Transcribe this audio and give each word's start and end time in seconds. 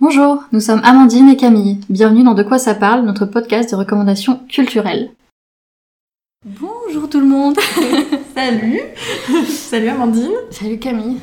Bonjour, 0.00 0.44
nous 0.52 0.60
sommes 0.60 0.80
Amandine 0.84 1.28
et 1.28 1.36
Camille. 1.36 1.80
Bienvenue 1.88 2.22
dans 2.22 2.34
De 2.34 2.42
quoi 2.42 2.58
ça 2.58 2.74
parle, 2.74 3.04
notre 3.04 3.26
podcast 3.26 3.70
de 3.70 3.76
recommandations 3.76 4.40
culturelles. 4.48 5.10
Bonjour 6.44 7.08
tout 7.08 7.18
le 7.20 7.26
monde 7.26 7.56
Salut 8.34 8.80
Salut 9.48 9.88
Amandine 9.88 10.30
Salut 10.52 10.78
Camille 10.78 11.18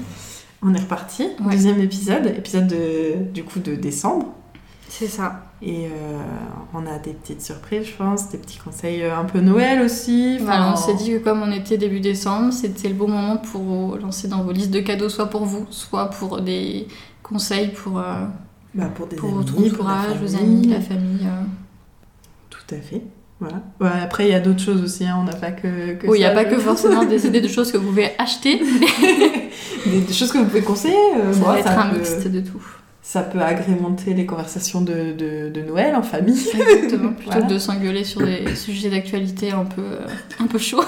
On 0.62 0.74
est 0.74 0.80
reparti, 0.82 1.24
Ouais. 1.46 1.54
deuxième 1.54 1.80
épisode, 1.80 2.26
épisode 2.38 2.68
de, 2.68 3.32
du 3.34 3.46
coup 3.46 3.60
de 3.60 3.76
décembre. 3.76 4.34
C'est 4.90 5.08
ça. 5.08 5.44
Et 5.62 5.88
euh, 5.88 6.22
on 6.74 6.86
a 6.86 7.00
des 7.00 7.14
petites 7.14 7.42
surprises, 7.42 7.86
je 7.88 7.94
pense, 7.96 8.30
des 8.30 8.38
petits 8.38 8.60
conseils 8.60 9.04
euh, 9.04 9.18
un 9.18 9.24
peu 9.26 9.40
Noël 9.40 9.82
aussi. 9.82 10.38
Voilà, 10.40 10.74
on 10.74 10.76
s'est 10.76 10.94
dit 10.96 11.12
que 11.12 11.18
comme 11.18 11.42
on 11.42 11.52
était 11.52 11.78
début 11.78 12.02
décembre, 12.02 12.52
c'était 12.54 12.90
le 12.90 12.94
bon 12.96 13.08
moment 13.08 13.38
pour 13.38 13.98
lancer 13.98 14.28
dans 14.28 14.44
vos 14.44 14.52
listes 14.52 14.72
de 14.72 14.82
cadeaux, 14.82 15.10
soit 15.10 15.26
pour 15.28 15.46
vous, 15.46 15.66
soit 15.70 16.10
pour 16.10 16.42
des 16.42 16.88
conseils 17.24 17.70
pour, 17.70 18.00
euh, 18.00 18.26
bah, 18.76 18.92
pour 18.94 19.08
des 19.08 19.16
pour 19.16 19.30
amis, 19.30 19.40
entourage, 19.72 20.36
amis, 20.40 20.68
la 20.68 20.82
famille. 20.82 21.26
euh. 21.26 21.44
Tout 22.50 22.76
à 22.76 22.78
fait. 22.78 23.02
Voilà. 23.40 23.62
Ouais, 23.82 24.02
après, 24.02 24.28
il 24.28 24.32
y 24.32 24.34
a 24.34 24.40
d'autres 24.40 24.62
choses 24.62 24.82
aussi, 24.82 25.06
hein, 25.06 25.18
on 25.20 25.24
n'a 25.24 25.36
pas 25.36 25.52
que, 25.52 25.94
que 25.96 26.08
Oui, 26.08 26.18
il 26.20 26.22
n'y 26.22 26.26
a 26.26 26.32
pas 26.32 26.46
que 26.46 26.58
forcément 26.58 27.04
des 27.04 27.26
idées 27.28 27.42
de 27.42 27.48
choses 27.50 27.72
que 27.72 27.78
vous 27.78 27.88
pouvez 27.88 28.12
acheter, 28.18 28.62
des, 29.86 30.02
des 30.02 30.14
choses 30.14 30.32
que 30.32 30.38
vous 30.38 30.46
pouvez 30.46 30.62
conseiller. 30.62 30.96
euh, 31.18 31.34
ça 31.34 31.40
va 31.44 31.60
être 31.60 31.68
un 31.68 31.90
peut- 31.90 31.98
mixte 31.98 32.28
de 32.28 32.40
tout. 32.40 32.64
Ça 33.08 33.22
peut 33.22 33.40
agrémenter 33.40 34.14
les 34.16 34.26
conversations 34.26 34.82
de, 34.82 35.14
de, 35.18 35.50
de 35.50 35.62
Noël 35.62 35.96
en 35.96 36.02
famille. 36.02 36.38
Exactement, 36.54 37.10
plutôt 37.14 37.32
Voilà. 37.32 37.46
que 37.48 37.54
de 37.54 37.60
s'engueuler 37.60 38.04
sur 38.04 38.22
des 38.22 38.56
sujets 38.56 38.90
d'actualité 38.90 39.52
un 39.52 39.64
peu, 39.64 39.82
euh, 39.84 40.08
un 40.44 40.48
peu 40.48 40.58
chauds. 40.58 40.80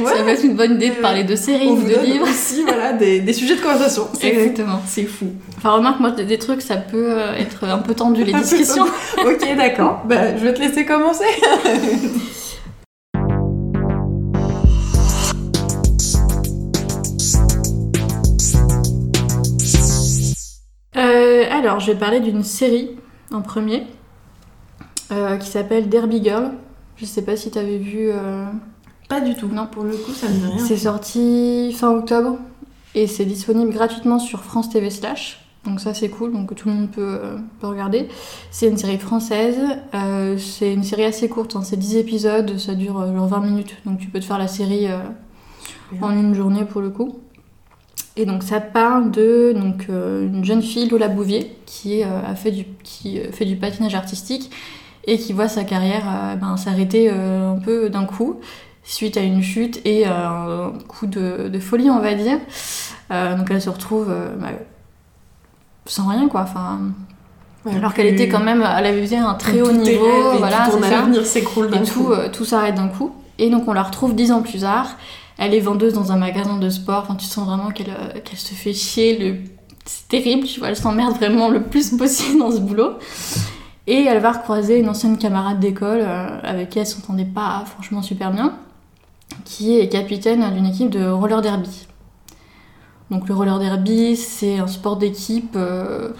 Ouais. 0.00 0.06
Ça 0.16 0.22
va 0.22 0.32
être 0.32 0.42
une 0.44 0.56
bonne 0.56 0.74
idée 0.76 0.88
de 0.88 0.94
Ouais. 0.94 1.00
parler 1.02 1.24
de 1.24 1.36
séries 1.36 1.68
ou 1.68 1.82
de 1.82 2.04
livres. 2.04 2.26
aussi 2.28 2.62
voilà, 2.62 2.94
des, 2.94 3.20
des 3.20 3.32
sujets 3.34 3.56
de 3.56 3.60
conversation. 3.60 4.08
Exactement. 4.20 4.80
C'est 4.86 5.04
fou. 5.04 5.26
Enfin, 5.58 5.72
remarque, 5.72 6.00
moi, 6.00 6.10
des, 6.12 6.38
trucs, 6.38 6.62
ça 6.62 6.76
peut 6.76 7.12
euh, 7.12 7.34
être 7.34 7.64
un 7.64 7.78
peu 7.78 7.94
tendu, 7.94 8.24
les 8.24 8.32
discussions. 8.32 8.86
Ok, 9.18 9.56
d'accord. 9.56 10.02
Bah, 10.08 10.34
je 10.36 10.42
vais 10.44 10.54
te 10.54 10.60
laisser 10.60 10.86
commencer. 10.86 11.24
Alors, 21.68 21.80
je 21.80 21.92
vais 21.92 21.98
parler 21.98 22.20
d'une 22.20 22.42
série 22.44 22.90
en 23.32 23.42
premier 23.42 23.86
euh, 25.12 25.36
qui 25.36 25.48
s'appelle 25.48 25.88
Derby 25.88 26.22
Girl. 26.22 26.52
Je 26.96 27.04
sais 27.04 27.22
pas 27.22 27.36
si 27.36 27.50
t'avais 27.50 27.78
vu. 27.78 28.08
euh, 28.10 28.46
Pas 29.08 29.20
du 29.20 29.34
tout. 29.34 29.48
Non. 29.48 29.66
pour 29.66 29.84
le 29.84 29.96
coup, 29.96 30.12
ça 30.12 30.28
me 30.28 30.34
dit 30.34 30.46
rien. 30.46 30.58
C'est 30.58 30.76
sorti 30.78 31.72
fin 31.76 31.90
octobre 31.90 32.38
et 32.94 33.06
c'est 33.06 33.24
disponible 33.26 33.70
gratuitement 33.70 34.18
sur 34.18 34.40
France 34.44 34.70
TV 34.70 34.90
Slash. 34.90 35.44
Donc 35.64 35.80
ça 35.80 35.92
c'est 35.92 36.08
cool, 36.08 36.32
donc 36.32 36.54
tout 36.54 36.68
le 36.68 36.74
monde 36.74 36.90
peut, 36.90 37.02
euh, 37.22 37.36
peut 37.60 37.66
regarder. 37.66 38.08
C'est 38.50 38.68
une 38.68 38.78
série 38.78 38.96
française, 38.96 39.58
c'est 40.38 40.72
une 40.72 40.84
série 40.84 41.04
assez 41.04 41.28
courte, 41.28 41.56
hein, 41.56 41.62
c'est 41.62 41.76
10 41.76 41.96
épisodes, 41.96 42.56
ça 42.58 42.74
dure 42.74 42.94
genre 43.14 43.26
20 43.26 43.40
minutes, 43.40 43.76
donc 43.84 43.98
tu 43.98 44.06
peux 44.08 44.18
te 44.20 44.24
faire 44.24 44.38
la 44.38 44.48
série 44.48 44.86
en 46.00 46.10
une 46.12 46.32
journée 46.32 46.64
pour 46.64 46.80
le 46.80 46.88
coup. 46.88 47.18
Et 48.18 48.26
donc 48.26 48.42
ça 48.42 48.60
parle 48.60 49.10
de 49.10 49.54
donc, 49.56 49.86
euh, 49.88 50.26
une 50.26 50.44
jeune 50.44 50.60
fille, 50.60 50.88
Lola 50.88 51.08
Bouvier, 51.08 51.56
qui, 51.66 52.02
euh, 52.02 52.06
a 52.26 52.34
fait 52.34 52.50
du, 52.50 52.64
qui 52.82 53.20
euh, 53.20 53.30
fait 53.32 53.44
du 53.44 53.56
patinage 53.56 53.94
artistique 53.94 54.50
et 55.06 55.18
qui 55.18 55.32
voit 55.32 55.48
sa 55.48 55.64
carrière 55.64 56.36
ben, 56.38 56.58
s'arrêter 56.58 57.08
un 57.08 57.58
peu 57.64 57.88
d'un 57.88 58.04
coup 58.04 58.40
suite 58.82 59.16
à 59.16 59.22
une 59.22 59.40
chute 59.42 59.80
et 59.86 60.04
un 60.04 60.74
coup 60.86 61.06
de, 61.06 61.48
de 61.48 61.58
folie, 61.58 61.88
on 61.88 62.00
va 62.00 62.12
dire. 62.12 62.38
Donc 63.08 63.50
elle 63.50 63.62
se 63.62 63.70
retrouve 63.70 64.12
bah, 64.38 64.48
sans 65.86 66.08
rien, 66.08 66.28
quoi. 66.28 66.42
Enfin, 66.42 66.80
alors 67.76 67.94
qu'elle 67.94 68.06
était 68.06 68.28
quand 68.28 68.40
même, 68.40 68.62
elle 68.62 68.86
avait 68.86 69.16
un 69.16 69.34
très 69.34 69.60
haut 69.60 69.72
niveau, 69.72 70.32
et 70.34 70.38
voilà, 70.38 70.66
tout 70.66 70.76
ton 70.76 70.82
c'est 70.82 70.90
ça. 70.90 70.98
avenir 71.00 71.26
s'écroule 71.26 71.70
d'un 71.70 71.82
euh, 71.82 72.28
tout 72.30 72.44
s'arrête 72.44 72.74
d'un 72.74 72.88
coup. 72.88 73.12
Et 73.38 73.50
donc 73.50 73.68
on 73.68 73.72
la 73.72 73.82
retrouve 73.82 74.14
dix 74.14 74.32
ans 74.32 74.42
plus 74.42 74.60
tard. 74.60 74.96
Elle 75.38 75.54
est 75.54 75.60
vendeuse 75.60 75.94
dans 75.94 76.10
un 76.10 76.16
magasin 76.16 76.58
de 76.58 76.68
sport. 76.68 77.04
Enfin, 77.04 77.14
tu 77.14 77.24
sens 77.24 77.46
vraiment 77.46 77.70
qu'elle 77.70 77.90
euh, 77.90 78.36
se 78.36 78.54
fait 78.54 78.74
chier. 78.74 79.40
C'est 79.84 80.08
terrible, 80.08 80.46
tu 80.46 80.58
vois. 80.58 80.68
Elle 80.70 80.76
s'emmerde 80.76 81.14
vraiment 81.14 81.48
le 81.48 81.62
plus 81.62 81.96
possible 81.96 82.40
dans 82.40 82.50
ce 82.50 82.58
boulot. 82.58 82.94
Et 83.86 84.02
elle 84.02 84.20
va 84.20 84.32
recroiser 84.32 84.80
une 84.80 84.88
ancienne 84.88 85.16
camarade 85.16 85.60
d'école 85.60 86.00
euh, 86.02 86.40
avec 86.42 86.70
qui 86.70 86.80
elle 86.80 86.86
s'entendait 86.86 87.24
pas 87.24 87.64
franchement 87.66 88.02
super 88.02 88.32
bien, 88.32 88.58
qui 89.44 89.78
est 89.78 89.88
capitaine 89.88 90.44
d'une 90.52 90.66
équipe 90.66 90.90
de 90.90 91.08
roller 91.08 91.40
derby. 91.40 91.86
Donc 93.10 93.28
le 93.28 93.34
roller 93.34 93.58
derby, 93.60 94.16
c'est 94.16 94.58
un 94.58 94.66
sport 94.66 94.96
d'équipe 94.96 95.54
euh, 95.54 96.10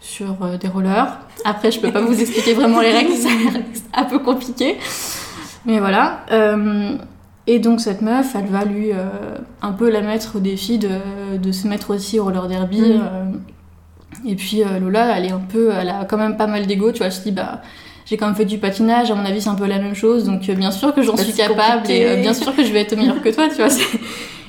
sur 0.00 0.34
des 0.58 0.68
rollers. 0.68 1.18
Après, 1.44 1.70
je 1.70 1.78
peux 1.78 1.92
pas 1.92 2.00
vous 2.00 2.18
expliquer 2.18 2.54
vraiment 2.54 2.80
les 2.80 2.92
règles, 2.92 3.12
l'air 3.12 3.62
un 3.94 4.04
peu 4.04 4.18
compliqué. 4.18 4.78
Mais 5.66 5.78
voilà. 5.78 6.24
Et 7.46 7.58
donc 7.60 7.80
cette 7.80 8.02
meuf, 8.02 8.34
elle 8.34 8.46
va 8.46 8.64
lui 8.64 8.92
euh, 8.92 9.04
un 9.62 9.72
peu 9.72 9.88
la 9.90 10.00
mettre 10.00 10.36
au 10.36 10.40
défi 10.40 10.78
de, 10.78 10.88
de 11.40 11.52
se 11.52 11.68
mettre 11.68 11.94
aussi 11.94 12.18
au 12.18 12.24
roller 12.24 12.48
derby. 12.48 12.80
Mhm. 12.80 13.00
euh. 13.02 13.24
et 14.26 14.34
puis 14.34 14.62
euh, 14.62 14.78
Lola, 14.80 15.16
elle 15.18 15.26
est 15.26 15.30
un 15.32 15.38
peu, 15.38 15.70
elle 15.72 15.88
a 15.90 16.04
quand 16.04 16.16
même 16.16 16.36
pas 16.36 16.46
mal 16.48 16.66
d'ego, 16.66 16.90
tu 16.92 16.98
vois. 16.98 17.10
Se 17.10 17.22
dit 17.22 17.32
bah 17.32 17.62
j'ai 18.04 18.16
quand 18.16 18.26
même 18.26 18.34
fait 18.36 18.44
du 18.44 18.58
patinage, 18.58 19.10
à 19.10 19.14
mon 19.14 19.24
avis 19.24 19.40
c'est 19.40 19.48
un 19.48 19.54
peu 19.54 19.66
la 19.66 19.78
même 19.78 19.94
chose, 19.94 20.24
donc 20.24 20.40
bien 20.42 20.70
sûr 20.70 20.94
que 20.94 21.02
j'en 21.02 21.14
Bah, 21.14 21.22
suis 21.22 21.32
capable 21.34 21.82
compliqué. 21.82 22.12
et 22.12 22.20
bien 22.20 22.34
sûr 22.34 22.54
que 22.54 22.64
je 22.64 22.72
vais 22.72 22.80
être 22.82 22.96
meilleure 22.96 23.20
que 23.22 23.28
toi, 23.30 23.48
tu 23.48 23.56
vois. 23.56 23.68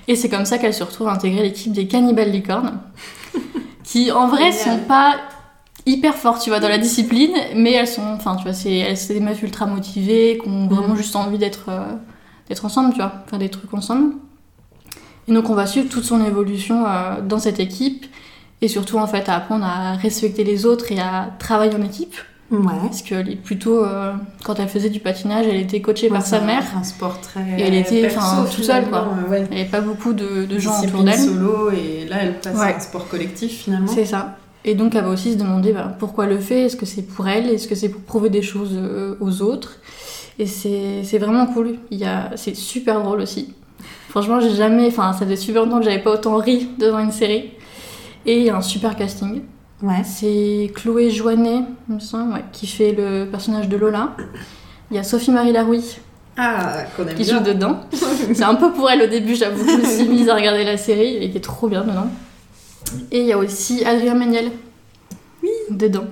Et 0.07 0.15
c'est 0.15 0.29
comme 0.29 0.45
ça 0.45 0.57
qu'elle 0.57 0.73
se 0.73 0.83
retrouve 0.83 1.07
à 1.09 1.11
intégrer 1.11 1.43
l'équipe 1.43 1.71
des 1.73 1.85
Cannibal 1.87 2.29
Licornes, 2.31 2.79
qui 3.83 4.11
en 4.11 4.27
vrai 4.27 4.51
sont 4.51 4.77
pas 4.87 5.15
hyper 5.85 6.15
fortes, 6.15 6.41
tu 6.43 6.49
vois, 6.49 6.59
dans 6.59 6.69
la 6.69 6.77
discipline, 6.77 7.33
mais 7.55 7.73
elles 7.73 7.87
sont, 7.87 8.03
enfin, 8.15 8.35
tu 8.37 8.43
vois, 8.43 8.53
c'est 8.53 8.95
des 9.13 9.19
meufs 9.19 9.41
ultra 9.43 9.65
motivées, 9.65 10.39
qui 10.41 10.47
ont 10.49 10.67
vraiment 10.67 10.89
Mhm. 10.89 10.97
juste 10.97 11.15
envie 11.15 11.37
d'être 11.37 11.69
d'être 12.49 12.65
ensemble, 12.65 12.91
tu 12.91 12.97
vois, 12.97 13.11
faire 13.27 13.39
des 13.39 13.49
trucs 13.49 13.73
ensemble. 13.73 14.13
Et 15.27 15.33
donc 15.33 15.49
on 15.49 15.55
va 15.55 15.65
suivre 15.65 15.89
toute 15.89 16.03
son 16.05 16.23
évolution 16.23 16.85
euh, 16.87 17.21
dans 17.21 17.39
cette 17.39 17.59
équipe, 17.59 18.05
et 18.61 18.67
surtout 18.67 18.97
en 18.97 19.07
fait 19.07 19.27
à 19.29 19.35
apprendre 19.35 19.65
à 19.65 19.93
respecter 19.95 20.43
les 20.43 20.65
autres 20.65 20.91
et 20.91 20.99
à 20.99 21.29
travailler 21.39 21.75
en 21.75 21.83
équipe, 21.83 22.15
Ouais. 22.49 22.59
parce 22.81 23.01
est 23.11 23.35
plutôt, 23.35 23.83
euh, 23.83 24.13
quand 24.45 24.57
elle 24.57 24.69
faisait 24.69 24.89
du 24.89 25.01
patinage, 25.01 25.45
elle 25.49 25.57
était 25.57 25.81
coachée 25.81 26.07
par 26.07 26.25
sa 26.25 26.39
mère. 26.39 26.63
Un 26.77 26.83
sport 26.83 27.19
très. 27.19 27.41
Et 27.57 27.61
elle 27.63 27.73
était, 27.73 28.07
toute 28.07 28.63
seule, 28.63 28.87
quoi. 28.87 29.05
euh, 29.27 29.29
ouais. 29.29 29.47
N'y 29.51 29.59
avait 29.59 29.69
pas 29.69 29.81
beaucoup 29.81 30.13
de, 30.13 30.45
de 30.45 30.57
gens 30.57 30.81
autour 30.81 31.03
d'elle. 31.03 31.19
solo 31.19 31.71
et 31.71 32.05
là 32.09 32.19
elle 32.21 32.39
passe 32.39 32.57
à 32.57 32.77
un 32.77 32.79
sport 32.79 33.09
collectif 33.09 33.63
finalement. 33.63 33.91
C'est 33.93 34.05
ça. 34.05 34.37
Et 34.63 34.75
donc 34.75 34.95
elle 34.95 35.03
va 35.03 35.09
aussi 35.09 35.33
se 35.33 35.37
demander 35.37 35.73
bah, 35.73 35.93
pourquoi 35.99 36.23
elle 36.23 36.31
le 36.35 36.39
fait, 36.39 36.61
est-ce 36.67 36.77
que 36.77 36.85
c'est 36.85 37.01
pour 37.01 37.27
elle, 37.27 37.49
est-ce 37.49 37.67
que 37.67 37.75
c'est 37.75 37.89
pour 37.89 38.01
prouver 38.03 38.29
des 38.29 38.41
choses 38.41 38.71
euh, 38.75 39.15
aux 39.19 39.41
autres? 39.41 39.73
Et 40.39 40.45
c'est 40.45 41.17
vraiment 41.17 41.47
cool. 41.47 41.75
C'est 42.35 42.55
super 42.55 43.01
drôle 43.01 43.21
aussi. 43.21 43.53
Franchement, 44.09 44.39
j'ai 44.39 44.53
jamais. 44.55 44.87
Enfin, 44.87 45.13
ça 45.13 45.25
faisait 45.25 45.35
super 45.35 45.63
longtemps 45.65 45.79
que 45.79 45.85
j'avais 45.85 46.01
pas 46.01 46.11
autant 46.13 46.37
ri 46.37 46.69
devant 46.77 46.99
une 46.99 47.11
série. 47.11 47.51
Et 48.25 48.39
il 48.39 48.43
y 48.43 48.49
a 48.49 48.57
un 48.57 48.61
super 48.61 48.95
casting. 48.95 49.41
Ouais. 49.81 50.03
C'est 50.03 50.71
Chloé 50.75 51.11
Joannet, 51.11 51.61
il 51.87 51.95
me 51.95 51.99
semble, 51.99 52.33
ouais, 52.33 52.43
qui 52.51 52.65
fait 52.67 52.93
le 52.93 53.25
personnage 53.29 53.69
de 53.69 53.77
Lola. 53.77 54.15
Il 54.89 54.95
y 54.97 54.99
a 54.99 55.03
Sophie-Marie 55.03 55.51
Larouille 55.51 55.97
Ah, 56.35 56.83
qu'on 56.95 57.03
aime 57.07 57.15
qui 57.15 57.23
bien. 57.23 57.37
joue 57.37 57.43
dedans. 57.43 57.81
C'est 58.33 58.43
un 58.43 58.55
peu 58.55 58.71
pour 58.73 58.89
elle 58.89 59.03
au 59.03 59.07
début, 59.07 59.35
j'avoue. 59.35 59.63
Je 59.69 59.77
me 59.77 59.85
suis 59.85 60.09
mise 60.09 60.29
à 60.29 60.35
regarder 60.35 60.63
la 60.63 60.77
série 60.77 61.17
et 61.17 61.29
qui 61.29 61.37
est 61.37 61.41
trop 61.41 61.67
bien 61.67 61.83
dedans. 61.83 62.07
Et 63.11 63.19
il 63.21 63.25
y 63.27 63.33
a 63.33 63.37
aussi 63.37 63.85
Adrien 63.85 64.15
Méniel. 64.15 64.51
Oui. 65.43 65.49
Dedans. 65.69 66.05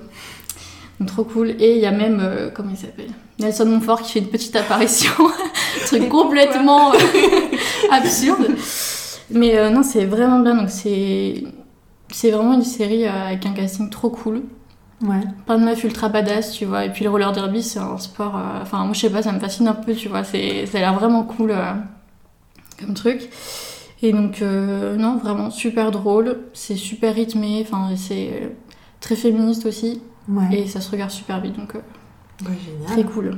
Donc, 1.00 1.10
trop 1.10 1.24
cool. 1.24 1.56
Et 1.60 1.76
il 1.76 1.82
y 1.82 1.86
a 1.88 1.92
même, 1.92 2.20
euh, 2.22 2.50
comment 2.54 2.70
il 2.70 2.78
s'appelle? 2.78 3.12
Nelson 3.40 3.66
Montfort 3.66 4.02
qui 4.02 4.14
fait 4.14 4.20
une 4.20 4.28
petite 4.30 4.56
apparition. 4.56 5.12
Truc 5.88 6.10
complètement 6.10 6.94
euh, 6.94 6.98
absurde. 7.92 8.48
Mais 9.32 9.58
euh, 9.58 9.70
non, 9.70 9.84
c'est 9.84 10.06
vraiment 10.06 10.40
bien. 10.40 10.56
Donc 10.56 10.70
c'est. 10.70 11.44
C'est 12.12 12.32
vraiment 12.32 12.54
une 12.54 12.64
série 12.64 13.06
euh, 13.06 13.28
avec 13.28 13.46
un 13.46 13.52
casting 13.54 13.90
trop 13.90 14.10
cool. 14.10 14.44
Ouais. 15.02 15.20
Plein 15.46 15.58
de 15.58 15.66
meufs 15.66 15.84
ultra 15.84 16.08
badass, 16.08 16.54
tu 16.54 16.66
vois. 16.66 16.86
Et 16.86 16.92
puis 16.92 17.04
le 17.04 17.10
roller 17.10 17.32
derby, 17.34 17.62
c'est 17.62 17.80
un 17.80 17.98
sport. 17.98 18.38
euh, 18.38 18.62
Enfin, 18.62 18.86
moi, 18.86 18.94
je 18.94 19.02
sais 19.02 19.10
pas, 19.10 19.22
ça 19.24 19.32
me 19.32 19.40
fascine 19.40 19.68
un 19.68 19.74
peu, 19.74 19.94
tu 19.94 20.08
vois. 20.08 20.24
C'est, 20.24 20.66
ça 20.68 20.78
a 20.78 20.82
l'air 20.82 20.94
vraiment 20.94 21.24
cool 21.24 21.52
euh, 21.52 21.74
comme 22.80 22.94
truc. 22.94 23.28
Et 24.02 24.12
donc, 24.14 24.42
non, 24.42 25.18
vraiment 25.18 25.50
super 25.50 25.90
drôle. 25.92 26.38
C'est 26.54 26.76
super 26.76 27.14
rythmé. 27.16 27.66
Enfin, 27.68 27.90
c'est 27.98 28.54
très 29.02 29.16
féministe 29.16 29.66
aussi. 29.66 30.02
Ouais. 30.30 30.60
Et 30.60 30.68
ça 30.68 30.80
se 30.82 30.92
regarde 30.92 31.12
super 31.12 31.42
vite, 31.42 31.58
donc 31.58 31.74
génial. 32.44 32.88
très 32.92 33.04
cool. 33.04 33.38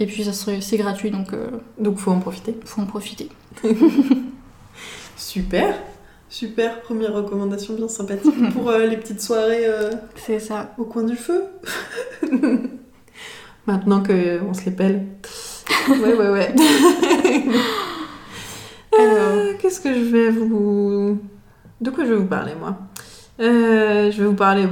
Et 0.00 0.06
puis, 0.06 0.24
ça 0.24 0.32
se- 0.32 0.60
c'est 0.60 0.76
gratuit, 0.78 1.10
donc 1.10 1.32
euh, 1.32 1.50
Donc 1.78 1.98
faut 1.98 2.10
en 2.10 2.18
profiter. 2.20 2.56
faut 2.64 2.80
en 2.80 2.86
profiter. 2.86 3.28
Super. 5.16 5.74
Super, 6.28 6.80
première 6.80 7.12
recommandation 7.12 7.74
bien 7.74 7.88
sympathique 7.88 8.34
pour 8.54 8.70
euh, 8.70 8.86
les 8.86 8.96
petites 8.96 9.20
soirées 9.20 9.66
euh, 9.66 9.90
C'est 10.16 10.38
ça. 10.38 10.72
au 10.78 10.84
coin 10.84 11.02
du 11.04 11.14
feu. 11.16 11.44
Maintenant 13.66 14.02
que 14.02 14.40
on 14.42 14.54
se 14.54 14.64
les 14.64 14.70
pèle. 14.72 15.06
Ouais, 15.88 16.14
ouais, 16.14 16.28
ouais. 16.30 16.54
Alors, 18.98 19.16
Euh, 19.38 19.52
Qu'est-ce 19.60 19.80
que 19.80 19.92
je 19.94 20.00
vais 20.00 20.30
vous. 20.30 21.18
De 21.80 21.90
quoi 21.90 22.04
je 22.04 22.10
vais 22.10 22.16
vous 22.18 22.26
parler, 22.26 22.52
moi? 22.58 22.76
Euh, 23.40 24.10
je 24.10 24.20
vais 24.20 24.26
vous 24.28 24.34
parler, 24.34 24.66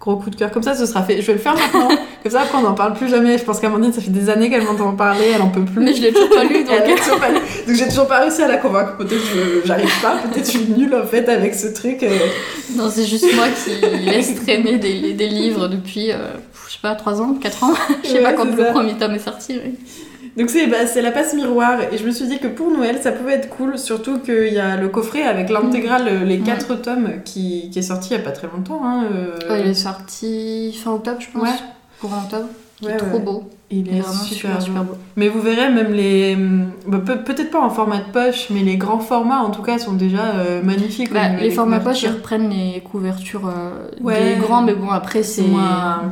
gros 0.00 0.16
coup 0.16 0.30
de 0.30 0.36
cœur. 0.36 0.50
Comme 0.50 0.62
ça, 0.62 0.74
ce 0.74 0.86
sera 0.86 1.02
fait. 1.02 1.20
Je 1.22 1.26
vais 1.28 1.32
le 1.34 1.38
faire 1.38 1.54
maintenant. 1.54 1.88
Comme 2.26 2.32
ça, 2.32 2.40
après, 2.40 2.58
on 2.58 2.62
n'en 2.62 2.74
parle 2.74 2.94
plus 2.94 3.08
jamais. 3.08 3.38
Je 3.38 3.44
pense 3.44 3.60
qu'Amandine, 3.60 3.92
ça 3.92 4.00
fait 4.00 4.10
des 4.10 4.28
années 4.30 4.50
qu'elle 4.50 4.64
m'entend 4.64 4.90
parler, 4.96 5.26
elle 5.32 5.42
en 5.42 5.48
peut 5.50 5.64
plus. 5.64 5.80
Mais 5.80 5.94
je 5.94 6.02
l'ai 6.02 6.12
toujours 6.12 6.30
pas 6.30 6.42
lu, 6.42 6.64
donc. 6.64 6.74
Elle 6.84 6.94
toujours 6.98 7.20
pas 7.20 7.28
lu. 7.28 7.36
Donc 7.68 7.76
j'ai 7.76 7.86
toujours 7.86 8.08
pas 8.08 8.18
réussi 8.18 8.42
à 8.42 8.48
la 8.48 8.56
convaincre. 8.56 8.96
Peut-être 8.96 9.32
que 9.32 9.62
j'arrive 9.64 10.02
pas, 10.02 10.16
peut-être 10.16 10.44
je 10.46 10.58
suis 10.58 10.66
nulle 10.76 10.92
en 10.96 11.06
fait 11.06 11.28
avec 11.28 11.54
ce 11.54 11.68
truc. 11.68 12.02
euh. 12.02 12.08
Non, 12.74 12.90
c'est 12.90 13.04
juste 13.06 13.26
moi 13.36 13.44
qui 13.64 14.06
laisse 14.10 14.34
traîner 14.42 14.78
des, 14.78 15.12
des 15.12 15.28
livres 15.28 15.68
depuis, 15.68 16.10
euh, 16.10 16.16
je 16.66 16.72
sais 16.72 16.78
pas, 16.82 16.96
3 16.96 17.22
ans, 17.22 17.34
4 17.40 17.62
ans. 17.62 17.74
Je 18.02 18.08
sais 18.08 18.16
Ouais, 18.16 18.22
pas 18.24 18.32
quand 18.32 18.44
le 18.44 18.56
ça. 18.56 18.72
premier 18.72 18.94
tome 18.94 19.12
est 19.14 19.18
sorti. 19.20 19.60
Donc 20.36 20.50
c'est 20.50 20.66
bah, 20.66 20.78
la 21.00 21.12
passe 21.12 21.32
miroir 21.32 21.78
et 21.92 21.96
je 21.96 22.04
me 22.04 22.10
suis 22.10 22.26
dit 22.26 22.38
que 22.38 22.46
pour 22.48 22.70
Noël 22.70 22.98
ça 23.02 23.10
pouvait 23.12 23.34
être 23.34 23.48
cool, 23.48 23.78
surtout 23.78 24.18
qu'il 24.18 24.52
y 24.52 24.58
a 24.58 24.76
le 24.76 24.88
coffret 24.88 25.22
avec 25.22 25.48
l'intégrale, 25.48 26.08
euh, 26.08 26.24
les 26.24 26.36
Ouais. 26.38 26.42
quatre 26.44 26.74
tomes 26.82 27.08
qui, 27.24 27.70
qui 27.70 27.78
est 27.78 27.82
sorti 27.82 28.08
il 28.10 28.16
y 28.18 28.20
a 28.20 28.22
pas 28.22 28.32
très 28.32 28.46
longtemps. 28.48 28.82
Hein, 28.84 29.04
euh. 29.14 29.38
Ouais, 29.50 29.60
il 29.64 29.70
est 29.70 29.74
sorti 29.74 30.72
fin 30.84 30.90
octobre, 30.92 31.18
je 31.20 31.26
pense. 31.32 31.42
Ouais. 31.42 31.54
Octobre. 32.02 32.48
Il 32.82 32.88
Ouais, 32.88 32.94
est 32.94 32.96
trop 32.98 33.18
beau. 33.18 33.44
Il 33.70 33.86
Il 33.88 33.96
est 33.96 34.02
super, 34.02 34.22
super, 34.22 34.62
super 34.62 34.84
beau. 34.84 34.92
beau. 34.92 34.98
Mais 35.16 35.28
vous 35.28 35.40
verrez 35.40 35.70
même 35.70 35.92
les... 35.92 36.36
bah, 36.86 36.98
peut- 37.04 37.22
peut-être 37.24 37.50
pas 37.50 37.60
en 37.60 37.70
format 37.70 37.98
de 37.98 38.12
poche, 38.12 38.48
mais 38.50 38.60
les 38.60 38.76
grands 38.76 38.98
formats 38.98 39.40
en 39.40 39.50
tout 39.50 39.62
cas 39.62 39.78
sont 39.78 39.94
déjà 39.94 40.34
euh, 40.36 40.62
magnifiques. 40.62 41.10
Bah, 41.12 41.30
les 41.40 41.48
des 41.48 41.54
formats 41.54 41.80
poche, 41.80 42.02
ils 42.02 42.10
reprennent 42.10 42.50
les 42.50 42.80
couvertures 42.82 43.46
euh, 43.48 43.88
Ouais. 44.02 44.34
des 44.34 44.40
grands, 44.40 44.60
mais 44.62 44.74
bon, 44.74 44.90
après, 44.90 45.22
c'est. 45.22 45.42
C'est 45.42 45.48
moins... 45.48 46.02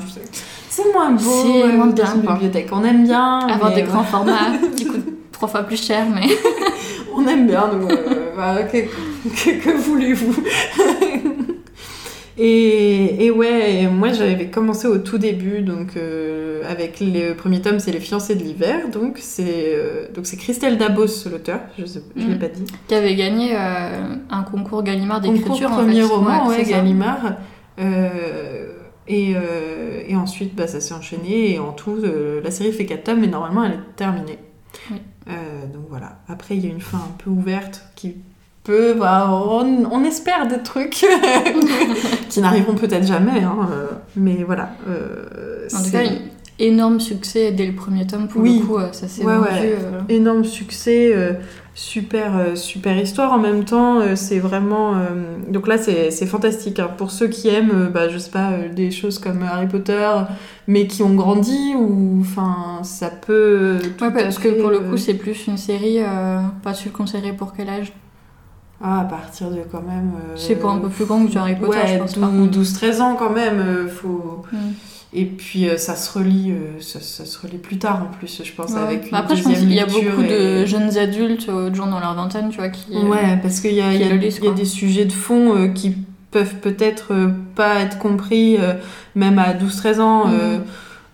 C'est 0.70 0.92
moins 0.92 1.10
beau 1.12 1.18
C'est 1.20 1.62
euh, 1.64 1.72
moins 1.76 1.86
dans 1.86 1.92
bien, 1.92 2.14
une 2.16 2.20
bibliothèque. 2.22 2.68
On 2.72 2.82
aime 2.82 3.04
bien. 3.04 3.38
Avoir 3.40 3.68
mais 3.70 3.76
des 3.76 3.82
ouais. 3.82 3.86
grands 3.88 4.02
formats 4.02 4.50
qui 4.76 4.86
coûtent 4.86 5.06
trois 5.32 5.46
fois 5.48 5.62
plus 5.64 5.80
cher, 5.80 6.06
mais. 6.12 6.26
On 7.16 7.24
aime 7.28 7.46
bien, 7.46 7.68
donc 7.68 7.88
euh, 7.92 8.30
bah, 8.36 8.62
que, 8.64 8.78
que- 9.28 9.60
que 9.62 9.70
voulez-vous? 9.76 10.34
Et, 12.36 13.24
et 13.26 13.30
ouais, 13.30 13.82
et 13.82 13.86
moi 13.86 14.12
j'avais 14.12 14.46
commencé 14.50 14.88
au 14.88 14.98
tout 14.98 15.18
début, 15.18 15.60
donc 15.62 15.96
euh, 15.96 16.62
avec 16.68 16.98
le 17.00 17.34
premier 17.34 17.60
tome, 17.62 17.78
c'est 17.78 17.92
Les 17.92 18.00
fiancés 18.00 18.34
de 18.34 18.42
l'hiver, 18.42 18.88
donc 18.92 19.18
c'est 19.20 19.44
euh, 19.74 20.06
donc 20.12 20.26
c'est 20.26 20.36
Christelle 20.36 20.76
Dabos 20.76 21.28
l'auteur, 21.30 21.60
je 21.78 21.84
je 22.16 22.26
l'ai 22.26 22.34
Mm. 22.34 22.38
pas 22.38 22.48
dit. 22.48 22.64
qui 22.88 22.94
avait 22.94 23.14
gagné 23.14 23.52
euh, 23.56 24.14
un 24.30 24.42
concours 24.42 24.82
Gallimard 24.82 25.20
d'écriture. 25.20 25.70
en 25.70 25.76
premier 25.76 26.02
fait. 26.02 26.08
roman, 26.08 26.48
ouais. 26.48 26.64
Gallimard. 26.64 27.34
Et, 29.06 29.34
et 30.08 30.16
ensuite, 30.16 30.54
bah, 30.54 30.66
ça 30.66 30.80
s'est 30.80 30.94
enchaîné. 30.94 31.52
Et 31.52 31.58
en 31.58 31.72
tout, 31.72 31.96
la 32.42 32.50
série 32.50 32.72
fait 32.72 32.86
4 32.86 33.04
tomes, 33.04 33.20
mais 33.20 33.26
normalement, 33.26 33.64
elle 33.64 33.72
est 33.72 33.96
terminée. 33.96 34.38
Oui. 34.90 34.96
Donc 35.72 35.84
voilà. 35.90 36.20
Après, 36.26 36.56
il 36.56 36.64
y 36.64 36.68
a 36.68 36.70
une 36.72 36.80
fin 36.80 36.96
un 36.98 37.14
peu 37.22 37.28
ouverte 37.30 37.84
qui 37.96 38.16
bah, 38.98 39.28
on, 39.30 39.84
on 39.90 40.04
espère 40.04 40.46
des 40.48 40.58
trucs 40.62 40.90
qui 42.30 42.40
n'arriveront 42.40 42.74
peut-être 42.74 43.06
jamais. 43.06 43.42
hein, 43.42 43.68
euh, 43.70 43.86
mais 44.16 44.42
voilà. 44.44 44.70
euh, 44.88 45.68
En 45.74 45.82
tout 45.82 45.90
cas, 45.90 46.02
énorme 46.58 47.00
succès 47.00 47.52
dès 47.52 47.66
le 47.66 47.74
premier 47.74 48.06
tome. 48.06 48.28
Pour 48.28 48.40
Oui. 48.42 48.60
le 48.60 48.66
coup, 48.66 48.78
euh, 48.78 48.88
ça 48.92 49.08
s'est 49.08 49.24
Ouais, 49.24 49.36
vendu. 49.36 49.48
ouais. 49.50 50.14
énorme 50.14 50.44
succès, 50.44 51.12
super, 51.74 52.56
super 52.56 52.96
histoire 52.98 53.32
en 53.32 53.38
même 53.38 53.64
temps. 53.64 54.00
c'est 54.14 54.38
vraiment. 54.38 54.94
euh, 54.94 55.36
donc 55.48 55.66
là, 55.68 55.76
c'est 55.76 56.26
fantastique. 56.26 56.78
hein. 56.78 56.88
Pour 56.96 57.10
ceux 57.10 57.26
qui 57.28 57.48
aiment, 57.48 57.90
bah, 57.92 58.08
je 58.08 58.16
sais 58.18 58.30
pas, 58.30 58.52
des 58.74 58.90
choses 58.90 59.18
comme 59.18 59.42
Harry 59.42 59.66
Potter, 59.66 60.08
mais 60.68 60.86
qui 60.86 61.02
ont 61.02 61.14
grandi, 61.14 61.74
ou. 61.76 62.18
Enfin, 62.20 62.78
ça 62.82 63.10
peut. 63.10 63.76
Ouais, 64.00 64.10
parce 64.12 64.38
que 64.38 64.48
pour 64.60 64.70
le 64.70 64.78
euh, 64.78 64.90
coup, 64.90 64.96
c'est 64.96 65.14
plus 65.14 65.46
une 65.48 65.58
série. 65.58 65.98
euh, 66.00 66.38
Pas 66.62 66.72
le 66.86 66.90
conseillerais 66.92 67.32
pour 67.34 67.52
quel 67.52 67.68
âge 67.68 67.92
Ah, 68.82 69.00
à 69.00 69.04
partir 69.04 69.50
de 69.50 69.60
quand 69.70 69.82
même. 69.82 70.12
euh, 70.16 70.34
C'est 70.36 70.56
pour 70.56 70.70
un 70.70 70.78
peu 70.78 70.88
plus 70.88 71.04
grand 71.04 71.24
que 71.24 71.30
du 71.30 71.38
Harry 71.38 71.54
Potter, 71.56 71.78
ouais, 71.78 71.94
je 71.94 71.98
pense. 71.98 72.14
par 72.14 72.30
contre. 72.30 72.58
12-13 72.58 73.00
ans 73.00 73.16
quand 73.16 73.30
même. 73.30 73.58
euh, 73.60 73.88
faut... 73.88 74.42
Mm. 74.52 74.56
Et 75.16 75.26
puis 75.26 75.68
euh, 75.68 75.76
ça 75.76 75.94
se 75.94 76.18
relit, 76.18 76.50
euh, 76.50 76.80
ça, 76.80 76.98
ça 77.00 77.24
se 77.24 77.38
relit 77.40 77.58
plus 77.58 77.78
tard 77.78 78.02
en 78.02 78.12
plus, 78.16 78.42
je 78.44 78.52
pense, 78.52 78.72
Ouais. 78.72 78.80
avec 78.80 79.04
une 79.04 79.10
Bah 79.12 79.18
Après, 79.18 79.36
je 79.36 79.44
pense 79.44 79.58
qu'il 79.58 79.72
y 79.72 79.78
a 79.78 79.86
beaucoup 79.86 80.22
et- 80.22 80.28
de 80.28 80.66
jeunes 80.66 80.98
adultes, 80.98 81.46
euh, 81.48 81.70
de 81.70 81.74
gens 81.76 81.86
dans 81.86 82.00
leur 82.00 82.14
vingtaine, 82.14 82.48
tu 82.50 82.58
vois, 82.58 82.68
qui. 82.68 82.96
euh, 82.96 83.08
Ouais, 83.08 83.38
parce 83.40 83.60
qu'il 83.60 83.74
y 83.74 83.80
a, 83.80 83.94
y 83.94 83.98
y 84.02 84.54
des 84.54 84.64
sujets 84.64 85.04
de 85.04 85.12
fond 85.12 85.54
euh, 85.54 85.68
qui 85.68 85.94
peuvent 86.32 86.56
peut-être 86.56 87.12
euh, 87.14 87.28
pas 87.54 87.76
être 87.76 87.98
compris, 88.00 88.56
euh, 88.58 88.72
même 89.14 89.38
à 89.38 89.54
12-13 89.54 90.00
ans, 90.00 90.24
euh, 90.28 90.58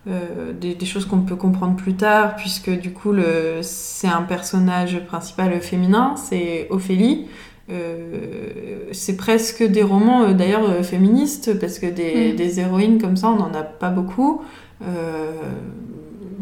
euh, 0.09 0.53
des, 0.59 0.75
des 0.75 0.87
choses 0.87 1.05
qu'on 1.05 1.21
peut 1.21 1.37
comprendre 1.37 1.77
plus 1.77 1.93
tard, 1.93 2.37
puisque 2.37 2.71
du 2.71 2.93
coup, 2.95 3.13
c'est 3.61 4.09
un 4.09 4.23
personnage 4.23 4.99
principal 5.09 5.61
féminin, 5.61 6.15
c'est 6.17 6.67
Ophélie. 6.71 7.27
Euh, 7.73 8.89
c'est 8.93 9.17
presque 9.17 9.63
des 9.63 9.83
romans 9.83 10.23
euh, 10.23 10.33
d'ailleurs 10.33 10.69
euh, 10.69 10.83
féministes 10.83 11.59
parce 11.59 11.79
que 11.79 11.87
des, 11.87 12.33
Mm. 12.33 12.37
des 12.37 12.61
héroïnes 12.61 13.01
comme 13.01 13.17
ça 13.17 13.29
on 13.29 13.37
n'en 13.37 13.55
a 13.55 13.63
pas 13.63 13.91
beaucoup 13.91 14.43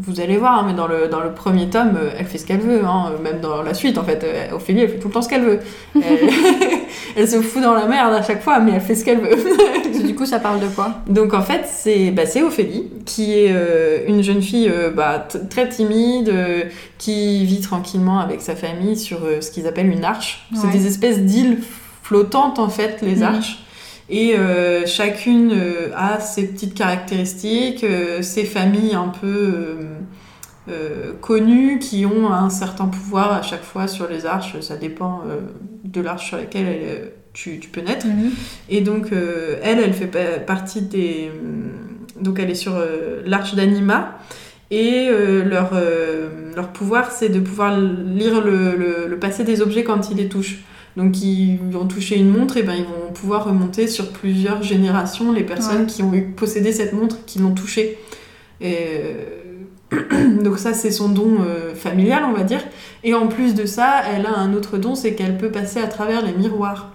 vous 0.01 0.19
allez 0.21 0.37
voir 0.37 0.59
hein, 0.59 0.63
mais 0.67 0.73
dans 0.73 0.87
le, 0.87 1.07
dans 1.09 1.19
le 1.21 1.31
premier 1.33 1.69
tome 1.69 1.97
euh, 1.97 2.11
elle 2.17 2.25
fait 2.25 2.37
ce 2.37 2.45
qu'elle 2.45 2.59
veut 2.61 2.85
hein, 2.85 3.11
euh, 3.11 3.21
même 3.21 3.41
dans 3.41 3.61
la 3.61 3.73
suite 3.73 3.97
en 3.97 4.03
fait 4.03 4.23
Euh, 4.23 4.55
Ophélie 4.55 4.81
elle 4.81 4.89
fait 4.89 4.99
tout 4.99 5.09
le 5.09 5.13
temps 5.13 5.21
ce 5.21 5.27
qu'elle 5.29 5.43
veut 5.43 5.59
elle, 5.95 6.29
elle 7.17 7.27
se 7.27 7.41
fout 7.41 7.61
dans 7.61 7.73
la 7.73 7.85
merde 7.85 8.13
à 8.13 8.21
chaque 8.23 8.41
fois 8.41 8.59
mais 8.59 8.71
elle 8.75 8.81
fait 8.81 8.95
ce 8.95 9.03
qu'elle 9.05 9.19
veut 9.19 9.35
Du 10.05 10.15
coup, 10.15 10.25
ça 10.25 10.39
parle 10.39 10.59
de 10.61 10.67
quoi? 10.67 10.95
Donc 11.07 11.33
en 11.33 11.41
fait, 11.41 11.61
c'est 11.65 12.11
bah, 12.11 12.25
c'est 12.25 12.41
Ophélie, 12.41 12.85
qui 13.05 13.33
est 13.37 13.51
euh, 13.51 13.99
une 14.07 14.23
jeune 14.23 14.41
fille 14.41 14.69
euh, 14.69 14.89
bah, 14.91 15.27
très 15.49 15.67
timide, 15.69 16.29
euh, 16.29 16.63
qui 16.97 17.45
vit 17.45 17.59
tranquillement 17.59 18.19
avec 18.19 18.41
sa 18.41 18.55
famille 18.55 18.97
sur 18.97 19.19
ce 19.41 19.51
qu'ils 19.51 19.67
appellent 19.67 19.89
une 19.91 20.05
arche. 20.05 20.45
C'est 20.55 20.71
des 20.71 20.87
espèces 20.87 21.19
d'îles 21.19 21.59
flottantes 22.03 22.59
en 22.59 22.69
fait, 22.69 22.99
les 23.01 23.17
Mhm. 23.17 23.23
arches. 23.23 23.59
Et 24.09 24.35
euh, 24.35 24.85
chacune 24.87 25.51
euh, 25.53 25.91
a 25.95 26.19
ses 26.19 26.47
petites 26.47 26.73
caractéristiques, 26.73 27.83
euh, 27.83 28.21
ses 28.21 28.43
familles 28.43 28.95
un 28.95 29.09
peu 29.09 29.77
connues 31.21 31.79
qui 31.79 32.05
ont 32.05 32.31
un 32.31 32.51
certain 32.51 32.85
pouvoir 32.85 33.33
à 33.33 33.41
chaque 33.41 33.63
fois 33.63 33.87
sur 33.87 34.07
les 34.07 34.27
arches. 34.27 34.59
Ça 34.59 34.77
dépend 34.77 35.23
de 35.83 36.01
l'arche 36.01 36.27
sur 36.27 36.37
laquelle 36.37 36.67
elle, 36.67 37.11
tu, 37.33 37.59
tu 37.59 37.69
peux 37.69 37.81
naître. 37.81 38.05
Et 38.69 38.81
donc, 38.81 39.07
elle, 39.63 39.79
elle 39.79 39.93
fait 39.93 40.05
pa- 40.05 40.39
partie 40.45 40.81
des. 40.83 41.31
Donc, 42.21 42.37
elle 42.39 42.51
est 42.51 42.55
sur 42.55 42.73
l'arche 43.25 43.55
d'Anima. 43.55 44.19
Et 44.69 45.07
euh, 45.09 45.43
leur, 45.43 45.71
euh, 45.73 46.51
leur 46.55 46.67
pouvoir, 46.67 47.11
c'est 47.11 47.29
de 47.29 47.39
pouvoir 47.39 47.75
lire 47.79 48.39
le, 48.45 48.75
le- 48.77 49.07
le 49.09 49.17
passé 49.17 49.43
des 49.43 49.61
objets 49.63 49.83
quand 49.83 50.11
ils 50.11 50.17
les 50.17 50.29
touchent. 50.29 50.59
Donc, 50.97 51.21
ils 51.21 51.57
vont 51.57 51.85
toucher 51.85 52.17
une 52.17 52.29
montre, 52.29 52.57
et 52.57 52.63
ben 52.63 52.73
ils 52.73 52.83
vont 52.83 53.11
pouvoir 53.13 53.45
remonter 53.45 53.87
sur 53.87 54.11
plusieurs 54.11 54.63
générations 54.63 55.31
les 55.31 55.43
personnes 55.43 55.81
Ouais. 55.81 55.85
qui 55.87 56.03
ont 56.03 56.13
eu 56.13 56.23
possédé 56.23 56.71
cette 56.71 56.93
montre, 56.93 57.17
qui 57.25 57.39
l'ont 57.39 57.53
touchée. 57.53 57.97
Et, 58.61 58.75
euh, 59.93 60.37
donc, 60.43 60.59
ça, 60.59 60.73
c'est 60.73 60.91
son 60.91 61.09
don 61.09 61.37
euh, 61.41 61.73
familial, 61.75 62.23
on 62.25 62.33
va 62.33 62.43
dire. 62.43 62.61
Et 63.03 63.13
en 63.13 63.27
plus 63.27 63.55
de 63.55 63.65
ça, 63.65 64.01
elle 64.13 64.25
a 64.25 64.37
un 64.37 64.53
autre 64.53 64.77
don, 64.77 64.95
c'est 64.95 65.13
qu'elle 65.13 65.37
peut 65.37 65.51
passer 65.51 65.79
à 65.79 65.87
travers 65.87 66.25
les 66.25 66.33
miroirs 66.33 66.91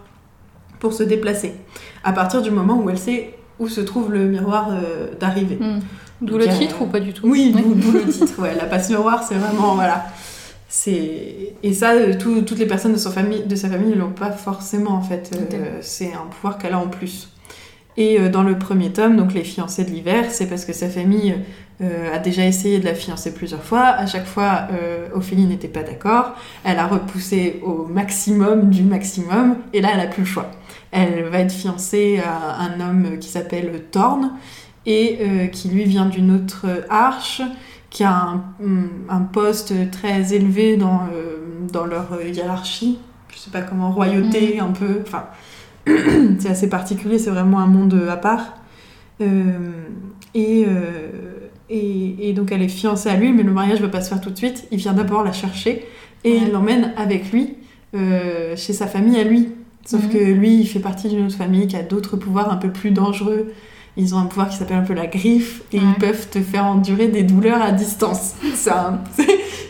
pour 0.80 0.92
se 0.92 1.02
déplacer. 1.02 1.54
À 2.02 2.12
partir 2.12 2.42
du 2.42 2.50
moment 2.50 2.78
où 2.82 2.90
elle 2.90 2.98
sait 2.98 3.34
où 3.58 3.68
se 3.68 3.80
trouve 3.80 4.12
le 4.12 4.26
miroir 4.26 4.68
euh, 4.70 5.08
d'arrivée. 5.18 5.56
Hmm. 5.60 5.78
D'où 6.20 6.38
le 6.38 6.48
titre 6.48 6.82
ou 6.82 6.86
pas 6.86 7.00
du 7.00 7.12
tout? 7.12 7.26
Oui, 7.26 7.54
d'où 7.76 7.92
le 7.92 8.04
titre. 8.06 8.40
Ouais, 8.40 8.54
la 8.54 8.64
passe 8.64 8.90
miroir, 8.90 9.22
c'est 9.22 9.36
vraiment 9.36 9.74
voilà. 9.74 10.06
C'est 10.76 11.52
et 11.62 11.72
ça, 11.72 11.92
euh, 11.92 12.14
tout- 12.18 12.42
toutes 12.42 12.58
les 12.58 12.66
personnes 12.66 12.94
de 12.94 12.98
sa 12.98 13.10
famille, 13.12 13.44
de 13.46 13.54
sa 13.54 13.68
famille 13.68 13.90
ne 13.90 13.94
l'ont 13.94 14.10
pas 14.10 14.32
forcément 14.32 14.90
en 14.90 15.02
fait. 15.02 15.30
Euh, 15.52 15.78
c'est 15.80 16.12
un 16.12 16.26
pouvoir 16.28 16.58
qu'elle 16.58 16.72
a 16.72 16.80
en 16.80 16.88
plus. 16.88 17.28
Et 17.96 18.18
euh, 18.18 18.28
dans 18.28 18.42
le 18.42 18.58
premier 18.58 18.92
tome, 18.92 19.16
donc 19.16 19.34
les 19.34 19.44
fiancés 19.44 19.84
de 19.84 19.90
l'hiver, 19.90 20.24
c'est 20.30 20.48
parce 20.48 20.64
que 20.64 20.72
sa 20.72 20.88
famille 20.88 21.36
euh, 21.80 22.12
a 22.12 22.18
déjà 22.18 22.44
essayé 22.44 22.80
de 22.80 22.84
la 22.84 22.94
fiancer 22.96 23.32
plusieurs 23.32 23.62
fois. 23.62 23.82
À 23.86 24.06
chaque 24.06 24.26
fois, 24.26 24.66
Ophélie 25.14 25.44
n'était 25.44 25.68
pas 25.68 25.84
d'accord. 25.84 26.32
Elle 26.64 26.78
a 26.80 26.88
repoussé 26.88 27.60
au 27.64 27.86
maximum 27.86 28.68
du 28.68 28.82
maximum. 28.82 29.54
Et 29.74 29.80
là, 29.80 29.90
elle 29.94 30.00
a 30.00 30.08
plus 30.08 30.22
le 30.22 30.28
choix. 30.28 30.50
Elle 30.90 31.22
va 31.30 31.38
être 31.38 31.52
fiancée 31.52 32.20
à 32.24 32.60
un 32.62 32.80
homme 32.80 33.18
qui 33.20 33.28
s'appelle 33.28 33.70
Thorne 33.92 34.32
et 34.86 35.18
qui 35.52 35.68
lui 35.68 35.84
vient 35.84 36.06
d'une 36.06 36.30
autre 36.34 36.66
arche, 36.90 37.42
qui 37.94 38.02
a 38.02 38.12
un, 38.12 38.42
un 39.08 39.20
poste 39.20 39.72
très 39.92 40.34
élevé 40.34 40.76
dans, 40.76 41.02
euh, 41.14 41.36
dans 41.72 41.86
leur 41.86 42.08
hiérarchie. 42.26 42.98
Je 43.32 43.38
sais 43.38 43.50
pas 43.50 43.62
comment, 43.62 43.92
royauté 43.92 44.58
un 44.58 44.72
peu. 44.72 45.00
Enfin, 45.02 45.26
c'est 46.40 46.48
assez 46.50 46.68
particulier, 46.68 47.18
c'est 47.20 47.30
vraiment 47.30 47.60
un 47.60 47.66
monde 47.68 48.08
à 48.10 48.16
part. 48.16 48.54
Euh, 49.20 49.52
et, 50.34 50.64
euh, 50.66 51.48
et, 51.70 52.28
et 52.30 52.32
donc 52.32 52.50
elle 52.50 52.62
est 52.62 52.68
fiancée 52.68 53.08
à 53.08 53.16
lui, 53.16 53.32
mais 53.32 53.44
le 53.44 53.52
mariage 53.52 53.78
ne 53.80 53.86
va 53.86 53.92
pas 53.92 54.00
se 54.00 54.08
faire 54.08 54.20
tout 54.20 54.30
de 54.30 54.36
suite. 54.36 54.66
Il 54.72 54.78
vient 54.78 54.92
d'abord 54.92 55.22
la 55.22 55.32
chercher 55.32 55.86
et 56.24 56.32
Ouais. 56.32 56.38
il 56.46 56.52
l'emmène 56.52 56.92
avec 56.96 57.30
lui 57.32 57.54
euh, 57.94 58.56
chez 58.56 58.72
sa 58.72 58.88
famille 58.88 59.20
à 59.20 59.24
lui. 59.24 59.50
Sauf 59.84 60.02
Mhm. 60.04 60.10
que 60.10 60.18
lui, 60.18 60.56
il 60.60 60.66
fait 60.66 60.80
partie 60.80 61.08
d'une 61.08 61.26
autre 61.26 61.36
famille 61.36 61.68
qui 61.68 61.76
a 61.76 61.82
d'autres 61.82 62.16
pouvoirs 62.16 62.50
un 62.50 62.56
peu 62.56 62.70
plus 62.70 62.90
dangereux. 62.90 63.52
Ils 63.96 64.14
ont 64.14 64.18
un 64.18 64.26
pouvoir 64.26 64.48
qui 64.48 64.56
s'appelle 64.56 64.78
un 64.78 64.82
peu 64.82 64.94
la 64.94 65.06
griffe 65.06 65.62
et 65.72 65.78
Ouais. 65.78 65.84
ils 65.86 65.94
peuvent 66.00 66.28
te 66.28 66.40
faire 66.40 66.64
endurer 66.66 67.08
des 67.08 67.22
douleurs 67.22 67.62
à 67.62 67.70
distance. 67.72 68.34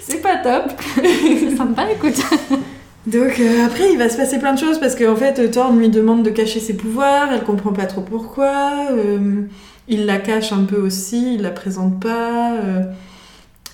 C'est 0.02 0.22
pas 0.22 0.36
top. 0.36 0.72
C'est 1.02 1.56
sympa, 1.56 1.84
écoute. 1.90 2.20
Donc 3.06 3.38
euh, 3.38 3.66
après, 3.66 3.92
il 3.92 3.98
va 3.98 4.08
se 4.08 4.16
passer 4.16 4.38
plein 4.38 4.54
de 4.54 4.58
choses 4.58 4.78
parce 4.80 4.94
qu'en 4.94 5.14
fait, 5.16 5.50
Thorne 5.50 5.78
lui 5.78 5.90
demande 5.90 6.22
de 6.22 6.30
cacher 6.30 6.58
ses 6.60 6.74
pouvoirs, 6.74 7.28
elle 7.32 7.42
comprend 7.42 7.72
pas 7.72 7.84
trop 7.84 8.00
pourquoi. 8.00 8.86
euh, 8.92 9.42
il 9.88 10.06
la 10.06 10.16
cache 10.16 10.52
un 10.52 10.64
peu 10.64 10.76
aussi, 10.76 11.34
il 11.34 11.42
la 11.42 11.50
présente 11.50 12.00
pas. 12.00 12.54
euh, 12.54 12.82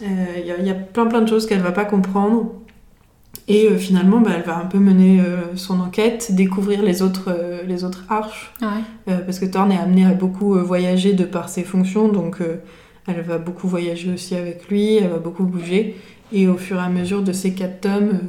euh, 0.02 0.06
Il 0.36 0.64
y, 0.64 0.66
y 0.66 0.70
a 0.70 0.74
plein 0.74 1.06
plein 1.06 1.20
de 1.20 1.28
choses 1.28 1.46
qu'elle 1.46 1.60
va 1.60 1.70
pas 1.72 1.84
comprendre. 1.84 2.50
Et 3.48 3.66
euh, 3.68 3.76
finalement, 3.78 4.20
bah, 4.20 4.30
elle 4.36 4.42
va 4.42 4.58
un 4.58 4.66
peu 4.66 4.78
mener 4.78 5.20
euh, 5.20 5.56
son 5.56 5.80
enquête, 5.80 6.32
découvrir 6.34 6.82
les 6.82 7.02
autres, 7.02 7.28
euh, 7.28 7.62
les 7.66 7.84
autres 7.84 8.04
arches. 8.08 8.52
Ouais. 8.62 8.68
Euh, 9.08 9.18
parce 9.26 9.38
que 9.40 9.46
Thorne 9.46 9.72
est 9.72 9.78
amené 9.78 10.04
à 10.06 10.12
beaucoup 10.14 10.54
voyager 10.54 11.14
de 11.14 11.24
par 11.24 11.48
ses 11.48 11.64
fonctions, 11.64 12.08
donc 12.08 12.38
elle 13.08 13.22
va 13.22 13.38
beaucoup 13.38 13.66
voyager 13.66 14.12
aussi 14.12 14.36
avec 14.36 14.68
lui, 14.68 14.96
elle 14.96 15.08
va 15.08 15.18
beaucoup 15.18 15.44
bouger. 15.44 15.96
Et 16.32 16.46
au 16.46 16.56
fur 16.56 16.76
et 16.76 16.80
à 16.80 16.88
mesure 16.88 17.22
de 17.22 17.32
ces 17.32 17.52
quatre 17.52 17.80
tomes, 17.80 18.20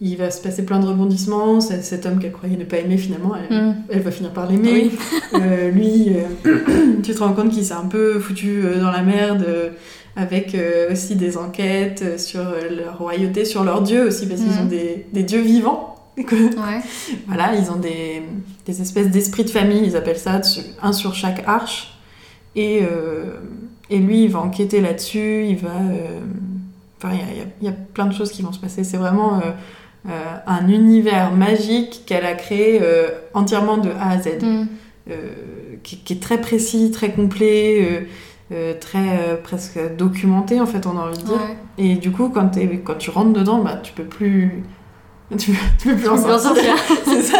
il 0.00 0.16
va 0.16 0.30
se 0.32 0.42
passer 0.42 0.64
plein 0.66 0.80
de 0.80 0.86
rebondissements. 0.86 1.60
Cet 1.60 2.04
homme 2.04 2.18
qu'elle 2.18 2.32
croyait 2.32 2.56
ne 2.56 2.64
pas 2.64 2.78
aimer, 2.78 2.98
finalement, 2.98 3.34
elle, 3.36 3.56
Mm. 3.56 3.74
elle 3.88 4.00
va 4.00 4.10
finir 4.10 4.32
par 4.32 4.50
l'aimer. 4.50 4.90
Oui. 5.32 5.40
Lui, 5.72 6.08
tu 7.04 7.12
te 7.14 7.18
rends 7.20 7.32
compte 7.34 7.50
qu'il 7.50 7.64
s'est 7.64 7.72
un 7.74 7.86
peu 7.86 8.18
foutu 8.18 8.62
dans 8.80 8.90
la 8.90 9.02
merde. 9.02 9.46
Avec 10.16 10.54
euh, 10.54 10.90
aussi 10.92 11.14
des 11.14 11.36
enquêtes 11.36 12.02
euh, 12.02 12.18
sur 12.18 12.40
euh, 12.40 12.70
leur 12.84 12.98
royauté, 12.98 13.44
sur 13.44 13.62
leurs 13.64 13.82
dieux 13.82 14.06
aussi, 14.06 14.26
parce 14.26 14.40
qu'ils 14.40 14.58
ont 14.60 14.64
des, 14.66 15.06
des 15.12 15.22
dieux 15.22 15.42
vivants. 15.42 15.92
Ouais. 16.18 16.80
Voilà, 17.26 17.54
ils 17.56 17.70
ont 17.70 17.76
des, 17.76 18.22
des 18.64 18.80
espèces 18.80 19.08
d'esprits 19.10 19.44
de 19.44 19.50
famille, 19.50 19.82
ils 19.84 19.96
appellent 19.96 20.18
ça, 20.18 20.40
un 20.82 20.92
sur 20.94 21.14
chaque 21.14 21.42
arche. 21.46 21.92
Et, 22.54 22.80
euh, 22.82 23.34
et 23.90 23.98
lui, 23.98 24.24
il 24.24 24.30
va 24.30 24.38
enquêter 24.40 24.80
là-dessus, 24.80 25.44
il 25.46 25.56
va... 25.56 25.68
euh, 25.68 26.20
Enfin, 26.98 27.14
il 27.14 27.64
y 27.64 27.66
y 27.66 27.66
y 27.66 27.68
a 27.68 27.76
plein 27.92 28.06
de 28.06 28.14
choses 28.14 28.30
qui 28.32 28.40
vont 28.40 28.52
se 28.52 28.58
passer. 28.58 28.82
C'est 28.82 28.96
vraiment 28.96 29.42
euh, 30.08 30.10
un 30.46 30.66
univers 30.68 31.30
magique 31.32 32.04
qu'elle 32.06 32.24
a 32.24 32.32
créé 32.32 32.80
entièrement 33.34 33.76
de 33.76 33.90
A 33.90 34.12
à 34.12 34.18
Z, 34.18 34.28
Mm. 34.42 34.66
qui, 35.82 35.98
qui 35.98 36.12
est 36.14 36.22
très 36.22 36.40
précis, 36.40 36.90
très 36.90 37.12
complet, 37.12 38.06
euh, 38.52 38.54
euh, 38.54 38.74
très 38.80 38.98
euh, 38.98 39.36
presque 39.42 39.78
documenté, 39.96 40.60
en 40.60 40.66
fait, 40.66 40.86
on 40.86 40.96
a 40.98 41.02
envie 41.02 41.18
de 41.18 41.24
dire. 41.24 41.34
Ouais. 41.34 41.56
Et 41.78 41.94
du 41.96 42.10
coup, 42.12 42.28
quand, 42.28 42.50
quand 42.84 42.94
tu 42.98 43.10
rentres 43.10 43.32
dedans, 43.32 43.62
bah, 43.62 43.76
tu 43.82 43.92
peux 43.92 44.04
plus... 44.04 44.62
Tu 45.36 45.50
peux, 45.50 45.56
tu 45.80 45.88
peux 45.88 45.96
plus 45.96 46.08
en 46.08 46.16
sortir. 46.16 46.40
sortir. 46.40 46.74
C'est 47.04 47.22
ça. 47.22 47.38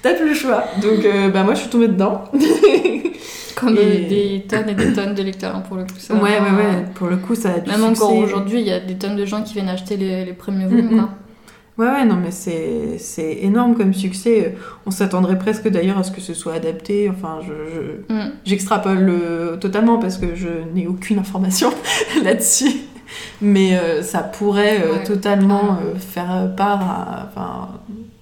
T'as 0.00 0.14
plus 0.14 0.28
le 0.28 0.34
choix. 0.34 0.62
Donc, 0.80 1.04
euh, 1.04 1.28
bah, 1.28 1.42
moi, 1.42 1.54
je 1.54 1.60
suis 1.62 1.68
tombée 1.68 1.88
dedans. 1.88 2.22
Comme 3.56 3.76
Et- 3.76 3.80
euh, 3.80 4.08
des 4.08 4.44
tonnes 4.48 4.68
et 4.68 4.74
des 4.74 4.92
tonnes 4.92 5.14
de 5.14 5.22
lecteurs 5.24 5.56
hein, 5.56 5.62
pour 5.66 5.76
le 5.76 5.82
coup. 5.84 5.98
ça. 5.98 6.14
ouais, 6.14 6.20
ouais, 6.20 6.38
ouais. 6.40 6.84
Pour 6.94 7.08
le 7.08 7.16
coup, 7.16 7.34
ça 7.34 7.50
a 7.54 7.58
du 7.58 7.68
Même 7.68 7.82
encore 7.84 8.10
succès. 8.10 8.22
aujourd'hui, 8.24 8.60
il 8.60 8.66
y 8.66 8.72
a 8.72 8.78
des 8.80 8.94
tonnes 8.94 9.16
de 9.16 9.24
gens 9.26 9.42
qui 9.42 9.54
viennent 9.54 9.68
acheter 9.68 9.96
les, 9.96 10.24
les 10.24 10.32
premiers 10.34 10.66
volumes. 10.66 10.90
Mm, 10.90 10.94
mm. 10.94 10.98
quoi. 11.00 11.08
Ouais, 11.76 11.86
ouais, 11.88 12.04
non, 12.04 12.16
mais 12.16 12.30
c'est 12.30 13.38
énorme 13.42 13.74
comme 13.76 13.92
succès. 13.94 14.54
On 14.86 14.90
s'attendrait 14.92 15.38
presque 15.38 15.68
d'ailleurs 15.68 15.98
à 15.98 16.04
ce 16.04 16.12
que 16.12 16.20
ce 16.20 16.32
soit 16.32 16.54
adapté. 16.54 17.10
Enfin, 17.10 17.40
je, 17.42 17.52
je- 17.74 18.14
Mm. 18.14 18.30
j'extrapole 18.44 19.08
euh, 19.08 19.56
totalement 19.56 19.98
parce 19.98 20.18
que 20.18 20.34
je 20.36 20.48
n'ai 20.74 20.86
aucune 20.86 21.18
information 21.18 21.70
là-dessus. 22.22 22.70
Mais 23.42 23.76
euh, 23.76 24.02
ça 24.02 24.20
pourrait 24.20 24.82
euh, 24.84 24.92
Ouais, 24.98 25.02
totalement 25.04 25.78
euh, 25.84 25.96
faire 25.98 26.52
part 26.56 26.80
à, 26.82 27.28
enfin, 27.28 27.68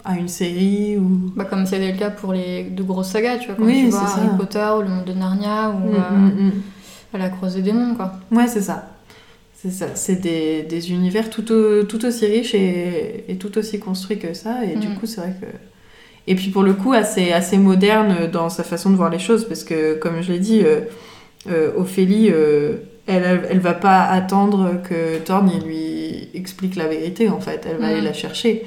à 0.05 0.17
une 0.19 0.29
série 0.29 0.97
ou. 0.99 1.31
Bah, 1.37 1.45
comme 1.45 1.67
c'était 1.67 1.93
le 1.93 1.99
cas 1.99 2.11
pour 2.11 2.33
les 2.33 2.65
de 2.65 2.83
grosses 2.83 3.09
sagas, 3.11 3.37
tu 3.39 3.47
vois, 3.49 3.57
quand 3.57 3.65
Oui, 3.65 3.85
tu 3.85 3.91
c'est 3.93 3.99
vois 3.99 4.07
ça. 4.07 4.17
Harry 4.19 4.37
Potter 4.37 4.67
ou 4.79 4.83
le 4.83 4.89
monde 4.89 5.05
de 5.05 5.13
Narnia 5.13 5.71
ou 5.71 5.91
Mm, 5.93 5.95
mm, 5.95 6.47
mm. 6.47 6.53
à 7.15 7.19
la 7.19 7.29
croisée 7.29 7.63
des 7.63 7.73
mondes, 7.73 7.97
quoi. 7.97 8.13
Ouais, 8.31 8.47
c'est 8.49 8.63
ça. 8.63 8.89
C'est 9.63 9.71
ça. 9.71 9.87
C'est 9.95 10.21
des, 10.21 10.63
des 10.65 10.91
univers 10.91 11.31
tout, 11.31 11.53
au- 11.53 11.85
tout 11.85 12.05
aussi 12.05 12.27
riches 12.27 12.55
et, 12.55 13.25
et 13.29 13.37
tout 13.37 13.57
aussi 13.59 13.79
construits 13.79 14.19
que 14.19 14.35
ça. 14.35 14.65
Et 14.65 14.75
du 14.77 14.89
Mhm. 14.89 14.95
coup, 14.97 15.07
c'est 15.07 15.21
vrai 15.21 15.35
que. 15.41 15.47
Et 16.27 16.35
puis 16.35 16.49
pour 16.51 16.63
le 16.65 16.75
coup, 16.75 16.93
assez, 16.93 17.33
assez 17.33 17.59
moderne 17.59 18.29
dans 18.33 18.49
sa 18.49 18.65
façon 18.65 18.91
de 18.91 18.97
voir 18.97 19.11
les 19.11 19.19
choses, 19.19 19.47
parce 19.47 19.65
que, 19.65 19.95
comme 19.95 20.21
je 20.23 20.33
l'ai 20.33 20.39
dit, 20.41 20.63
euh, 20.65 20.81
euh, 21.51 21.73
Ophélie, 21.77 22.29
euh, 22.31 22.77
elle, 23.07 23.43
elle 23.51 23.59
va 23.61 23.75
pas 23.75 24.03
attendre 24.05 24.81
que 24.89 25.19
Thorne 25.19 25.53
lui 25.65 26.29
explique 26.35 26.77
la 26.77 26.87
vérité, 26.89 27.29
en 27.29 27.41
fait. 27.41 27.67
Elle 27.69 27.79
va 27.79 27.89
aller 27.89 28.01
la 28.01 28.13
chercher. 28.13 28.65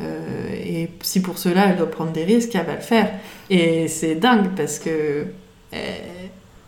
Et 0.00 0.88
si 1.02 1.20
pour 1.22 1.38
cela, 1.38 1.66
elle 1.68 1.76
doit 1.76 1.90
prendre 1.90 2.12
des 2.12 2.24
risques, 2.24 2.54
elle 2.54 2.66
va 2.66 2.74
le 2.74 2.80
faire. 2.80 3.10
Et 3.50 3.86
c'est 3.88 4.14
dingue, 4.14 4.48
parce 4.56 4.78
que. 4.78 5.24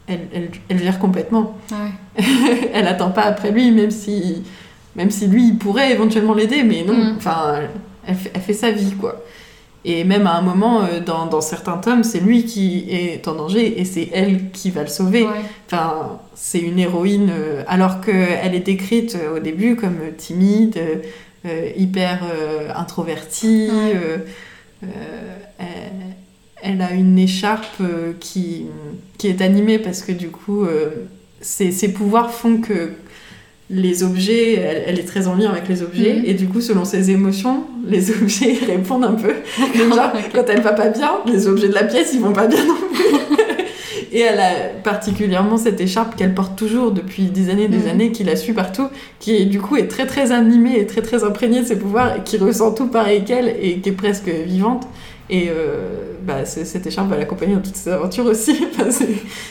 Elle, 0.09 0.29
elle, 0.33 0.51
elle 0.69 0.79
gère 0.79 0.99
complètement 0.99 1.57
Ouais. 1.73 2.25
elle 2.73 2.87
attend 2.87 3.11
pas 3.11 3.23
après 3.23 3.51
lui, 3.51 3.71
même 3.73 3.91
si, 3.91 4.43
même 4.95 5.11
si 5.11 5.27
lui, 5.27 5.49
il 5.49 5.59
pourrait 5.59 5.93
éventuellement 5.93 6.35
l'aider, 6.35 6.63
mais 6.63 6.85
non, 6.85 6.95
Mm. 6.95 7.15
enfin, 7.19 7.61
elle, 8.07 8.15
fait, 8.15 8.31
elle 8.35 8.41
fait 8.41 8.53
sa 8.55 8.71
vie, 8.71 8.93
quoi. 9.01 9.23
Et 9.85 10.03
même 10.05 10.27
à 10.27 10.35
un 10.37 10.41
moment, 10.43 10.83
euh, 10.83 11.01
dans, 11.01 11.27
dans 11.27 11.41
certains 11.41 11.77
tomes, 11.77 12.03
c'est 12.03 12.19
lui 12.21 12.45
qui 12.45 12.87
est 12.91 13.27
en 13.29 13.35
danger 13.37 13.81
et 13.81 13.85
c'est 13.85 14.09
elle 14.13 14.51
qui 14.51 14.71
va 14.71 14.83
le 14.83 14.89
sauver. 14.89 15.25
Ouais. 15.25 15.31
Enfin, 15.71 16.19
c'est 16.35 16.59
une 16.59 16.79
héroïne, 16.79 17.31
euh, 17.31 17.63
alors 17.69 18.01
qu'elle 18.01 18.55
est 18.55 18.61
décrite 18.67 19.17
euh, 19.17 19.37
au 19.37 19.39
début 19.41 19.77
comme 19.77 19.99
timide, 20.17 20.77
euh, 21.47 21.71
hyper 21.77 22.21
euh, 22.25 22.71
introvertie. 22.75 23.69
Ouais. 23.71 23.93
euh, 23.95 24.19
elle, 25.59 26.15
elle 26.66 26.82
a 26.82 26.92
une 26.92 27.18
écharpe 27.18 27.80
euh, 27.80 28.12
qui, 28.20 28.64
qui 29.18 29.28
est 29.28 29.40
animée 29.40 29.78
parce 29.78 30.02
que 30.02 30.12
du 30.12 30.28
coup, 30.28 30.64
euh, 30.64 30.88
ses, 31.40 31.70
ses 31.70 31.88
pouvoirs 31.92 32.30
font 32.32 32.58
que 32.58 32.90
les 33.68 34.02
objets, 34.04 34.54
elle, 34.54 34.82
elle 34.87 34.99
est 35.00 35.04
très 35.08 35.26
en 35.26 35.35
lien 35.35 35.50
avec 35.50 35.68
les 35.68 35.82
objets, 35.82 36.14
Mhm. 36.14 36.25
et 36.26 36.35
du 36.35 36.46
coup, 36.46 36.61
selon 36.61 36.85
ses 36.85 37.11
émotions, 37.11 37.64
les 37.87 38.11
objets 38.23 38.54
répondent 38.66 39.04
un 39.04 39.14
peu. 39.14 39.32
Donc, 39.58 39.94
genre, 39.94 40.12
quand 40.32 40.44
elle 40.49 40.61
va 40.61 40.73
pas 40.73 40.88
bien, 40.88 41.11
les 41.26 41.49
objets 41.49 41.68
de 41.68 41.75
la 41.75 41.82
pièce, 41.85 42.12
ils 42.14 42.20
vont 42.20 42.32
pas 42.32 42.46
bien 42.46 42.64
non 42.64 42.75
plus. 42.92 43.04
Et 44.12 44.20
elle 44.20 44.38
a 44.38 44.50
particulièrement 44.85 45.58
cette 45.58 45.80
écharpe 45.80 46.16
qu'elle 46.16 46.32
porte 46.32 46.56
toujours 46.56 46.90
depuis 46.92 47.25
des 47.25 47.50
années 47.50 47.64
et 47.64 47.68
des 47.68 47.78
Mhm. 47.78 47.88
années, 47.88 48.12
qui 48.12 48.23
la 48.25 48.37
suit 48.37 48.52
partout, 48.52 48.87
qui 49.18 49.44
du 49.46 49.61
coup 49.61 49.76
est 49.76 49.88
très 49.88 50.06
très 50.06 50.30
animée 50.32 50.78
et 50.78 50.87
très 50.87 51.02
très 51.02 51.23
imprégnée 51.25 51.61
de 51.61 51.66
ses 51.66 51.76
pouvoirs, 51.76 52.16
et 52.16 52.20
qui 52.25 52.38
ressent 52.38 52.73
tout 52.73 52.87
pareil 52.87 53.25
qu'elle, 53.25 53.49
et 53.61 53.78
qui 53.80 53.88
est 53.88 53.92
presque 53.92 54.28
vivante. 54.28 54.87
Et 55.28 55.49
euh, 55.49 56.12
bah, 56.23 56.45
cette 56.45 56.87
écharpe 56.87 57.09
va 57.09 57.16
l'accompagner 57.16 57.54
dans 57.56 57.61
toutes 57.62 57.75
ses 57.76 57.90
aventures 57.90 58.26
aussi. 58.26 58.64
Enfin, 58.73 58.90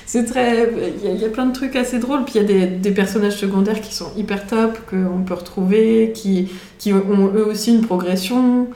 c'est- 0.06 0.24
très. 0.24 0.70
Il 1.04 1.06
y, 1.06 1.12
a- 1.12 1.14
il 1.16 1.22
y 1.22 1.26
a 1.26 1.30
plein 1.30 1.46
de 1.48 1.54
trucs 1.54 1.76
assez 1.76 2.00
drôles. 2.00 2.24
Puis 2.24 2.36
il 2.36 2.42
y 2.42 2.46
a 2.46 2.48
des, 2.48 2.66
des 2.68 2.92
personnages 2.92 3.36
secondaires 3.38 3.82
qui 3.82 3.94
sont 3.94 4.12
hyper 4.18 4.48
top, 4.48 4.78
qu'on 4.90 5.24
peut 5.24 5.34
retrouver, 5.34 6.12
qui, 6.14 6.50
qui 6.80 6.94
ont 6.94 7.32
eux 7.36 7.46
aussi 7.46 7.76
une 7.76 7.82
progression. 7.86 8.68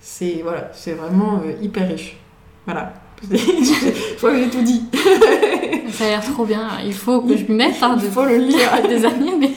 C'est 0.00 0.40
voilà, 0.42 0.70
c'est 0.74 0.92
vraiment 0.92 1.42
euh, 1.46 1.52
hyper 1.62 1.88
riche. 1.88 2.16
Voilà. 2.64 2.94
je 3.30 4.16
crois 4.16 4.30
que 4.32 4.38
j'ai 4.38 4.48
tout 4.50 4.62
dit. 4.62 4.82
Ça 5.92 6.04
a 6.04 6.08
l'air 6.08 6.24
trop 6.24 6.44
bien. 6.44 6.68
Il 6.84 6.92
faut 6.94 7.20
que 7.20 7.36
je 7.36 7.44
m'y 7.44 7.54
mette. 7.56 7.74
Hein, 7.82 7.96
Il 8.02 8.10
faut 8.10 8.24
le 8.24 8.36
lire. 8.36 8.58
depuis 8.82 8.96
des 8.96 9.04
années, 9.04 9.32
mais. 9.38 9.50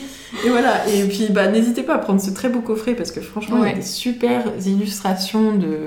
Et 0.46 0.50
voilà, 0.50 0.88
et 0.88 1.04
puis 1.08 1.28
bah, 1.30 1.48
n'hésitez 1.48 1.84
pas 1.84 1.96
à 1.96 1.98
prendre 1.98 2.22
ce 2.22 2.32
très 2.32 2.48
beau 2.50 2.62
coffret 2.62 2.94
parce 2.94 3.12
que 3.12 3.20
franchement, 3.22 3.58
il 3.58 3.60
y 3.60 3.64
Ouais. 3.64 3.72
a 3.74 3.76
des 3.76 3.82
super 3.82 4.44
illustrations 4.66 5.54
de, 5.56 5.78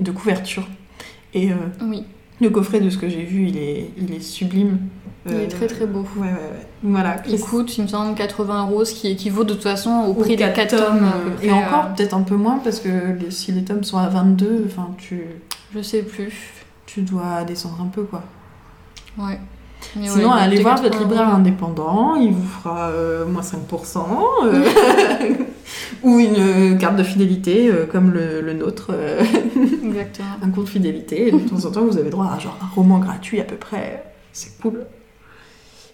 de 0.00 0.10
couverture. 0.10 0.66
Et 1.34 1.50
euh, 1.52 1.56
Oui, 1.82 2.04
le 2.40 2.50
coffret 2.50 2.80
de 2.80 2.90
ce 2.90 2.98
que 2.98 3.08
j'ai 3.08 3.24
vu, 3.24 3.46
il 3.48 3.56
est, 3.56 3.90
il 3.98 4.12
est 4.14 4.20
sublime. 4.20 4.78
il 5.26 5.32
Euh, 5.32 5.44
est 5.44 5.48
très 5.48 5.66
très 5.66 5.86
beau. 5.86 6.06
Ouais, 6.16 6.22
ouais, 6.26 6.32
ouais. 6.32 6.66
Voilà. 6.82 7.16
Il 7.28 7.38
coûte, 7.40 7.76
il 7.76 7.82
me 7.82 7.88
semble, 7.88 8.14
80 8.14 8.66
euros, 8.70 8.84
ce 8.84 8.94
qui 8.94 9.08
équivaut 9.08 9.44
de 9.44 9.52
toute 9.54 9.62
façon 9.62 9.90
au 10.08 10.14
prix 10.14 10.36
des 10.36 10.44
quatre 10.44 10.54
4 10.70 10.76
tomes. 10.76 10.98
peu 11.00 11.46
euh, 11.46 11.48
Et 11.48 11.52
encore, 11.52 11.86
euh, 11.90 11.94
peut-être 11.96 12.14
un 12.14 12.22
peu 12.22 12.36
moins 12.36 12.58
parce 12.58 12.80
que 12.80 12.88
les- 13.20 13.30
si 13.30 13.52
les 13.52 13.64
tomes 13.64 13.84
sont 13.84 13.98
à 13.98 14.08
22, 14.08 14.64
enfin, 14.66 14.90
tu, 14.98 15.22
Je 15.74 15.82
sais 15.82 16.02
plus. 16.02 16.32
tu 16.86 17.02
dois 17.02 17.44
descendre 17.44 17.80
un 17.82 17.88
peu 17.88 18.04
quoi. 18.04 18.22
Ouais. 19.18 19.38
Mais 19.96 20.08
Sinon, 20.08 20.30
ouais, 20.30 20.40
allez 20.40 20.60
voir 20.60 20.76
80 20.76 20.88
votre 20.88 21.00
libraire 21.00 21.34
indépendant, 21.34 22.14
il 22.16 22.32
vous 22.32 22.46
fera 22.46 22.88
euh, 22.88 23.26
moins 23.26 23.42
5%, 23.42 23.98
euh, 24.44 24.64
ou 26.02 26.18
une 26.18 26.78
carte 26.78 26.96
de 26.96 27.02
fidélité 27.02 27.68
euh, 27.70 27.86
comme 27.86 28.10
le, 28.12 28.40
le 28.40 28.52
nôtre, 28.52 28.88
euh, 28.92 29.22
Exactement. 29.84 30.28
un 30.42 30.50
compte 30.50 30.68
fidélité. 30.68 31.28
Et 31.28 31.32
de 31.32 31.38
temps 31.38 31.64
en 31.64 31.70
temps, 31.70 31.84
vous 31.84 31.96
avez 31.98 32.10
droit 32.10 32.30
à 32.34 32.38
genre 32.38 32.56
un 32.62 32.74
roman 32.74 32.98
gratuit 32.98 33.40
à 33.40 33.44
peu 33.44 33.56
près. 33.56 34.04
C'est 34.32 34.58
cool. 34.60 34.84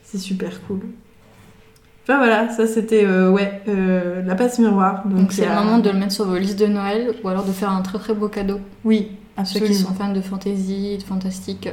C'est 0.03 0.19
super 0.19 0.61
cool. 0.67 0.81
Enfin 2.07 2.19
voilà, 2.19 2.51
ça 2.51 2.67
c'était 2.67 3.05
euh, 3.05 3.31
ouais, 3.31 3.63
euh, 3.67 4.23
la 4.27 4.35
passe 4.35 4.59
miroir. 4.59 5.07
Donc, 5.07 5.33
c'est 5.33 5.47
le 5.49 5.55
moment 5.55 5.79
de 5.79 5.89
le 5.89 5.99
mettre 5.99 6.13
sur 6.13 6.27
vos 6.27 6.37
listes 6.37 6.59
de 6.59 6.67
Noël 6.67 7.15
ou 7.23 7.29
alors 7.29 7.45
de 7.45 7.53
faire 7.53 7.71
un 7.71 7.81
très 7.81 7.99
très 7.99 8.13
beau 8.13 8.29
cadeau. 8.29 8.61
Oui, 8.85 9.13
À 9.39 9.45
ceux 9.47 9.61
qui 9.61 9.75
sont 9.75 9.95
fans 9.95 10.13
de 10.13 10.21
fantasy, 10.21 10.99
de 10.99 11.03
fantastique, 11.03 11.67
euh, 11.67 11.71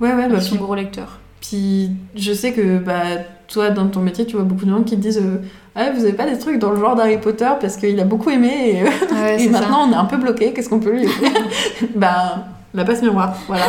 Ouais, 0.00 0.12
ouais, 0.12 0.28
bah, 0.28 0.38
qui 0.40 0.46
sont 0.46 0.56
gros 0.56 0.74
lecteurs. 0.74 1.20
Puis 1.48 1.90
je 2.16 2.32
sais 2.32 2.52
que 2.52 2.78
bah, 2.78 3.02
toi, 3.48 3.70
dans 3.70 3.88
ton 3.88 4.00
métier, 4.00 4.24
tu 4.26 4.36
vois 4.36 4.44
beaucoup 4.44 4.64
de 4.64 4.70
gens 4.70 4.82
qui 4.82 4.96
te 4.96 5.00
disent 5.00 5.18
euh, 5.22 5.38
Ah, 5.74 5.90
vous 5.90 6.02
avez 6.04 6.14
pas 6.14 6.28
des 6.28 6.38
trucs 6.38 6.58
dans 6.58 6.70
le 6.70 6.80
genre 6.80 6.94
d'Harry 6.96 7.18
Potter 7.18 7.48
parce 7.60 7.76
qu'il 7.76 7.98
a 8.00 8.04
beaucoup 8.04 8.30
aimé 8.30 8.52
et, 8.76 8.82
euh, 8.82 8.84
Ouais, 9.14 9.34
et 9.36 9.38
c'est 9.38 9.52
ça. 9.52 9.60
maintenant 9.60 9.88
on 9.88 9.92
est 9.92 9.96
un 9.96 10.06
peu 10.06 10.16
bloqué, 10.16 10.52
qu'est-ce 10.52 10.68
qu'on 10.68 10.80
peut 10.80 10.92
lui 10.92 11.06
offrir 11.06 11.30
Bah, 11.96 12.46
la 12.72 12.84
passe 12.84 13.02
miroir, 13.02 13.36
voilà. 13.46 13.66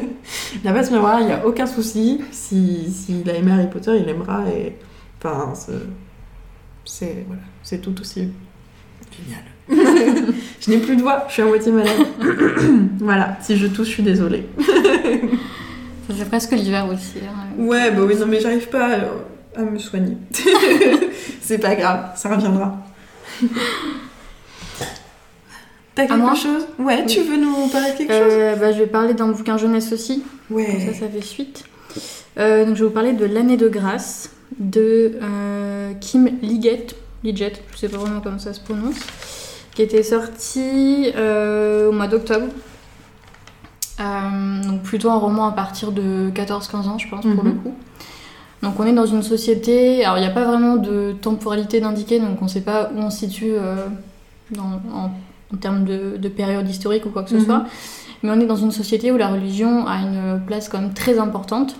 la 0.64 0.72
passe 0.72 0.90
miroir, 0.90 1.20
il 1.20 1.26
n'y 1.26 1.32
a 1.32 1.46
aucun 1.46 1.66
souci. 1.66 2.20
S'il 2.32 2.90
si, 2.90 3.22
a 3.28 3.34
aimé 3.34 3.52
Harry 3.52 3.68
Potter, 3.70 3.92
il 4.02 4.08
aimera 4.08 4.42
et. 4.48 4.76
Enfin, 5.18 5.52
c'est- 5.54 5.72
c'est 6.84 7.24
voilà, 7.26 7.42
c'est 7.62 7.80
tout 7.80 7.94
aussi 8.00 8.28
génial. 9.68 10.32
je 10.60 10.70
n'ai 10.70 10.78
plus 10.78 10.96
de 10.96 11.02
voix, 11.02 11.24
je 11.28 11.34
suis 11.34 11.42
à 11.42 11.44
moitié 11.44 11.70
malade. 11.70 11.92
voilà, 12.98 13.36
si 13.40 13.56
je 13.56 13.66
tousse, 13.68 13.86
je 13.88 13.92
suis 13.92 14.02
désolée. 14.02 14.46
Ça 16.08 16.14
fait 16.14 16.24
presque 16.24 16.52
l'hiver 16.52 16.86
aussi. 16.92 17.18
hein. 17.24 17.48
Ouais, 17.62 17.90
bah 17.90 18.02
oui, 18.06 18.16
non, 18.16 18.26
mais 18.26 18.40
j'arrive 18.40 18.68
pas 18.68 18.88
à, 19.56 19.60
à 19.60 19.62
me 19.62 19.78
soigner. 19.78 20.16
c'est 21.40 21.58
pas 21.58 21.74
grave, 21.74 22.10
ça 22.16 22.34
reviendra. 22.34 22.76
T'as 25.94 26.06
quelque 26.06 26.16
moi 26.18 26.34
chose? 26.34 26.66
Ouais, 26.78 27.04
tu 27.04 27.20
veux 27.20 27.36
nous 27.36 27.68
parler 27.68 27.92
de 27.92 27.96
quelque 27.98 28.12
chose? 28.12 28.22
Euh, 28.32 28.56
bah, 28.56 28.72
je 28.72 28.78
vais 28.78 28.86
parler 28.86 29.12
d'un 29.14 29.28
bouquin 29.28 29.58
jeunesse 29.58 29.92
aussi. 29.92 30.22
Comme 30.48 30.58
ça, 30.62 30.68
Ouais. 30.70 30.94
ça 30.98 31.06
fait 31.08 31.20
suite. 31.22 31.64
Euh, 32.38 32.64
donc, 32.64 32.76
je 32.76 32.80
vais 32.82 32.88
vous 32.88 32.94
parler 32.94 33.12
de 33.12 33.26
L'année 33.26 33.58
de 33.58 33.68
grâce 33.68 34.30
de 34.58 35.12
euh, 35.22 35.92
Kim 36.00 36.30
Liggett. 36.40 36.94
Liggett, 37.24 37.62
je 37.74 37.78
sais 37.78 37.88
pas 37.88 37.98
vraiment 37.98 38.20
comment 38.20 38.38
ça 38.38 38.54
se 38.54 38.60
prononce. 38.60 38.96
Qui 39.74 39.82
était 39.82 40.02
sorti 40.02 41.12
euh, 41.14 41.88
au 41.90 41.92
mois 41.92 42.08
d'octobre. 42.08 42.46
Euh, 44.00 44.62
donc, 44.64 44.82
plutôt 44.82 45.10
un 45.10 45.18
roman 45.18 45.46
à 45.46 45.52
partir 45.52 45.92
de 45.92 46.30
14-15 46.34 46.88
ans, 46.88 46.98
je 46.98 47.08
pense, 47.08 47.22
pour 47.22 47.44
Mhm. 47.44 47.44
le 47.44 47.52
coup. 47.52 47.74
Donc, 48.62 48.78
on 48.80 48.84
est 48.86 48.92
dans 48.92 49.06
une 49.06 49.22
société. 49.22 50.04
Alors, 50.04 50.18
il 50.18 50.20
n'y 50.20 50.26
a 50.26 50.30
pas 50.30 50.44
vraiment 50.44 50.76
de 50.76 51.12
temporalité 51.20 51.80
d'indiquer, 51.80 52.18
donc 52.20 52.40
on 52.40 52.44
ne 52.44 52.50
sait 52.50 52.60
pas 52.62 52.90
où 52.94 52.98
on 52.98 53.10
se 53.10 53.18
situe 53.18 53.52
euh, 53.52 53.86
dans- 54.50 54.80
en, 54.94 55.10
en 55.52 55.56
termes 55.60 55.84
de, 55.84 56.16
de 56.16 56.28
période 56.28 56.68
historique 56.68 57.04
ou 57.06 57.10
quoi 57.10 57.22
que 57.22 57.30
ce 57.30 57.36
Mhm. 57.36 57.44
soit. 57.44 57.64
Mais 58.22 58.30
on 58.30 58.40
est 58.40 58.46
dans 58.46 58.56
une 58.56 58.70
société 58.70 59.10
où 59.12 59.16
la 59.16 59.28
religion 59.28 59.86
a 59.86 59.96
une 59.96 60.40
place 60.46 60.68
quand 60.68 60.78
même 60.80 60.94
très 60.94 61.18
importante. 61.18 61.74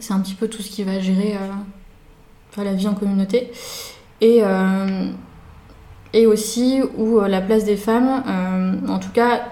C'est 0.00 0.12
un 0.12 0.18
petit 0.20 0.34
peu 0.34 0.48
tout 0.48 0.60
ce 0.62 0.68
qui 0.70 0.82
va 0.82 0.98
gérer 0.98 1.34
euh, 1.34 1.52
enfin, 2.50 2.64
la 2.64 2.72
vie 2.74 2.88
en 2.88 2.94
communauté. 2.94 3.52
Et, 4.20 4.40
euh, 4.42 5.06
et 6.12 6.26
aussi 6.26 6.80
où 6.98 7.20
la 7.20 7.40
place 7.40 7.64
des 7.64 7.76
femmes, 7.76 8.22
en 8.88 8.98
tout 8.98 9.10
cas 9.12 9.42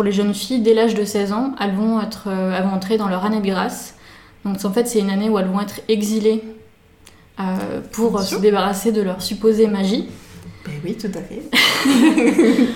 pour 0.00 0.06
les 0.06 0.12
jeunes 0.12 0.32
filles, 0.32 0.62
dès 0.62 0.72
l'âge 0.72 0.94
de 0.94 1.04
16 1.04 1.34
ans, 1.34 1.54
elles 1.60 1.74
vont, 1.74 2.00
être, 2.00 2.28
euh, 2.28 2.56
elles 2.56 2.64
vont 2.64 2.72
entrer 2.72 2.96
dans 2.96 3.10
leur 3.10 3.26
année 3.26 3.42
grâce. 3.42 3.96
Donc 4.46 4.64
en 4.64 4.72
fait 4.72 4.88
c'est 4.88 4.98
une 4.98 5.10
année 5.10 5.28
où 5.28 5.38
elles 5.38 5.48
vont 5.48 5.60
être 5.60 5.82
exilées 5.88 6.42
euh, 7.38 7.82
pour 7.92 8.18
se 8.22 8.36
débarrasser 8.36 8.92
de 8.92 9.02
leur 9.02 9.20
supposée 9.20 9.66
magie. 9.66 10.08
Ben 10.64 10.72
oui, 10.82 10.96
tout 10.96 11.10
à 11.14 11.20
fait. 11.20 11.42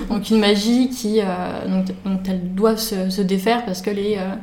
Donc 0.10 0.28
une 0.28 0.38
magie 0.38 0.90
qui 0.90 1.20
euh, 1.22 1.66
donc, 1.66 1.86
donc 2.04 2.20
elles 2.28 2.54
doivent 2.54 2.78
se, 2.78 3.08
se 3.08 3.22
défaire 3.22 3.64
parce 3.64 3.80
que 3.80 3.88
les 3.88 4.18
euh, 4.18 4.34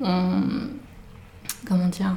on, 0.00 0.42
comment 1.68 1.86
dire 1.86 2.16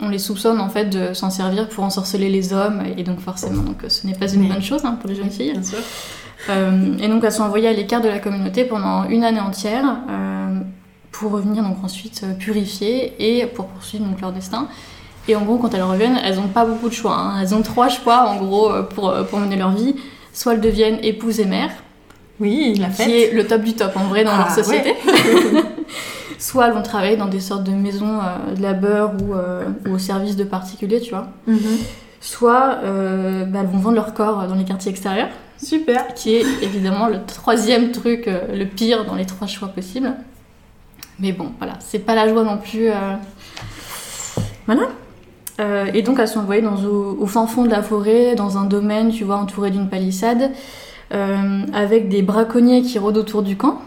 on 0.00 0.08
les 0.08 0.18
soupçonne 0.18 0.58
en 0.58 0.70
fait 0.70 0.86
de 0.86 1.12
s'en 1.12 1.28
servir 1.28 1.68
pour 1.68 1.84
ensorceler 1.84 2.30
les 2.30 2.54
hommes 2.54 2.82
et 2.96 3.02
donc 3.02 3.20
forcément 3.20 3.62
donc 3.62 3.82
ce 3.88 4.06
n'est 4.06 4.14
pas 4.14 4.32
une 4.32 4.48
bonne 4.48 4.62
chose 4.62 4.86
hein, 4.86 4.96
pour 4.98 5.10
les 5.10 5.16
jeunes 5.16 5.30
filles. 5.30 5.52
Bien 5.52 5.62
sûr. 5.62 5.80
Euh, 6.50 6.96
et 6.98 7.08
donc 7.08 7.22
elles 7.24 7.32
sont 7.32 7.44
envoyées 7.44 7.68
à 7.68 7.72
l'écart 7.72 8.00
de 8.00 8.08
la 8.08 8.18
communauté 8.18 8.64
pendant 8.64 9.04
une 9.04 9.22
année 9.22 9.40
entière 9.40 9.84
euh, 10.10 10.58
pour 11.12 11.30
revenir 11.32 11.62
donc 11.62 11.76
ensuite 11.84 12.22
euh, 12.24 12.32
purifiées 12.34 13.14
et 13.18 13.46
pour 13.46 13.66
poursuivre 13.66 14.04
donc 14.04 14.20
leur 14.20 14.32
destin. 14.32 14.66
Et 15.28 15.36
en 15.36 15.42
gros, 15.42 15.56
quand 15.58 15.72
elles 15.72 15.82
reviennent, 15.84 16.18
elles 16.24 16.34
n'ont 16.36 16.48
pas 16.48 16.64
beaucoup 16.64 16.88
de 16.88 16.94
choix. 16.94 17.14
hein. 17.16 17.38
Elles 17.40 17.54
ont 17.54 17.62
trois 17.62 17.88
choix 17.88 18.28
en 18.28 18.36
gros 18.38 18.70
pour, 18.94 19.14
pour 19.30 19.38
mener 19.38 19.54
leur 19.56 19.70
vie. 19.70 19.94
Soit 20.32 20.54
elles 20.54 20.60
deviennent 20.60 20.98
épouses 21.04 21.38
et 21.38 21.44
mères, 21.44 21.70
Oui, 22.40 22.74
la 22.80 22.88
qui 22.88 22.94
fête. 23.04 23.08
est 23.08 23.32
le 23.32 23.46
top 23.46 23.62
du 23.62 23.74
top 23.74 23.92
en 23.96 24.04
vrai 24.08 24.24
dans 24.24 24.32
Ah, 24.34 24.38
leur 24.38 24.50
société. 24.50 24.94
Soit 26.38 26.66
elles 26.66 26.72
vont 26.72 26.82
travailler 26.82 27.16
dans 27.16 27.26
des 27.28 27.38
sortes 27.40 27.62
de 27.64 27.70
maisons 27.70 28.18
euh, 28.18 28.54
de 28.56 28.62
labeur 28.62 29.12
ou, 29.22 29.34
euh, 29.34 29.62
ou 29.86 29.94
au 29.94 29.98
service 29.98 30.34
de 30.36 30.42
particuliers, 30.44 31.00
tu 31.00 31.10
vois. 31.10 31.28
Mhm. 31.46 31.58
Soit 32.20 32.78
euh, 32.82 33.44
bah, 33.44 33.60
elles 33.62 33.66
vont 33.68 33.78
vendre 33.78 33.96
leur 33.96 34.14
corps 34.14 34.46
dans 34.48 34.54
les 34.56 34.64
quartiers 34.64 34.90
extérieurs 34.90 35.28
Super. 35.62 36.14
qui 36.14 36.34
est 36.36 36.44
évidemment 36.62 37.08
le 37.08 37.24
troisième 37.26 37.92
truc, 37.92 38.26
euh, 38.28 38.54
le 38.54 38.66
pire 38.66 39.04
dans 39.04 39.14
les 39.14 39.26
trois 39.26 39.46
choix 39.46 39.68
possibles. 39.68 40.12
Mais 41.20 41.32
bon, 41.32 41.52
voilà, 41.58 41.74
c'est 41.80 42.00
pas 42.00 42.14
la 42.14 42.28
joie 42.28 42.42
non 42.44 42.58
plus. 42.58 42.88
euh, 42.90 42.94
Voilà. 44.66 44.82
Euh, 45.60 45.86
et 45.92 46.02
donc 46.02 46.18
elles 46.18 46.28
sont 46.28 46.40
envoyées 46.40 46.62
dans, 46.62 46.76
au, 46.84 47.16
au 47.20 47.26
fin 47.26 47.46
fond 47.46 47.64
de 47.64 47.70
la 47.70 47.82
forêt, 47.82 48.34
dans 48.34 48.56
un 48.58 48.64
domaine, 48.64 49.10
tu 49.12 49.22
vois, 49.24 49.36
entouré 49.36 49.70
d'une 49.70 49.88
palissade, 49.88 50.50
euh, 51.12 51.62
avec 51.74 52.08
des 52.08 52.22
braconniers 52.22 52.82
qui 52.82 52.98
rôdent 52.98 53.18
autour 53.18 53.42
du 53.42 53.56
camp, 53.56 53.80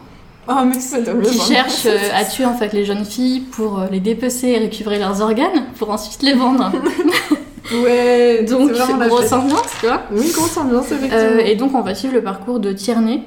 Oh, 0.47 0.53
mais 0.63 0.79
c'est 0.79 1.03
qui 1.23 1.39
cherchent 1.39 1.87
euh, 1.87 1.97
à 2.13 2.23
tuer 2.23 2.45
en 2.45 2.53
fait 2.53 2.71
les 2.71 2.85
jeunes 2.85 3.03
filles 3.03 3.39
pour 3.39 3.79
euh, 3.79 3.87
les 3.91 3.99
dépecer 3.99 4.49
et 4.49 4.59
récupérer 4.59 4.99
leurs 4.99 5.19
organes, 5.21 5.65
pour 5.79 5.89
ensuite 5.89 6.21
les 6.21 6.33
vendre. 6.33 6.71
Ouais, 7.71 8.43
Donc 8.43 8.71
grosse 8.71 9.31
ambiance, 9.31 9.69
tu 9.79 9.87
vois. 9.87 10.03
Oui, 10.11 10.31
grosse 10.31 10.57
ambiance, 10.57 10.91
effectivement. 10.91 11.17
Euh, 11.17 11.39
et 11.39 11.55
donc 11.55 11.73
on 11.75 11.81
va 11.81 11.95
suivre 11.95 12.13
le 12.13 12.21
parcours 12.21 12.59
de 12.59 12.71
Tierney, 12.71 13.23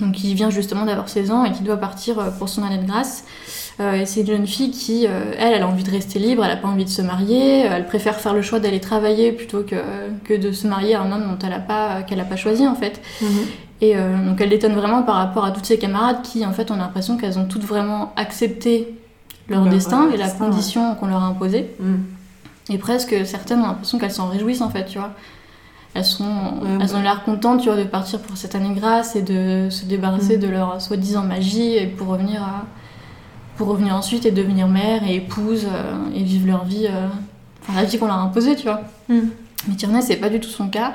donc 0.00 0.12
qui 0.12 0.34
vient 0.34 0.50
justement 0.50 0.84
d'avoir 0.84 1.08
16 1.08 1.30
ans 1.30 1.44
et 1.44 1.52
qui 1.52 1.62
doit 1.62 1.76
partir 1.76 2.18
euh, 2.18 2.30
pour 2.30 2.48
son 2.48 2.62
année 2.62 2.78
de 2.78 2.86
grâce. 2.86 3.24
Euh, 3.80 3.94
et 3.94 4.06
c'est 4.06 4.20
une 4.20 4.26
jeune 4.26 4.46
fille 4.46 4.70
qui, 4.70 5.06
euh, 5.06 5.32
elle, 5.36 5.54
elle 5.54 5.62
a 5.62 5.66
envie 5.66 5.82
de 5.82 5.90
rester 5.90 6.18
libre, 6.20 6.44
elle 6.44 6.52
a 6.52 6.56
pas 6.56 6.68
envie 6.68 6.84
de 6.84 6.90
se 6.90 7.02
marier, 7.02 7.66
euh, 7.66 7.76
elle 7.76 7.86
préfère 7.86 8.20
faire 8.20 8.32
le 8.32 8.42
choix 8.42 8.60
d'aller 8.60 8.78
travailler 8.78 9.32
plutôt 9.32 9.62
que, 9.62 9.76
que 10.24 10.34
de 10.34 10.52
se 10.52 10.68
marier 10.68 10.94
à 10.94 11.02
un 11.02 11.10
homme 11.10 11.24
dont 11.28 11.46
elle 11.46 11.52
a 11.52 11.58
pas, 11.58 12.02
qu'elle 12.02 12.20
a 12.20 12.24
pas 12.24 12.36
choisi 12.36 12.66
en 12.68 12.76
fait. 12.76 13.00
Mhm. 13.20 13.28
Et 13.80 13.96
donc 13.96 14.40
elle 14.40 14.48
détonne 14.48 14.72
vraiment 14.72 15.02
par 15.02 15.16
rapport 15.16 15.44
à 15.44 15.50
toutes 15.50 15.66
ses 15.66 15.76
camarades 15.76 16.22
qui, 16.22 16.46
en 16.46 16.52
fait, 16.52 16.70
ont 16.70 16.76
l'impression 16.76 17.18
qu'elles 17.18 17.38
ont 17.38 17.44
toutes 17.44 17.64
vraiment 17.64 18.14
accepté 18.16 18.94
leur 19.48 19.64
Leur, 19.64 19.74
destin 19.74 20.08
et 20.10 20.16
la 20.16 20.24
destin, 20.24 20.46
condition 20.46 20.94
qu'on 20.94 21.06
leur 21.06 21.22
a 21.22 21.26
imposée. 21.26 21.70
Mhm. 21.80 22.00
Et 22.70 22.78
presque 22.78 23.14
certaines 23.26 23.60
ont 23.60 23.66
l'impression 23.66 23.98
qu'elles 23.98 24.12
s'en 24.12 24.28
réjouissent 24.28 24.62
en 24.62 24.70
fait, 24.70 24.86
tu 24.86 24.98
vois. 24.98 25.10
Elles, 25.94 26.04
sont, 26.04 26.24
Ouais, 26.24 26.68
elles 26.80 26.88
ouais. 26.90 26.94
ont 26.96 27.02
l'air 27.02 27.22
contentes, 27.24 27.60
tu 27.60 27.68
vois, 27.68 27.76
de 27.76 27.84
partir 27.84 28.20
pour 28.20 28.36
cette 28.36 28.54
année 28.54 28.72
grâce 28.74 29.14
et 29.16 29.22
de 29.22 29.68
se 29.70 29.84
débarrasser 29.84 30.38
Mm. 30.38 30.40
de 30.40 30.48
leur 30.48 30.80
soi-disant 30.82 31.22
magie 31.22 31.76
et 31.76 31.86
pour 31.86 32.08
revenir, 32.08 32.42
à, 32.42 32.64
pour 33.56 33.68
revenir 33.68 33.94
ensuite 33.94 34.26
et 34.26 34.30
devenir 34.32 34.66
mère 34.66 35.02
et 35.08 35.16
épouse 35.16 35.66
euh, 35.66 35.92
et 36.14 36.22
vivre 36.24 36.46
leur 36.48 36.64
vie, 36.64 36.86
euh, 36.88 37.06
enfin 37.62 37.80
la 37.80 37.84
vie 37.84 37.98
qu'on 37.98 38.06
leur 38.06 38.16
a 38.16 38.22
imposée, 38.22 38.56
tu 38.56 38.64
vois. 38.64 38.80
Mm. 39.08 39.20
Mais 39.68 39.74
Tierney, 39.76 40.02
c'est 40.02 40.16
pas 40.16 40.30
du 40.30 40.40
tout 40.40 40.48
son 40.48 40.68
cas. 40.68 40.92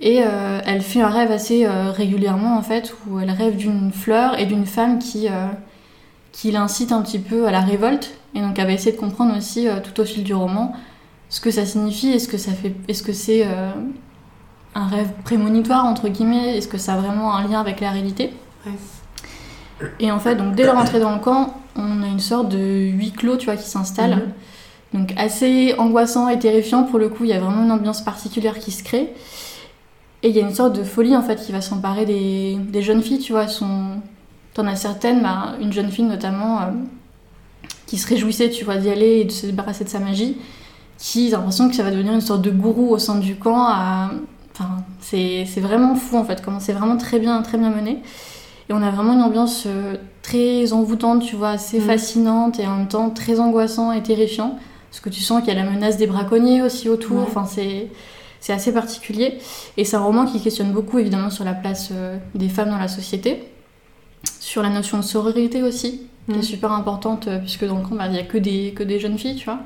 Et 0.00 0.22
euh, 0.24 0.60
elle 0.66 0.82
fait 0.82 1.00
un 1.00 1.08
rêve 1.08 1.30
assez 1.30 1.66
régulièrement 1.66 2.58
en 2.58 2.62
fait, 2.62 2.94
où 3.06 3.20
elle 3.20 3.30
rêve 3.30 3.56
d'une 3.56 3.92
fleur 3.92 4.38
et 4.38 4.44
d'une 4.46 4.66
femme 4.66 4.98
qui, 4.98 5.28
qui 6.32 6.50
l'incite 6.50 6.92
un 6.92 7.00
petit 7.02 7.18
peu 7.20 7.46
à 7.46 7.50
la 7.50 7.60
révolte. 7.60 8.14
Et 8.34 8.40
donc 8.40 8.58
elle 8.58 8.66
va 8.66 8.72
essayer 8.72 8.92
de 8.92 8.98
comprendre 9.00 9.34
aussi 9.36 9.68
tout 9.84 9.98
au 10.02 10.04
fil 10.04 10.22
du 10.24 10.34
roman 10.34 10.74
ce 11.34 11.40
que 11.40 11.50
ça 11.50 11.66
signifie, 11.66 12.10
est-ce 12.10 12.28
que 12.28 12.38
ça 12.38 12.52
fait, 12.52 12.72
est-ce 12.86 13.02
que 13.02 13.12
c'est 13.12 13.44
euh, 13.44 13.70
un 14.76 14.86
rêve 14.86 15.10
prémonitoire 15.24 15.84
entre 15.84 16.06
guillemets, 16.06 16.56
est-ce 16.56 16.68
que 16.68 16.78
ça 16.78 16.94
a 16.94 16.96
vraiment 16.96 17.34
un 17.34 17.48
lien 17.48 17.60
avec 17.60 17.80
la 17.80 17.90
réalité 17.90 18.32
Ouais. 18.64 19.88
Et 19.98 20.12
en 20.12 20.20
fait, 20.20 20.36
donc 20.36 20.54
dès 20.54 20.62
leur 20.62 20.78
entrée 20.78 21.00
dans 21.00 21.12
le 21.12 21.18
camp, 21.18 21.54
on 21.74 22.04
a 22.04 22.06
une 22.06 22.20
sorte 22.20 22.50
de 22.50 22.86
huis 22.86 23.10
clos, 23.10 23.36
tu 23.36 23.46
vois, 23.46 23.56
qui 23.56 23.68
s'installe. 23.68 24.14
Mhm. 24.92 25.00
Donc 25.00 25.12
assez 25.16 25.74
angoissant 25.76 26.28
et 26.28 26.38
terrifiant 26.38 26.84
pour 26.84 27.00
le 27.00 27.08
coup, 27.08 27.24
il 27.24 27.30
y 27.30 27.32
a 27.32 27.40
vraiment 27.40 27.64
une 27.64 27.72
ambiance 27.72 28.02
particulière 28.02 28.60
qui 28.60 28.70
se 28.70 28.84
crée. 28.84 29.12
Et 30.22 30.28
il 30.28 30.36
y 30.36 30.38
a 30.38 30.42
une 30.42 30.54
sorte 30.54 30.76
de 30.76 30.84
folie 30.84 31.16
en 31.16 31.22
fait 31.22 31.44
qui 31.44 31.50
va 31.50 31.60
s'emparer 31.60 32.06
des, 32.06 32.58
des 32.60 32.80
jeunes 32.80 33.02
filles, 33.02 33.18
tu 33.18 33.32
vois, 33.32 33.48
sont... 33.48 34.00
T'en 34.54 34.68
as 34.68 34.76
certaines, 34.76 35.20
bah, 35.20 35.56
une 35.60 35.72
jeune 35.72 35.90
fille 35.90 36.04
notamment, 36.04 36.60
euh, 36.60 36.66
qui 37.88 37.98
se 37.98 38.06
réjouissait, 38.06 38.50
tu 38.50 38.64
vois, 38.64 38.76
d'y 38.76 38.88
aller 38.88 39.18
et 39.18 39.24
de 39.24 39.32
se 39.32 39.46
débarrasser 39.46 39.82
de 39.82 39.88
sa 39.88 39.98
magie, 39.98 40.36
qui 41.12 41.28
a 41.34 41.36
l'impression 41.36 41.68
que 41.68 41.74
ça 41.76 41.82
va 41.82 41.90
devenir 41.90 42.12
une 42.14 42.20
sorte 42.22 42.40
de 42.42 42.50
gourou 42.50 42.88
au 42.90 42.98
sein 42.98 43.16
du 43.16 43.36
camp. 43.36 43.66
à- 43.66 44.10
Enfin, 44.56 44.84
c'est 45.00 45.44
vraiment 45.60 45.96
fou 45.96 46.16
en 46.16 46.24
fait, 46.24 46.40
comment 46.40 46.60
c'est 46.60 46.72
vraiment 46.72 46.96
très 46.96 47.18
bien, 47.18 47.42
très 47.42 47.58
bien 47.58 47.70
mené. 47.70 47.98
Et 48.68 48.72
on 48.72 48.80
a 48.82 48.90
vraiment 48.90 49.12
une 49.14 49.20
ambiance 49.22 49.64
euh, 49.66 49.96
très 50.22 50.72
envoûtante, 50.72 51.22
tu 51.22 51.34
vois, 51.34 51.50
assez 51.50 51.80
Mhm. 51.80 51.86
fascinante 51.86 52.60
et 52.60 52.66
en 52.66 52.76
même 52.76 52.88
temps 52.88 53.10
très 53.10 53.40
angoissant 53.40 53.90
et 53.92 54.02
terrifiant. 54.02 54.56
Parce 54.90 55.00
que 55.00 55.08
tu 55.10 55.20
sens 55.20 55.40
qu'il 55.42 55.52
y 55.52 55.56
a 55.58 55.62
la 55.62 55.68
menace 55.68 55.96
des 55.96 56.06
braconniers 56.06 56.62
aussi 56.62 56.88
autour. 56.88 57.16
Ouais. 57.18 57.24
Enfin, 57.26 57.44
c'est 57.46 57.88
c'est 58.40 58.52
assez 58.52 58.72
particulier. 58.72 59.38
Et 59.76 59.84
c'est 59.84 59.96
un 59.96 60.04
roman 60.04 60.24
qui 60.24 60.40
questionne 60.40 60.70
beaucoup 60.70 60.98
évidemment 61.00 61.30
sur 61.30 61.44
la 61.44 61.54
place 61.54 61.88
euh, 61.92 62.16
des 62.36 62.48
femmes 62.48 62.70
dans 62.70 62.78
la 62.78 62.88
société, 62.88 63.42
sur 64.38 64.62
la 64.62 64.68
notion 64.70 64.98
de 64.98 65.02
sororité 65.02 65.62
aussi, 65.62 66.02
qui 66.30 66.38
est 66.38 66.42
super 66.42 66.70
importante 66.72 67.26
euh, 67.26 67.38
puisque 67.40 67.66
dans 67.66 67.78
le 67.78 67.82
camp, 67.82 67.96
bah, 67.96 68.06
il 68.06 68.12
n'y 68.12 68.18
a 68.18 68.22
que 68.22 68.38
des, 68.38 68.72
que 68.76 68.82
des 68.84 69.00
jeunes 69.00 69.18
filles, 69.18 69.36
tu 69.36 69.46
vois. 69.46 69.58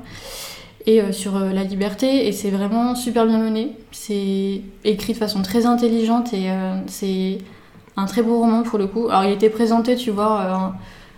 Et 0.89 1.01
euh, 1.01 1.11
sur 1.11 1.35
euh, 1.35 1.51
la 1.53 1.63
liberté, 1.63 2.27
et 2.27 2.31
c'est 2.31 2.49
vraiment 2.49 2.95
super 2.95 3.27
bien 3.27 3.37
mené. 3.37 3.73
C'est 3.91 4.61
écrit 4.83 5.13
de 5.13 5.17
façon 5.19 5.43
très 5.43 5.67
intelligente 5.67 6.33
et 6.33 6.49
euh, 6.49 6.73
c'est 6.87 7.37
un 7.95 8.05
très 8.05 8.23
beau 8.23 8.39
roman 8.39 8.63
pour 8.63 8.79
le 8.79 8.87
coup. 8.87 9.07
Alors 9.07 9.23
il 9.25 9.31
était 9.31 9.51
présenté, 9.51 9.95
tu 9.95 10.09
vois, 10.09 10.73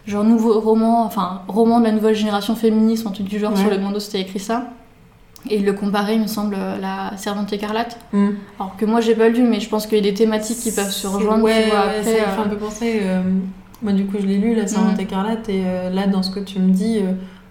genre 0.05 0.23
nouveau 0.25 0.59
roman, 0.59 1.05
enfin 1.05 1.43
roman 1.47 1.79
de 1.79 1.85
la 1.85 1.93
nouvelle 1.93 2.15
génération 2.15 2.53
féministe, 2.55 3.07
un 3.07 3.11
truc 3.11 3.27
du 3.27 3.39
genre, 3.39 3.53
Ouais. 3.53 3.59
sur 3.61 3.69
le 3.69 3.77
Mondo 3.77 3.99
c'était 4.01 4.19
écrit 4.19 4.39
ça. 4.39 4.71
Et 5.49 5.55
il 5.59 5.65
le 5.65 5.73
comparait, 5.73 6.15
il 6.15 6.21
me 6.21 6.27
semble, 6.27 6.55
à 6.55 6.77
la 6.77 7.17
Servante 7.17 7.53
écarlate. 7.53 7.97
Mhm. 8.11 8.35
Alors 8.59 8.75
que 8.75 8.85
moi 8.85 8.99
j'ai 8.99 9.15
pas 9.15 9.29
lu, 9.29 9.43
mais 9.43 9.61
je 9.61 9.69
pense 9.69 9.87
qu'il 9.87 9.97
y 9.99 10.01
a 10.01 10.03
des 10.03 10.13
thématiques 10.13 10.59
qui 10.59 10.71
peuvent 10.73 10.91
se 10.91 11.07
rejoindre, 11.07 11.43
Ouais, 11.45 11.63
tu 11.63 11.69
vois, 11.69 11.79
ouais, 11.85 11.99
après. 11.99 12.03
ça 12.19 12.27
me 12.27 12.31
fait 12.35 12.41
un 12.41 12.49
peu 12.49 12.57
penser. 12.57 12.99
euh, 13.03 13.21
moi, 13.83 13.93
du 13.93 14.05
coup, 14.05 14.17
je 14.19 14.27
l'ai 14.27 14.37
lu, 14.37 14.53
La 14.53 14.67
Servante 14.67 14.95
Mhm. 14.97 14.99
écarlate, 15.07 15.49
et 15.49 15.63
euh, 15.65 15.89
là, 15.89 16.05
dans 16.07 16.21
ce 16.23 16.29
que 16.29 16.39
tu 16.41 16.59
me 16.59 16.71
dis, 16.71 16.99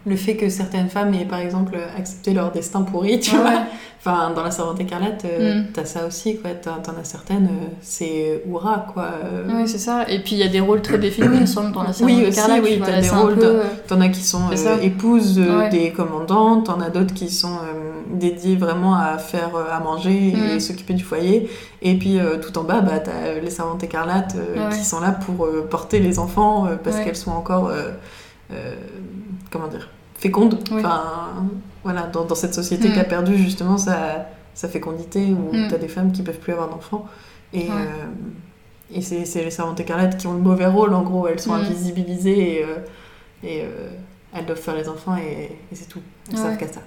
le 0.06 0.16
fait 0.16 0.34
que 0.36 0.48
certaines 0.48 0.88
femmes 0.88 1.12
aient 1.14 1.26
par 1.26 1.40
exemple 1.40 1.76
accepté 1.98 2.32
leur 2.32 2.50
destin 2.52 2.82
pourri, 2.82 3.20
tu 3.20 3.36
Ouais. 3.36 3.42
vois. 3.42 3.62
Enfin, 4.02 4.32
dans 4.34 4.42
la 4.42 4.50
servante 4.50 4.80
écarlate, 4.80 5.26
euh, 5.26 5.60
Mm. 5.60 5.66
t'as 5.74 5.84
ça 5.84 6.06
aussi, 6.06 6.38
quoi. 6.38 6.52
T'en 6.52 6.72
as 6.98 7.04
certaines, 7.04 7.48
euh, 7.48 7.66
c'est 7.82 8.42
hurrah, 8.48 8.86
quoi. 8.94 9.10
euh. 9.22 9.42
Oui, 9.46 9.68
c'est 9.68 9.76
ça. 9.78 10.06
Et 10.08 10.20
puis 10.20 10.32
il 10.32 10.38
y 10.38 10.42
a 10.42 10.48
des 10.48 10.60
rôles 10.60 10.80
très 10.80 10.96
définis, 10.96 11.28
il 11.34 11.40
me 11.42 11.46
semble, 11.46 11.72
dans 11.72 11.82
la 11.82 11.92
série 11.92 12.14
Oui, 12.14 12.20
aussi, 12.26 12.38
Écarlate, 12.38 12.62
oui, 12.64 12.78
vois. 12.78 12.86
t'as 12.86 13.00
des 13.02 13.10
rôles 13.10 13.34
peu, 13.36 13.44
euh, 13.44 13.62
T'en 13.88 14.00
as 14.00 14.08
qui 14.08 14.22
sont 14.22 14.40
euh, 14.50 14.80
épouses 14.80 15.38
Ouais. 15.38 15.68
des 15.68 15.90
commandants, 15.90 16.62
t'en 16.62 16.80
as 16.80 16.88
d'autres 16.88 17.12
qui 17.12 17.28
sont 17.28 17.58
dédiées 18.10 18.56
vraiment 18.56 18.94
à 18.94 19.18
faire 19.18 19.50
à 19.70 19.80
manger 19.80 20.28
et 20.30 20.56
Mm. 20.56 20.60
s'occuper 20.60 20.94
du 20.94 21.04
foyer. 21.04 21.50
Et 21.82 21.94
puis 21.98 22.18
tout 22.40 22.56
en 22.58 22.64
bas, 22.64 22.80
bah, 22.80 23.00
t'as 23.00 23.38
les 23.42 23.50
servantes 23.50 23.84
écarlates 23.84 24.34
Ouais. 24.34 24.74
qui 24.78 24.82
sont 24.84 25.00
là 25.00 25.10
pour 25.12 25.46
porter 25.68 25.98
les 26.00 26.18
enfants 26.18 26.66
parce 26.82 26.98
qu'elles 27.00 27.16
sont 27.16 27.32
encore, 27.32 27.68
euh, 27.68 27.90
comment 29.50 29.68
dire, 29.68 29.88
fécondes. 30.16 30.58
Oui. 30.70 30.78
Enfin, 30.84 31.02
voilà, 31.84 32.02
dans, 32.02 32.24
dans 32.24 32.34
cette 32.34 32.54
société 32.54 32.88
Mm. 32.88 32.92
qui 32.92 32.98
a 33.00 33.04
perdu 33.04 33.36
justement 33.36 33.78
sa, 33.78 34.26
sa 34.54 34.68
fécondité 34.68 35.26
où 35.32 35.54
Mm. 35.56 35.68
t'as 35.68 35.78
des 35.78 35.88
femmes 35.88 36.12
qui 36.12 36.22
peuvent 36.22 36.38
plus 36.38 36.52
avoir 36.52 36.68
d'enfants. 36.68 37.06
Et, 37.52 37.60
Ouais. 37.64 37.68
euh, 37.70 38.94
et 38.94 39.00
c'est 39.02 39.44
les 39.44 39.50
servantes 39.50 39.80
écarlates 39.80 40.16
qui 40.18 40.26
ont 40.26 40.34
le 40.34 40.40
mauvais 40.40 40.66
rôle, 40.66 40.94
en 40.94 41.02
gros, 41.02 41.26
elles 41.28 41.40
sont 41.40 41.52
Mm. 41.52 41.60
invisibilisées 41.60 42.58
et, 42.60 42.64
euh, 42.64 42.76
et 43.42 43.62
euh, 43.62 43.88
elles 44.34 44.46
doivent 44.46 44.58
faire 44.60 44.74
les 44.76 44.88
enfants 44.88 45.16
et, 45.16 45.44
et 45.72 45.74
c'est 45.74 45.88
tout. 45.88 46.00
Elles 46.30 46.36
Ouais. 46.38 46.42
savent 46.44 46.56
qu'à 46.56 46.68
ça. 46.68 46.80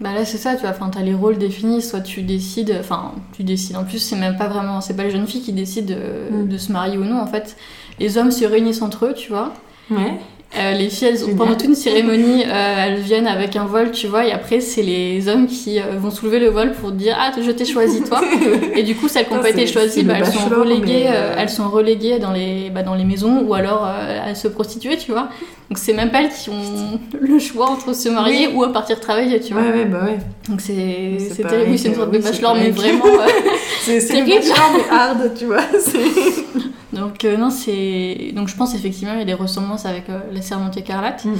Bah 0.00 0.12
là 0.12 0.24
c'est 0.24 0.38
ça, 0.38 0.54
tu 0.56 0.62
vois, 0.62 0.70
enfin 0.70 0.88
t'as 0.90 1.02
les 1.02 1.14
rôles 1.14 1.38
définis, 1.38 1.80
soit 1.80 2.00
tu 2.00 2.22
décides, 2.22 2.76
enfin 2.80 3.12
tu 3.32 3.44
décides, 3.44 3.76
en 3.76 3.84
plus 3.84 3.98
c'est 4.00 4.16
même 4.16 4.36
pas 4.36 4.48
vraiment, 4.48 4.80
c'est 4.80 4.94
pas 4.96 5.04
les 5.04 5.12
jeunes 5.12 5.28
filles 5.28 5.42
qui 5.42 5.52
décident 5.52 5.94
de, 5.94 6.34
Mm. 6.44 6.48
de 6.48 6.58
se 6.58 6.72
marier 6.72 6.98
ou 6.98 7.04
non 7.04 7.20
en 7.20 7.26
fait. 7.26 7.56
Les 8.00 8.18
hommes 8.18 8.32
se 8.32 8.44
réunissent 8.44 8.82
entre 8.82 9.06
eux, 9.06 9.14
tu 9.14 9.28
vois. 9.30 9.52
Ouais. 9.90 10.18
Euh, 10.54 10.72
les 10.72 10.90
filles, 10.90 11.08
elles, 11.08 11.18
Génial. 11.18 11.36
pendant 11.36 11.52
toute 11.52 11.64
une 11.64 11.74
cérémonie, 11.74 12.44
euh, 12.44 12.86
elles 12.86 13.00
viennent 13.00 13.26
avec 13.26 13.56
un 13.56 13.64
vol, 13.64 13.90
tu 13.90 14.06
vois, 14.06 14.26
et 14.26 14.32
après 14.32 14.60
c'est 14.60 14.82
les 14.82 15.26
hommes 15.28 15.46
qui 15.46 15.80
euh, 15.80 15.98
vont 15.98 16.10
soulever 16.10 16.40
le 16.40 16.48
vol 16.48 16.72
pour 16.72 16.92
dire 16.92 17.16
ah 17.18 17.32
je 17.40 17.50
t'ai 17.50 17.64
choisi 17.64 18.02
toi. 18.02 18.20
Et 18.74 18.82
du 18.82 18.94
coup 18.94 19.08
celles 19.08 19.26
qui 19.26 19.34
n'ont 19.34 19.40
pas 19.40 19.48
été 19.48 19.66
choisies, 19.66 20.02
bah, 20.02 20.14
elles 20.18 20.26
sont 20.26 20.48
reléguées, 20.50 21.08
mais, 21.08 21.16
elles 21.38 21.48
sont 21.48 21.70
reléguées 21.70 22.18
dans 22.18 22.32
les, 22.32 22.68
bah, 22.68 22.82
dans 22.82 22.94
les 22.94 23.04
maisons 23.04 23.42
ou 23.46 23.54
alors 23.54 23.86
euh, 23.86 24.30
à 24.30 24.34
se 24.34 24.46
prostituer, 24.48 24.98
tu 24.98 25.12
vois. 25.12 25.30
Donc 25.72 25.78
c'est 25.78 25.94
même 25.94 26.10
pas 26.10 26.20
elles 26.20 26.28
qui 26.28 26.50
ont 26.50 27.00
le 27.18 27.38
choix 27.38 27.70
entre 27.70 27.94
se 27.94 28.10
marier 28.10 28.48
Oui. 28.48 28.52
ou 28.56 28.62
à 28.62 28.70
partir 28.74 29.00
travailler, 29.00 29.40
tu 29.40 29.54
vois. 29.54 29.62
Ouais, 29.62 29.72
ouais, 29.72 29.84
bah 29.86 30.02
ouais. 30.04 30.18
Donc 30.46 30.60
c'est 30.60 31.16
terrible, 31.48 31.70
oui, 31.70 31.78
c'est 31.78 31.88
une 31.88 31.94
sorte 31.94 32.10
de 32.10 32.18
bachelor, 32.18 32.54
mais 32.56 32.70
vraiment. 32.72 33.04
C'est 33.80 33.98
Terrible. 34.06 34.28
bachelor, 34.36 34.70
mais 34.76 34.94
hard, 34.94 35.30
tu 35.34 35.46
vois. 35.46 35.62
Donc 36.92 37.24
euh, 37.24 37.38
non, 37.38 37.48
c'est 37.48 38.32
donc 38.34 38.48
je 38.48 38.54
pense 38.54 38.74
effectivement 38.74 39.14
il 39.14 39.20
y 39.20 39.22
a 39.22 39.24
des 39.24 39.32
ressemblances 39.32 39.86
avec 39.86 40.10
euh, 40.10 40.18
la 40.30 40.42
Servante 40.42 40.76
écarlate, 40.76 41.24
Mm, 41.24 41.30
mm. 41.30 41.36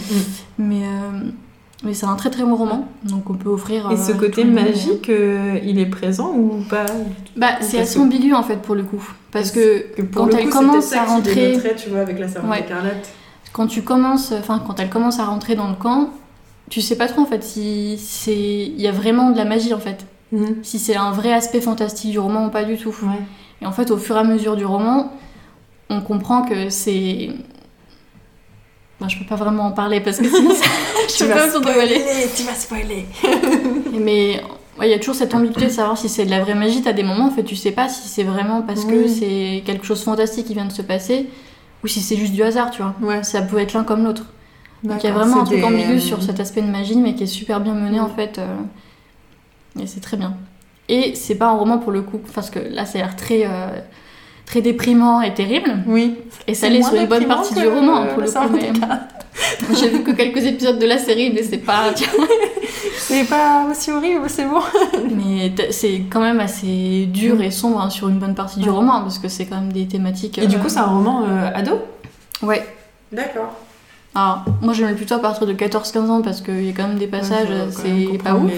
mais 0.58 0.76
euh, 0.76 1.28
mais 1.84 1.92
c'est 1.92 2.06
un 2.06 2.14
très 2.16 2.30
très 2.30 2.42
bon 2.42 2.54
roman, 2.56 2.88
donc 3.04 3.28
on 3.28 3.34
peut 3.34 3.50
offrir. 3.50 3.90
Et 3.92 3.96
ce 3.98 4.12
côté 4.12 4.44
magique, 4.44 5.10
il 5.62 5.78
est 5.78 5.86
présent 5.86 6.32
ou 6.34 6.64
pas 6.70 6.86
Bah 7.36 7.48
c'est 7.60 7.80
assez 7.80 7.96
que- 7.96 8.00
ambigu 8.00 8.32
en 8.32 8.42
fait 8.42 8.62
pour 8.62 8.74
le 8.74 8.82
coup, 8.84 9.06
parce 9.30 9.50
que 9.50 9.92
Que 9.94 10.00
pour 10.00 10.22
quand 10.24 10.28
le 10.32 10.38
elle 10.38 10.44
coup, 10.46 10.52
c'est 10.52 10.58
commence 10.58 10.92
à 10.94 11.04
rentrer- 11.04 11.60
tu 11.76 11.90
vois, 11.90 12.00
avec 12.00 12.18
la 12.18 12.28
servante 12.28 12.50
Ouais. 12.52 12.60
écarlate. 12.60 13.10
Quand 13.52 13.66
tu 13.66 13.82
commences, 13.82 14.32
enfin 14.32 14.62
quand 14.66 14.78
elle 14.80 14.90
commence 14.90 15.18
à 15.18 15.24
rentrer 15.24 15.54
dans 15.54 15.68
le 15.68 15.74
camp, 15.74 16.10
tu 16.70 16.80
sais 16.80 16.96
pas 16.96 17.06
trop 17.08 17.22
en 17.22 17.26
fait 17.26 17.42
si 17.44 17.98
c'est 17.98 18.34
il 18.34 18.80
y 18.80 18.88
a 18.88 18.92
vraiment 18.92 19.30
de 19.30 19.36
la 19.36 19.44
magie 19.44 19.74
en 19.74 19.78
fait, 19.80 20.06
Mhm. 20.32 20.56
si 20.62 20.78
c'est 20.78 20.96
un 20.96 21.10
vrai 21.10 21.32
aspect 21.32 21.60
fantastique 21.60 22.10
du 22.10 22.18
roman 22.18 22.46
ou 22.46 22.50
pas 22.50 22.64
du 22.64 22.78
tout. 22.78 22.88
Ouais. 23.02 23.20
Et 23.60 23.66
en 23.66 23.72
fait, 23.72 23.90
au 23.90 23.98
fur 23.98 24.16
et 24.16 24.20
à 24.20 24.24
mesure 24.24 24.56
du 24.56 24.64
roman, 24.64 25.12
on 25.90 26.00
comprend 26.00 26.42
que 26.42 26.70
c'est. 26.70 27.30
Ben, 29.00 29.08
je 29.08 29.18
peux 29.18 29.24
pas 29.26 29.36
vraiment 29.36 29.64
en 29.66 29.72
parler 29.72 30.00
parce 30.00 30.18
que 30.18 30.28
sinon, 30.34 30.54
ça... 30.54 30.64
je 31.18 31.24
peux 31.24 31.30
pas 31.30 31.50
spoiler, 31.50 32.02
tu 32.34 32.42
vas 32.44 32.54
spoiler. 32.54 33.06
Mais 34.00 34.40
ouais, 34.78 34.88
il 34.88 34.90
y 34.90 34.94
a 34.94 34.98
toujours 34.98 35.14
cette 35.16 35.34
ambiguïté 35.34 35.66
de 35.66 35.70
savoir 35.70 35.98
si 35.98 36.08
c'est 36.08 36.24
de 36.24 36.30
la 36.30 36.40
vraie 36.40 36.54
magie. 36.54 36.82
T'as 36.82 36.92
des 36.92 37.02
moments, 37.02 37.26
en 37.26 37.30
fait, 37.30 37.42
tu 37.44 37.56
sais 37.56 37.72
pas 37.72 37.88
si 37.88 38.08
c'est 38.08 38.22
vraiment 38.24 38.62
parce 38.62 38.84
que 38.84 39.08
c'est 39.08 39.62
quelque 39.66 39.84
chose 39.84 39.98
de 40.00 40.04
fantastique 40.04 40.46
qui 40.46 40.54
vient 40.54 40.64
de 40.64 40.72
se 40.72 40.82
passer 40.82 41.28
ou 41.82 41.86
si 41.88 42.00
c'est 42.00 42.16
juste 42.16 42.32
du 42.32 42.42
hasard, 42.42 42.70
tu 42.70 42.82
vois. 42.82 42.94
Ouais. 43.02 43.22
Ça 43.22 43.42
peut 43.42 43.58
être 43.58 43.72
l'un 43.72 43.84
comme 43.84 44.04
l'autre. 44.04 44.26
Donc 44.84 45.02
il 45.02 45.06
y 45.06 45.10
a 45.10 45.12
vraiment 45.12 45.42
un 45.42 45.44
truc 45.44 45.58
des, 45.58 45.64
ambigu 45.64 45.92
euh, 45.94 45.98
sur 45.98 46.22
cet 46.22 46.40
aspect 46.40 46.62
de 46.62 46.66
magie, 46.70 46.96
mais 46.96 47.14
qui 47.14 47.22
est 47.24 47.26
super 47.26 47.60
bien 47.60 47.74
mené 47.74 47.98
Mm. 48.00 48.04
en 48.04 48.08
fait. 48.08 48.38
euh, 48.38 48.56
Et 49.80 49.86
c'est 49.86 50.00
très 50.00 50.16
bien. 50.16 50.34
Et 50.88 51.14
c'est 51.14 51.36
pas 51.36 51.46
un 51.46 51.52
roman 51.56 51.78
pour 51.78 51.92
le 51.92 52.02
coup, 52.02 52.20
parce 52.34 52.50
que 52.50 52.58
là 52.58 52.84
ça 52.84 52.98
a 52.98 53.02
l'air 53.02 53.16
très, 53.16 53.44
euh, 53.46 53.78
très 54.44 54.60
déprimant 54.60 55.20
et 55.22 55.32
terrible. 55.34 55.84
Oui. 55.86 56.16
Et 56.48 56.54
ça 56.54 56.68
l'est 56.68 56.82
sur 56.82 56.94
une 56.94 57.06
bonne 57.06 57.26
partie 57.26 57.54
du 57.54 57.66
roman 57.68 58.02
euh, 58.02 58.12
pour 58.12 58.22
le 58.22 58.28
coup. 58.28 58.48
Mais... 58.52 58.72
J'ai 59.80 59.88
vu 59.88 60.02
que 60.02 60.10
quelques 60.12 60.44
épisodes 60.44 60.78
de 60.78 60.86
la 60.86 60.98
série, 60.98 61.30
mais 61.32 61.42
c'est 61.42 61.58
pas. 61.58 61.92
C'est 62.98 63.24
pas 63.24 63.66
aussi 63.70 63.90
horrible, 63.90 64.24
c'est 64.28 64.44
bon. 64.44 64.60
mais 65.10 65.52
c'est 65.70 66.02
quand 66.10 66.20
même 66.20 66.40
assez 66.40 67.06
dur 67.06 67.40
et 67.42 67.50
sombre 67.50 67.80
hein, 67.80 67.90
sur 67.90 68.08
une 68.08 68.18
bonne 68.18 68.34
partie 68.34 68.60
du 68.60 68.68
Ouais. 68.68 68.74
roman, 68.74 69.02
parce 69.02 69.18
que 69.18 69.28
c'est 69.28 69.46
quand 69.46 69.56
même 69.56 69.72
des 69.72 69.86
thématiques. 69.86 70.38
Et 70.38 70.46
du 70.46 70.56
euh, 70.56 70.58
coup, 70.58 70.68
c'est 70.68 70.78
un 70.78 70.86
roman 70.86 71.24
euh, 71.24 71.50
ado? 71.54 71.80
Ouais. 72.42 72.64
D'accord. 73.10 73.52
Alors, 74.14 74.44
moi 74.60 74.74
j'aimais 74.74 74.94
plutôt 74.94 75.14
à 75.14 75.18
partir 75.18 75.46
de 75.46 75.52
14-15 75.54 75.98
ans, 76.08 76.22
parce 76.22 76.40
qu'il 76.42 76.64
y 76.64 76.70
a 76.70 76.72
quand 76.72 76.86
même 76.88 76.98
des 76.98 77.06
passages, 77.06 77.48
c'est 77.70 78.18
pas 78.22 78.34
ouf. 78.34 78.50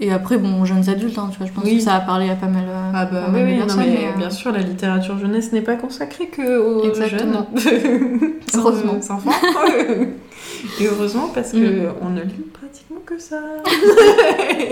Et 0.00 0.12
après, 0.12 0.38
bon, 0.38 0.64
jeunes 0.64 0.88
adultes, 0.88 1.18
hein, 1.18 1.28
tu 1.32 1.38
vois, 1.38 1.46
je 1.46 1.52
pense 1.52 1.64
Oui. 1.64 1.76
que 1.78 1.82
ça 1.82 1.94
a 1.94 2.00
parlé 2.00 2.28
à 2.30 2.34
pas 2.34 2.46
mal, 2.46 2.64
euh, 2.68 2.90
Ah 2.94 3.06
bah 3.06 3.22
pas 3.26 3.32
oui, 3.32 3.40
de 3.40 3.46
non, 3.52 3.58
personnes, 3.66 3.80
mais 3.80 3.86
mais, 4.02 4.08
euh, 4.14 4.18
bien 4.18 4.30
sûr, 4.30 4.52
la 4.52 4.60
littérature 4.60 5.18
jeunesse 5.18 5.52
n'est 5.52 5.62
pas 5.62 5.76
consacrée 5.76 6.26
que 6.28 6.58
aux 6.58 6.84
Exactement. 6.88 7.46
jeunes. 7.56 8.20
Heureusement. 8.54 8.98
enfants. 9.10 9.30
Et 10.80 10.86
heureusement 10.86 11.28
parce 11.34 11.52
Mm. 11.52 11.88
on 12.02 12.10
ne 12.10 12.22
lit 12.22 12.44
pratiquement 12.52 13.00
que 13.04 13.18
ça. 13.18 13.40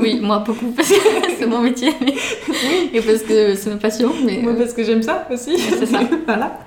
Oui, 0.00 0.20
moi 0.22 0.42
beaucoup, 0.46 0.66
parce 0.76 0.88
que 0.88 0.94
c'est 1.38 1.46
mon 1.46 1.60
métier, 1.60 1.90
mais- 2.00 2.14
et 2.92 3.00
parce 3.00 3.22
que 3.22 3.54
c'est 3.54 3.70
ma 3.70 3.76
passion, 3.76 4.10
mais... 4.24 4.40
Moi 4.42 4.52
euh, 4.52 4.58
parce 4.58 4.72
que 4.72 4.84
j'aime 4.84 5.02
ça 5.02 5.26
aussi. 5.32 5.58
C'est 5.58 5.86
ça. 5.86 6.00
voilà. 6.26 6.58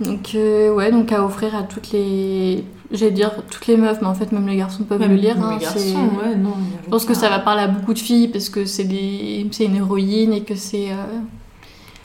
Donc, 0.00 0.32
euh, 0.34 0.72
ouais, 0.72 0.90
donc 0.92 1.10
à 1.12 1.24
offrir 1.24 1.54
à 1.56 1.62
toutes 1.64 1.90
les... 1.92 2.64
J'allais 2.90 3.10
dire 3.10 3.32
toutes 3.50 3.66
les 3.66 3.76
meufs, 3.76 4.00
mais 4.00 4.06
en 4.06 4.14
fait 4.14 4.32
même 4.32 4.46
les 4.46 4.56
garçons 4.56 4.84
peuvent 4.84 5.06
le 5.06 5.14
lire. 5.14 5.36
Les 5.36 5.42
hein, 5.42 5.58
garçons, 5.60 5.78
c'est- 5.78 5.94
ouais, 5.94 6.34
non. 6.36 6.50
y 6.50 6.84
Je 6.84 6.88
pense 6.90 7.04
que 7.04 7.12
ça 7.14 7.28
va 7.28 7.38
parler 7.38 7.62
à 7.62 7.68
beaucoup 7.68 7.92
de 7.92 7.98
filles 7.98 8.28
parce 8.28 8.48
que 8.48 8.64
c'est 8.64 8.84
des... 8.84 9.46
une 9.60 9.76
héroïne 9.76 10.32
et 10.32 10.40
que 10.42 10.54
c'est 10.54 10.90
euh, 10.92 10.94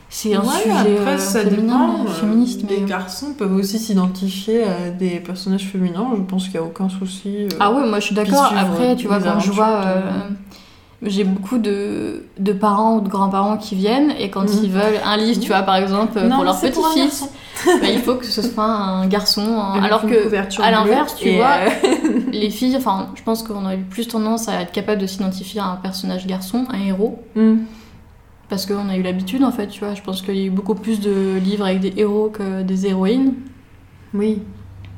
c'est 0.10 0.36
un 0.36 0.41
Ouais, 0.41 0.47
sujet 0.62 0.71
après, 0.71 1.13
euh, 1.13 1.17
ça 1.17 1.43
féminin, 1.43 1.99
dépend. 2.03 2.27
euh. 2.27 2.45
Les 2.69 2.82
garçons 2.82 3.34
peuvent 3.38 3.56
aussi 3.56 3.79
s'identifier 3.79 4.63
à 4.63 4.89
des 4.91 5.19
personnages 5.21 5.65
féminins. 5.67 6.08
Je 6.17 6.21
pense 6.21 6.43
qu'il 6.49 6.60
n'y 6.60 6.65
a 6.65 6.69
aucun 6.69 6.89
souci. 6.89 7.47
Ah 7.60 7.71
ouais, 7.71 7.88
moi 7.88 7.99
je 7.99 8.06
suis 8.08 8.15
d'accord. 8.15 8.51
Après, 8.56 8.95
tu 8.95 9.08
vois, 9.08 9.19
les 9.19 9.23
quand 9.25 9.39
je 9.39 9.51
vois. 9.51 9.82
J'ai 11.06 11.24
beaucoup 11.24 11.58
de, 11.58 12.26
de 12.39 12.54
parents 12.54 12.98
ou 12.98 13.02
de 13.02 13.10
grands-parents 13.10 13.58
qui 13.58 13.76
viennent 13.76 14.12
et 14.20 14.30
quand 14.30 14.44
Mhm. 14.44 14.60
ils 14.63 14.72
veulent 14.72 15.00
un 15.06 15.18
livre, 15.18 15.39
tu 15.39 15.48
vois, 15.50 15.62
par 15.63 15.76
exemple, 15.76 16.20
Non, 16.22 16.36
pour 16.36 16.44
leur 16.46 16.60
petit-fils, 16.60 17.30
bah, 17.66 17.88
il 17.92 18.00
faut 18.00 18.16
que 18.16 18.26
ce 18.26 18.42
soit 18.42 18.63
un 18.66 19.06
garçon. 19.08 19.42
hein. 19.60 19.82
Alors 19.84 20.02
que 20.06 20.62
à 20.62 20.72
l'inverse, 20.72 21.16
tu 21.16 21.36
vois, 21.36 21.56
euh, 21.66 22.20
les 22.32 22.50
filles, 22.50 22.76
enfin, 22.78 23.10
je 23.16 23.24
pense 23.24 23.44
qu'on 23.44 23.66
aurait 23.66 23.78
plus 23.78 24.08
tendance 24.08 24.48
à 24.48 24.62
être 24.62 24.72
capable 24.72 25.02
de 25.02 25.08
s'identifier 25.08 25.60
à 25.62 25.66
un 25.66 25.76
personnage 25.76 26.26
garçon, 26.28 26.66
un 26.72 26.80
héros, 26.80 27.20
hmm. 27.36 27.58
parce 28.50 28.66
qu'on 28.66 28.88
a 28.89 28.96
eu 28.96 29.02
l'habitude 29.02 29.44
en 29.44 29.52
fait, 29.52 29.68
tu 29.68 29.84
vois. 29.84 29.96
Je 29.96 30.02
pense 30.02 30.22
qu'il 30.22 30.36
y 30.38 30.44
a 30.44 30.46
eu 30.46 30.50
beaucoup 30.52 30.76
plus 30.76 31.00
de 31.00 31.38
livres 31.44 31.66
avec 31.66 31.80
des 31.80 31.94
héros 31.98 32.30
que 32.32 32.62
des 32.62 32.88
héroïnes. 32.88 33.34
Oui, 34.13 34.42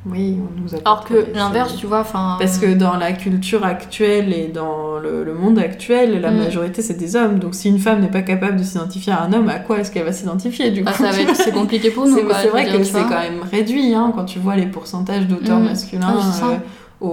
oui, 0.08 0.38
on 0.40 0.60
nous 0.62 0.74
a 0.74 0.78
Alors 0.84 1.04
que 1.04 1.26
l'inverse, 1.34 1.76
tu 1.76 1.86
vois, 1.86 2.00
enfin. 2.00 2.36
Parce 2.38 2.58
que 2.58 2.72
dans 2.74 2.96
la 2.96 3.12
culture 3.12 3.64
actuelle 3.64 4.32
et 4.32 4.46
dans 4.48 4.98
le, 4.98 5.24
le 5.24 5.34
monde 5.34 5.58
actuel, 5.58 6.20
la 6.20 6.30
Mm. 6.30 6.36
majorité 6.36 6.80
c'est 6.82 6.94
des 6.94 7.16
hommes. 7.16 7.38
Donc 7.40 7.54
si 7.54 7.68
une 7.68 7.78
femme 7.78 8.00
n'est 8.00 8.10
pas 8.10 8.22
capable 8.22 8.56
de 8.56 8.62
s'identifier 8.62 9.12
à 9.12 9.22
un 9.22 9.32
homme, 9.32 9.48
à 9.48 9.58
quoi 9.58 9.78
est-ce 9.80 9.90
qu'elle 9.90 10.04
va 10.04 10.12
s'identifier 10.12 10.70
du 10.70 10.84
coup 10.84 10.92
bah, 11.00 11.10
va 11.10 11.20
être, 11.20 11.34
c'est 11.34 11.52
compliqué 11.52 11.90
pour 11.90 12.06
nous. 12.06 12.16
C'est 12.16 12.48
vrai 12.48 12.64
dire, 12.64 12.78
que 12.78 12.84
c'est 12.84 13.02
quand 13.02 13.20
même 13.20 13.40
réduit 13.50 13.94
hein, 13.94 14.12
quand 14.14 14.24
tu 14.24 14.38
vois 14.38 14.54
les 14.56 14.66
pourcentages 14.66 15.26
d'auteurs 15.26 15.58
Mm. 15.60 15.64
masculins 15.64 16.20
ça. 16.32 16.46
euh, 16.46 16.56
au, 17.00 17.08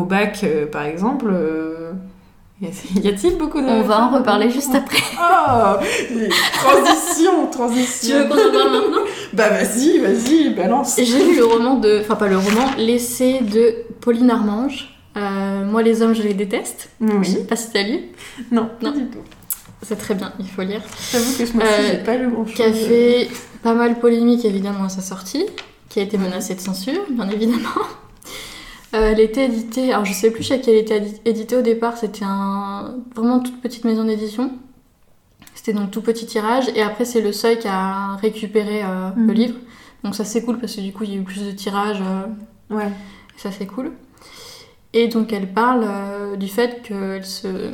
au 0.00 0.04
bac 0.04 0.40
euh, 0.44 0.66
par 0.66 0.84
exemple. 0.84 1.26
euh, 1.30 1.92
y 2.60 3.08
a-t-il 3.08 3.36
beaucoup 3.38 3.60
de. 3.60 3.66
On 3.66 3.82
va 3.82 4.02
en 4.02 4.10
reparler 4.18 4.50
juste 4.50 4.74
après. 4.74 5.02
Oh 5.18 5.76
Transition, 6.52 7.46
transition. 7.50 8.16
Tu 8.16 8.22
veux 8.22 8.28
qu'on 8.28 8.48
en 8.48 8.52
parle 8.52 8.70
maintenant? 8.72 9.04
Bah 9.32 9.48
vas-y, 9.48 9.98
vas-y, 9.98 10.50
balance. 10.50 10.96
J'ai 10.98 11.24
lu 11.24 11.36
le 11.36 11.44
roman 11.44 11.74
de. 11.76 12.00
Enfin, 12.02 12.16
pas 12.16 12.28
le 12.28 12.36
roman, 12.36 12.66
l'essai 12.78 13.40
de 13.40 13.74
Pauline 14.00 14.30
Armange. 14.30 14.94
Euh, 15.16 15.64
moi, 15.64 15.82
les 15.82 16.02
hommes, 16.02 16.14
je 16.14 16.22
les 16.22 16.34
déteste. 16.34 16.90
Je 17.00 17.06
Oui. 17.12 17.26
sais 17.26 17.44
pas 17.44 17.56
si 17.56 17.70
t'as 17.72 17.82
lu. 17.82 17.98
Non, 18.52 18.68
Non. 18.82 18.92
pas 18.92 18.98
du 18.98 19.06
tout. 19.06 19.18
C'est 19.82 19.96
très 19.96 20.14
bien, 20.14 20.32
il 20.38 20.46
faut 20.46 20.62
lire. 20.62 20.82
J'avoue 21.10 21.32
que 21.38 21.46
ce 21.46 21.52
mois-ci, 21.54 21.72
Euh, 21.72 21.88
j'ai 21.92 21.98
pas 21.98 22.16
lu 22.16 22.28
grand-chose. 22.30 22.54
Qui 22.54 22.62
a 22.62 22.72
fait 22.72 23.28
pas 23.62 23.72
mal 23.72 23.98
polémique, 23.98 24.44
évidemment, 24.44 24.84
à 24.84 24.88
sa 24.90 25.00
sortie. 25.00 25.46
Qui 25.88 25.98
a 26.00 26.02
été 26.02 26.18
menacée 26.18 26.54
de 26.54 26.60
censure, 26.60 27.00
bien 27.10 27.28
évidemment. 27.30 27.58
Euh, 28.94 29.10
elle 29.12 29.20
était 29.20 29.46
éditée. 29.46 29.92
Alors, 29.92 30.04
je 30.04 30.12
sais 30.12 30.30
plus 30.30 30.42
chez 30.42 30.60
qui 30.60 30.70
elle 30.70 30.76
était 30.78 30.98
édi- 31.00 31.20
éditée 31.24 31.56
au 31.56 31.62
départ. 31.62 31.96
C'était 31.96 32.24
un 32.24 32.96
vraiment 33.14 33.38
toute 33.40 33.60
petite 33.60 33.84
maison 33.84 34.04
d'édition. 34.04 34.50
C'était 35.54 35.72
donc 35.72 35.90
tout 35.90 36.02
petit 36.02 36.26
tirage. 36.26 36.66
Et 36.74 36.82
après, 36.82 37.04
c'est 37.04 37.20
le 37.20 37.32
Seuil 37.32 37.58
qui 37.58 37.68
a 37.68 38.16
récupéré 38.16 38.82
euh, 38.82 39.10
le 39.16 39.22
Mhm. 39.22 39.32
livre. 39.32 39.54
Donc 40.02 40.14
ça 40.14 40.24
c'est 40.24 40.42
cool 40.42 40.58
parce 40.58 40.74
que 40.76 40.80
du 40.80 40.92
coup 40.94 41.04
il 41.04 41.10
y 41.10 41.12
a 41.14 41.18
eu 41.20 41.22
plus 41.22 41.44
de 41.44 41.50
tirages. 41.50 42.00
euh, 42.00 42.74
Ouais. 42.74 42.86
et 42.86 43.38
ça 43.38 43.50
c'est 43.52 43.66
cool. 43.66 43.92
Et 44.94 45.08
donc 45.08 45.32
elle 45.32 45.52
parle 45.52 46.38
du 46.38 46.48
fait 46.48 46.80
qu'elle 46.82 47.24
se, 47.26 47.72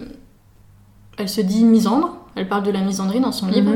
elle 1.18 1.29
se 1.29 1.40
dit 1.40 1.64
misandre. 1.64 2.16
Elle 2.35 2.48
parle 2.48 2.64
de 2.64 2.72
la 2.72 2.81
misandrie 2.81 3.20
dans 3.20 3.31
son 3.33 3.46
livre. 3.46 3.72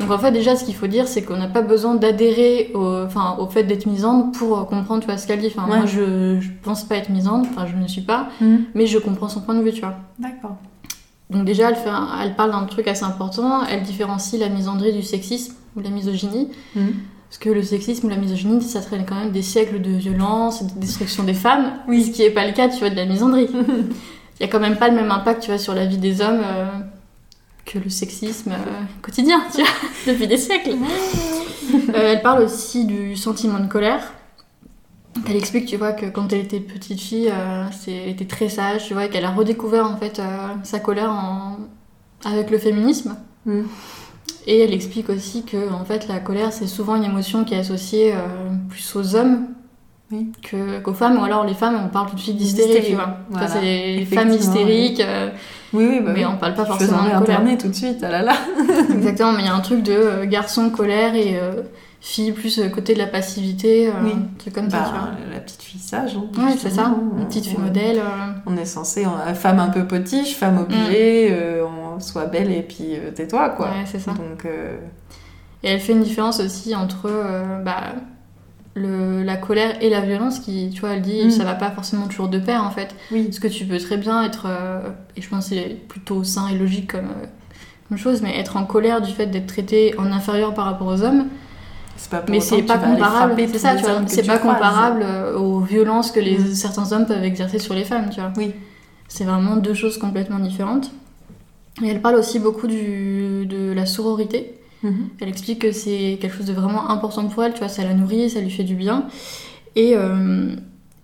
Donc 0.00 0.10
en 0.10 0.18
fait 0.18 0.32
déjà 0.32 0.56
ce 0.56 0.64
qu'il 0.64 0.74
faut 0.74 0.86
dire 0.86 1.06
c'est 1.06 1.22
qu'on 1.22 1.36
n'a 1.36 1.46
pas 1.46 1.62
besoin 1.62 1.94
d'adhérer 1.94 2.70
au, 2.74 3.02
enfin, 3.04 3.36
au 3.38 3.46
fait 3.46 3.62
d'être 3.64 3.86
misandre 3.86 4.32
pour 4.32 4.58
euh, 4.58 4.64
comprendre 4.64 5.00
tu 5.00 5.06
vois, 5.06 5.18
ce 5.18 5.26
qu'elle 5.26 5.40
dit. 5.40 5.52
Enfin, 5.54 5.68
Ouais. 5.70 5.76
Moi 5.78 5.86
je, 5.86 6.40
je 6.40 6.48
pense 6.62 6.84
pas 6.84 6.96
être 6.96 7.10
misandre, 7.10 7.46
enfin 7.50 7.66
je 7.66 7.76
ne 7.76 7.86
suis 7.86 8.00
pas, 8.00 8.28
Mhm. 8.40 8.64
mais 8.74 8.86
je 8.86 8.98
comprends 8.98 9.28
son 9.28 9.40
point 9.42 9.54
de 9.54 9.62
vue 9.62 9.72
tu 9.72 9.80
vois. 9.80 9.94
D'accord. 10.18 10.56
Donc 11.28 11.44
déjà 11.44 11.68
elle, 11.68 11.76
fait 11.76 11.90
un- 11.90 12.08
elle 12.22 12.34
parle 12.34 12.50
d'un 12.50 12.64
truc 12.64 12.88
assez 12.88 13.04
important, 13.04 13.62
elle 13.70 13.82
différencie 13.82 14.40
la 14.40 14.48
misandrie 14.48 14.92
du 14.92 15.02
sexisme 15.02 15.54
ou 15.76 15.80
la 15.80 15.90
misogynie. 15.90 16.48
Mhm. 16.74 16.92
Parce 17.28 17.38
que 17.38 17.50
le 17.50 17.62
sexisme 17.62 18.06
ou 18.08 18.10
la 18.10 18.16
misogynie, 18.16 18.60
ça 18.60 18.80
traîne 18.80 19.04
quand 19.08 19.14
même 19.14 19.30
des 19.30 19.42
siècles 19.42 19.80
de 19.80 19.90
violence 19.90 20.62
et 20.62 20.64
de 20.64 20.80
destruction 20.80 21.22
des 21.22 21.34
femmes, 21.34 21.74
Oui. 21.86 22.02
ce 22.06 22.10
qui 22.10 22.22
n'est 22.22 22.30
pas 22.30 22.44
le 22.44 22.52
cas, 22.52 22.68
tu 22.68 22.78
vois, 22.80 22.90
de 22.90 22.96
la 22.96 23.06
misandrie. 23.06 23.46
Il 24.40 24.40
y 24.40 24.44
a 24.44 24.48
quand 24.48 24.58
même 24.58 24.76
pas 24.78 24.88
le 24.88 24.96
même 24.96 25.12
impact, 25.12 25.42
tu 25.42 25.50
vois, 25.50 25.58
sur 25.58 25.72
la 25.74 25.84
vie 25.86 25.98
des 25.98 26.22
hommes 26.22 26.40
euh, 26.42 26.64
que 27.64 27.78
le 27.78 27.88
sexisme 27.90 28.52
euh, 28.52 28.82
quotidien, 29.02 29.42
tu 29.54 29.60
vois, 29.62 29.70
depuis 30.12 30.26
des 30.26 30.36
siècles. 30.36 30.74
Euh, 31.74 31.92
elle 32.12 32.22
parle 32.22 32.42
aussi 32.42 32.84
du 32.84 33.16
sentiment 33.16 33.60
de 33.60 33.66
colère. 33.68 34.12
Elle 35.28 35.36
explique, 35.36 35.66
tu 35.66 35.76
vois, 35.76 35.92
que 35.92 36.06
quand 36.06 36.32
elle 36.32 36.40
était 36.40 36.60
petite 36.60 37.00
fille, 37.00 37.30
euh, 37.32 37.64
elle 37.86 38.08
était 38.10 38.24
très 38.26 38.48
sage, 38.48 38.86
tu 38.86 38.94
vois, 38.94 39.06
et 39.06 39.10
qu'elle 39.10 39.24
a 39.24 39.30
redécouvert 39.30 39.86
en 39.86 39.96
fait 39.96 40.18
euh, 40.18 40.24
sa 40.62 40.78
colère 40.80 41.10
en- 41.10 41.58
avec 42.24 42.50
le 42.50 42.58
féminisme. 42.58 43.16
Mm. 43.46 43.62
Et 44.46 44.60
elle 44.60 44.72
explique 44.72 45.10
aussi 45.10 45.44
que 45.44 45.70
en 45.72 45.84
fait 45.84 46.08
la 46.08 46.18
colère 46.18 46.52
c'est 46.52 46.66
souvent 46.66 46.94
une 46.96 47.04
émotion 47.04 47.44
qui 47.44 47.54
est 47.54 47.58
associée 47.58 48.14
plus 48.70 48.96
aux 48.96 49.14
hommes 49.14 49.48
Oui. 50.10 50.28
que- 50.42 50.80
qu'aux 50.80 50.94
femmes, 50.94 51.18
ou 51.18 51.24
alors 51.24 51.44
les 51.44 51.54
femmes 51.54 51.78
on 51.84 51.88
parle 51.88 52.08
tout 52.08 52.16
de 52.16 52.20
suite 52.20 52.36
d'hystérie, 52.36 52.84
tu 52.86 52.94
vois. 52.94 53.18
voilà. 53.30 53.48
Ça 53.48 53.54
c'est 53.54 53.60
les 53.96 54.04
femmes 54.06 54.30
hystériques, 54.30 55.02
Oui, 55.72 55.86
oui, 55.88 56.00
bah 56.00 56.10
mais 56.14 56.24
oui. 56.24 56.30
on 56.32 56.36
parle 56.36 56.54
pas 56.54 56.64
forcément 56.64 57.04
de 57.04 57.24
colère. 57.24 57.58
tout 57.58 57.68
de 57.68 57.74
suite, 57.74 57.98
ah 58.02 58.08
là 58.10 58.22
là. 58.22 58.32
Exactement, 58.92 59.32
mais 59.32 59.40
il 59.42 59.46
y 59.46 59.48
a 59.48 59.54
un 59.54 59.60
truc 59.60 59.82
de 59.82 59.92
euh, 59.92 60.26
garçon 60.26 60.70
colère 60.70 61.14
et 61.14 61.38
euh, 61.38 61.62
fille 62.00 62.32
plus 62.32 62.58
euh, 62.58 62.68
côté 62.68 62.94
de 62.94 62.98
la 62.98 63.06
passivité, 63.06 63.88
euh, 63.88 63.92
Oui. 64.02 64.12
un 64.14 64.38
truc 64.38 64.54
comme 64.54 64.68
ça, 64.70 64.78
tu 64.84 64.90
vois. 64.90 65.00
Bah, 65.00 65.16
la 65.32 65.40
petite 65.40 65.62
fille 65.62 65.80
sage. 65.80 66.16
hein, 66.16 66.24
Ouais, 66.44 66.54
c'est 66.58 66.70
ça, 66.70 66.92
une 67.18 67.26
petite 67.26 67.46
fille 67.46 67.56
On- 67.58 67.62
modèle. 67.66 68.00
On 68.46 68.56
est 68.56 68.64
censé, 68.64 69.06
on- 69.06 69.34
femme 69.34 69.60
un 69.60 69.68
peu 69.68 69.86
potiche, 69.86 70.34
femme 70.36 70.58
obligée, 70.58 71.28
euh, 71.30 71.64
on 71.64 72.00
soit 72.00 72.26
belle 72.26 72.50
et 72.50 72.62
puis 72.62 72.94
tais-toi, 73.14 73.50
quoi. 73.50 73.66
Ouais, 73.66 73.84
c'est 73.86 73.98
ça. 74.00 74.12
Donc, 74.12 74.46
Et 75.62 75.68
elle 75.68 75.80
fait 75.80 75.92
une 75.92 76.02
différence 76.02 76.40
aussi 76.40 76.74
entre 76.74 77.10
bah, 77.64 77.92
le, 78.74 79.22
la 79.24 79.36
colère 79.36 79.82
et 79.82 79.90
la 79.90 80.00
violence 80.00 80.38
qui, 80.40 80.70
tu 80.72 80.80
vois, 80.80 80.90
elle 80.90 81.02
dit 81.02 81.24
Mm. 81.26 81.30
ça 81.30 81.44
va 81.44 81.54
pas 81.54 81.70
forcément 81.70 82.06
toujours 82.06 82.28
de 82.28 82.38
pair 82.38 82.62
en 82.64 82.70
fait. 82.70 82.94
oui. 83.10 83.24
Parce 83.24 83.40
que 83.40 83.48
tu 83.48 83.64
peux 83.64 83.78
très 83.78 83.96
bien 83.96 84.22
être, 84.22 84.46
euh, 84.48 84.80
et 85.16 85.22
je 85.22 85.28
pense 85.28 85.48
que 85.48 85.54
c'est 85.56 85.76
plutôt 85.88 86.22
sain 86.24 86.48
et 86.48 86.56
logique 86.56 86.92
comme, 86.92 87.06
euh, 87.06 87.26
comme 87.88 87.98
chose, 87.98 88.22
mais 88.22 88.38
être 88.38 88.56
en 88.56 88.64
colère 88.64 89.00
du 89.00 89.12
fait 89.12 89.26
d'être 89.26 89.46
traité 89.46 89.94
en 89.98 90.06
inférieur 90.12 90.54
par 90.54 90.66
rapport 90.66 90.86
aux 90.86 91.02
hommes, 91.02 91.26
pas 92.10 92.22
mais 92.28 92.40
c'est 92.40 92.62
pas 92.62 92.78
comparable, 92.78 93.34
c'est 93.52 93.58
ça, 93.58 93.74
tu 93.76 93.82
vois, 93.82 94.02
c'est 94.06 94.26
pas 94.26 94.38
comparable 94.38 95.04
aux 95.36 95.60
violences 95.60 96.12
que 96.12 96.20
les, 96.20 96.38
Mm. 96.38 96.54
certains 96.54 96.92
hommes 96.92 97.06
peuvent 97.06 97.24
exercer 97.24 97.58
sur 97.58 97.74
les 97.74 97.84
femmes, 97.84 98.08
tu 98.10 98.20
vois. 98.20 98.32
Oui. 98.36 98.52
C'est 99.08 99.24
vraiment 99.24 99.56
deux 99.56 99.74
choses 99.74 99.98
complètement 99.98 100.38
différentes. 100.38 100.92
Et 101.82 101.88
elle 101.88 102.00
parle 102.00 102.14
aussi 102.16 102.38
beaucoup 102.38 102.68
du, 102.68 103.46
de 103.46 103.72
la 103.72 103.84
sororité. 103.86 104.54
Mhm. 104.82 105.08
Elle 105.20 105.28
explique 105.28 105.58
que 105.60 105.72
c'est 105.72 106.18
quelque 106.20 106.36
chose 106.36 106.46
de 106.46 106.52
vraiment 106.54 106.88
important 106.90 107.26
pour 107.28 107.44
elle, 107.44 107.52
tu 107.52 107.58
vois, 107.58 107.68
ça 107.68 107.84
la 107.84 107.94
nourrit, 107.94 108.30
ça 108.30 108.40
lui 108.40 108.50
fait 108.50 108.64
du 108.64 108.74
bien. 108.74 109.06
Et, 109.76 109.92
euh, 109.94 110.54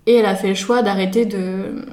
et 0.06 0.14
elle 0.14 0.26
a 0.26 0.34
fait 0.34 0.48
le 0.48 0.54
choix 0.54 0.82
d'arrêter 0.82 1.26
de, 1.26 1.84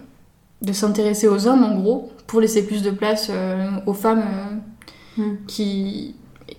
de 0.62 0.72
s'intéresser 0.74 1.28
aux 1.28 1.46
hommes, 1.48 1.63
en 1.63 1.76
gros, 1.76 2.12
pour 2.28 2.39
laisser 2.41 2.65
plus 2.65 2.82
de 2.84 2.89
place 2.91 3.28
euh, 3.30 3.69
aux 3.86 3.93
femmes 3.93 4.24
euh, 4.24 4.56
Mm. 5.15 5.36
qui 5.46 6.15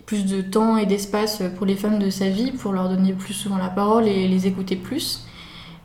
plus 0.06 0.26
de 0.26 0.40
temps 0.40 0.76
et 0.76 0.86
d'espace 0.86 1.42
pour 1.56 1.66
les 1.66 1.74
femmes 1.74 1.98
de 1.98 2.08
sa 2.08 2.28
vie, 2.28 2.52
pour 2.52 2.72
leur 2.72 2.88
donner 2.88 3.12
plus 3.12 3.34
souvent 3.34 3.56
la 3.58 3.68
parole 3.68 4.06
et 4.06 4.28
les 4.28 4.46
écouter 4.46 4.76
plus. 4.76 5.24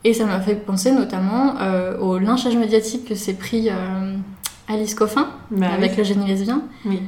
Et 0.04 0.14
ça 0.14 0.24
m'a 0.24 0.40
fait 0.40 0.54
penser 0.54 0.92
notamment 0.92 1.54
au 2.00 2.18
lynchage 2.18 2.56
médiatique 2.56 3.06
que 3.06 3.16
s'est 3.16 3.34
pris 3.34 3.68
Alice 4.68 4.94
Coffin 4.94 5.30
Bah 5.50 5.66
avec 5.72 5.92
oui. 5.92 5.96
le 5.98 6.04
génie 6.04 6.26
lesbien. 6.28 6.62
Oui. 6.84 7.00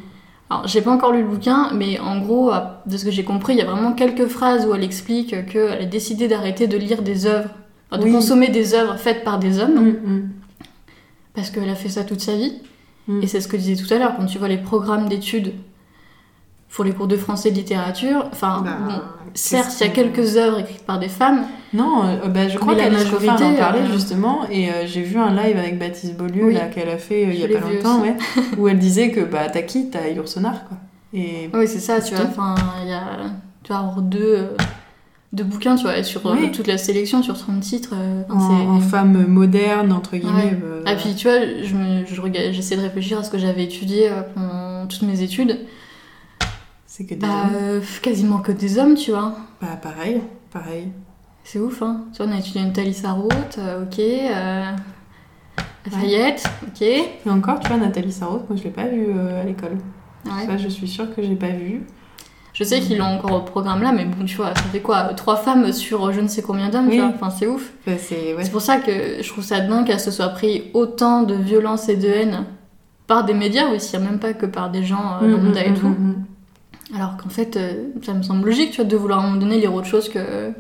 Alors, 0.51 0.67
j'ai 0.69 0.83
pas 0.83 0.91
encore 0.91 1.13
lu 1.13 1.23
le 1.23 1.29
bouquin, 1.29 1.71
mais 1.75 1.99
en 1.99 2.19
gros, 2.21 2.53
de 2.87 2.97
ce 2.97 3.05
que 3.07 3.11
j'ai 3.11 3.25
compris, 3.25 3.55
il 3.55 3.59
y 3.59 3.63
a 3.63 3.65
vraiment 3.65 3.93
quelques 3.93 4.27
phrases 4.27 4.67
où 4.67 4.75
elle 4.75 4.85
explique 4.85 5.47
qu'elle 5.47 5.83
a 5.83 5.85
décidé 5.87 6.29
d'arrêter 6.29 6.67
de 6.67 6.77
lire 6.77 7.01
des 7.03 7.25
œuvres, 7.27 7.51
enfin, 7.91 8.01
de 8.01 8.07
Oui. 8.07 8.13
consommer 8.13 8.49
des 8.49 8.75
œuvres 8.75 8.97
faites 8.99 9.25
par 9.25 9.39
des 9.39 9.59
hommes, 9.61 9.75
Mm, 9.75 9.89
mm. 10.13 10.31
parce 11.35 11.51
qu'elle 11.51 11.69
a 11.71 11.75
fait 11.75 11.89
ça 11.89 12.05
toute 12.05 12.21
sa 12.21 12.35
vie. 12.37 12.61
Mm. 13.09 13.23
Et 13.23 13.27
c'est 13.27 13.41
ce 13.41 13.49
que 13.49 13.57
je 13.57 13.63
disais 13.63 13.83
tout 13.83 13.93
à 13.95 13.99
l'heure, 13.99 14.15
quand 14.17 14.27
tu 14.27 14.39
vois 14.39 14.49
les 14.49 14.59
programmes 14.59 15.09
d'études 15.09 15.55
pour 16.69 16.85
les 16.85 16.93
cours 16.93 17.07
de 17.09 17.17
français 17.17 17.49
et 17.49 17.53
de 17.53 17.57
littérature, 17.57 18.27
enfin, 18.33 18.61
Bah, 18.63 18.77
bon, 18.87 18.93
certes, 19.35 19.73
il 19.81 19.87
y 19.87 19.91
a 19.91 19.93
quelques 19.93 20.37
œuvres 20.37 20.61
écrites 20.61 20.85
par 20.85 20.99
des 20.99 21.09
femmes, 21.09 21.45
Non, 21.73 22.05
euh, 22.05 22.29
bah, 22.29 22.49
je 22.49 22.59
crois 22.59 22.75
qu'Alice 22.75 23.05
Coffin 23.05 23.35
en 23.35 23.55
parlait 23.55 23.81
euh, 23.81 23.93
justement, 23.93 24.41
et 24.51 24.69
euh, 24.71 24.87
j'ai 24.87 25.03
vu 25.03 25.19
un 25.19 25.31
live 25.35 25.57
avec 25.59 25.79
Baptiste 25.79 26.17
Beaulieu 26.17 26.47
Oui. 26.47 26.55
là 26.55 26.67
qu'elle 26.67 26.89
a 26.89 26.99
fait 26.99 27.27
euh, 27.27 27.33
il 27.33 27.41
y 27.41 27.45
a 27.45 27.61
pas 27.61 27.67
longtemps, 27.67 28.01
ouais, 28.03 28.17
où 28.59 28.69
elle 28.69 28.79
disait 28.79 29.11
que 29.11 29.21
bah 29.21 29.49
t'as 29.53 29.63
qui? 29.63 29.89
T'as 29.91 30.09
Yourcenar 30.09 30.65
quoi. 30.69 30.77
Et 31.15 31.51
oui, 31.53 31.67
c'est 31.69 31.81
ça, 31.81 32.01
tu 32.01 32.15
vois, 32.15 32.25
enfin, 32.25 32.55
il 32.85 32.91
y 32.91 32.93
a, 32.95 33.03
tu 33.65 33.73
avoir 33.73 34.01
deux, 34.01 34.35
euh, 34.39 34.47
deux 35.33 35.45
bouquins, 35.45 35.77
tu 35.77 35.83
vois, 35.85 35.97
et 35.99 36.03
sur 36.03 36.27
euh, 36.27 36.35
Oui. 36.41 36.51
toute 36.53 36.67
la 36.67 36.79
sélection, 36.79 37.23
sur 37.23 37.37
30 37.39 37.61
titres, 37.61 37.91
euh, 37.95 38.23
en, 38.31 38.77
en 38.77 38.81
femme 38.81 39.27
moderne 39.27 39.93
entre 39.93 40.17
guillemets. 40.17 40.45
Ouais. 40.45 40.59
euh, 40.65 40.83
Ah 40.87 40.95
puis 40.95 41.15
tu 41.15 41.29
vois, 41.29 41.39
je 41.41 41.75
je 42.07 42.53
j'essaie 42.53 42.77
de 42.77 42.83
réfléchir 42.83 43.19
à 43.19 43.23
ce 43.23 43.31
que 43.31 43.39
j'avais 43.39 43.65
étudié 43.65 44.09
euh, 44.11 44.23
pendant 44.35 44.87
toutes 44.87 45.03
mes 45.03 45.23
études. 45.23 45.59
C'est 46.95 47.05
que 47.07 47.15
des 47.15 47.21
Bah 47.27 47.45
hommes. 47.47 47.55
euh, 47.55 47.81
quasiment 48.03 48.41
que 48.41 48.53
des 48.53 48.79
hommes, 48.79 48.95
tu 48.97 49.13
vois. 49.13 49.33
Bah 49.63 49.79
pareil, 49.81 50.21
pareil. 50.53 50.89
C'est 51.43 51.59
ouf, 51.59 51.81
hein. 51.81 52.03
Tu 52.13 52.23
vois, 52.23 52.31
on 52.31 52.37
a 52.37 52.39
étudié 52.39 52.61
une 52.61 52.73
Thalys 52.75 52.93
Sarraute, 52.93 53.57
euh, 53.59 53.85
ok. 53.85 53.99
Euh, 53.99 54.71
Lafayette, 55.87 56.45
ok. 56.67 56.83
Et 56.83 57.31
encore, 57.31 57.61
tu 57.61 57.69
vois, 57.69 57.79
Nathalie 57.79 58.13
Sarraute, 58.13 58.47
moi 58.49 58.59
je 58.59 58.65
l'ai 58.65 58.71
pas 58.71 58.87
vue 58.87 59.07
euh, 59.09 59.41
à 59.41 59.45
l'école. 59.45 59.79
Ouais. 60.27 60.47
Ça, 60.47 60.57
je 60.59 60.69
suis 60.69 60.87
sûre 60.87 61.13
que 61.15 61.23
j'ai 61.23 61.35
pas 61.35 61.49
vu. 61.49 61.83
Je 62.53 62.63
sais 62.65 62.81
qu'ils 62.81 62.99
l'ont 62.99 63.07
encore 63.07 63.33
au 63.33 63.41
programme 63.41 63.83
là, 63.83 63.93
mais 63.93 64.05
bon, 64.05 64.27
tu 64.27 64.37
vois, 64.37 64.55
ça 64.55 64.63
fait 64.65 64.81
quoi 64.81 65.05
Trois 65.15 65.37
femmes 65.37 65.73
sur 65.73 66.13
je 66.13 66.21
ne 66.21 66.29
sais 66.29 66.43
combien 66.43 66.69
d'hommes, 66.69 66.89
Oui. 66.89 66.97
tu 66.97 67.01
vois. 67.01 67.09
Enfin, 67.15 67.31
c'est 67.31 67.47
ouf. 67.47 67.73
Bah, 67.87 67.93
c'est 67.99 68.35
ouais. 68.35 68.47
Pour 68.51 68.61
ça 68.61 68.77
que 68.77 69.23
je 69.23 69.29
trouve 69.29 69.43
ça 69.43 69.61
dingue 69.61 69.87
qu'elle 69.87 69.99
se 69.99 70.11
soit 70.11 70.29
pris 70.29 70.65
autant 70.75 71.23
de 71.23 71.35
violence 71.35 71.89
et 71.89 71.97
de 71.97 72.09
haine 72.09 72.45
par 73.07 73.25
des 73.25 73.33
médias 73.35 73.69
aussi, 73.71 73.97
même 73.99 74.19
pas 74.19 74.35
que 74.35 74.45
par 74.47 74.71
des 74.71 74.85
gens 74.85 75.17
euh, 75.23 75.27
Mm, 75.27 75.31
lambda 75.31 75.61
mm, 75.63 75.65
et 75.65 75.71
mm, 75.71 75.75
tout. 75.75 75.95
Alors 76.95 77.17
qu'en 77.17 77.29
fait, 77.31 77.57
euh, 77.57 77.73
ça 78.05 78.13
me 78.15 78.23
semble 78.23 78.47
logique, 78.47 78.71
tu 78.73 78.77
vois, 78.77 78.85
de 78.85 78.97
vouloir 78.97 79.21
à 79.21 79.23
un 79.23 79.27
moment 79.29 79.41
donné 79.41 79.59
lire 79.59 79.73
autre 79.75 79.87
chose 79.87 80.09
que, 80.09 80.51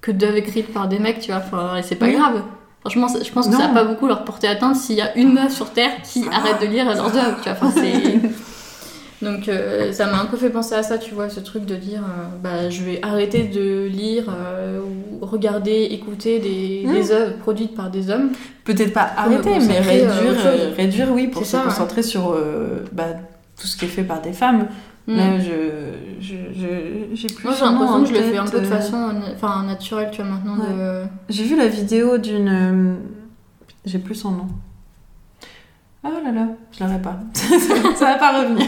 que 0.00 0.10
d'œuvres 0.12 0.36
écrites 0.36 0.72
par 0.72 0.88
des 0.88 0.98
mecs, 0.98 1.20
tu 1.20 1.30
vois. 1.32 1.40
Enfin, 1.44 1.76
et 1.76 1.82
c'est 1.82 1.96
pas 1.96 2.06
Oui. 2.06 2.14
grave. 2.16 2.42
Franchement, 2.80 3.08
je 3.08 3.32
pense 3.32 3.48
que 3.48 3.54
ça 3.54 3.66
va 3.68 3.74
pas 3.74 3.84
beaucoup 3.84 4.06
leur 4.06 4.24
porter 4.24 4.46
atteinte 4.46 4.76
s'il 4.76 4.96
y 4.96 5.00
a 5.00 5.16
une 5.16 5.32
meuf 5.34 5.52
sur 5.52 5.70
Terre 5.70 5.90
qui 6.04 6.24
arrête 6.30 6.60
de 6.60 6.66
lire 6.66 6.84
leurs 6.84 7.06
œuvres, 7.16 7.38
tu 7.42 7.50
vois. 7.50 7.68
Enfin. 7.68 7.80
Donc 9.20 9.48
euh, 9.48 9.92
ça 9.92 10.06
m'a 10.06 10.20
un 10.20 10.26
peu 10.26 10.36
fait 10.36 10.48
penser 10.48 10.76
à 10.76 10.84
ça, 10.84 10.96
tu 10.96 11.12
vois, 11.12 11.28
ce 11.28 11.40
truc 11.40 11.64
de 11.66 11.74
dire, 11.74 12.02
euh, 12.04 12.36
bah, 12.40 12.70
je 12.70 12.84
vais 12.84 13.00
arrêter 13.02 13.42
de 13.42 13.86
lire 13.86 14.26
euh, 14.28 14.78
ou 14.80 15.26
regarder, 15.26 15.88
écouter 15.90 16.38
des, 16.38 16.84
Mm. 16.86 16.92
des 16.94 17.10
œuvres 17.10 17.36
produites 17.38 17.74
par 17.74 17.90
des 17.90 18.10
hommes. 18.10 18.30
Peut-être 18.62 18.92
pas 18.92 19.10
arrêter, 19.16 19.58
mais 19.66 19.80
réduire, 19.80 20.76
réduire, 20.76 21.08
oui, 21.10 21.26
pour 21.26 21.44
se 21.44 21.50
ça, 21.50 21.62
concentrer 21.64 22.04
sur 22.04 22.36
bah, 22.92 23.06
tout 23.60 23.66
ce 23.66 23.76
qui 23.76 23.86
est 23.86 23.88
fait 23.88 24.04
par 24.04 24.20
des 24.22 24.32
femmes. 24.32 24.68
Mm. 25.08 25.16
Là, 25.16 25.38
je, 25.40 26.20
je, 26.20 26.34
je- 26.54 27.14
j'ai 27.14 27.26
plus. 27.28 27.44
Moi 27.44 27.54
j'ai 27.58 27.64
l'impression 27.64 27.94
en 27.94 28.02
que 28.02 28.08
je 28.08 28.12
le 28.14 28.20
fais 28.20 28.36
un 28.36 28.44
peu 28.44 28.60
de 28.60 28.66
euh, 28.66 28.68
façon 28.68 29.10
enfin, 29.34 29.64
naturelle, 29.64 30.10
tu 30.12 30.20
vois, 30.22 30.30
maintenant. 30.30 30.56
De... 30.56 31.04
J'ai 31.30 31.44
vu 31.44 31.56
la 31.56 31.66
vidéo 31.66 32.18
d'une. 32.18 32.48
euh, 32.48 32.94
J'ai 33.86 33.98
plus 33.98 34.14
son 34.14 34.32
nom. 34.32 34.46
Ah 36.04 36.10
là 36.24 36.30
là, 36.30 36.46
je 36.72 36.84
l'aurais 36.84 37.00
pas. 37.02 37.18
ça 37.34 38.04
va 38.04 38.14
pas 38.14 38.40
revenir. 38.42 38.66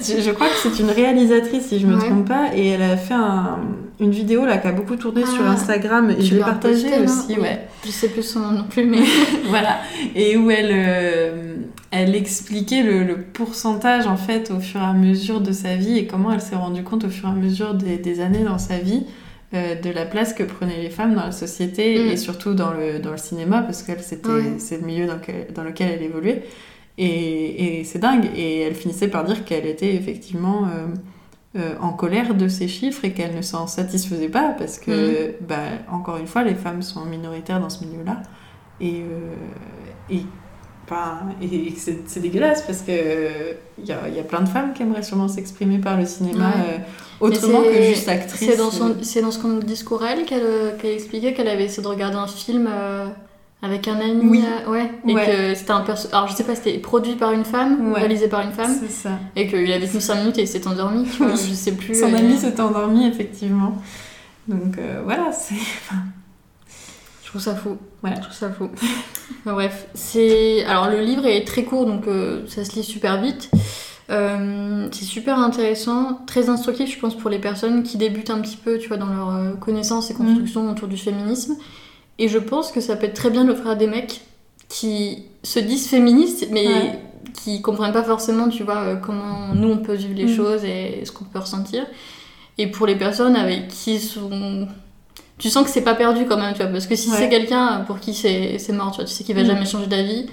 Je, 0.00 0.30
crois 0.30 0.46
que 0.48 0.54
c'est 0.56 0.78
une 0.80 0.90
réalisatrice, 0.90 1.66
si 1.66 1.78
je 1.78 1.86
me 1.86 1.94
Ouais. 1.96 2.00
trompe 2.00 2.26
pas, 2.28 2.46
et 2.56 2.68
elle 2.68 2.82
a 2.82 2.96
fait 2.96 3.12
un- 3.14 3.58
une 4.00 4.10
vidéo 4.10 4.46
là 4.46 4.56
qui 4.58 4.68
a 4.68 4.72
beaucoup 4.72 4.96
tourné 4.96 5.26
sur 5.26 5.44
Ah, 5.46 5.50
Instagram, 5.50 6.10
et 6.10 6.22
je 6.22 6.34
l'ai 6.36 6.40
partagée 6.40 6.98
aussi, 7.04 7.38
ouais. 7.38 7.68
Je 7.84 7.90
sais 7.90 8.08
plus 8.08 8.22
son 8.22 8.40
nom 8.40 8.50
non 8.52 8.64
plus, 8.64 8.86
mais. 8.86 9.00
voilà. 9.48 9.80
Et 10.14 10.36
où 10.38 10.50
elle, 10.50 10.70
euh, 10.72 11.54
elle 11.92 12.14
expliquait 12.16 12.82
le, 12.82 13.04
le 13.04 13.22
pourcentage 13.22 14.06
en 14.08 14.16
fait 14.16 14.50
au 14.50 14.58
fur 14.60 14.80
et 14.80 14.84
à 14.84 14.92
mesure 14.94 15.40
de 15.40 15.52
sa 15.52 15.76
vie 15.76 15.98
et 15.98 16.06
comment 16.06 16.32
elle 16.32 16.40
s'est 16.40 16.56
rendue 16.56 16.82
compte 16.82 17.04
au 17.04 17.10
fur 17.10 17.28
et 17.28 17.32
à 17.32 17.34
mesure 17.34 17.74
des, 17.74 17.98
des 17.98 18.20
années 18.20 18.44
dans 18.44 18.58
sa 18.58 18.78
vie 18.78 19.04
euh, 19.54 19.74
de 19.80 19.90
la 19.90 20.06
place 20.06 20.32
que 20.32 20.42
prenaient 20.42 20.80
les 20.82 20.90
femmes 20.90 21.14
dans 21.14 21.24
la 21.26 21.32
société 21.32 21.98
Mm. 22.06 22.08
et 22.10 22.16
surtout 22.16 22.54
dans 22.54 22.72
le, 22.72 22.98
dans 22.98 23.10
le 23.12 23.18
cinéma 23.18 23.62
parce 23.62 23.82
que 23.82 23.92
c'était 24.00 24.28
Ouais. 24.28 24.54
c'est 24.58 24.80
le 24.80 24.86
milieu 24.86 25.06
dans 25.06 25.16
lequel, 25.16 25.48
dans 25.54 25.62
lequel 25.64 25.90
elle 25.92 26.02
évoluait. 26.02 26.42
Et, 26.98 27.80
et 27.80 27.84
c'est 27.84 27.98
dingue. 27.98 28.28
Et 28.36 28.60
elle 28.60 28.74
finissait 28.74 29.08
par 29.08 29.24
dire 29.24 29.44
qu'elle 29.44 29.66
était 29.66 29.94
effectivement 29.94 30.64
euh, 30.66 30.86
euh, 31.58 31.74
en 31.80 31.92
colère 31.92 32.34
de 32.34 32.48
ces 32.48 32.68
chiffres 32.68 33.04
et 33.04 33.12
qu'elle 33.12 33.34
ne 33.34 33.42
s'en 33.42 33.66
satisfaisait 33.66 34.28
pas 34.28 34.50
parce 34.58 34.78
que, 34.78 35.34
bah, 35.46 35.56
encore 35.90 36.16
une 36.18 36.26
fois, 36.26 36.42
les 36.44 36.54
femmes 36.54 36.82
sont 36.82 37.04
minoritaires 37.06 37.60
dans 37.60 37.70
ce 37.70 37.84
milieu-là. 37.84 38.22
Et, 38.80 39.02
euh, 39.02 39.34
et, 40.10 40.22
enfin, 40.92 41.18
et, 41.42 41.74
c'est 41.76 42.20
dégueulasse 42.20 42.62
parce 42.62 42.82
que 42.82 42.92
il 43.78 43.84
y 43.86 43.92
a, 43.92 44.08
il 44.08 44.14
y 44.14 44.20
a 44.20 44.22
plein 44.22 44.40
de 44.40 44.48
femmes 44.48 44.72
qui 44.74 44.82
aimeraient 44.82 45.02
sûrement 45.02 45.28
s'exprimer 45.28 45.78
par 45.78 45.96
le 45.96 46.06
cinéma 46.06 46.46
Ouais. 46.48 46.54
euh, 46.74 47.26
autrement 47.28 47.62
que 47.62 47.82
juste 47.82 48.08
actrice. 48.08 48.48
C'est 48.50 48.56
dans, 48.56 48.70
son, 48.70 48.96
c'est 49.02 49.22
dans 49.22 49.30
son 49.30 49.58
discours 49.58 50.02
à 50.02 50.10
elle 50.12 50.24
qu'elle 50.24 50.42
euh, 50.44 50.70
expliquait 50.84 51.32
qu'elle 51.34 51.48
avait 51.48 51.64
essayé 51.64 51.82
de 51.82 51.88
regarder 51.88 52.16
un 52.16 52.26
film 52.26 52.68
euh, 52.70 53.06
avec 53.62 53.86
un 53.88 53.98
ami. 54.00 54.22
Oui. 54.28 54.44
euh, 54.66 54.70
ouais. 54.70 54.90
Et 55.06 55.14
Ouais. 55.14 55.26
que 55.26 55.54
c'était 55.54 55.70
un 55.70 55.80
perso. 55.82 56.08
Alors 56.12 56.26
je 56.28 56.34
sais 56.34 56.44
pas, 56.44 56.54
c'était 56.54 56.78
produit 56.78 57.14
par 57.14 57.32
une 57.32 57.44
femme, 57.44 57.78
ou 57.88 57.92
Ouais. 57.94 58.00
réalisé 58.00 58.28
par 58.28 58.40
une 58.40 58.52
femme. 58.52 58.74
C'est 58.80 58.90
ça. 58.90 59.10
Et 59.36 59.46
qu'il 59.46 59.70
avait 59.72 59.86
tenu 59.86 60.00
5 60.00 60.16
minutes 60.16 60.38
et 60.38 60.42
il 60.42 60.48
s'est 60.48 60.66
endormi. 60.66 61.06
Je 61.20 61.54
sais 61.54 61.72
plus. 61.72 61.94
Son 61.98 62.12
euh, 62.12 62.16
ami 62.18 62.36
s'est 62.36 62.60
endormi, 62.60 63.06
effectivement. 63.06 63.74
Donc 64.48 64.76
euh, 64.78 65.00
voilà, 65.04 65.30
c'est. 65.32 65.54
Je 67.34 67.38
trouve 67.38 67.42
ça 67.42 67.54
fou. 67.54 67.78
Voilà. 68.02 68.16
Je 68.16 68.20
trouve 68.22 68.34
ça 68.34 68.50
fou. 68.50 68.68
Enfin, 69.40 69.54
bref, 69.54 69.86
c'est. 69.94 70.64
Alors 70.64 70.90
le 70.90 71.00
livre 71.00 71.24
est 71.26 71.44
très 71.46 71.64
court 71.64 71.86
donc 71.86 72.06
euh, 72.06 72.46
ça 72.46 72.64
se 72.64 72.72
lit 72.74 72.84
super 72.84 73.20
vite. 73.22 73.50
Euh, 74.10 74.88
c'est 74.92 75.04
super 75.06 75.38
intéressant, 75.38 76.20
très 76.26 76.50
instructif, 76.50 76.92
je 76.94 77.00
pense, 77.00 77.16
pour 77.16 77.30
les 77.30 77.38
personnes 77.38 77.82
qui 77.82 77.96
débutent 77.96 78.28
un 78.30 78.40
petit 78.40 78.58
peu, 78.58 78.76
tu 78.76 78.88
vois, 78.88 78.98
dans 78.98 79.06
leur 79.06 79.30
euh, 79.34 79.52
connaissance 79.54 80.10
et 80.10 80.14
construction 80.14 80.68
autour 80.70 80.88
du 80.88 80.98
féminisme. 80.98 81.56
Et 82.18 82.28
je 82.28 82.36
pense 82.38 82.70
que 82.72 82.80
ça 82.82 82.96
peut 82.96 83.06
être 83.06 83.14
très 83.14 83.30
bien 83.30 83.44
l'offrir 83.44 83.70
à 83.70 83.74
des 83.74 83.86
mecs 83.86 84.20
qui 84.68 85.24
se 85.42 85.58
disent 85.58 85.88
féministes, 85.88 86.48
mais 86.50 86.66
Ouais. 86.66 86.98
qui 87.32 87.62
comprennent 87.62 87.92
pas 87.92 88.02
forcément, 88.02 88.48
tu 88.50 88.64
vois, 88.64 88.96
comment 88.96 89.54
nous 89.54 89.68
on 89.68 89.78
peut 89.78 89.94
vivre 89.94 90.14
les 90.14 90.26
Mm. 90.26 90.36
choses 90.36 90.64
et 90.64 91.02
ce 91.06 91.12
qu'on 91.12 91.24
peut 91.24 91.38
ressentir. 91.38 91.86
Et 92.58 92.66
pour 92.66 92.86
les 92.86 92.96
personnes 92.96 93.36
avec 93.36 93.68
qui 93.68 93.98
sont 93.98 94.68
tu 95.42 95.50
sens 95.50 95.64
que 95.64 95.70
c'est 95.70 95.80
pas 95.82 95.94
perdu 95.94 96.24
quand 96.26 96.36
même, 96.38 96.52
tu 96.54 96.62
vois, 96.62 96.70
parce 96.70 96.86
que 96.86 96.94
si 96.94 97.10
Ouais. 97.10 97.16
c'est 97.18 97.28
quelqu'un 97.28 97.82
pour 97.86 97.98
qui 97.98 98.14
c'est 98.14 98.56
mort, 98.72 98.92
tu 98.92 98.96
vois, 98.98 99.04
tu 99.06 99.12
sais 99.12 99.24
qu'il 99.24 99.34
va 99.34 99.42
Mm. 99.42 99.46
jamais 99.46 99.66
changer 99.66 99.86
d'avis, 99.88 100.26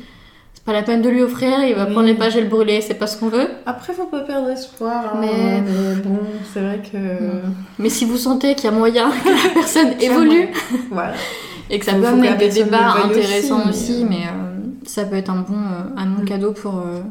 c'est 0.53 0.63
pas 0.63 0.71
la 0.73 0.83
peine 0.83 1.01
de 1.01 1.09
lui 1.09 1.23
offrir, 1.23 1.63
il 1.63 1.73
va 1.73 1.85
Oui. 1.85 1.91
prendre 1.93 2.05
les 2.05 2.13
pages 2.13 2.35
et 2.37 2.41
le 2.41 2.47
brûler, 2.47 2.79
c'est 2.81 2.93
pas 2.93 3.07
ce 3.07 3.17
qu'on 3.17 3.29
veut. 3.29 3.47
Après, 3.65 3.91
faut 3.93 4.05
pas 4.05 4.19
perdre 4.21 4.49
espoir. 4.51 5.13
hein, 5.15 5.17
Mais- 5.19 5.61
mais 5.61 5.95
bon, 5.95 6.19
c'est 6.53 6.59
vrai 6.61 6.79
que. 6.91 6.97
Mais 7.79 7.89
si 7.89 8.05
vous 8.05 8.17
sentez 8.17 8.53
qu'il 8.53 8.65
y 8.65 8.67
a 8.67 8.71
moyen 8.71 9.09
que 9.23 9.29
la 9.29 9.49
personne 9.55 9.93
évolue. 9.99 10.49
Voilà. 10.91 11.13
et 11.71 11.79
que 11.79 11.85
ça 11.85 11.93
peut 11.93 12.05
amener 12.05 12.35
des 12.35 12.49
débats 12.49 12.93
intéressants 13.05 13.67
aussi, 13.67 13.93
aussi, 13.93 14.05
mais, 14.07 14.27
euh, 14.27 14.59
ça 14.85 15.05
peut 15.05 15.15
être 15.15 15.29
un 15.31 15.41
bon, 15.41 15.53
euh, 15.55 15.97
un 15.97 16.05
bon 16.05 16.21
Mm. 16.21 16.25
cadeau 16.25 16.51
pour, 16.53 16.77
euh, 16.77 17.01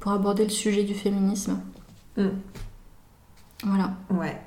pour 0.00 0.10
aborder 0.12 0.42
le 0.42 0.50
sujet 0.50 0.82
du 0.82 0.94
féminisme. 0.94 1.58
Mm. 2.16 2.26
Voilà. 3.64 3.90
Ouais. 4.10 4.40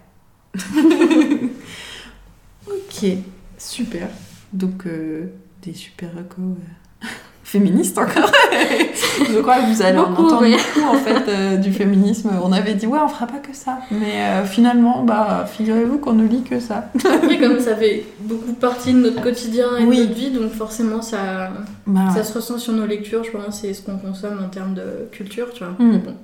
Ok, 2.67 3.10
super. 3.58 4.08
Donc, 4.54 4.86
euh, 4.86 5.25
des 5.63 5.73
super 5.73 6.10
recos 6.15 6.39
euh, 6.39 7.08
féministes 7.43 7.97
encore. 7.97 8.32
Je 9.30 9.39
crois 9.39 9.62
que 9.62 9.73
vous 9.73 9.82
allez 9.82 9.97
en 9.97 10.12
entendre 10.12 10.41
oui. 10.43 10.56
beaucoup 10.75 10.88
en 10.88 10.97
fait 10.97 11.28
euh, 11.30 11.58
du 11.58 11.71
féminisme. 11.73 12.32
On 12.41 12.51
avait 12.51 12.73
dit 12.73 12.86
ouais, 12.88 12.99
on 13.04 13.08
fera 13.08 13.28
pas 13.28 13.39
que 13.39 13.54
ça. 13.54 13.80
Mais 13.91 14.45
finalement, 14.45 15.04
bah, 15.04 15.45
figurez-vous 15.51 15.97
qu'on 15.97 16.13
ne 16.13 16.28
lit 16.28 16.43
que 16.43 16.60
ça. 16.60 16.89
Après, 17.13 17.38
comme 17.38 17.60
ça 17.60 17.75
fait 17.75 18.06
beaucoup 18.19 18.54
partie 18.54 18.93
de 18.93 18.99
notre 18.99 19.21
quotidien 19.21 19.78
et 19.78 19.84
Oui. 19.86 19.97
de 19.97 20.04
notre 20.04 20.15
vie, 20.15 20.32
donc 20.32 20.51
forcément 20.51 21.01
ça, 21.01 21.51
Bah, 21.86 22.12
ça 22.13 22.23
se 22.23 22.34
ressent 22.34 22.58
sur 22.58 22.73
nos 22.73 22.86
lectures, 22.86 23.23
je 23.23 23.32
pense, 23.32 23.62
c'est 23.62 23.73
ce 23.73 23.82
qu'on 23.82 23.97
consomme 23.97 24.41
en 24.43 24.49
termes 24.49 24.73
de 24.73 25.08
culture, 25.12 25.51
tu 25.54 25.63
vois. 25.63 25.73
Hmm. 25.80 25.97
Bon. 25.99 26.15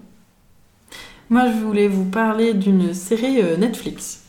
Moi, 1.30 1.48
je 1.48 1.66
voulais 1.66 1.88
vous 1.88 2.06
parler 2.06 2.54
d'une 2.54 2.94
série 2.94 3.42
Netflix 3.58 4.22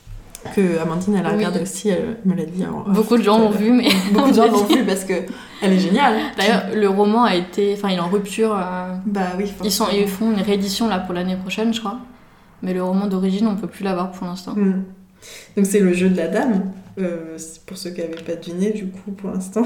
que 0.55 0.79
Amandine 0.81 1.17
elle 1.17 1.27
a 1.27 1.31
Oui. 1.31 1.37
regardé 1.37 1.61
aussi. 1.61 1.89
Elle 1.89 2.17
me 2.25 2.35
l'a 2.35 2.45
dit. 2.45 2.65
en 2.65 2.91
Beaucoup 2.91 3.17
de 3.17 3.23
gens 3.23 3.39
l'ont 3.39 3.51
vu, 3.51 3.71
mais 3.73 3.89
Beaucoup 4.13 4.31
de 4.31 4.35
gens 4.35 4.47
l'ont 4.51 4.65
vu 4.65 4.85
parce 4.87 5.05
que 5.05 5.15
elle 5.63 5.73
est 5.75 5.79
géniale. 5.79 6.15
D'ailleurs, 6.37 6.65
le 6.75 6.89
roman 6.89 7.25
a 7.25 7.35
été. 7.37 7.75
Enfin, 7.77 7.89
il 7.91 7.97
est 7.97 8.01
en 8.01 8.09
rupture. 8.09 8.53
euh, 8.55 8.95
bah 9.07 9.21
oui. 9.39 9.53
Ils, 9.65 9.71
sont, 9.71 9.85
forcément. 9.85 10.03
ils 10.05 10.09
font 10.09 10.31
une 10.33 10.41
réédition 10.43 10.89
là 10.89 10.99
pour 10.99 11.15
l'année 11.15 11.37
prochaine, 11.37 11.73
je 11.73 11.81
crois. 11.81 11.99
Mais 12.63 12.75
le 12.75 12.83
roman 12.83 13.07
d'origine, 13.07 13.47
on 13.47 13.57
peut 13.57 13.67
plus 13.67 13.85
l'avoir 13.85 14.11
pour 14.13 14.27
l'instant. 14.27 14.53
Hmm. 14.55 14.83
Donc 15.57 15.67
c'est 15.67 15.79
le 15.81 15.93
jeu 15.93 16.09
de 16.09 16.17
la 16.17 16.27
dame, 16.27 16.73
euh, 16.99 17.39
pour 17.67 17.77
ceux 17.77 17.91
qui 17.91 18.01
n'avaient 18.01 18.15
pas 18.23 18.35
deviné 18.35 18.71
du 18.73 18.87
coup 18.89 19.13
pour 19.13 19.31
l'instant, 19.31 19.63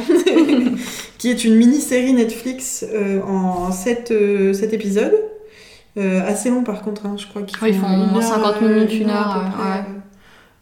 qui 1.19 1.31
est 1.31 1.45
une 1.45 1.55
mini-série 1.57 2.13
Netflix 2.13 2.85
euh, 2.93 3.23
en 3.23 3.73
7, 3.73 4.13
épisodes. 4.73 5.15
Assez 5.99 6.51
long 6.51 6.63
par 6.63 6.83
contre, 6.83 7.07
hein, 7.07 7.17
je 7.17 7.27
crois 7.27 7.41
qu'ils 7.43 7.59
Ouais, 7.63 7.71
ils 7.71 7.79
font 7.79 7.87
au 7.87 8.05
une 8.05 8.11
moins 8.11 8.23
heure, 8.23 8.45
50 8.45 8.57
euh, 8.63 8.75
minutes, 8.75 8.93
une 9.01 9.09
heure, 9.09 9.31
à 9.31 9.41
peu 9.45 9.51
près. 9.51 9.69
ouais. 9.71 9.85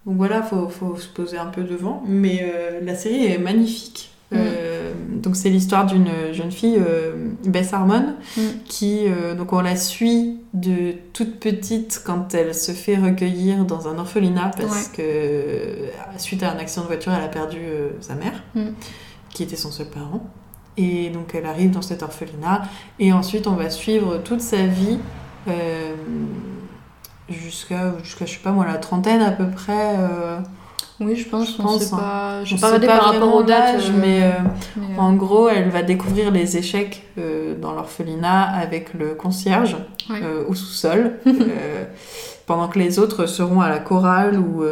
Donc 0.06 0.16
voilà, 0.16 0.42
faut, 0.42 0.68
faut 0.68 0.96
se 0.96 1.08
poser 1.08 1.38
un 1.38 1.46
peu 1.46 1.62
devant. 1.62 2.02
Mais 2.06 2.40
euh, 2.42 2.80
la 2.82 2.94
série 2.94 3.24
est 3.26 3.38
magnifique. 3.38 4.10
Mm. 4.30 4.36
Euh, 4.38 4.92
donc 5.22 5.36
c'est 5.36 5.48
l'histoire 5.48 5.86
d'une 5.86 6.08
jeune 6.32 6.50
fille, 6.50 6.76
euh, 6.78 7.30
Bess 7.46 7.72
Harmon, 7.72 8.14
Mm. 8.36 8.40
qui 8.64 9.04
donc 9.38 9.52
on 9.52 9.60
la 9.60 9.76
suit 9.76 10.40
de 10.54 10.92
toute 11.12 11.38
petite 11.40 12.02
quand 12.04 12.34
elle 12.34 12.54
se 12.54 12.72
fait 12.72 12.96
recueillir 12.96 13.64
dans 13.64 13.86
un 13.88 13.98
orphelinat 13.98 14.50
parce 14.56 14.88
que 14.88 15.76
suite 16.18 16.42
à 16.42 16.52
un 16.52 16.58
accident 16.58 16.82
de 16.82 16.88
voiture 16.88 17.12
elle 17.12 17.24
a 17.24 17.28
perdu 17.28 17.58
sa 18.00 18.14
mère 18.14 18.42
Mm. 18.54 18.68
qui 19.30 19.42
était 19.42 19.56
son 19.56 19.70
seul 19.70 19.86
parent 19.86 20.24
et 20.76 21.10
donc 21.10 21.34
elle 21.34 21.46
arrive 21.46 21.70
dans 21.70 21.82
cet 21.82 22.02
orphelinat 22.02 22.62
et 22.98 23.12
ensuite 23.12 23.46
on 23.46 23.54
va 23.56 23.70
suivre 23.70 24.18
toute 24.18 24.40
sa 24.40 24.66
vie 24.66 24.98
jusqu'à 27.28 27.94
jusqu'à 28.02 28.26
je 28.26 28.32
sais 28.32 28.38
pas 28.42 28.50
moi 28.52 28.66
la 28.66 28.78
trentaine 28.78 29.22
à 29.22 29.30
peu 29.30 29.48
près 29.48 29.96
euh, 29.98 30.38
Oui, 31.00 31.16
je 31.16 31.28
pense. 31.28 31.56
Je 31.56 31.62
on 31.62 31.64
pense, 31.64 31.82
sait 31.84 31.94
hein. 31.94 31.98
pas. 31.98 32.44
Je 32.44 32.54
on 32.54 32.56
sais 32.58 32.60
pas 32.60 32.72
sait 32.80 32.87
pas 32.87 32.98
par 32.98 33.12
rapport 33.12 33.34
aux 33.34 33.42
dates. 33.42 33.80
euh, 33.80 33.90
mais 34.00 34.22
euh, 34.24 34.30
mais, 34.76 34.84
euh, 34.96 35.00
en 35.00 35.14
gros, 35.14 35.48
elle 35.48 35.70
va 35.70 35.82
découvrir 35.82 36.30
les 36.30 36.56
échecs 36.56 37.02
dans 37.60 37.72
l'orphelinat 37.72 38.42
avec 38.42 38.94
le 38.94 39.14
concierge 39.14 39.76
au 40.48 40.54
sous-sol, 40.54 41.18
pendant 42.46 42.68
que 42.68 42.78
les 42.78 42.98
autres 42.98 43.26
seront 43.26 43.60
à 43.60 43.68
la 43.68 43.78
chorale 43.78 44.38
ou, 44.38 44.62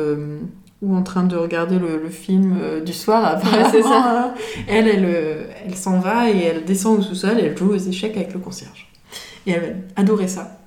ou 0.83 0.97
en 0.97 1.03
train 1.03 1.23
de 1.23 1.37
regarder 1.37 1.79
le, 1.79 1.97
le 2.03 2.11
film 2.11 2.59
euh, 2.61 2.81
du 2.81 2.93
soir. 2.93 3.25
apparemment, 3.25 3.69
c'est 3.71 3.83
ça. 3.83 4.03
hein. 4.05 4.35
Elle, 4.69 4.89
elle, 4.89 5.05
euh, 5.07 5.45
elle 5.65 5.77
s'en 5.77 6.01
va 6.01 6.29
et 6.29 6.43
elle 6.45 6.65
descend 6.65 6.99
au 6.99 7.03
sous-sol 7.03 7.39
et 7.39 7.45
elle 7.47 7.57
joue 7.57 7.71
aux 7.73 7.77
échecs 7.77 8.17
avec 8.17 8.33
le 8.35 8.41
concierge. 8.41 8.89
Et 9.47 9.53
elle 9.53 9.61
va 9.61 10.01
adorer 10.03 10.27
ça. 10.29 10.59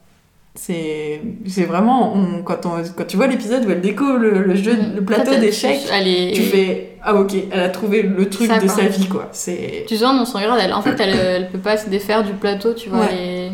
C'est 0.57 1.21
c'est 1.47 1.65
vraiment, 1.65 2.15
on- 2.15 2.41
quand, 2.41 2.65
on, 2.65 2.81
quand 2.95 3.05
tu 3.05 3.17
vois 3.17 3.27
l'épisode 3.27 3.65
où 3.65 3.71
elle 3.71 3.81
découvre 3.81 4.17
le, 4.17 4.41
le 4.43 4.55
jeu, 4.55 4.73
Mm. 4.73 4.95
le 4.95 5.03
plateau 5.05 5.35
d'échecs, 5.35 5.81
est... 5.91 6.31
tu 6.33 6.41
fais 6.43 6.97
ah 7.03 7.13
ok, 7.13 7.33
elle 7.51 7.59
a 7.59 7.69
trouvé 7.69 8.01
le 8.03 8.29
truc 8.29 8.47
Ça, 8.47 8.57
de 8.59 8.67
sa 8.67 8.85
vie 8.85 9.07
quoi. 9.07 9.27
C'est 9.33 9.83
Tu 9.87 9.97
sens 9.97 10.17
dans 10.17 10.25
son 10.25 10.37
regard, 10.37 10.57
elle, 10.57 10.73
en 10.73 10.81
fait, 10.81 10.97
elle, 10.99 11.15
elle 11.15 11.49
peut 11.51 11.59
pas 11.59 11.77
se 11.77 11.89
défaire 11.89 12.23
du 12.23 12.31
plateau, 12.33 12.73
tu 12.73 12.89
vois. 12.89 13.01
Ouais. 13.01 13.07
Elle 13.11 13.19
est 13.19 13.51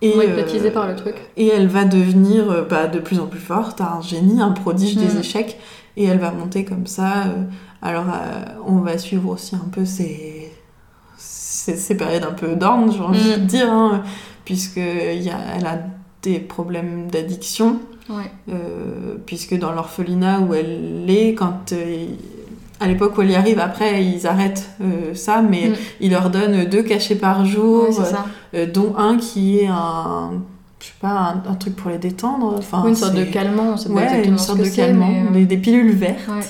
et 0.00 0.16
euh, 0.16 0.24
hypnotisée 0.24 0.70
par 0.70 0.86
le 0.88 0.96
truc. 0.96 1.14
Et 1.36 1.48
elle 1.48 1.66
va 1.68 1.84
devenir 1.84 2.50
euh, 2.50 2.62
bah, 2.62 2.86
de 2.86 3.00
plus 3.00 3.20
en 3.20 3.26
plus 3.26 3.38
forte, 3.40 3.80
un 3.80 4.00
génie, 4.00 4.40
un 4.40 4.52
prodige 4.52 4.96
des 4.96 5.14
Mm. 5.14 5.20
échecs, 5.20 5.58
et 5.96 6.04
elle 6.06 6.18
va 6.18 6.30
monter 6.30 6.64
comme 6.64 6.86
ça. 6.86 7.24
euh, 7.26 7.44
alors 7.82 8.06
euh, 8.08 8.44
on 8.66 8.78
va 8.78 8.96
suivre 8.96 9.28
aussi 9.30 9.54
un 9.56 9.68
peu 9.70 9.84
ses, 9.84 10.50
ses 11.16 11.96
périodes 11.96 12.24
un 12.24 12.32
peu 12.32 12.56
d'orne, 12.56 12.90
j'ai 12.92 13.00
envie 13.00 13.28
Mm. 13.30 13.40
de 13.42 13.44
dire, 13.46 13.70
hein, 13.70 14.02
puisque 14.44 14.78
il 14.78 15.22
y 15.22 15.30
a, 15.30 15.36
elle 15.58 15.66
a 15.66 15.78
des 16.22 16.38
problèmes 16.38 17.08
d'addiction. 17.10 17.78
Ouais. 18.08 18.30
Euh, 18.50 19.16
puisque 19.26 19.58
dans 19.58 19.72
l'orphelinat 19.72 20.40
où 20.40 20.54
elle 20.54 21.04
est, 21.08 21.34
quand 21.34 21.72
euh, 21.72 22.06
à 22.80 22.86
l'époque 22.88 23.18
où 23.18 23.22
elle 23.22 23.30
y 23.30 23.34
arrive, 23.34 23.58
après 23.58 24.02
ils 24.02 24.26
arrêtent 24.26 24.70
euh, 24.80 25.14
ça, 25.14 25.42
mais 25.42 25.68
Mm. 25.68 25.74
ils 26.00 26.10
leur 26.12 26.30
donnent 26.30 26.64
deux 26.64 26.82
cachets 26.82 27.16
par 27.16 27.44
jour, 27.44 27.84
Ouais, 27.90 27.92
c'est 28.52 28.72
dont 28.72 28.94
un 28.96 29.18
qui 29.18 29.58
est 29.58 29.66
un, 29.66 30.30
je 30.80 30.86
sais 30.86 30.92
pas, 31.02 31.10
un, 31.46 31.50
un 31.50 31.54
truc 31.54 31.76
pour 31.76 31.90
les 31.90 31.98
détendre, 31.98 32.54
enfin 32.56 32.82
une 32.88 32.94
sorte 32.94 33.14
de 33.14 33.24
c'est- 33.26 33.30
calmant, 33.30 33.74
pas 33.74 33.90
ouais, 33.90 34.02
exactement 34.04 34.26
une 34.32 34.38
ce 34.38 34.46
sorte 34.46 34.58
que 34.60 34.64
de 34.64 34.68
c'est, 34.70 34.76
calmant, 34.76 35.10
mais, 35.30 35.40
des, 35.40 35.46
des 35.46 35.56
pilules 35.58 35.92
vertes. 35.92 36.28
ouais. 36.28 36.44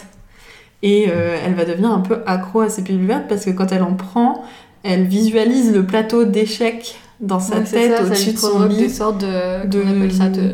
Et 0.85 1.07
euh, 1.09 1.37
elle 1.45 1.55
va 1.55 1.65
devenir 1.65 1.91
un 1.91 1.99
peu 2.01 2.19
accro 2.25 2.61
à 2.61 2.69
ces 2.69 2.83
pilules 2.85 3.07
vertes 3.07 3.25
parce 3.29 3.45
que 3.45 3.51
quand 3.51 3.73
elle 3.73 3.83
en 3.83 3.95
prend, 3.95 4.45
elle 4.85 5.07
visualise 5.09 5.75
le 5.75 5.85
plateau 5.85 6.23
d'échecs 6.25 6.95
dans 7.21 7.41
sa 7.41 7.61
tête 7.61 8.01
au-dessus 8.05 8.33
de 8.33 8.39
son 8.39 8.49
provoque 8.51 8.69
des 8.77 8.85
lit. 8.85 8.91
sortes 8.91 9.21
de... 9.21 9.67
de- 9.67 9.83
on 9.85 9.89
appelle 9.97 10.13
ça 10.13 10.29
de... 10.29 10.53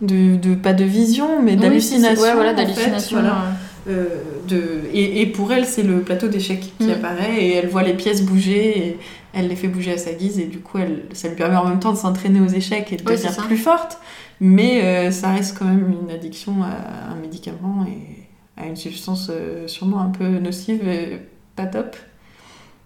De, 0.00 0.36
de- 0.36 0.54
pas 0.54 0.72
de 0.72 0.84
vision, 0.84 1.42
mais 1.42 1.52
Oui, 1.52 1.56
d'hallucination. 1.58 2.22
Ouais, 2.22 2.34
voilà, 2.34 2.52
en 2.52 2.56
fait, 2.56 2.62
d'hallucination. 2.62 3.18
voilà. 3.20 3.42
Euh, 3.88 4.06
de... 4.48 4.62
et, 4.94 5.20
et 5.22 5.26
pour 5.26 5.52
elle, 5.52 5.66
c'est 5.66 5.82
le 5.82 6.00
plateau 6.00 6.28
d'échecs 6.28 6.72
qui 6.78 6.86
Mm. 6.86 6.90
apparaît 6.90 7.36
et 7.44 7.54
elle 7.54 7.68
voit 7.68 7.82
les 7.82 7.92
pièces 7.94 8.22
bouger 8.22 8.78
et 8.78 8.98
elle 9.34 9.48
les 9.48 9.56
fait 9.56 9.68
bouger 9.68 9.92
à 9.92 9.98
sa 9.98 10.12
guise 10.12 10.38
et 10.38 10.44
du 10.46 10.58
coup, 10.60 10.78
elle, 10.78 11.02
ça 11.12 11.28
lui 11.28 11.36
permet 11.36 11.56
en 11.56 11.66
même 11.68 11.80
temps 11.80 11.92
de 11.92 11.98
s'entraîner 11.98 12.40
aux 12.40 12.48
échecs 12.48 12.90
et 12.92 12.96
de 12.96 13.02
Ouais, 13.04 13.16
devenir 13.16 13.36
plus 13.46 13.56
forte. 13.58 13.98
Mais 14.40 14.82
euh, 14.82 15.10
ça 15.10 15.30
reste 15.32 15.58
quand 15.58 15.66
même 15.66 15.92
une 16.02 16.10
addiction 16.10 16.62
à 16.62 17.12
un 17.12 17.16
médicament 17.16 17.86
et 17.86 18.26
à 18.60 18.66
une 18.66 18.76
substance 18.76 19.28
euh, 19.30 19.66
sûrement 19.68 20.00
un 20.00 20.08
peu 20.10 20.26
nocive 20.26 20.86
et 20.88 21.18
pas 21.56 21.66
top. 21.66 21.94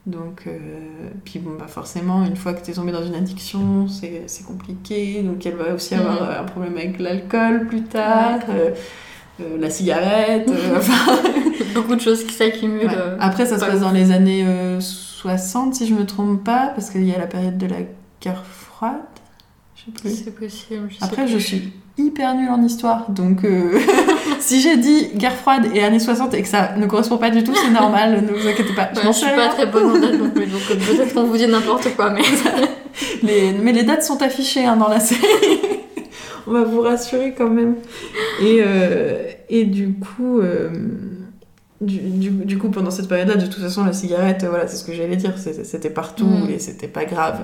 Donc, 0.06 0.42
euh, 0.46 0.58
puis 1.24 1.38
bon, 1.38 1.52
bah 1.58 1.66
forcément, 1.66 2.24
une 2.26 2.36
fois 2.36 2.52
que 2.52 2.62
tu 2.62 2.70
es 2.70 2.74
tombé 2.74 2.92
dans 2.92 3.04
une 3.06 3.14
addiction, 3.14 3.88
c'est 3.88 4.44
compliqué. 4.46 5.22
Donc, 5.22 5.44
elle 5.46 5.56
va 5.56 5.72
aussi 5.74 5.94
avoir 5.94 6.22
Mhm. 6.22 6.28
euh, 6.28 6.40
un 6.40 6.44
problème 6.44 6.76
avec 6.76 6.98
l'alcool 6.98 7.66
plus 7.66 7.84
tard, 7.84 8.40
Ouais. 8.48 8.74
euh, 9.40 9.56
la 9.58 9.70
cigarette. 9.70 10.50
enfin, 10.76 11.16
Beaucoup 11.74 11.96
de 11.96 12.00
choses 12.02 12.22
qui 12.24 12.34
s'accumulent. 12.34 12.86
ouais. 12.86 13.16
Après, 13.18 13.46
ça 13.46 13.56
se 13.56 13.60
pas 13.64 13.70
passe 13.70 13.80
dans 13.80 13.92
les 13.92 14.10
années 14.12 14.44
euh, 14.46 14.78
60, 14.80 15.74
si 15.74 15.86
je 15.86 15.94
me 15.94 16.04
trompe 16.04 16.44
pas, 16.44 16.72
parce 16.74 16.90
qu'il 16.90 17.08
y 17.08 17.14
a 17.14 17.18
la 17.18 17.26
période 17.26 17.56
de 17.56 17.66
la 17.66 17.78
guerre 18.20 18.44
froide. 18.44 19.00
Je 19.74 19.84
sais 19.84 19.90
plus. 19.90 20.22
C'est 20.24 20.34
possible. 20.34 20.88
je 20.90 20.94
sais 20.96 21.04
Après, 21.04 21.26
je 21.26 21.38
suis 21.38 21.72
hyper 21.96 22.34
nulle 22.34 22.50
en 22.50 22.62
histoire, 22.62 23.10
donc 23.10 23.44
euh, 23.44 23.78
si 24.46 24.60
j'ai 24.60 24.76
dit 24.76 25.08
guerre 25.14 25.34
froide 25.36 25.66
et 25.74 25.82
années 25.82 25.98
60 25.98 26.34
et 26.34 26.42
que 26.42 26.48
ça 26.48 26.74
ne 26.76 26.86
correspond 26.86 27.16
pas 27.18 27.30
du 27.30 27.42
tout, 27.44 27.54
c'est 27.54 27.70
normal, 27.70 28.22
ne 28.24 28.32
vous 28.32 28.46
inquiétez 28.46 28.72
pas. 28.74 28.90
Ouais, 28.94 29.00
je 29.06 29.12
suis 29.12 29.26
sais 29.26 29.34
pas 29.34 29.42
rien. 29.42 29.48
très 29.50 29.66
bonne 29.66 29.86
en 29.90 29.98
date 29.98 30.18
non 30.18 30.30
plus, 30.30 30.46
donc 30.46 30.60
euh, 30.70 30.74
peut-être 30.76 31.14
qu'on 31.14 31.24
vous 31.24 31.36
dit 31.36 31.46
n'importe 31.46 31.94
quoi, 31.96 32.10
mais. 32.10 32.22
Les- 33.24 33.52
mais 33.52 33.72
les 33.72 33.82
dates 33.82 34.04
sont 34.04 34.22
affichées 34.22 34.64
hein, 34.64 34.76
dans 34.76 34.88
la 34.88 35.00
série. 35.00 35.20
On 36.46 36.52
va 36.52 36.62
vous 36.62 36.80
rassurer 36.80 37.34
quand 37.36 37.48
même. 37.50 37.74
Et, 38.40 38.58
euh, 38.60 39.24
et 39.48 39.64
du 39.64 39.94
coup, 39.94 40.40
euh, 40.40 40.68
du, 41.80 41.98
du- 41.98 42.30
du 42.30 42.58
coup, 42.58 42.68
pendant 42.70 42.90
cette 42.92 43.08
période-là, 43.08 43.34
de 43.36 43.46
toute 43.46 43.62
façon, 43.62 43.84
la 43.84 43.92
cigarette, 43.92 44.44
voilà, 44.48 44.68
c'est 44.68 44.76
ce 44.76 44.84
que 44.84 44.92
j'allais 44.92 45.16
dire, 45.16 45.32
c'était 45.38 45.90
partout 45.90 46.24
Mm. 46.26 46.50
et 46.54 46.58
c'était 46.60 46.86
pas 46.86 47.04
grave. 47.04 47.38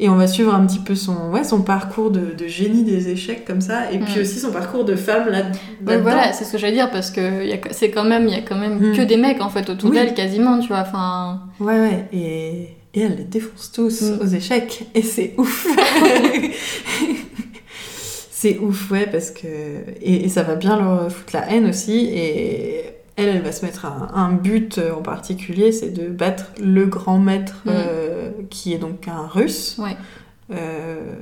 Et 0.00 0.08
on 0.08 0.16
va 0.16 0.26
suivre 0.26 0.52
un 0.52 0.66
petit 0.66 0.80
peu 0.80 0.96
son, 0.96 1.30
ouais, 1.30 1.44
son 1.44 1.62
parcours 1.62 2.10
de, 2.10 2.34
de 2.36 2.46
génie 2.48 2.82
des 2.82 3.10
échecs 3.10 3.44
comme 3.44 3.60
ça, 3.60 3.92
et 3.92 3.98
puis 3.98 4.18
Mm. 4.18 4.22
aussi 4.22 4.40
son 4.40 4.50
parcours 4.50 4.84
de 4.84 4.96
femme 4.96 5.28
là. 5.28 5.42
Là-dedans. 5.84 6.02
voilà, 6.02 6.32
c'est 6.32 6.44
ce 6.44 6.50
que 6.52 6.58
j'allais 6.58 6.72
dire 6.72 6.90
parce 6.90 7.12
que 7.12 7.46
y 7.46 7.52
a- 7.52 7.58
c'est 7.70 7.90
quand 7.92 8.02
même, 8.04 8.26
il 8.26 8.34
y 8.34 8.36
a 8.36 8.42
quand 8.42 8.58
même 8.58 8.90
Mm. 8.90 8.96
que 8.96 9.02
des 9.02 9.16
mecs 9.16 9.40
en 9.40 9.50
fait 9.50 9.70
autour 9.70 9.90
Oui. 9.90 9.96
d'elle 9.96 10.12
quasiment, 10.14 10.58
tu 10.58 10.66
vois. 10.68 10.80
Enfin, 10.80 11.42
Ouais, 11.60 11.78
ouais, 11.78 12.08
et, 12.12 12.68
et 12.94 13.00
elle 13.02 13.16
les 13.18 13.24
défonce 13.24 13.70
tous 13.72 14.02
Mm. 14.02 14.18
aux 14.20 14.26
échecs, 14.26 14.84
et 14.96 15.02
c'est 15.02 15.34
ouf. 15.38 15.64
c'est 18.30 18.58
ouf, 18.58 18.90
ouais, 18.90 19.06
parce 19.10 19.30
que. 19.30 19.46
Et, 20.02 20.24
et 20.24 20.28
ça 20.28 20.42
va 20.42 20.54
bien 20.56 20.78
leur 20.78 21.10
foutre 21.10 21.34
la 21.34 21.50
haine 21.52 21.66
aussi, 21.68 22.08
et 22.12 22.80
elle, 23.16 23.28
elle 23.28 23.42
va 23.42 23.52
se 23.52 23.64
mettre 23.64 23.86
un, 23.86 24.08
un 24.14 24.32
but 24.32 24.80
en 24.96 25.02
particulier, 25.02 25.72
c'est 25.72 25.90
de 25.90 26.08
battre 26.08 26.46
le 26.60 26.86
grand 26.86 27.18
maître, 27.18 27.62
Mm. 27.64 27.68
euh, 27.70 28.23
qui 28.50 28.72
est 28.72 28.78
donc 28.78 29.08
un 29.08 29.26
russe. 29.26 29.76
ouais. 29.78 29.96
Euh, 30.50 31.14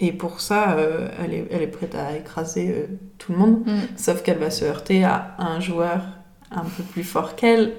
et 0.00 0.12
pour 0.12 0.40
ça, 0.40 0.72
euh, 0.72 1.08
elle, 1.22 1.34
est, 1.34 1.46
elle 1.50 1.62
est 1.62 1.66
prête 1.68 1.94
à 1.94 2.16
écraser 2.16 2.70
euh, 2.70 2.86
tout 3.18 3.32
le 3.32 3.38
monde. 3.38 3.60
Mm. 3.66 3.80
Sauf 3.96 4.22
qu'elle 4.22 4.38
va 4.38 4.50
se 4.50 4.64
heurter 4.64 5.04
à 5.04 5.34
un 5.38 5.60
joueur 5.60 6.02
un 6.50 6.62
peu 6.64 6.82
plus 6.82 7.04
fort 7.04 7.36
qu'elle, 7.36 7.72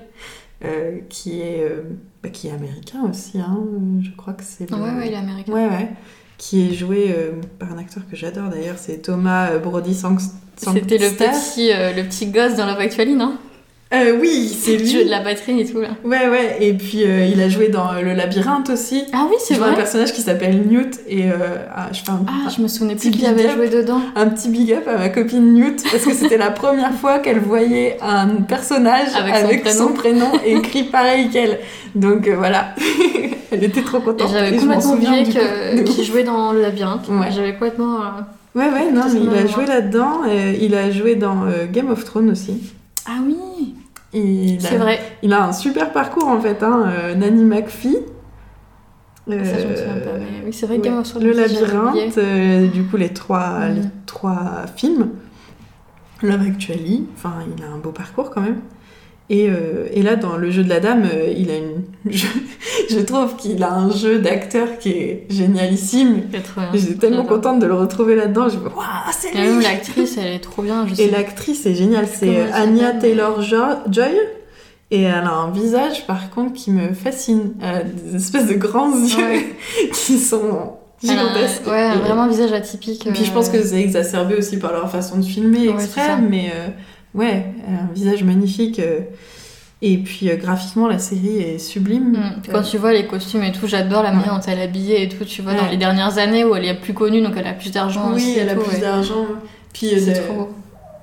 qui, 1.10 1.42
est, 1.42 1.68
bah, 2.24 2.30
qui 2.30 2.48
est 2.48 2.52
américain 2.52 3.04
aussi. 3.10 3.40
hein. 3.40 3.58
Je 4.02 4.10
crois 4.16 4.34
que 4.34 4.44
c'est. 4.44 4.70
le- 4.70 4.76
Ouais, 4.78 4.92
ouais, 4.92 5.08
il 5.08 5.14
est 5.14 5.18
américain. 5.18 5.52
Ouais, 5.52 5.68
ouais. 5.68 5.90
Qui 6.38 6.70
est 6.70 6.74
joué 6.74 7.14
par 7.60 7.72
un 7.72 7.78
acteur 7.78 8.04
que 8.10 8.16
j'adore 8.16 8.50
d'ailleurs, 8.50 8.78
c'est 8.78 8.98
Thomas 9.02 9.58
Brody 9.60 9.94
Sanks- 9.94 10.32
C'était 10.58 10.98
le 10.98 11.08
Sangster. 11.10 11.26
petit, 11.26 11.68
le 11.70 12.04
petit 12.08 12.28
gosse 12.28 12.56
dans 12.56 12.66
Love 12.66 12.80
Actually, 12.80 13.14
non? 13.16 13.38
Euh, 13.94 14.18
oui, 14.20 14.50
c'est 14.60 14.78
lui. 14.78 15.06
de 15.06 15.10
la 15.10 15.22
batterie 15.22 15.62
et 15.62 15.66
tout 15.66 15.80
là. 15.80 15.90
Ouais, 16.04 16.28
ouais. 16.28 16.58
Et 16.60 16.74
puis 16.74 17.04
euh, 17.06 17.26
il 17.32 17.40
a 17.40 17.50
joué 17.50 17.70
dans 17.70 17.94
euh, 17.94 18.02
Le 18.02 18.14
Labyrinthe 18.14 18.70
aussi. 18.72 19.04
Ah 19.14 19.28
oui, 19.30 19.36
c'est 19.40 19.56
joue 19.56 19.64
un 19.64 19.68
vrai. 19.68 19.76
personnage 19.76 20.12
qui 20.12 20.22
s'appelle 20.22 20.64
Newt 20.68 21.00
et 21.08 21.30
euh, 21.30 21.36
ah, 21.74 21.90
je 21.94 22.00
fais 22.00 22.10
un, 22.10 22.20
Ah, 22.28 22.50
je 22.50 22.62
me 22.64 22.68
souvenais 22.68 22.96
plus 22.96 23.12
qu'il 23.12 23.26
avait 23.28 23.46
up. 23.46 23.56
joué 23.56 23.70
dedans. 23.70 24.02
un 24.16 24.28
petit 24.28 24.50
big 24.50 24.74
up 24.74 24.88
à 24.88 24.98
ma 24.98 25.10
copine 25.10 25.54
Newt 25.54 25.84
parce 25.90 26.04
que 26.04 26.14
c'était 26.14 26.38
la 26.38 26.50
première 26.50 26.94
fois 26.94 27.20
qu'elle 27.20 27.40
voyait 27.40 27.98
un 28.02 28.28
personnage 28.42 29.10
Avec 29.16 29.36
avec, 29.36 29.68
son 29.70 29.90
son, 29.90 29.94
prénom 29.94 30.32
écrit 30.46 30.84
pareil 30.86 31.30
qu'elle. 31.30 31.60
Donc 31.94 32.28
euh, 32.28 32.36
voilà, 32.36 32.74
elle 33.52 33.64
était 33.64 33.84
trop 33.84 34.00
contente. 34.00 34.30
j'avais 34.34 34.58
complètement 34.58 34.94
oublié 34.94 35.24
qu'il 35.24 36.04
jouait 36.04 36.24
dans 36.24 36.54
le 36.54 36.62
labyrinthe. 36.62 37.08
Ouais. 37.08 37.32
J'avais 37.32 37.54
complètement. 37.54 38.00
Ouais 38.56 38.66
ouais 38.66 38.92
non 38.92 39.04
mais 39.14 39.20
il 39.22 39.30
a 39.30 39.46
joué 39.46 39.68
là-dedans. 39.68 40.22
il 40.60 40.74
a 40.74 40.90
joué 40.90 41.14
dans 41.16 41.44
Game 41.72 41.92
of 41.92 42.04
Thrones 42.04 42.32
aussi. 42.32 42.74
Ah 43.08 43.20
oui, 43.26 43.76
Il 44.14 44.60
c'est 44.62 44.76
a, 44.76 44.80
vrai. 44.80 45.00
il 45.22 45.32
a 45.34 45.46
un 45.46 45.52
super 45.54 45.92
parcours 45.92 46.28
en 46.28 46.40
fait. 46.40 46.64
Hein, 46.64 46.86
euh, 46.88 47.16
Nanny 47.16 47.44
McPhee. 47.44 47.98
Ça, 49.28 49.34
je 49.34 49.38
me 49.68 49.76
souviens 49.76 49.96
Euh, 49.96 50.06
pas. 50.14 50.18
Mais 50.20 50.44
oui, 50.46 50.54
c'est 50.54 50.68
vrai 50.68 50.78
ouais. 50.78 51.04
Le 51.22 51.32
labyrinthe, 51.32 52.18
euh, 52.20 52.68
du 52.68 52.84
coup 52.84 52.98
les 52.98 53.10
trois, 53.10 53.68
les 53.70 53.82
trois 54.06 54.66
films. 54.76 55.10
Love 56.24 56.42
Actually, 56.42 57.06
enfin 57.16 57.34
il 57.58 57.64
a 57.64 57.68
un 57.68 57.78
beau 57.78 57.92
parcours 57.92 58.30
quand 58.32 58.42
même. 58.42 58.62
Et, 59.30 59.50
euh, 59.50 59.88
et 59.92 60.04
là 60.04 60.16
dans 60.18 60.38
le 60.38 60.52
jeu 60.52 60.64
de 60.64 60.70
la 60.70 60.80
dame, 60.80 61.04
euh, 61.12 61.34
il 61.36 61.50
a 61.50 61.56
une, 61.58 61.82
je, 62.12 62.28
je 62.92 63.00
trouve 63.00 63.36
qu'il 63.38 63.64
a 63.64 63.74
un 63.74 63.92
jeu 63.92 64.20
d'acteur 64.20 64.78
qui 64.80 64.90
est 64.92 65.26
génialissime. 65.32 66.22
Bien. 66.30 66.42
J'étais 66.76 66.94
tellement 67.08 67.26
contente 67.26 67.60
de 67.60 67.66
le 67.66 67.74
retrouver 67.74 68.16
là-dedans. 68.16 68.50
Je 68.50 68.58
me 68.58 68.66
waouh 68.66 68.86
c'est 69.12 69.32
lui. 69.34 69.64
l'actrice, 69.64 70.18
elle 70.18 70.34
est 70.34 70.40
trop 70.40 70.62
bien. 70.62 70.86
Je 70.88 71.02
Et 71.02 71.10
l'actrice 71.10 71.66
est 71.66 71.74
géniale, 71.76 72.08
c'est 72.12 72.28
elle 72.28 72.54
Anya 72.54 72.88
s'appelle 72.88 73.02
Taylor 73.02 73.42
Joy. 73.42 74.12
Et 74.92 75.02
elle 75.02 75.14
a 75.16 75.32
un 75.34 75.50
visage 75.50 76.06
par 76.06 76.30
contre 76.30 76.54
qui 76.54 76.70
me 76.70 76.94
fascine. 76.94 77.54
Elle 77.60 77.76
a 77.76 77.84
des 77.84 78.16
espèces 78.18 78.46
de 78.46 78.54
grands 78.54 78.92
yeux 78.96 79.18
Ouais. 79.26 79.56
qui 79.92 80.20
sont 80.20 80.74
Elle 81.04 81.10
a 81.10 81.14
un- 81.14 81.18
gigantesques. 81.34 81.66
Ouais, 81.68 81.90
Et- 81.96 82.00
vraiment 82.00 82.22
un 82.24 82.28
visage 82.28 82.54
atypique. 82.54 83.08
Et 83.08 83.12
puis 83.12 83.26
je 83.26 83.32
pense 83.32 83.50
que 83.50 83.60
c'est 83.64 83.82
exacerbé 83.82 84.36
aussi 84.36 84.58
par 84.60 84.72
leur 84.74 84.90
façon 84.92 85.18
de 85.18 85.26
filmer 85.26 85.70
Ouais, 85.70 85.80
ça. 85.80 86.18
mais 86.18 86.52
euh, 86.56 86.68
ouais, 87.16 87.46
un 87.68 87.94
visage 87.94 88.24
magnifique. 88.24 88.80
euh, 88.80 89.00
et 89.82 89.98
puis 89.98 90.30
euh, 90.30 90.36
graphiquement, 90.38 90.88
la 90.88 91.00
série 91.00 91.38
est 91.38 91.58
sublime. 91.60 92.12
Mm. 92.14 92.42
Quand 92.52 92.60
Euh, 92.60 92.62
tu 92.64 92.78
vois 92.78 92.94
les 92.94 93.06
costumes 93.06 93.44
et 93.44 93.52
tout, 93.52 93.68
j'adore 93.68 94.04
la 94.04 94.12
manière 94.14 94.34
dont 94.36 94.42
elle 94.48 94.60
est 94.60 94.64
habillée 94.64 95.04
et 95.04 95.10
tout. 95.10 95.26
Tu 95.26 95.42
vois, 95.42 95.54
dans 95.54 95.64
Ouais. 95.64 95.72
les 95.72 95.78
dernières 95.78 96.18
années 96.18 96.44
où 96.44 96.56
elle 96.56 96.66
est 96.66 96.74
plus 96.80 96.94
connue, 96.94 97.22
donc 97.22 97.34
elle 97.38 97.46
a 97.48 97.54
plus 97.54 97.72
d'argent 97.72 98.12
aussi. 98.14 98.26
oui, 98.26 98.38
elle 98.40 98.50
a 98.50 98.56
tout, 98.56 98.62
plus 98.62 98.76
ouais. 98.76 98.82
d'argent. 98.82 99.26
Puis 99.74 99.94
euh, 99.94 100.00
C'est 100.00 100.14
de- 100.22 100.28
trop 100.28 100.50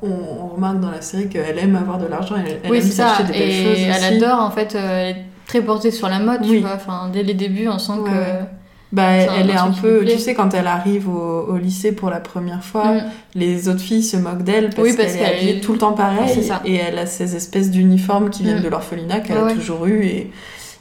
on, 0.05 0.09
on 0.09 0.47
remarque 0.57 0.81
dans 0.81 0.91
la 0.91 1.01
série 1.03 1.29
qu'elle 1.29 1.57
aime 1.59 1.77
avoir 1.77 1.99
de 1.99 2.07
l'argent, 2.07 2.35
elle, 2.37 2.59
elle 2.65 2.71
Oui, 2.73 2.79
aime 2.79 2.83
s'acheter 2.85 3.25
des 3.25 3.33
belles 3.39 3.43
Et 3.51 3.65
choses 3.65 3.83
elle 3.85 3.91
aussi. 4.15 4.25
adore, 4.25 4.41
en 4.41 4.51
fait, 4.51 4.75
euh, 4.75 4.79
elle 5.11 5.17
est 5.17 5.23
très 5.47 5.61
portée 5.63 5.91
sur 5.93 6.09
la 6.09 6.19
mode, 6.19 6.43
tu 6.43 6.51
Oui. 6.51 6.59
vois. 6.61 6.73
Enfin, 6.75 7.09
dès 7.13 7.23
les 7.23 7.35
débuts, 7.35 7.69
on 7.69 7.79
sent 7.79 7.93
Ouais, 7.93 8.11
que. 8.11 8.62
Bah, 8.93 9.11
elle 9.13 9.49
est 9.49 9.57
un 9.57 9.71
peu, 9.71 10.05
tu 10.05 10.19
sais, 10.19 10.35
quand 10.35 10.53
elle 10.53 10.67
arrive 10.67 11.09
au, 11.09 11.47
au 11.49 11.57
lycée 11.57 11.93
pour 11.93 12.11
la 12.11 12.21
première 12.21 12.63
fois, 12.63 12.93
Mm. 12.93 13.03
les 13.37 13.69
autres 13.71 13.81
filles 13.81 14.03
se 14.03 14.19
moquent 14.19 14.43
d'elle 14.45 14.69
parce 14.69 14.87
Oui, 14.87 14.95
parce 14.95 15.13
qu'elle 15.13 15.17
est 15.23 15.25
qu'elle 15.25 15.37
habillée 15.37 15.57
est- 15.57 15.61
tout 15.61 15.73
le 15.73 15.79
temps 15.79 15.93
pareil 15.95 16.43
ça. 16.45 16.61
et 16.67 16.75
elle 16.75 16.99
a 16.99 17.07
ces 17.07 17.35
espèces 17.35 17.71
d'uniformes 17.71 18.29
qui 18.29 18.43
viennent 18.43 18.61
Mm. 18.61 18.65
de 18.65 18.69
l'orphelinat 18.69 19.21
qu'elle 19.21 19.39
a 19.39 19.45
ouais. 19.45 19.55
toujours 19.55 19.87
eu 19.87 20.05
et, 20.05 20.31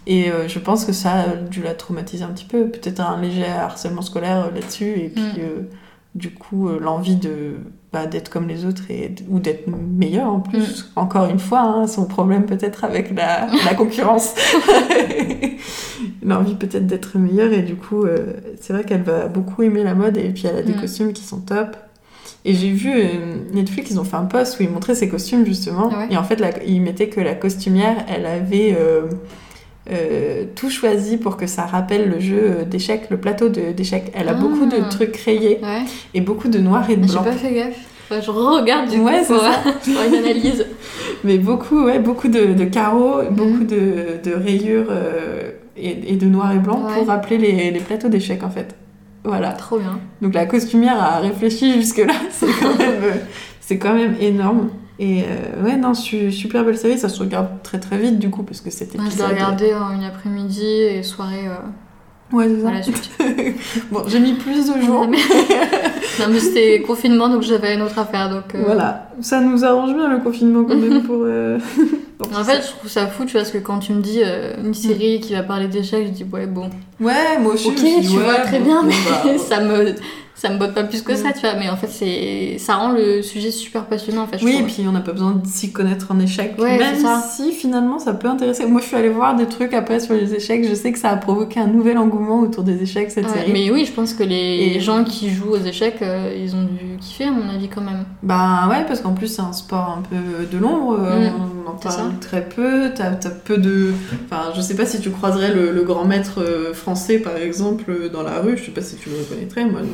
et 0.08 0.30
euh, 0.30 0.48
je 0.50 0.60
pense 0.60 0.84
que 0.84 0.92
ça 0.92 1.12
a 1.22 1.28
dû 1.36 1.62
la 1.64 1.74
traumatiser 1.74 2.24
un 2.26 2.30
petit 2.34 2.44
peu, 2.46 2.66
peut-être 2.68 3.00
un 3.00 3.22
léger 3.22 3.46
harcèlement 3.46 4.02
scolaire 4.02 4.48
euh, 4.52 4.56
là-dessus 4.56 4.90
et 4.90 5.10
puis 5.10 5.24
Mm. 5.24 5.40
euh, 5.40 5.62
du 6.16 6.32
coup 6.34 6.68
euh, 6.68 6.80
l'envie 6.80 7.16
de 7.16 7.56
bah, 7.94 8.06
d'être 8.06 8.30
comme 8.30 8.48
les 8.48 8.66
autres 8.66 8.84
et, 8.90 9.14
ou 9.30 9.40
d'être 9.40 9.68
meilleure 9.68 10.28
en 10.32 10.40
plus. 10.40 10.84
Mm. 10.96 11.00
Encore 11.00 11.30
une 11.30 11.40
fois, 11.40 11.60
hein, 11.62 11.88
son 11.88 12.06
problème 12.06 12.46
peut-être 12.46 12.84
avec 12.86 13.14
la, 13.16 13.48
la 13.66 13.74
concurrence. 13.74 14.34
l'envie 16.24 16.56
peut-être 16.56 16.88
d'être 16.88 17.18
meilleure 17.18 17.52
et 17.54 17.62
du 17.62 17.76
coup 17.76 18.04
euh, 18.06 18.34
c'est 18.60 18.74
vrai 18.74 18.84
qu'elle 18.84 19.04
va 19.04 19.28
beaucoup 19.28 19.64
aimer 19.64 19.84
la 19.84 19.94
mode 19.96 20.18
et 20.18 20.30
puis 20.30 20.44
elle 20.48 20.58
a 20.58 20.62
des 20.62 20.74
Mm. 20.74 20.82
costumes 20.82 21.14
qui 21.14 21.24
sont 21.24 21.40
top 21.42 21.76
et 22.46 22.54
j'ai 22.54 22.72
vu 22.72 22.92
euh, 22.94 23.08
Netflix 23.54 23.92
ils 23.92 24.00
ont 24.00 24.04
fait 24.04 24.16
un 24.16 24.26
post 24.26 24.60
où 24.60 24.64
ils 24.64 24.70
montraient 24.70 24.96
ses 24.96 25.10
costumes 25.10 25.46
justement 25.46 25.90
Ouais. 25.90 26.08
et 26.10 26.18
en 26.18 26.24
fait 26.24 26.40
la- 26.40 26.64
ils 26.64 26.82
mettaient 26.82 27.10
que 27.10 27.20
la 27.22 27.34
costumière 27.36 28.06
elle 28.08 28.26
avait 28.26 28.76
euh, 28.80 29.04
euh, 29.90 30.44
tout 30.56 30.70
choisi 30.70 31.18
pour 31.18 31.38
que 31.38 31.48
ça 31.48 31.64
rappelle 31.66 32.10
le 32.10 32.20
jeu 32.20 32.66
d'échecs, 32.70 33.08
le 33.10 33.18
plateau 33.18 33.50
d'échecs. 33.50 34.12
Elle 34.14 34.30
a 34.30 34.32
Ah. 34.32 34.36
beaucoup 34.36 34.66
de 34.66 34.78
trucs 34.90 35.18
rayés 35.18 35.60
Ouais. 35.64 35.84
et 36.14 36.22
beaucoup 36.22 36.48
de 36.50 36.60
noir 36.60 36.90
et 36.90 36.96
de 36.98 37.06
J'ai 37.08 37.14
blanc. 37.14 37.24
pas 37.24 37.32
fait 37.32 37.54
gaffe. 37.54 37.78
Enfin, 38.10 38.22
je 38.22 38.30
regarde 38.32 38.90
du 38.90 38.98
Ouais, 39.00 39.20
coup 39.20 39.26
c'est 39.28 39.34
pour, 39.34 39.42
ça. 39.44 39.60
pour 39.64 40.04
une 40.08 40.16
analyse. 40.16 40.66
Mais 41.24 41.38
beaucoup, 41.38 41.86
ouais, 41.86 42.00
beaucoup 42.00 42.28
de, 42.28 42.54
de 42.54 42.66
carreaux, 42.66 43.22
Mhm. 43.24 43.30
beaucoup 43.36 43.64
de, 43.64 44.20
de 44.24 44.34
rayures 44.36 44.88
euh, 44.90 45.52
et, 45.78 46.14
et 46.14 46.16
de 46.16 46.26
noir 46.26 46.52
et 46.52 46.58
blanc 46.60 46.84
Ouais. 46.86 46.94
pour 46.96 47.08
rappeler 47.08 47.38
les, 47.38 47.72
les 47.72 47.80
plateaux 47.80 48.10
d'échecs 48.10 48.44
en 48.44 48.50
fait. 48.50 48.76
Voilà. 49.24 49.52
Trop 49.54 49.78
bien. 49.80 50.00
Donc 50.22 50.34
la 50.34 50.46
costumière 50.46 51.02
a 51.02 51.20
réfléchi 51.20 51.74
jusque-là, 51.74 52.14
c'est 52.32 52.48
quand, 52.48 52.78
même, 52.78 53.04
euh, 53.04 53.76
quand 53.80 53.94
même 53.94 54.16
énorme. 54.20 54.70
Et 55.04 55.24
euh, 55.24 55.64
ouais, 55.64 55.78
non, 55.78 55.96
su- 55.96 56.32
super 56.32 56.64
belle 56.64 56.78
série, 56.78 56.98
ça 57.00 57.10
se 57.10 57.20
regarde 57.20 57.48
très 57.64 57.80
très 57.80 57.98
vite 57.98 58.20
du 58.20 58.30
coup, 58.30 58.44
parce 58.44 58.62
que 58.62 58.70
c'était 58.70 59.00
Moi, 59.00 59.08
je 59.12 59.18
l'ai 59.18 59.26
regardé 59.26 59.74
en 59.74 59.92
une 59.96 60.04
après-midi 60.04 60.64
et 60.64 61.02
soirée 61.02 61.48
euh, 61.48 61.56
Ouais, 62.32 62.48
c'est 62.48 62.62
ça. 62.62 62.68
à 62.70 62.72
la 62.72 62.84
suite. 62.84 63.10
bon, 63.92 64.04
j'ai 64.08 64.20
mis 64.20 64.34
plus 64.34 64.68
de 64.72 64.80
jours. 64.82 65.08
mais... 65.10 65.18
non, 66.20 66.26
mais 66.30 66.40
c'était 66.40 66.82
confinement 66.82 67.30
donc 67.30 67.42
j'avais 67.42 67.74
une 67.74 67.82
autre 67.82 67.98
affaire. 67.98 68.30
Donc, 68.30 68.54
euh, 68.56 68.62
Voilà, 68.64 69.10
ça 69.22 69.42
nous 69.42 69.66
arrange 69.66 69.94
bien 69.96 70.08
le 70.08 70.20
confinement 70.20 70.64
quand 70.66 70.78
même 70.78 71.02
pour. 71.08 71.22
euh, 71.24 71.58
En 72.34 72.44
fait, 72.44 72.62
je 72.62 72.68
trouve 72.68 72.90
ça 72.90 73.08
fou, 73.08 73.26
tu 73.26 73.32
vois, 73.32 73.42
parce 73.42 73.52
que 73.52 73.58
quand 73.58 73.80
tu 73.80 73.94
me 73.94 74.02
dis 74.02 74.22
euh, 74.24 74.54
une 74.64 74.76
série 74.76 75.20
qui 75.20 75.34
va 75.34 75.42
parler 75.44 75.68
d'échecs, 75.68 76.06
je 76.08 76.12
dis 76.12 76.26
ouais, 76.32 76.46
bon. 76.46 76.70
ouais, 77.00 77.40
moi 77.42 77.54
aussi. 77.56 77.70
Ok, 77.70 77.78
je 77.80 77.82
me 77.84 77.88
suis 77.88 77.96
tu 78.02 78.08
dit, 78.08 78.18
vois 78.18 78.28
ouais, 78.34 78.42
très 78.44 78.60
bon, 78.60 78.66
bien, 78.66 78.82
bon, 78.84 78.88
mais 78.90 78.94
bah, 79.34 79.38
ça 79.40 79.60
me 79.62 79.96
ça 80.36 80.50
me 80.50 80.58
botte 80.58 80.74
pas 80.74 80.84
plus 80.84 81.02
que 81.04 81.16
ça, 81.16 81.34
tu 81.34 81.42
vois. 81.42 81.54
Mais 81.54 81.70
en 81.70 81.76
fait, 81.78 81.88
c'est 81.90 82.58
ça 82.58 82.76
rend 82.76 82.92
le 82.94 83.22
sujet 83.22 83.52
super 83.52 83.86
passionnant, 83.86 84.24
en 84.24 84.28
fait. 84.28 84.40
Oui, 84.44 84.58
et 84.60 84.64
puis 84.64 84.84
on 84.88 84.92
n'a 84.92 85.02
pas 85.02 85.12
besoin 85.12 85.34
de 85.34 85.46
s'y 85.46 85.72
connaître 85.72 86.08
en 86.12 86.20
échec. 86.20 86.56
Ouais, 86.60 86.78
Même 86.80 86.96
si 87.32 87.52
finalement 87.52 88.00
ça 88.00 88.14
peut 88.14 88.28
intéresser. 88.28 88.66
Moi 88.66 88.82
je 88.82 88.88
suis 88.88 88.96
allée 88.96 89.10
voir 89.10 89.36
des 89.36 89.46
trucs 89.46 89.74
après 89.74 90.00
sur 90.00 90.14
les 90.16 90.34
échecs. 90.34 90.66
Je 90.68 90.74
sais 90.74 90.92
que 90.92 90.98
ça 91.00 91.10
a 91.10 91.18
provoqué 91.18 91.60
un 91.60 91.68
nouvel 91.68 91.98
engouement 91.98 92.40
autour 92.40 92.64
des 92.64 92.82
échecs 92.82 93.12
cette 93.12 93.26
Ouais, 93.28 93.34
série. 93.34 93.52
mais 93.54 93.70
oui, 93.72 93.86
je 93.86 93.92
pense 93.92 94.14
que 94.14 94.24
les 94.24 94.74
Et- 94.76 94.80
gens 94.80 95.04
qui 95.04 95.30
jouent 95.30 95.52
aux 95.52 95.60
échecs, 95.64 96.02
euh, 96.02 96.34
ils 96.36 96.56
ont 96.56 96.64
dû 96.64 96.98
kiffer, 97.00 97.26
à 97.26 97.32
mon 97.32 97.48
avis, 97.50 97.68
quand 97.68 97.82
même. 97.82 98.06
Bah 98.24 98.68
ouais, 98.70 98.84
parce 98.88 99.02
qu'en 99.02 99.14
plus 99.14 99.28
c'est 99.28 99.42
un 99.42 99.54
sport 99.54 99.98
un 100.00 100.02
peu 100.02 100.46
de 100.52 100.58
l'ombre. 100.58 100.98
euh, 101.00 101.30
Mm, 101.30 101.34
on 101.66 101.70
en 101.70 101.74
parle 101.76 102.18
très 102.20 102.48
peu. 102.48 102.90
T'as 102.96 103.12
as 103.12 103.30
peu 103.30 103.58
de. 103.58 103.92
Enfin, 104.26 104.52
je 104.56 104.62
sais 104.62 104.76
pas 104.76 104.86
si 104.86 105.00
tu 105.02 105.12
croiserais 105.12 105.54
le, 105.54 105.72
le 105.72 105.84
grand 105.84 106.06
maître 106.06 106.42
euh, 106.42 106.74
français 106.74 107.20
par 107.20 107.36
exemple 107.38 108.10
dans 108.12 108.24
la 108.24 108.40
rue. 108.40 108.58
Je 108.58 108.66
sais 108.66 108.72
pas 108.72 108.82
si 108.82 108.96
tu 108.96 109.10
le 109.10 109.18
reconnaîtrais, 109.18 109.66
moi. 109.66 109.82
non. 109.82 109.90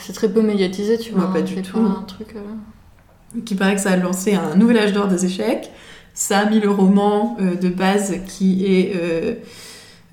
C'est 0.00 0.12
très 0.12 0.28
peu 0.28 0.42
médiatisé, 0.42 0.98
tu 0.98 1.12
vois. 1.12 1.32
Pas 1.32 1.42
du 1.42 1.60
tout. 1.62 1.78
un 1.78 2.02
truc. 2.06 2.34
euh, 2.36 3.40
qui 3.44 3.54
paraît 3.54 3.74
que 3.74 3.80
ça 3.80 3.90
a 3.92 3.96
lancé 3.96 4.34
un 4.34 4.56
nouvel 4.56 4.78
âge 4.78 4.92
d'or 4.92 5.06
des 5.08 5.24
échecs. 5.26 5.70
Ça 6.14 6.38
a 6.40 6.44
mis 6.50 6.60
le 6.60 6.70
roman 6.70 7.36
euh, 7.40 7.54
de 7.54 7.68
base 7.68 8.14
qui 8.26 8.64
est 8.66 8.92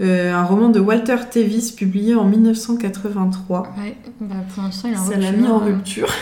euh, 0.02 0.34
un 0.34 0.44
roman 0.44 0.70
de 0.70 0.80
Walter 0.80 1.16
Tevis 1.32 1.72
publié 1.72 2.14
en 2.16 2.26
1983. 2.26 3.74
Ouais, 3.80 3.96
bah, 4.22 4.36
pour 4.54 4.64
l'instant, 4.64 4.90
il 4.92 4.98
en 4.98 5.04
Ça 5.06 5.18
l'a 5.18 5.32
mis 5.32 5.48
en 5.48 5.60
rupture. 5.60 6.08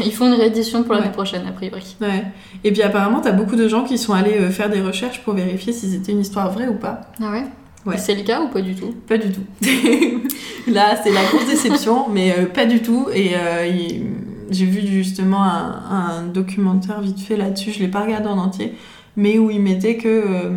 Ils 0.00 0.12
font 0.12 0.26
une 0.32 0.34
réédition 0.40 0.84
pour 0.84 0.92
Ouais. 0.92 1.00
l'année 1.00 1.10
prochaine, 1.10 1.44
a 1.48 1.50
priori. 1.50 1.96
Ouais. 2.00 2.24
Et 2.62 2.70
puis 2.70 2.82
apparemment, 2.82 3.20
t'as 3.20 3.32
beaucoup 3.32 3.56
de 3.56 3.66
gens 3.66 3.82
qui 3.82 3.98
sont 3.98 4.12
allés 4.12 4.38
faire 4.50 4.70
des 4.70 4.80
recherches 4.80 5.24
pour 5.24 5.34
vérifier 5.34 5.72
si 5.72 5.90
c'était 5.90 6.12
une 6.12 6.20
histoire 6.20 6.52
vraie 6.52 6.68
ou 6.68 6.74
pas. 6.74 7.00
Ah 7.20 7.32
ouais? 7.32 7.42
Ouais. 7.86 7.96
C'est 7.96 8.14
le 8.14 8.22
cas 8.22 8.42
ou 8.42 8.48
pas 8.48 8.60
du 8.60 8.74
tout? 8.74 8.94
Pas 9.06 9.18
du 9.18 9.30
tout. 9.30 9.42
Là, 10.70 10.96
c'est 11.02 11.10
la 11.12 11.24
grosse 11.24 11.46
déception, 11.46 12.08
mais 12.10 12.34
euh, 12.38 12.46
pas 12.46 12.66
du 12.66 12.80
tout. 12.82 13.06
Et 13.14 13.30
euh, 13.34 13.66
il- 13.66 14.02
j'ai 14.50 14.64
vu 14.66 14.80
justement 14.86 15.42
un, 15.42 15.82
un 15.90 16.22
documentaire 16.26 17.00
vite 17.00 17.20
fait 17.20 17.36
là-dessus, 17.36 17.70
je 17.72 17.80
l'ai 17.80 17.88
pas 17.88 18.00
regardé 18.02 18.28
en 18.28 18.38
entier, 18.38 18.74
mais 19.16 19.38
où 19.38 19.50
il 19.50 19.60
mettait 19.60 19.96
que, 19.98 20.08
euh, 20.08 20.50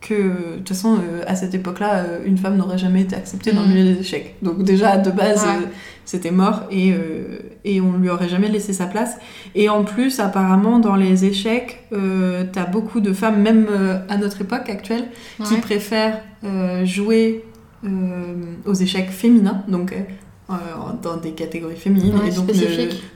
que 0.00 0.14
de 0.14 0.56
toute 0.58 0.68
façon, 0.70 0.96
à 1.26 1.36
cette 1.36 1.54
époque-là, 1.54 2.04
une 2.24 2.38
femme 2.38 2.56
n'aurait 2.56 2.78
jamais 2.78 3.02
été 3.02 3.14
acceptée 3.16 3.52
dans 3.52 3.62
le 3.62 3.68
Mhm. 3.68 3.74
milieu 3.74 3.94
des 3.94 4.00
échecs. 4.00 4.36
Donc 4.42 4.62
déjà, 4.62 4.96
de 4.96 5.10
base, 5.10 5.44
Ouais. 5.44 5.66
C'était 6.10 6.32
mort 6.32 6.62
et, 6.72 6.92
euh, 6.92 7.38
et 7.64 7.80
on 7.80 7.92
lui 7.96 8.10
aurait 8.10 8.28
jamais 8.28 8.48
laissé 8.48 8.72
sa 8.72 8.86
place. 8.86 9.16
Et 9.54 9.68
en 9.68 9.84
plus, 9.84 10.18
apparemment, 10.18 10.80
dans 10.80 10.96
les 10.96 11.24
échecs, 11.24 11.84
euh, 11.92 12.42
t'as 12.52 12.66
beaucoup 12.66 12.98
de 13.00 13.12
femmes, 13.12 13.40
même 13.40 13.66
euh, 13.70 14.00
à 14.08 14.16
notre 14.16 14.40
époque 14.40 14.68
actuelle, 14.68 15.04
qui 15.44 15.54
préfèrent 15.58 16.20
euh, 16.42 16.84
jouer 16.84 17.44
euh, 17.84 17.88
aux 18.66 18.74
échecs 18.74 19.10
féminins, 19.10 19.62
donc 19.68 19.94
dans 21.00 21.16
des 21.16 21.30
catégories 21.30 21.76
féminines, 21.76 22.16
Ouais, 22.16 22.28
et 22.28 22.32
donc 22.32 22.48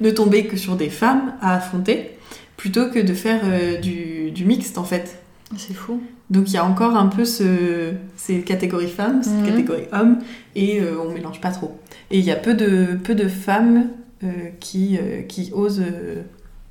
ne, 0.01 0.11
tomber 0.11 0.47
que 0.47 0.57
sur 0.57 0.77
des 0.77 0.89
femmes 0.89 1.35
à 1.41 1.57
affronter, 1.57 2.11
plutôt 2.57 2.87
que 2.91 3.01
de 3.01 3.13
faire 3.13 3.41
du, 3.83 4.31
du 4.31 4.45
mixte 4.45 4.79
en 4.79 4.85
fait. 4.85 5.21
C'est 5.57 5.75
fou. 5.75 6.01
Donc 6.31 6.45
il 6.51 6.55
y 6.55 6.59
a 6.59 6.65
encore 6.65 6.95
un 6.97 7.09
peu 7.09 7.25
ce, 7.25 7.93
ces 8.17 8.43
catégories 8.43 8.89
femmes, 8.89 9.25
cette 9.25 9.41
Mhm. 9.41 9.47
catégorie 9.47 9.87
hommes, 9.93 10.19
et 10.55 10.81
on 11.05 11.11
mélange 11.13 11.41
pas 11.41 11.51
trop. 11.51 11.77
Et 12.15 12.19
il 12.19 12.25
y 12.25 12.31
a 12.31 12.37
peu 12.37 12.55
de, 12.55 12.97
peu 13.03 13.17
de 13.17 13.27
femmes 13.27 13.89
euh, 14.23 14.29
qui, 14.61 14.97
euh, 14.97 15.23
qui 15.23 15.51
osent 15.53 15.83
euh, 15.85 16.23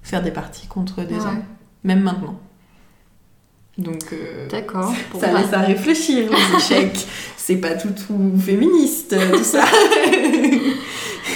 faire 0.01 0.23
des 0.23 0.31
parties 0.31 0.67
contre 0.67 1.03
des 1.03 1.15
hommes, 1.15 1.43
même 1.83 1.99
maintenant. 1.99 2.39
Donc 3.77 4.15
D'accord. 4.49 4.93
Ça 5.19 5.33
laisse 5.33 5.51
à 5.51 5.59
réfléchir 5.59 6.29
les 6.31 6.57
échecs. 6.57 7.05
C'est 7.35 7.57
pas 7.57 7.73
tout, 7.73 7.89
tout 7.89 8.39
féministe, 8.39 9.17
tout 9.33 9.43
ça. 9.43 9.65
il 10.05 10.71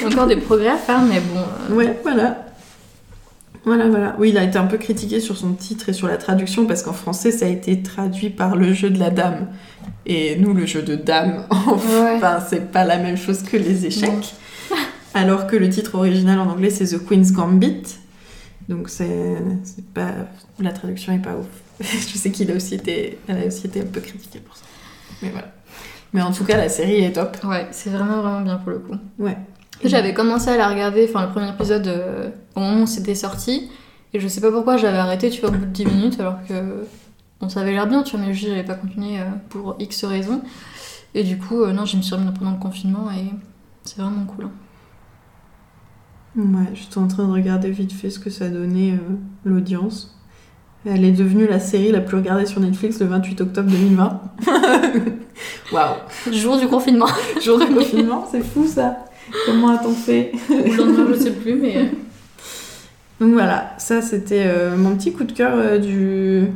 y 0.01 0.05
a 0.05 0.07
encore 0.07 0.27
des 0.27 0.37
progrès 0.37 0.69
à 0.69 0.77
faire, 0.77 1.01
mais 1.01 1.19
bon. 1.19 1.75
ouais, 1.75 1.99
voilà. 2.01 2.45
Voilà, 3.65 3.89
voilà. 3.89 4.15
Oui, 4.19 4.29
il 4.29 4.37
a 4.37 4.43
été 4.43 4.57
un 4.57 4.67
peu 4.67 4.77
critiqué 4.77 5.19
sur 5.19 5.35
son 5.35 5.51
titre 5.51 5.89
et 5.89 5.93
sur 5.93 6.07
la 6.07 6.15
traduction 6.15 6.65
parce 6.65 6.81
qu'en 6.81 6.93
français, 6.93 7.31
ça 7.31 7.45
a 7.45 7.49
été 7.49 7.81
traduit 7.83 8.29
par 8.29 8.55
le 8.55 8.71
jeu 8.71 8.89
de 8.89 8.99
la 8.99 9.09
dame. 9.09 9.47
Et 10.09 10.37
nous, 10.37 10.53
le 10.53 10.65
jeu 10.65 10.81
de 10.81 10.95
dame, 10.95 11.43
enfin, 11.49 12.39
c'est 12.39 12.71
pas 12.71 12.85
la 12.85 12.97
même 12.97 13.17
chose 13.17 13.43
que 13.43 13.57
les 13.57 13.85
échecs. 13.85 14.33
Alors 15.13 15.47
que 15.47 15.57
le 15.57 15.69
titre 15.69 15.95
original 15.95 16.39
en 16.39 16.49
anglais, 16.49 16.69
c'est 16.69 16.85
The 16.85 17.05
Queen's 17.05 17.33
Gambit. 17.33 17.83
Donc, 18.69 18.89
c'est 18.89 19.35
c'est 19.63 19.85
pas. 19.93 20.13
La 20.59 20.71
traduction 20.71 21.13
est 21.13 21.19
pas 21.19 21.35
ouf. 21.35 21.45
Je 21.81 22.17
sais 22.17 22.31
qu'il 22.31 22.49
a 22.51 22.55
aussi 22.55 22.75
été. 22.75 23.19
Elle 23.27 23.43
a 23.43 23.45
aussi 23.47 23.67
été 23.67 23.81
un 23.81 23.85
peu 23.85 23.99
critiquée 23.99 24.39
pour 24.39 24.55
ça. 24.55 24.63
Mais 25.21 25.29
voilà. 25.29 25.53
Mais 26.13 26.21
en 26.21 26.31
tout 26.31 26.45
cas, 26.45 26.55
la 26.55 26.69
série 26.69 27.03
est 27.03 27.11
top. 27.11 27.37
Ouais, 27.43 27.67
c'est 27.71 27.89
vraiment 27.89 28.21
vraiment 28.21 28.41
bien 28.41 28.55
pour 28.55 28.71
le 28.71 28.79
coup. 28.79 28.95
Ouais. 29.19 29.37
J'avais 29.83 30.13
commencé 30.13 30.49
à 30.49 30.57
la 30.57 30.69
regarder, 30.69 31.05
enfin 31.09 31.25
le 31.25 31.31
premier 31.31 31.49
épisode 31.49 31.87
euh, 31.87 32.29
au 32.55 32.61
moment 32.61 32.83
où 32.83 32.87
c'était 32.87 33.13
sorti, 33.13 33.69
et 34.13 34.19
je 34.19 34.27
sais 34.27 34.41
pas 34.41 34.51
pourquoi 34.51 34.77
j'avais 34.77 34.97
arrêté, 34.97 35.29
tu 35.29 35.41
vois, 35.41 35.49
au 35.49 35.53
bout 35.53 35.65
de 35.65 35.71
10 35.71 35.85
minutes, 35.85 36.19
alors 36.19 36.37
que 36.47 36.85
bon, 37.41 37.49
ça 37.49 37.61
avait 37.61 37.71
l'air 37.71 37.87
bien, 37.87 38.03
tu 38.03 38.15
vois, 38.17 38.25
mais 38.25 38.33
juste 38.33 38.47
j'avais 38.49 38.63
pas 38.63 38.75
continué 38.75 39.19
euh, 39.19 39.23
pour 39.49 39.75
X 39.79 40.03
raisons. 40.05 40.41
Et 41.15 41.23
du 41.23 41.37
coup, 41.37 41.61
euh, 41.63 41.73
non, 41.73 41.85
je 41.85 41.97
me 41.97 42.01
suis 42.01 42.13
remise 42.15 42.31
pendant 42.37 42.51
le 42.51 42.57
confinement 42.59 43.09
et 43.11 43.31
c'est 43.83 43.99
vraiment 44.01 44.25
cool. 44.25 44.45
hein. 44.45 44.51
Ouais, 46.35 46.69
j'étais 46.75 46.97
en 46.99 47.07
train 47.07 47.25
de 47.27 47.31
regarder 47.31 47.71
vite 47.71 47.91
fait 47.93 48.09
ce 48.11 48.19
que 48.19 48.29
ça 48.29 48.47
donnait 48.49 48.91
euh, 48.91 49.15
l'audience. 49.45 50.13
Elle 50.85 51.03
est 51.03 51.11
devenue 51.11 51.47
la 51.47 51.59
série 51.59 51.91
la 51.91 51.99
plus 52.01 52.17
regardée 52.17 52.45
sur 52.45 52.61
Netflix 52.61 52.99
le 52.99 53.07
28 53.07 53.41
octobre 53.41 53.69
2020. 53.69 54.21
Waouh! 55.73 55.95
Jour 56.31 56.57
du 56.59 56.67
confinement. 56.67 57.07
Jour 57.43 57.57
de 57.59 57.65
confinement, 57.65 58.27
c'est 58.31 58.43
fou 58.43 58.65
ça! 58.67 59.05
Comment 59.45 59.69
a-t-on 59.69 59.93
fait? 59.93 60.31
Ou 60.49 60.53
le 60.53 60.75
lendemain, 60.77 61.07
je 61.13 61.19
sais 61.19 61.31
plus, 61.31 61.55
mais. 61.55 61.77
euh, 61.77 61.85
Donc 63.19 63.33
voilà, 63.33 63.73
ça 63.77 64.01
c'était 64.01 64.43
euh, 64.45 64.77
mon 64.77 64.95
petit 64.95 65.11
coup 65.11 65.23
de 65.25 65.31
cœur 65.33 65.53
euh, 65.55 65.79
du, 65.79 66.47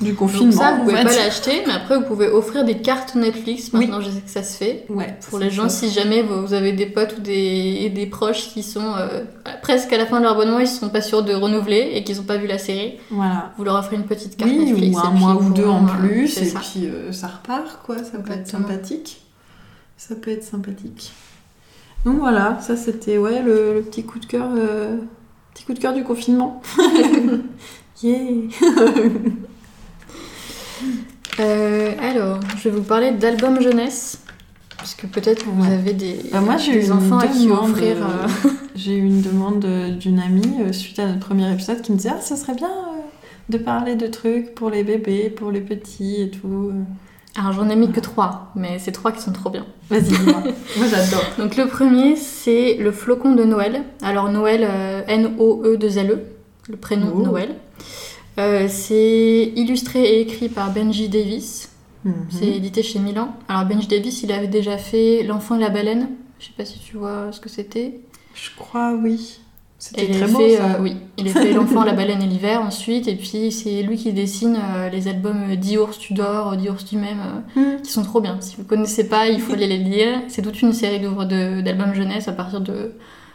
du 0.00 0.14
confinement. 0.14 0.50
Donc 0.50 0.54
ça, 0.60 0.72
vous 0.76 0.82
pouvez 0.84 0.94
pas 0.94 1.04
l'acheter, 1.16 1.62
mais 1.66 1.72
après, 1.72 1.96
vous 1.98 2.04
pouvez 2.04 2.28
offrir 2.28 2.64
des 2.64 2.78
cartes 2.78 3.14
Netflix. 3.14 3.72
Maintenant, 3.72 4.00
je 4.00 4.10
sais 4.10 4.20
que 4.20 4.30
ça 4.30 4.42
se 4.42 4.56
fait. 4.56 4.84
Ouais, 4.88 5.16
Pour 5.28 5.38
les 5.38 5.50
gens, 5.50 5.68
si 5.68 5.90
jamais 5.90 6.22
vous 6.22 6.52
avez 6.54 6.72
des 6.72 6.86
potes 6.86 7.16
ou 7.18 7.20
des, 7.20 7.90
des 7.90 8.06
proches 8.06 8.48
qui 8.52 8.62
sont 8.62 8.94
euh, 8.96 9.24
presque 9.62 9.92
à 9.92 9.98
la 9.98 10.06
fin 10.06 10.18
de 10.18 10.22
leur 10.24 10.32
abonnement, 10.32 10.58
ils 10.60 10.66
sont 10.68 10.88
pas 10.88 11.02
sûrs 11.02 11.22
de 11.24 11.34
renouveler 11.34 11.90
et 11.94 12.04
qu'ils 12.04 12.20
ont 12.20 12.24
pas 12.24 12.36
vu 12.36 12.46
la 12.46 12.58
série, 12.58 12.94
Voilà. 13.10 13.52
vous 13.58 13.64
leur 13.64 13.74
offrez 13.76 13.96
une 13.96 14.06
petite 14.06 14.36
carte 14.36 14.50
Oui, 14.50 14.64
Netflix. 14.66 14.96
ou 14.96 15.00
un 15.06 15.10
mois 15.10 15.34
ou 15.34 15.50
deux 15.50 15.66
en 15.66 15.84
euh, 15.84 15.88
plus, 15.98 16.38
et 16.38 16.44
ça. 16.44 16.60
puis 16.60 16.86
euh, 16.86 17.10
ça 17.12 17.26
repart, 17.28 17.80
quoi. 17.84 17.96
Ça 17.98 18.18
peut 18.18 18.32
être 18.32 18.46
sympathique. 18.48 19.22
Ça 19.96 20.14
peut 20.14 20.30
être 20.30 20.44
sympathique. 20.44 21.12
Donc 22.04 22.18
voilà, 22.20 22.58
ça 22.60 22.76
c'était 22.76 23.18
ouais, 23.18 23.42
le, 23.42 23.74
le 23.74 23.82
petit 23.82 24.04
coup 24.04 24.20
de 24.20 24.26
cœur 24.26 24.46
euh, 24.56 24.96
petit 25.52 25.64
coup 25.64 25.72
de 25.74 25.80
cœur 25.80 25.92
du 25.92 26.04
confinement. 26.04 26.62
yeah 28.04 28.20
Euh, 31.40 31.92
alors, 32.00 32.40
je 32.56 32.68
vais 32.68 32.76
vous 32.76 32.82
parler 32.82 33.12
d'albums 33.12 33.60
jeunesse. 33.60 34.18
Parce 34.76 34.94
que 34.94 35.06
peut-être 35.08 35.44
vous 35.44 35.64
Ouais. 35.64 35.74
avez 35.74 35.92
des, 35.92 36.20
Bah, 36.32 36.40
moi, 36.40 36.56
j'ai 36.56 36.72
des 36.72 36.92
enfants 36.92 37.18
à 37.18 37.26
qui 37.26 37.50
offrir. 37.50 37.96
euh, 37.96 38.26
euh, 38.46 38.48
J'ai 38.76 38.94
eu 38.96 39.04
une 39.04 39.22
demande 39.22 39.66
d'une 39.98 40.20
amie 40.20 40.72
suite 40.72 41.00
à 41.00 41.06
notre 41.06 41.18
premier 41.20 41.52
épisode 41.52 41.82
qui 41.82 41.90
me 41.90 41.96
disait 41.96 42.10
Ah, 42.16 42.20
ça 42.20 42.36
serait 42.36 42.54
bien 42.54 42.70
de 43.48 43.58
parler 43.58 43.96
de 43.96 44.06
trucs 44.06 44.54
pour 44.54 44.70
les 44.70 44.84
bébés, 44.84 45.30
pour 45.30 45.50
les 45.50 45.60
petits 45.60 46.22
et 46.22 46.30
tout. 46.30 46.70
Alors, 47.36 47.52
j'en 47.52 47.68
ai 47.68 47.76
mis 47.76 47.90
que 47.90 47.98
trois, 48.00 48.52
mais 48.54 48.78
c'est 48.78 48.92
trois 48.92 49.10
qui 49.10 49.20
sont 49.20 49.32
trop 49.32 49.50
bien. 49.50 49.66
Vas-y. 49.90 50.12
Moi 50.12 50.86
j'adore. 50.88 51.24
Donc, 51.38 51.56
le 51.56 51.66
premier, 51.66 52.14
c'est 52.14 52.74
le 52.74 52.92
flocon 52.92 53.34
de 53.34 53.42
Noël. 53.44 53.82
Alors, 54.02 54.30
Noël, 54.30 54.64
euh, 54.68 55.02
N-O-E-2-L-E, 55.08 56.12
E, 56.14 56.18
le 56.68 56.76
prénom 56.76 57.12
Oh. 57.16 57.22
Noël. 57.22 57.56
Euh, 58.38 58.66
c'est 58.68 59.52
illustré 59.56 60.02
et 60.04 60.20
écrit 60.20 60.48
par 60.48 60.72
Benji 60.72 61.08
Davis. 61.08 61.70
Mhm. 62.04 62.14
C'est 62.30 62.46
édité 62.46 62.82
chez 62.82 62.98
Milan. 63.00 63.34
Alors 63.48 63.64
Benji 63.64 63.88
Davis, 63.88 64.22
il 64.22 64.30
avait 64.32 64.46
déjà 64.48 64.78
fait 64.78 65.22
L'enfant 65.24 65.56
et 65.56 65.60
la 65.60 65.70
baleine. 65.70 66.08
Je 66.38 66.46
sais 66.46 66.52
pas 66.56 66.64
si 66.64 66.78
tu 66.78 66.96
vois 66.96 67.32
ce 67.32 67.40
que 67.40 67.48
c'était. 67.48 68.00
Je 68.34 68.50
crois, 68.56 68.94
oui. 68.94 69.40
C'était 69.80 70.08
très 70.10 70.26
beau 70.26 70.38
ça. 70.48 70.74
euh, 70.74 70.78
oui, 70.80 70.96
il 71.18 71.28
a 71.28 71.30
fait 71.32 71.52
L'enfant, 71.52 71.84
la 71.84 71.92
baleine 71.92 72.20
et 72.22 72.26
l'hiver 72.26 72.60
ensuite. 72.62 73.06
Et 73.08 73.14
puis 73.16 73.50
c'est 73.52 73.82
lui 73.82 73.96
qui 73.96 74.12
dessine 74.12 74.56
euh, 74.76 74.88
les 74.88 75.06
albums 75.08 75.54
d'Iours 75.56 75.96
Tudor, 75.98 76.56
d'Iours 76.56 76.82
du 76.88 76.96
même, 76.96 77.20
euh, 77.56 77.60
Mhm. 77.76 77.82
qui 77.82 77.90
sont 77.92 78.02
trop 78.02 78.20
bien. 78.20 78.36
Si 78.40 78.56
vous 78.56 78.64
connaissez 78.64 79.08
pas, 79.08 79.28
il 79.28 79.40
faut 79.40 79.52
aller 79.54 79.66
les 79.68 79.78
lire. 79.78 80.20
C'est 80.28 80.42
toute 80.42 80.60
une 80.62 80.72
série 80.72 81.00
d'ouvres 81.00 81.24
de- 81.24 81.60
d'albums 81.60 81.94
jeunesse 81.94 82.26
à 82.28 82.32
partir 82.32 82.60
de 82.60 82.92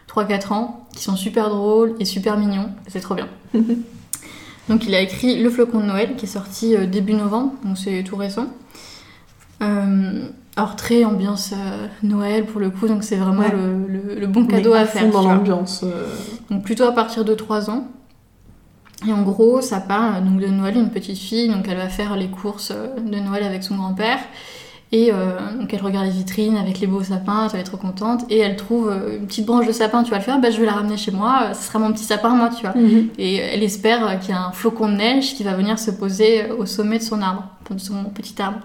3-4 0.08 0.52
ans, 0.54 0.86
qui 0.96 1.04
sont 1.04 1.16
super 1.16 1.50
drôles 1.50 1.96
et 2.00 2.06
super 2.06 2.38
mignons. 2.38 2.70
C'est 2.88 3.00
trop 3.02 3.16
bien. 3.16 3.28
Donc 4.70 4.86
il 4.86 4.96
a 4.96 5.02
écrit 5.02 5.42
Le 5.42 5.50
flocon 5.50 5.80
de 5.82 5.86
Noël, 5.86 6.16
qui 6.16 6.26
est 6.26 6.30
sorti 6.30 6.76
euh, 6.76 6.86
début 6.86 7.14
novembre, 7.14 7.54
donc 7.66 7.78
c'est 7.78 8.04
tout 8.04 8.16
récent. 8.16 8.48
Euh, 9.62 10.28
alors 10.56 10.76
très 10.76 11.04
ambiance 11.04 11.54
euh, 11.54 11.88
Noël 12.04 12.46
pour 12.46 12.60
le 12.62 12.70
coup, 12.70 12.88
donc 12.88 13.04
c'est 13.04 13.16
vraiment 13.16 13.42
Ouais. 13.42 13.52
le, 13.52 13.88
le- 13.88 14.20
le 14.20 14.28
bon 14.28 14.46
cadeau 14.46 14.74
à 14.74 14.86
faire. 14.86 15.10
dans 15.10 15.24
l'ambiance. 15.28 15.82
euh, 15.84 16.08
Donc 16.50 16.64
plutôt 16.64 16.84
à 16.84 16.92
partir 16.92 17.26
de 17.26 17.34
3 17.34 17.70
ans. 17.70 17.88
Et 19.08 19.12
en 19.12 19.22
gros, 19.24 19.60
ça 19.62 19.82
parle 19.82 20.24
donc 20.24 20.40
de 20.40 20.48
Noël, 20.48 20.78
une 20.78 20.90
petite 20.90 21.18
fille, 21.18 21.50
donc 21.50 21.68
elle 21.68 21.76
va 21.78 21.90
faire 21.90 22.16
les 22.16 22.28
courses 22.30 22.72
de 22.72 23.20
Noël 23.20 23.44
avec 23.44 23.64
son 23.64 23.76
grand-père. 23.76 24.20
Et 24.94 25.10
euh, 25.12 25.40
donc 25.60 25.74
elle 25.74 25.82
regarde 25.82 26.06
les 26.06 26.12
vitrines 26.12 26.56
avec 26.56 26.80
les 26.80 26.86
beaux 26.86 27.02
sapins, 27.02 27.48
elle 27.52 27.60
est 27.60 27.64
trop 27.64 27.78
contente. 27.78 28.26
Et 28.30 28.38
elle 28.38 28.56
trouve 28.56 28.92
euh, 28.92 29.18
une 29.18 29.26
petite 29.26 29.48
branche 29.48 29.66
de 29.66 29.72
sapin, 29.72 30.04
tu 30.04 30.12
vas 30.12 30.20
le 30.20 30.24
faire, 30.24 30.40
bah, 30.40 30.52
je 30.52 30.60
vais 30.60 30.68
la 30.68 30.74
ramener 30.74 30.98
chez 30.98 31.10
moi, 31.10 31.46
euh, 31.46 31.54
ce 31.56 31.64
sera 31.64 31.80
mon 31.80 31.92
petit 31.92 32.04
sapin, 32.04 32.30
moi, 32.30 32.52
tu 32.56 32.62
vois. 32.62 32.80
Mhm. 32.80 33.10
Et 33.18 33.38
elle 33.38 33.64
espère 33.64 34.20
qu'il 34.20 34.30
y 34.30 34.38
a 34.38 34.40
un 34.40 34.52
flocon 34.52 34.88
de 34.90 34.94
neige 34.94 35.34
qui 35.34 35.44
va 35.44 35.56
venir 35.56 35.80
se 35.80 35.90
poser 35.90 36.52
au 36.52 36.68
sommet 36.68 37.00
de 37.00 37.04
son 37.04 37.24
arbre, 37.24 37.44
de 37.72 37.80
son 37.80 38.04
petit 38.04 38.40
arbre. 38.40 38.60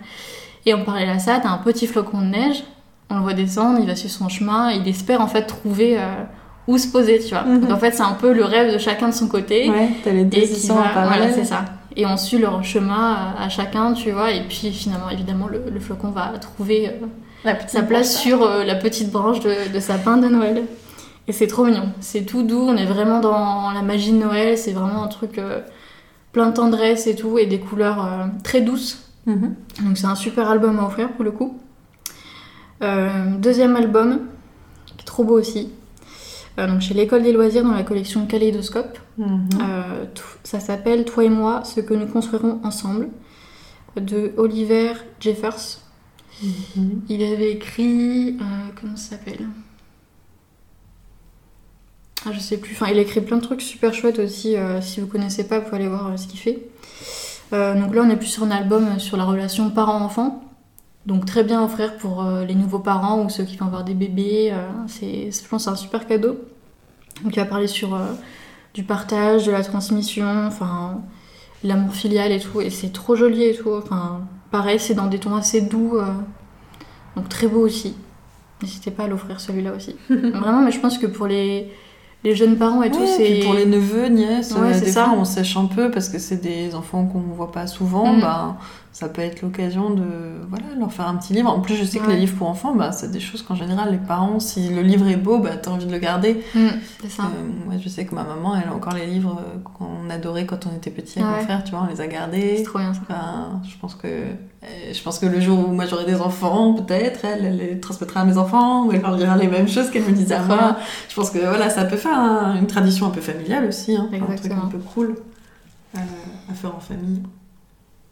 Et 0.67 0.75
en 0.75 0.85
parallèle 0.85 1.09
à 1.09 1.19
ça, 1.19 1.41
t'as 1.43 1.49
un 1.49 1.59
petit 1.59 1.87
flocon 1.87 2.21
de 2.21 2.27
neige, 2.27 2.63
on 3.09 3.15
le 3.15 3.23
voit 3.23 3.33
descendre, 3.33 3.79
il 3.81 3.87
va 3.87 3.97
sur 3.97 4.11
son 4.11 4.29
chemin, 4.29 4.71
il 4.71 4.87
espère 4.87 5.23
en 5.23 5.29
fait 5.29 5.47
trouver 5.47 5.99
euh, 5.99 6.25
où 6.67 6.77
se 6.77 6.89
poser, 6.89 7.21
tu 7.21 7.31
vois. 7.31 7.45
Mhm. 7.45 7.61
Donc 7.61 7.71
en 7.71 7.79
fait, 7.79 7.93
c'est 7.93 8.03
un 8.03 8.13
peu 8.13 8.35
le 8.35 8.45
rêve 8.45 8.71
de 8.71 8.77
chacun 8.77 9.09
de 9.09 9.15
son 9.15 9.29
côté. 9.29 9.71
Ouais, 9.71 9.89
t'as 10.05 10.13
les 10.13 10.25
deux 10.25 10.43
qui 10.43 10.67
va, 10.67 10.75
en 10.75 10.83
parallèle. 10.83 11.19
voilà, 11.21 11.33
c'est 11.33 11.45
ça. 11.45 11.65
Et 11.99 12.07
on 12.07 12.17
suit 12.17 12.39
leur 12.39 12.65
chemin 12.65 13.13
à, 13.37 13.43
à 13.43 13.49
chacun, 13.51 13.93
tu 13.93 14.13
vois. 14.13 14.31
Et 14.31 14.43
puis 14.45 14.71
finalement, 14.73 15.11
évidemment, 15.11 15.49
le, 15.49 15.65
le 15.71 15.81
flocon 15.81 16.11
va 16.11 16.29
trouver 16.39 16.89
euh, 16.89 17.53
sa 17.67 17.83
place 17.83 18.13
branche. 18.15 18.23
sur 18.23 18.43
euh, 18.45 18.65
la 18.65 18.77
petite 18.77 19.11
branche 19.11 19.41
de, 19.41 19.71
de 19.75 19.81
sapin 19.81 20.17
de 20.17 20.29
Noël. 20.29 20.63
Et 21.27 21.33
c'est 21.33 21.47
trop 21.47 21.65
mignon. 21.67 21.91
C'est 22.01 22.23
tout 22.25 22.43
doux. 22.43 22.65
On 22.67 22.77
est 22.77 22.87
vraiment 22.87 23.21
dans 23.21 23.71
la 23.73 23.83
magie 23.83 24.13
de 24.13 24.17
Noël. 24.17 24.57
C'est 24.57 24.73
vraiment 24.73 25.03
un 25.03 25.09
truc 25.09 25.37
euh, 25.39 25.61
plein 26.33 26.47
de 26.49 26.55
tendresse 26.55 27.07
et 27.07 27.15
tout. 27.15 27.37
Et 27.37 27.45
des 27.47 27.61
couleurs 27.61 28.03
euh, 28.03 28.27
très 28.45 28.63
douces. 28.63 29.11
Mhm. 29.27 29.55
Donc 29.85 29.99
c'est 29.99 30.07
un 30.07 30.15
super 30.15 30.49
album 30.49 30.79
à 30.79 30.87
offrir 30.87 31.11
pour 31.11 31.25
le 31.25 31.33
coup. 31.33 31.59
Euh, 32.83 33.11
deuxième 33.39 33.77
album, 33.77 34.21
qui 34.97 35.03
est 35.03 35.05
trop 35.05 35.25
beau 35.25 35.39
aussi. 35.39 35.71
Euh, 36.59 36.67
donc 36.67 36.81
chez 36.81 36.93
l'école 36.95 37.23
des 37.23 37.33
loisirs 37.33 37.63
dans 37.63 37.73
la 37.73 37.85
collection 37.85 38.27
Kaléidoscope. 38.27 38.99
Mhm. 39.17 39.49
Euh, 39.63 40.05
ça 40.43 40.59
s'appelle 40.61 41.05
Toi 41.05 41.25
et 41.25 41.29
moi, 41.29 41.63
ce 41.65 41.81
que 41.81 41.95
nous 41.95 42.07
construirons 42.07 42.61
ensemble, 42.65 43.09
de 43.97 44.33
Oliver 44.37 44.93
Jeffers. 45.21 45.79
Mhm. 46.43 47.03
Il 47.09 47.23
avait 47.23 47.53
écrit. 47.53 48.31
euh, 48.41 48.45
comment 48.81 48.97
ça 48.97 49.11
s'appelle? 49.11 49.47
Ah, 52.27 52.31
Je 52.33 52.41
sais 52.41 52.57
plus. 52.59 52.73
Enfin, 52.73 52.89
il 52.91 52.99
a 52.99 53.03
écrit 53.03 53.21
plein 53.21 53.37
de 53.37 53.43
trucs 53.43 53.63
super 53.63 53.95
chouettes 53.95 54.19
aussi. 54.19 54.57
euh, 54.57 54.81
si 54.81 55.01
vous 55.01 55.07
connaissez 55.07 55.47
pas, 55.47 55.59
vous 55.61 55.65
pouvez 55.67 55.77
aller 55.77 55.89
voir 55.89 56.09
euh, 56.09 56.17
ce 56.17 56.27
qu'il 56.27 56.41
fait. 56.41 56.59
Donc 57.53 57.95
là, 57.95 58.03
on 58.05 58.11
est 58.11 58.17
plus 58.17 58.27
sur 58.27 58.43
un 58.43 58.51
album 58.51 58.99
sur 58.99 59.17
la 59.17 59.25
relation 59.25 59.71
parent-enfant. 59.71 60.43
Donc 61.09 61.25
très 61.25 61.43
bien 61.43 61.63
à 61.63 61.65
offrir 61.65 61.97
pour 61.97 62.23
euh, 62.23 62.45
les 62.45 62.55
nouveaux 62.55 62.79
parents 62.79 63.25
ou 63.25 63.29
ceux 63.31 63.45
qui 63.45 63.57
vont 63.57 63.67
avoir 63.67 63.83
des 63.83 63.95
bébés. 63.95 64.51
euh, 64.53 64.69
c'est, 64.87 65.31
je 65.33 65.49
pense 65.49 65.63
que 65.63 65.65
c'est 65.65 65.71
un 65.71 65.77
super 65.77 66.07
cadeau. 66.07 66.37
Donc 67.25 67.35
il 67.35 67.41
va 67.41 67.47
parler 67.47 67.67
sur 67.67 67.95
euh, 67.95 68.13
du 68.75 68.83
partage, 68.85 69.47
de 69.47 69.51
la 69.51 69.65
transmission, 69.65 70.47
enfin 70.47 71.01
l'amour 71.65 71.95
filial 71.95 72.31
et 72.31 72.39
tout. 72.39 72.61
Et 72.61 72.71
c'est 72.71 72.93
trop 72.93 73.17
joli 73.17 73.43
et 73.43 73.57
tout. 73.57 73.71
Enfin, 73.73 74.21
pareil, 74.53 74.79
c'est 74.79 74.95
dans 74.95 75.07
des 75.07 75.19
tons 75.19 75.35
assez 75.35 75.63
doux. 75.63 75.97
euh, 75.97 76.05
donc 77.17 77.29
très 77.29 77.47
beau 77.49 77.61
aussi. 77.61 77.95
N'hésitez 78.63 78.91
pas 78.91 79.05
à 79.05 79.09
l'offrir 79.09 79.41
celui-là 79.41 79.73
aussi. 79.75 79.97
Vraiment, 80.11 80.61
mais 80.63 80.73
je 80.73 80.81
pense 80.81 80.99
que 80.99 81.07
pour 81.07 81.27
les, 81.27 81.73
les 82.25 82.35
jeunes 82.37 82.57
parents 82.59 82.83
et 82.83 82.91
tout, 82.91 83.07
c'est. 83.07 83.25
puis 83.25 83.43
pour 83.45 83.55
les 83.55 83.67
neveux, 83.67 84.07
nièces, 84.09 84.53
Ouais, 84.53 84.75
c'est 84.75 84.85
des 84.87 84.91
ça. 84.93 85.05
fois 85.07 85.15
on 85.17 85.25
sèche 85.25 85.57
un 85.57 85.67
peu 85.67 85.91
parce 85.91 86.09
que 86.09 86.19
c'est 86.19 86.43
des 86.43 86.75
enfants 86.75 87.07
qu'on 87.07 87.21
voit 87.21 87.51
pas 87.53 87.67
souvent, 87.67 88.13
Mm. 88.15 88.21
bah, 88.21 88.57
ça 88.93 89.09
peut 89.09 89.23
être 89.23 89.43
l'occasion 89.43 89.91
de 89.91 90.05
voilà, 90.49 90.65
leur 90.79 90.93
faire 90.93 91.07
un 91.07 91.15
petit 91.17 91.33
livre. 91.33 91.49
En 91.51 91.61
plus, 91.61 91.77
je 91.77 91.85
sais 91.85 91.99
que 91.99 92.07
Ouais. 92.07 92.15
les 92.15 92.21
livres 92.21 92.37
pour 92.37 92.49
enfants, 92.49 92.75
bah, 92.75 92.91
c'est 92.91 93.11
des 93.13 93.21
choses 93.21 93.43
qu'en 93.43 93.55
général, 93.55 93.93
les 93.93 93.99
parents, 93.99 94.41
si 94.41 94.71
le 94.71 94.83
livre 94.83 95.07
est 95.07 95.17
beau, 95.17 95.39
bah, 95.39 95.51
t'as 95.61 95.71
envie 95.71 95.87
de 95.87 95.93
le 95.93 95.99
garder. 95.99 96.43
Mm, 96.55 96.67
c'est 97.03 97.11
ça. 97.11 97.25
Euh, 97.25 97.67
moi, 97.67 97.75
je 97.81 97.89
sais 97.89 98.05
que 98.07 98.15
ma 98.15 98.25
maman, 98.25 98.57
elle 98.57 98.69
a 98.69 98.75
encore 98.75 98.95
les 98.95 99.07
livres 99.07 99.41
qu'on 99.79 100.11
adorait 100.11 100.47
quand 100.47 100.67
on 100.67 100.75
était 100.77 100.91
petit 100.91 101.21
avec 101.21 101.31
Ouais. 101.31 101.39
mon 101.41 101.45
frère, 101.45 101.63
tu 101.65 101.71
vois, 101.73 101.83
on 101.83 101.87
les 101.93 102.01
a 102.01 102.05
C'est 102.05 102.09
gardés. 102.09 102.63
trop 102.65 102.79
bien 102.79 102.93
ça. 102.95 103.01
Enfin, 103.03 103.61
je 103.69 103.77
pense 103.79 103.95
que 103.95 104.09
euh, 104.09 104.67
je 104.93 105.01
pense 105.03 105.21
que 105.21 105.27
le 105.27 105.39
jour 105.41 105.69
où 105.69 105.73
moi 105.73 105.87
j'aurai 105.87 106.05
des 106.05 106.21
enfants, 106.21 106.73
peut-être, 106.75 107.25
elle, 107.25 107.45
elle 107.45 107.57
les 107.59 107.79
transmettra 107.81 108.23
à 108.23 108.25
mes 108.25 108.37
enfants, 108.39 108.87
ou 108.87 108.93
elle 108.93 109.03
leur 109.03 109.17
dira 109.17 109.37
les 109.37 109.47
mêmes 109.47 109.69
choses 109.69 109.91
qu'elle 109.91 110.03
me 110.03 110.11
disait 110.11 110.35
à 110.35 110.41
C'est 110.41 110.49
moi. 110.49 110.77
Je 111.09 111.15
pense 111.15 111.31
que 111.31 111.39
voilà, 111.39 111.71
ça 111.71 111.85
peut 111.85 111.97
faire 111.97 112.19
un- 112.19 112.57
une 112.57 112.67
tradition 112.67 113.07
un 113.07 113.11
peu 113.11 113.21
familiale 113.21 113.67
aussi, 113.67 113.95
hein, 113.95 114.09
un 114.13 114.35
truc 114.35 114.51
un 114.51 114.67
peu 114.67 114.79
cool 114.79 115.15
euh, 115.95 115.99
à 116.51 116.55
faire 116.55 116.75
en 116.75 116.81
famille. 116.81 117.23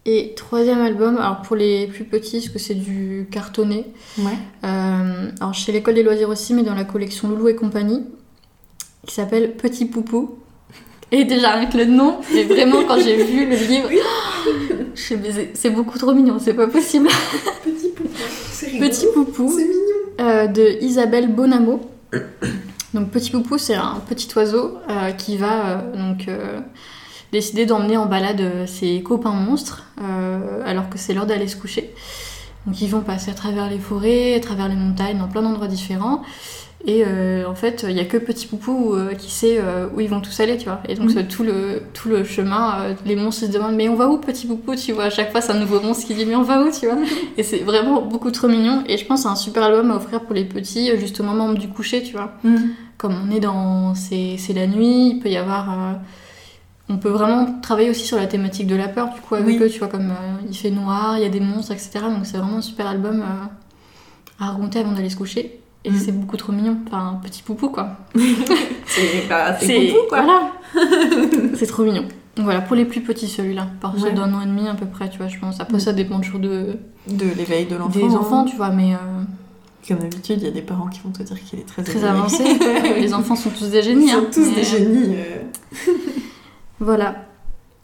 Et 0.09 0.35
troisième 0.37 0.81
album, 0.81 1.17
alors 1.19 1.43
pour 1.43 1.57
les 1.57 1.89
plus 1.89 2.05
petits, 2.05 2.39
parce 2.39 2.49
que 2.51 2.59
c'est 2.61 2.75
du 2.77 3.27
cartonné. 3.31 3.87
Ouais. 4.19 4.31
Euh, 4.65 5.31
alors 5.41 5.53
chez 5.53 5.73
l'école 5.73 5.95
des 5.95 6.05
loisirs 6.05 6.29
aussi, 6.29 6.55
mais 6.55 6.63
dans 6.63 6.75
la 6.77 6.85
collection 6.85 7.29
Loulou 7.29 7.49
et 7.49 7.57
compagnie, 7.57 8.05
qui 9.05 9.15
s'appelle 9.15 9.57
Petit 9.57 9.85
Poupou. 9.87 10.37
Et 11.13 11.25
déjà 11.25 11.51
avec 11.51 11.75
le 11.75 11.85
nom, 11.87 12.19
et 12.35 12.45
vraiment 12.45 12.85
quand 12.85 12.99
j'ai 13.01 13.17
vu 13.25 13.47
le 13.49 13.57
livre, 13.57 13.89
mais 15.23 15.51
c'est- 15.55 15.71
beaucoup 15.71 15.99
trop 15.99 16.13
mignon, 16.15 16.39
c'est 16.41 16.55
pas 16.55 16.67
possible. 16.69 17.09
Petit 17.65 17.89
poupou, 17.89 18.09
c'est 18.53 18.79
Petit 18.79 19.07
Poupou 19.15 19.53
C'est 19.57 19.65
mignon. 19.65 20.21
euh, 20.21 20.47
de 20.47 20.83
Isabelle 20.83 21.29
Bonamo. 21.33 21.81
Donc 22.95 23.11
Petit 23.11 23.31
Poupou, 23.31 23.59
c'est 23.59 23.75
un 23.75 24.01
petit 24.09 24.29
oiseau 24.37 24.79
euh, 24.89 25.11
qui 25.13 25.37
va 25.37 25.69
euh, 25.81 25.97
donc 25.97 26.29
décider 27.33 27.67
d'emmener 27.67 27.97
en 27.97 28.07
balade 28.07 28.41
euh, 28.41 28.67
ses 28.67 29.03
copains 29.03 29.33
monstres 29.33 29.85
euh, 30.03 30.63
alors 30.65 30.89
que 30.89 30.99
c'est 30.99 31.15
l'heure 31.15 31.27
d'aller 31.27 31.49
se 31.49 31.57
coucher. 31.57 31.93
Donc 32.67 32.81
ils 32.81 32.89
vont 32.89 33.01
passer 33.01 33.31
à 33.31 33.35
travers 33.35 33.69
les 33.71 33.79
forêts, 33.79 34.35
à 34.35 34.41
travers 34.41 34.69
les 34.69 34.75
montagnes, 34.75 35.19
dans 35.19 35.29
plein 35.29 35.43
d'endroits 35.43 35.69
différents. 35.69 36.23
Et 36.85 37.03
euh, 37.05 37.49
en 37.49 37.55
fait, 37.55 37.85
il 37.89 37.97
y 37.97 38.01
a 38.01 38.05
que 38.05 38.17
Petit 38.17 38.47
Poupou 38.47 38.95
euh, 38.95 39.15
qui 39.15 39.31
sait 39.31 39.59
euh, 39.59 39.89
où 39.95 40.01
ils 40.01 40.09
vont 40.09 40.21
tous 40.21 40.39
aller, 40.41 40.57
tu 40.57 40.67
vois. 40.67 40.81
Et 40.89 40.95
donc 40.95 41.11
Mhm. 41.15 41.27
tout 41.27 41.43
le 41.43 41.83
tout 41.95 42.09
le 42.09 42.23
chemin, 42.23 42.95
les 43.05 43.17
monstres 43.17 43.47
se 43.47 43.51
demandent 43.51 43.75
mais 43.75 43.89
on 43.89 43.97
va 43.97 44.09
où 44.09 44.19
Petit 44.19 44.47
Poupou, 44.47 44.77
tu 44.77 44.93
vois? 44.93 45.05
À 45.05 45.11
chaque 45.11 45.33
fois, 45.33 45.41
c'est 45.41 45.53
un 45.53 45.59
nouveau 45.59 45.81
monstre 45.81 46.07
qui 46.07 46.15
dit 46.15 46.25
mais 46.27 46.37
on 46.37 46.43
va 46.43 46.63
où, 46.63 46.71
tu 46.71 46.87
vois? 46.87 46.97
Et 47.37 47.43
c'est 47.43 47.59
vraiment 47.59 48.03
beaucoup 48.03 48.31
trop 48.31 48.47
mignon. 48.47 48.85
Et 48.89 48.99
je 48.99 49.05
pense 49.07 49.21
que 49.21 49.23
c'est 49.25 49.33
un 49.33 49.37
super 49.37 49.65
album 49.65 49.91
à 49.91 49.97
offrir 49.97 50.21
pour 50.21 50.35
les 50.35 50.45
petits, 50.45 50.91
juste 50.99 51.19
au 51.21 51.25
moment 51.25 51.53
du 51.53 51.69
coucher, 51.69 52.03
tu 52.05 52.13
vois. 52.13 52.35
Mm. 52.45 52.57
Comme 52.99 53.15
on 53.27 53.35
est 53.35 53.41
dans. 53.41 53.95
C'est 53.97 54.37
c'est 54.39 54.53
la 54.53 54.67
nuit, 54.69 55.11
il 55.15 55.19
peut 55.21 55.29
y 55.31 55.37
avoir. 55.37 55.69
On 56.89 56.99
peut 56.99 57.09
vraiment 57.09 57.59
travailler 57.63 57.91
aussi 57.91 58.07
sur 58.07 58.17
la 58.17 58.27
thématique 58.27 58.67
de 58.69 58.77
la 58.77 58.87
peur, 58.89 59.13
du 59.13 59.21
coup, 59.21 59.35
avec 59.35 59.47
Oui. 59.59 59.59
eux, 59.65 59.69
tu 59.69 59.81
vois, 59.81 59.89
comme 59.89 60.11
euh, 60.11 60.47
il 60.49 60.57
fait 60.57 60.71
noir, 60.71 61.17
il 61.19 61.23
y 61.23 61.27
a 61.27 61.29
des 61.29 61.41
monstres, 61.41 61.73
etc. 61.73 61.91
Donc 62.03 62.25
c'est 62.25 62.39
vraiment 62.39 62.59
un 62.59 62.63
super 62.63 62.87
album 62.87 63.23
euh, 63.23 64.45
à 64.45 64.51
raconter 64.53 64.79
avant 64.79 64.93
d'aller 64.93 65.11
se 65.11 65.17
coucher. 65.17 65.61
Et 65.85 65.91
Mhm. 65.91 65.99
c'est 65.99 66.13
beaucoup 66.13 66.37
trop 66.37 66.53
mignon. 66.53 66.79
Enfin, 66.87 67.15
un 67.15 67.21
petit 67.29 67.43
poupou, 67.43 67.69
quoi. 67.71 67.97
C'est 68.87 69.29
bah, 69.29 69.57
c'est 69.61 69.89
poupou, 69.89 70.09
quoi. 70.09 70.23
Voilà. 70.23 70.53
c'est 71.55 71.67
trop 71.67 71.85
mignon. 71.85 72.03
Donc 72.37 72.45
voilà, 72.45 72.61
pour 72.61 72.77
les 72.77 72.85
plus 72.85 73.01
petits, 73.01 73.29
celui-là. 73.29 73.67
Par 73.81 73.95
Ouais. 74.01 74.13
d'un 74.13 74.33
an 74.35 74.41
et 74.43 74.47
demi 74.47 74.69
à 74.69 74.75
peu 74.75 74.87
près, 74.87 75.09
tu 75.11 75.19
vois, 75.19 75.29
je 75.29 75.39
pense. 75.39 75.59
Après, 75.61 75.75
Mhm. 75.75 75.81
ça 75.81 75.93
dépend 75.93 76.21
toujours 76.21 76.39
de, 76.41 76.77
De 77.09 77.25
l'éveil 77.37 77.67
de 77.67 77.77
l'enfant. 77.77 77.99
des 77.99 78.05
hein. 78.15 78.19
enfants, 78.21 78.45
tu 78.45 78.57
vois, 78.57 78.71
mais 78.71 78.95
euh, 78.95 78.99
Comme 79.89 79.99
d'habitude, 79.99 80.39
il 80.41 80.45
y 80.45 80.49
a 80.49 80.51
des 80.53 80.63
parents 80.63 80.87
qui 80.89 81.01
vont 81.01 81.11
te 81.11 81.23
dire 81.23 81.43
qu'il 81.45 81.59
est 81.61 81.67
très, 81.67 81.83
très 81.83 81.93
éveillé. 81.99 82.09
avancé. 82.09 82.45
les 83.01 83.15
enfants 83.15 83.37
sont 83.37 83.51
tous 83.51 83.71
des 83.71 83.79
Ils 83.79 83.85
génies. 83.85 84.09
sont 84.09 84.19
hein. 84.19 84.27
tous 84.33 84.49
Mais, 84.49 84.55
des 84.57 84.63
génies. 84.65 85.15
Voilà, 86.81 87.25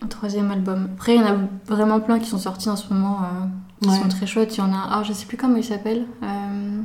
un 0.03 0.07
troisième 0.07 0.51
album. 0.51 0.89
Après, 0.95 1.15
il 1.15 1.21
y 1.21 1.25
en 1.25 1.35
a 1.35 1.39
vraiment 1.67 2.01
plein 2.01 2.19
qui 2.19 2.27
sont 2.27 2.39
sortis 2.39 2.69
en 2.69 2.77
ce 2.77 2.93
moment, 2.93 3.21
euh, 3.23 3.27
qui 3.81 3.89
Ouais. 3.89 3.97
sont 3.99 4.09
très 4.09 4.27
chouettes. 4.27 4.55
Il 4.57 4.61
y 4.61 4.63
en 4.63 4.73
a, 4.73 4.89
ah, 4.91 5.03
je 5.03 5.13
sais 5.13 5.27
plus 5.27 5.37
comment 5.37 5.57
il 5.57 5.65
s'appelle. 5.65 6.07
euh, 6.23 6.81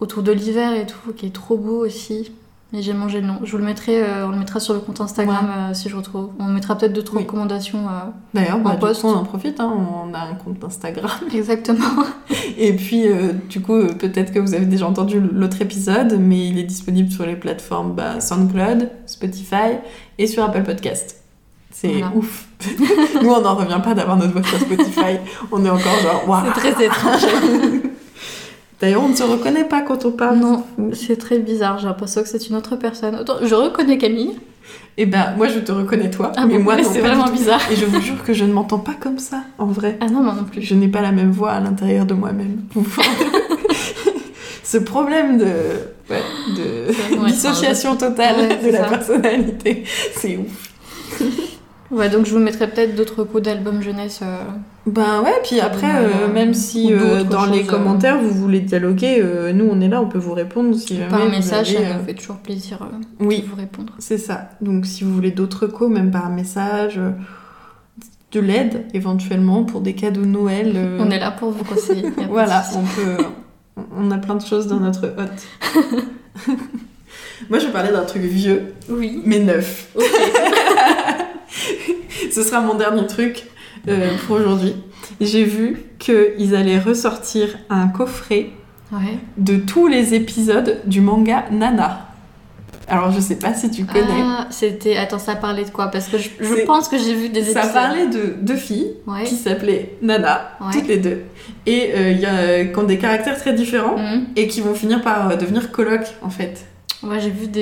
Autour 0.00 0.22
de 0.22 0.30
l'hiver 0.32 0.72
et 0.74 0.86
tout, 0.86 1.12
qui 1.14 1.26
est 1.26 1.34
trop 1.34 1.56
beau 1.56 1.84
aussi. 1.86 2.30
Et 2.72 2.82
j'ai 2.82 2.92
mangé 2.92 3.20
le 3.20 3.28
nom. 3.28 3.38
Je 3.44 3.52
vous 3.52 3.58
le 3.58 3.64
mettrai, 3.64 4.02
euh, 4.02 4.26
on 4.26 4.30
le 4.30 4.36
mettra 4.38 4.58
sur 4.58 4.74
le 4.74 4.80
compte 4.80 5.00
Instagram 5.00 5.46
euh, 5.70 5.72
si 5.74 5.88
je 5.88 5.96
retrouve. 5.96 6.30
On 6.40 6.46
mettra 6.48 6.76
peut-être 6.76 6.92
d'autres 6.92 7.14
Oui. 7.14 7.22
recommandations. 7.22 7.86
euh, 7.88 8.10
D'ailleurs, 8.34 8.58
bah, 8.58 8.76
post. 8.78 9.02
coup, 9.02 9.06
on 9.08 9.14
en 9.14 9.24
profite, 9.24 9.60
hein, 9.60 9.72
on 9.72 10.12
a 10.12 10.18
un 10.18 10.34
compte 10.34 10.62
Instagram. 10.64 11.10
Exactement. 11.34 11.84
Et 12.58 12.72
puis, 12.74 13.04
du 13.48 13.60
coup, 13.60 13.78
peut-être 13.98 14.32
que 14.32 14.40
vous 14.40 14.52
avez 14.54 14.66
déjà 14.66 14.86
entendu 14.86 15.20
l'autre 15.20 15.62
épisode, 15.62 16.18
mais 16.18 16.48
il 16.48 16.58
est 16.58 16.64
disponible 16.64 17.10
sur 17.10 17.24
les 17.24 17.36
plateformes 17.36 17.92
bah, 17.94 18.20
SoundCloud, 18.20 18.90
Spotify 19.06 19.78
et 20.18 20.26
sur 20.26 20.42
Apple 20.42 20.62
Podcast. 20.64 21.22
C'est 21.70 21.88
Voilà. 21.88 22.12
ouf. 22.16 22.46
Nous, 23.22 23.28
on 23.30 23.40
n'en 23.42 23.54
revient 23.54 23.80
pas 23.84 23.92
d'avoir 23.94 24.16
notre 24.16 24.32
voix 24.32 24.42
sur 24.42 24.58
Spotify. 24.58 25.18
on 25.52 25.62
est 25.64 25.68
encore 25.70 25.98
genre, 26.02 26.24
waouh. 26.26 26.46
C'est 26.46 26.72
très 26.72 26.84
étrange. 26.86 27.26
D'ailleurs, 28.80 29.02
on 29.04 29.08
ne 29.08 29.14
se 29.14 29.22
reconnaît 29.22 29.64
pas 29.64 29.80
quand 29.82 30.04
on 30.04 30.10
parle. 30.12 30.38
non, 30.38 30.64
c'est 30.92 31.16
très 31.16 31.38
bizarre. 31.38 31.78
J'ai 31.78 31.86
l'impression 31.86 32.22
que 32.22 32.28
c'est 32.28 32.48
une 32.48 32.56
autre 32.56 32.76
personne. 32.76 33.18
Je 33.42 33.54
reconnais 33.54 33.96
Camille. 33.98 34.36
Et 34.98 35.06
ben, 35.06 35.34
moi, 35.36 35.46
je 35.48 35.58
te 35.60 35.72
reconnais 35.72 36.10
toi, 36.10 36.32
Ah 36.36 36.46
mais 36.46 36.58
bon, 36.58 36.64
moi, 36.64 36.76
c'est 36.82 37.00
vraiment 37.00 37.28
bizarre. 37.30 37.60
Et 37.70 37.76
je 37.76 37.84
vous 37.84 38.00
jure 38.00 38.22
que 38.24 38.32
je 38.32 38.44
ne 38.44 38.52
m'entends 38.52 38.78
pas 38.78 38.94
comme 38.98 39.18
ça, 39.18 39.42
en 39.58 39.66
vrai. 39.66 39.98
Ah 40.00 40.06
non, 40.06 40.22
moi 40.22 40.34
non 40.34 40.44
plus. 40.44 40.62
Je 40.62 40.74
n'ai 40.74 40.88
pas 40.88 41.00
la 41.02 41.12
même 41.12 41.30
voix 41.30 41.52
à 41.52 41.60
l'intérieur 41.60 42.06
de 42.06 42.14
moi-même. 42.14 42.62
Ce 44.64 44.78
problème 44.78 45.38
de, 45.38 45.44
ouais, 46.10 46.22
de 46.56 47.18
Ouais, 47.20 47.30
dissociation 47.30 47.94
totale 47.96 48.36
Ouais, 48.36 48.56
de 48.66 48.72
la 48.72 48.82
ça. 48.84 48.88
personnalité, 48.88 49.84
c'est 50.16 50.36
ouf. 50.38 51.20
Ouais, 51.90 52.08
donc 52.08 52.26
je 52.26 52.32
vous 52.32 52.40
mettrai 52.40 52.68
peut-être 52.68 52.94
d'autres 52.96 53.22
coups 53.24 53.44
d'albums 53.44 53.80
jeunesse. 53.80 54.20
euh, 54.22 54.38
Ben 54.86 55.22
ouais, 55.22 55.34
puis 55.44 55.60
après, 55.60 55.86
euh, 56.04 56.32
même 56.32 56.52
si 56.52 56.92
euh, 56.92 57.22
dans 57.22 57.46
les 57.46 57.60
choses, 57.60 57.68
commentaires 57.68 58.20
vous 58.20 58.30
voulez 58.30 58.60
dialoguer, 58.60 59.22
nous 59.54 59.68
on 59.70 59.80
est 59.80 59.88
là, 59.88 60.00
on 60.02 60.08
peut 60.08 60.18
vous 60.18 60.34
répondre 60.34 60.74
si 60.76 60.96
par 61.08 61.20
vous 61.20 61.30
message, 61.30 61.74
avez, 61.76 61.86
ça 61.86 61.94
nous 61.98 62.04
fait 62.04 62.14
toujours 62.14 62.36
plaisir 62.36 62.78
Oui, 63.20 63.42
de 63.42 63.46
vous 63.46 63.56
répondre. 63.56 63.92
c'est 63.98 64.18
ça. 64.18 64.50
Donc 64.60 64.84
si 64.86 65.04
vous 65.04 65.12
voulez 65.14 65.30
d'autres 65.30 65.66
recos, 65.66 65.88
même 65.90 66.10
par 66.10 66.28
message, 66.28 66.98
de 68.32 68.40
l'aide 68.40 68.86
éventuellement 68.92 69.62
pour 69.62 69.80
des 69.80 69.94
cadeaux 69.94 70.22
de 70.22 70.26
Noël. 70.26 70.74
On 70.98 71.10
est 71.10 71.20
là 71.20 71.30
pour 71.30 71.52
vous 71.52 71.64
conseiller. 71.64 72.04
Voilà, 72.28 72.64
on 72.74 72.82
peut. 72.82 73.24
On 73.96 74.10
a 74.10 74.18
plein 74.18 74.34
de 74.34 74.44
choses 74.44 74.66
dans 74.66 74.80
notre 74.80 75.04
hotte. 75.06 75.86
Moi, 77.50 77.58
je 77.60 77.66
vais 77.66 77.72
parler 77.72 77.92
d'un 77.92 78.04
truc 78.04 78.22
vieux, 78.22 78.72
Oui. 78.88 79.20
mais 79.24 79.38
neuf. 79.38 79.94
Ce 82.36 82.42
sera 82.42 82.60
mon 82.60 82.74
dernier 82.74 83.06
truc 83.06 83.44
euh, 83.88 84.10
pour 84.26 84.36
aujourd'hui. 84.36 84.74
J'ai 85.22 85.44
vu 85.44 85.78
qu'ils 85.98 86.54
allaient 86.54 86.78
ressortir 86.78 87.56
un 87.70 87.88
coffret 87.88 88.50
Ouais. 88.92 89.18
de 89.38 89.56
tous 89.56 89.86
les 89.88 90.12
épisodes 90.12 90.80
du 90.84 91.00
manga 91.00 91.46
Nana. 91.50 92.08
Alors, 92.88 93.10
je 93.10 93.20
sais 93.20 93.36
pas 93.36 93.54
si 93.54 93.70
tu 93.70 93.86
connais. 93.86 94.04
Ah, 94.22 94.46
c'était. 94.50 94.96
Attends, 94.98 95.18
ça 95.18 95.34
parlait 95.34 95.64
de 95.64 95.70
quoi? 95.70 95.86
Parce 95.90 96.08
que 96.08 96.18
je, 96.18 96.28
pense 96.66 96.88
que 96.88 96.98
j'ai 96.98 97.14
vu 97.14 97.30
des 97.30 97.42
Ça 97.42 97.60
épisodes. 97.60 97.72
parlait 97.72 98.06
de 98.08 98.34
deux 98.42 98.54
filles 98.54 98.92
Ouais. 99.06 99.24
qui 99.24 99.34
s'appelaient 99.34 99.96
Nana, 100.02 100.50
Ouais. 100.60 100.66
toutes 100.72 100.88
les 100.88 100.98
deux, 100.98 101.22
et 101.64 101.90
euh, 101.96 102.12
y 102.12 102.26
a, 102.26 102.64
qui 102.66 102.78
ont 102.78 102.82
des 102.84 102.98
caractères 102.98 103.38
très 103.38 103.54
différents 103.54 103.96
Mhm. 103.96 104.26
et 104.36 104.46
qui 104.46 104.60
vont 104.60 104.74
finir 104.74 105.00
par 105.00 105.30
euh, 105.30 105.36
devenir 105.36 105.72
colocs 105.72 106.14
en 106.20 106.30
fait. 106.30 106.66
Ouais, 107.08 107.20
j'ai 107.20 107.30
vu 107.30 107.46
des. 107.46 107.60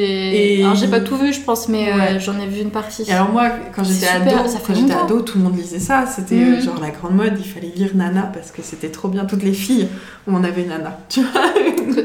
Et- 0.58 0.62
Alors, 0.64 0.74
j'ai 0.74 0.88
pas 0.88 1.00
tout 1.00 1.16
vu, 1.16 1.32
je 1.32 1.40
pense, 1.40 1.68
mais 1.68 1.88
euh, 1.92 2.18
j'en 2.18 2.38
ai 2.40 2.46
vu 2.46 2.62
une 2.62 2.70
partie. 2.70 3.02
Et 3.06 3.12
alors 3.12 3.30
moi, 3.30 3.44
quand 3.74 3.84
j'étais 3.84 4.06
ado, 4.08 4.48
ça 4.48 4.58
fait 4.58 4.72
quand 4.72 4.74
j'étais 4.78 4.92
longtemps. 4.94 5.04
ado, 5.06 5.20
tout 5.20 5.38
le 5.38 5.44
monde 5.44 5.56
lisait 5.56 5.78
ça. 5.78 6.06
C'était 6.06 6.36
euh, 6.36 6.56
Mhm. 6.56 6.60
genre 6.62 6.80
la 6.80 6.90
grande 6.90 7.14
mode. 7.14 7.34
Il 7.38 7.44
fallait 7.44 7.72
lire 7.74 7.90
Nana 7.94 8.30
parce 8.32 8.50
que 8.50 8.62
c'était 8.62 8.88
trop 8.90 9.08
bien. 9.08 9.24
Toutes 9.26 9.42
les 9.42 9.52
filles, 9.52 9.88
on 10.26 10.42
avait 10.44 10.64
Nana. 10.64 10.98
Tu 11.08 11.20
vois 11.20 11.42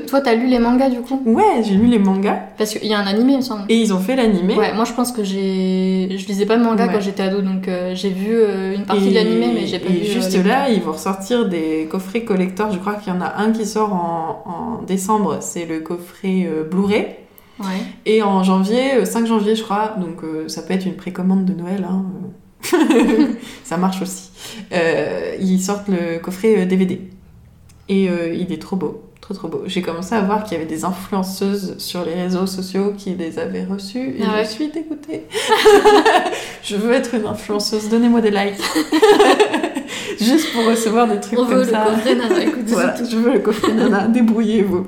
Toi, 0.08 0.22
t'as 0.22 0.34
lu 0.36 0.48
les 0.48 0.60
mangas 0.60 0.90
du 0.90 1.00
coup? 1.02 1.22
Ouais, 1.26 1.62
j'ai 1.64 1.76
lu 1.76 1.86
les 1.88 2.00
mangas 2.00 2.40
Parce 2.58 2.74
qu'il 2.74 2.88
y 2.90 2.94
a 2.94 3.00
un 3.00 3.08
animé, 3.08 3.34
il 3.34 3.38
me 3.38 3.42
semble. 3.42 3.64
et 3.70 3.76
ils 3.78 3.94
ont 3.94 4.00
fait 4.00 4.16
l'animé. 4.16 4.56
Ouais, 4.56 4.74
moi 4.74 4.84
je 4.86 4.94
pense 4.94 5.12
que 5.12 5.24
j'ai. 5.24 6.08
Je 6.18 6.28
lisais 6.28 6.46
pas 6.46 6.58
de 6.58 6.64
manga 6.64 6.88
Ouais. 6.88 6.94
quand 6.94 7.00
j'étais 7.02 7.24
ado, 7.24 7.42
donc 7.42 7.68
euh, 7.68 7.94
j'ai 7.96 8.10
vu 8.10 8.28
euh, 8.32 8.76
une 8.76 8.84
partie 8.86 9.08
Et- 9.08 9.10
de 9.12 9.16
l'animé, 9.16 9.52
mais 9.54 9.66
j'ai 9.68 9.80
pas 9.80 9.90
et 9.90 9.94
vu. 10.00 10.06
juste 10.12 10.36
là, 10.46 10.70
ils 10.70 10.82
vont 10.82 10.92
ressortir 10.94 11.48
des 11.48 11.88
coffrets 11.90 12.24
collector. 12.24 12.72
Je 12.72 12.78
crois 12.80 12.96
qu'il 12.96 13.14
y 13.14 13.16
en 13.16 13.22
a 13.22 13.36
un 13.38 13.52
qui 13.52 13.66
sort 13.66 13.94
en, 13.94 14.80
en 14.80 14.84
décembre. 14.86 15.38
C'est 15.42 15.66
le 15.66 15.80
coffret 15.80 16.50
Blu-ray. 16.70 17.06
Ouais. 17.60 17.66
Et 18.06 18.24
en 18.24 18.44
janvier, 18.44 18.96
euh, 18.96 19.06
5 19.06 19.26
janvier, 19.28 19.56
je 19.56 19.64
crois. 19.64 19.96
Donc 20.00 20.24
euh, 20.24 20.48
ça 20.48 20.62
peut 20.62 20.74
être 20.74 20.86
une 20.86 20.96
précommande 20.96 21.46
de 21.46 21.54
Noël. 21.54 21.86
hein, 21.90 22.06
euh. 22.74 23.28
ça 23.64 23.78
marche 23.78 24.02
aussi. 24.02 24.30
Euh, 24.74 25.36
ils 25.40 25.62
sortent 25.62 25.88
le 25.90 26.20
coffret 26.20 26.60
euh, 26.60 26.66
DVD. 26.66 27.02
Et 27.90 28.10
euh, 28.10 28.34
il 28.34 28.52
est 28.54 28.62
trop 28.62 28.76
beau. 28.76 29.04
Trop 29.22 29.34
trop 29.34 29.48
beau. 29.48 29.64
J'ai 29.66 29.82
commencé 29.82 30.16
à 30.16 30.22
voir 30.22 30.44
qu'il 30.44 30.54
y 30.54 30.56
avait 30.62 30.70
des 30.70 30.86
influenceuses 30.86 31.76
sur 31.78 32.04
les 32.06 32.14
réseaux 32.14 32.48
sociaux 32.48 32.94
qui 32.98 33.14
les 33.16 33.38
avaient 33.40 33.66
reçus. 33.66 34.00
Et 34.18 34.24
Ah 34.26 34.36
ouais. 34.38 34.44
je 34.46 34.50
suis 34.50 34.70
dégoûtée. 34.70 35.26
je 36.64 36.76
veux 36.78 36.92
être 36.94 37.14
une 37.16 37.26
influenceuse. 37.26 37.90
Donnez-moi 37.90 38.22
des 38.22 38.32
likes. 38.32 38.62
Juste 40.20 40.52
pour 40.54 40.66
recevoir 40.66 41.08
des 41.08 41.20
trucs 41.20 41.38
On 41.40 41.46
comme 41.46 41.56
veut 41.56 41.64
le 41.66 41.70
ça. 41.72 41.86
coffret 41.90 42.16
Nana, 42.16 42.44
écoute. 42.44 42.64
Voilà, 42.68 42.96
je 43.04 43.16
veux 43.18 43.34
le 43.34 43.40
coffret 43.40 43.74
Nana, 43.74 44.08
débrouillez-vous. 44.08 44.88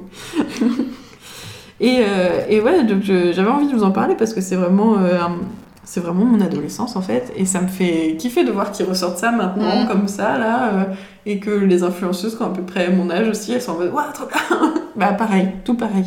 Et, 1.82 2.04
euh, 2.08 2.46
et 2.48 2.62
ouais, 2.62 2.84
donc 2.86 3.02
j'avais 3.04 3.50
envie 3.50 3.68
de 3.68 3.74
vous 3.76 3.84
en 3.84 3.92
parler 3.92 4.16
parce 4.16 4.34
que 4.34 4.40
c'est 4.42 4.56
vraiment, 4.56 4.98
euh, 5.00 5.20
un- 5.20 5.40
c'est 5.84 6.00
vraiment 6.00 6.24
mon 6.24 6.40
adolescence 6.40 6.96
en 6.96 7.02
fait. 7.02 7.34
Et 7.36 7.46
ça 7.46 7.60
me 7.60 7.68
fait 7.68 8.16
kiffer 8.18 8.44
de 8.46 8.52
voir 8.52 8.72
qu'ils 8.72 8.86
ressortent 8.86 9.18
ça 9.18 9.32
maintenant, 9.32 9.84
Mm. 9.84 9.88
comme 9.88 10.08
ça, 10.08 10.38
là. 10.38 10.70
euh, 10.74 10.84
et 11.26 11.40
que 11.40 11.50
les 11.52 11.84
influenceuses 11.84 12.36
qui 12.38 12.42
ont 12.44 12.48
à 12.48 12.50
peu 12.54 12.62
près 12.64 12.90
mon 12.92 13.10
âge 13.12 13.28
aussi, 13.28 13.52
elles 13.54 13.62
sont 13.62 13.74
en 13.74 13.78
mode 13.80 13.92
Waouh, 13.94 14.12
trop 14.14 14.26
bien 14.28 14.74
Bah 14.96 15.14
pareil, 15.14 15.50
tout 15.66 15.76
pareil. 15.76 16.06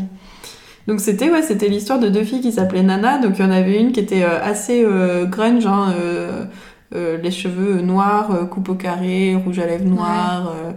Donc 0.87 1.01
c'était 1.01 1.31
ouais, 1.31 1.43
c'était 1.43 1.69
l'histoire 1.69 1.99
de 1.99 2.09
deux 2.09 2.25
filles 2.25 2.41
qui 2.41 2.53
s'appelaient 2.53 2.83
Nana. 2.83 3.19
Donc 3.19 3.39
il 3.39 3.45
y 3.45 3.49
en 3.49 3.51
avait 3.51 3.81
une 3.81 3.93
qui 3.93 4.01
était 4.01 4.23
euh, 4.25 4.43
assez 4.43 4.85
euh, 4.85 5.25
grunge, 5.25 5.67
hein, 5.67 5.95
les 6.93 7.31
cheveux 7.33 7.81
noirs, 7.81 8.29
coupe 8.51 8.69
au 8.69 8.75
carré, 8.75 9.35
rouge 9.45 9.59
à 9.59 9.67
lèvres 9.67 9.85
noir, 9.85 10.53
euh, 10.55 10.71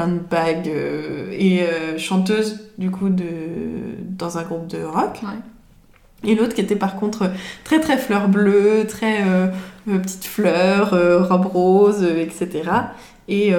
plein 0.00 0.08
de 0.08 0.18
bagues 0.20 0.68
euh, 0.68 1.30
et 1.32 1.62
euh, 1.62 1.98
chanteuse 1.98 2.60
du 2.78 2.90
coup 2.90 3.08
de 3.10 3.24
dans 4.18 4.38
un 4.38 4.42
groupe 4.42 4.66
de 4.66 4.82
rock. 4.82 5.20
Ouais. 5.22 5.38
Et 6.30 6.34
l'autre 6.34 6.54
qui 6.54 6.60
était 6.60 6.76
par 6.76 6.96
contre 6.96 7.30
très 7.64 7.80
très 7.80 7.96
fleur 7.98 8.28
bleue, 8.28 8.84
très 8.86 9.22
euh, 9.26 9.48
petite 9.86 10.24
fleur, 10.24 10.90
robe 11.28 11.46
rose, 11.46 12.02
etc. 12.02 12.70
Et, 13.28 13.52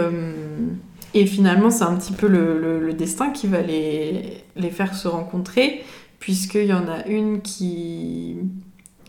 et 1.13 1.25
finalement, 1.25 1.69
c'est 1.71 1.83
un 1.85 1.95
petit 1.95 2.13
peu 2.13 2.27
le, 2.27 2.59
le- 2.59 2.79
le 2.85 2.93
destin 2.93 3.31
qui 3.31 3.47
va 3.47 3.61
les, 3.61 4.43
les 4.55 4.69
faire 4.69 4.93
se 4.93 5.07
rencontrer, 5.07 5.83
puisqu'il 6.19 6.65
y 6.65 6.73
en 6.73 6.87
a 6.87 7.07
une 7.07 7.41
qui, 7.41 8.35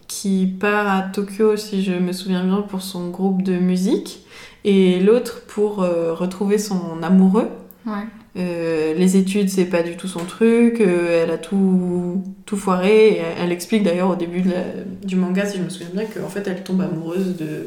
qui 0.08 0.46
part 0.46 0.88
à 0.88 1.02
Tokyo, 1.02 1.56
si 1.56 1.82
je 1.82 1.92
me 1.92 2.12
souviens 2.12 2.44
bien, 2.44 2.62
pour 2.62 2.80
son 2.80 3.10
groupe 3.10 3.42
de 3.42 3.58
musique, 3.58 4.20
et 4.64 5.00
l'autre 5.00 5.42
pour 5.46 5.82
euh, 5.82 6.12
retrouver 6.14 6.58
son 6.58 7.02
amoureux. 7.02 7.48
Ouais. 7.86 7.92
Euh, 8.38 8.94
les 8.94 9.16
études, 9.16 9.50
c'est 9.50 9.64
pas 9.66 9.82
du 9.82 9.96
tout 9.96 10.08
son 10.08 10.24
truc. 10.24 10.80
euh, 10.80 11.22
elle 11.24 11.30
a 11.30 11.36
tout, 11.38 12.22
tout 12.46 12.56
foiré. 12.56 13.08
Et 13.08 13.16
elle, 13.18 13.24
elle 13.44 13.52
explique 13.52 13.82
d'ailleurs 13.82 14.10
au 14.10 14.16
début 14.16 14.40
de 14.40 14.50
la- 14.50 14.84
du 15.04 15.16
manga, 15.16 15.44
si 15.46 15.58
je 15.58 15.62
me 15.62 15.68
souviens 15.68 15.88
bien, 15.92 16.04
qu'en 16.06 16.28
fait 16.28 16.46
elle 16.46 16.62
tombe 16.62 16.80
amoureuse 16.80 17.36
de, 17.36 17.66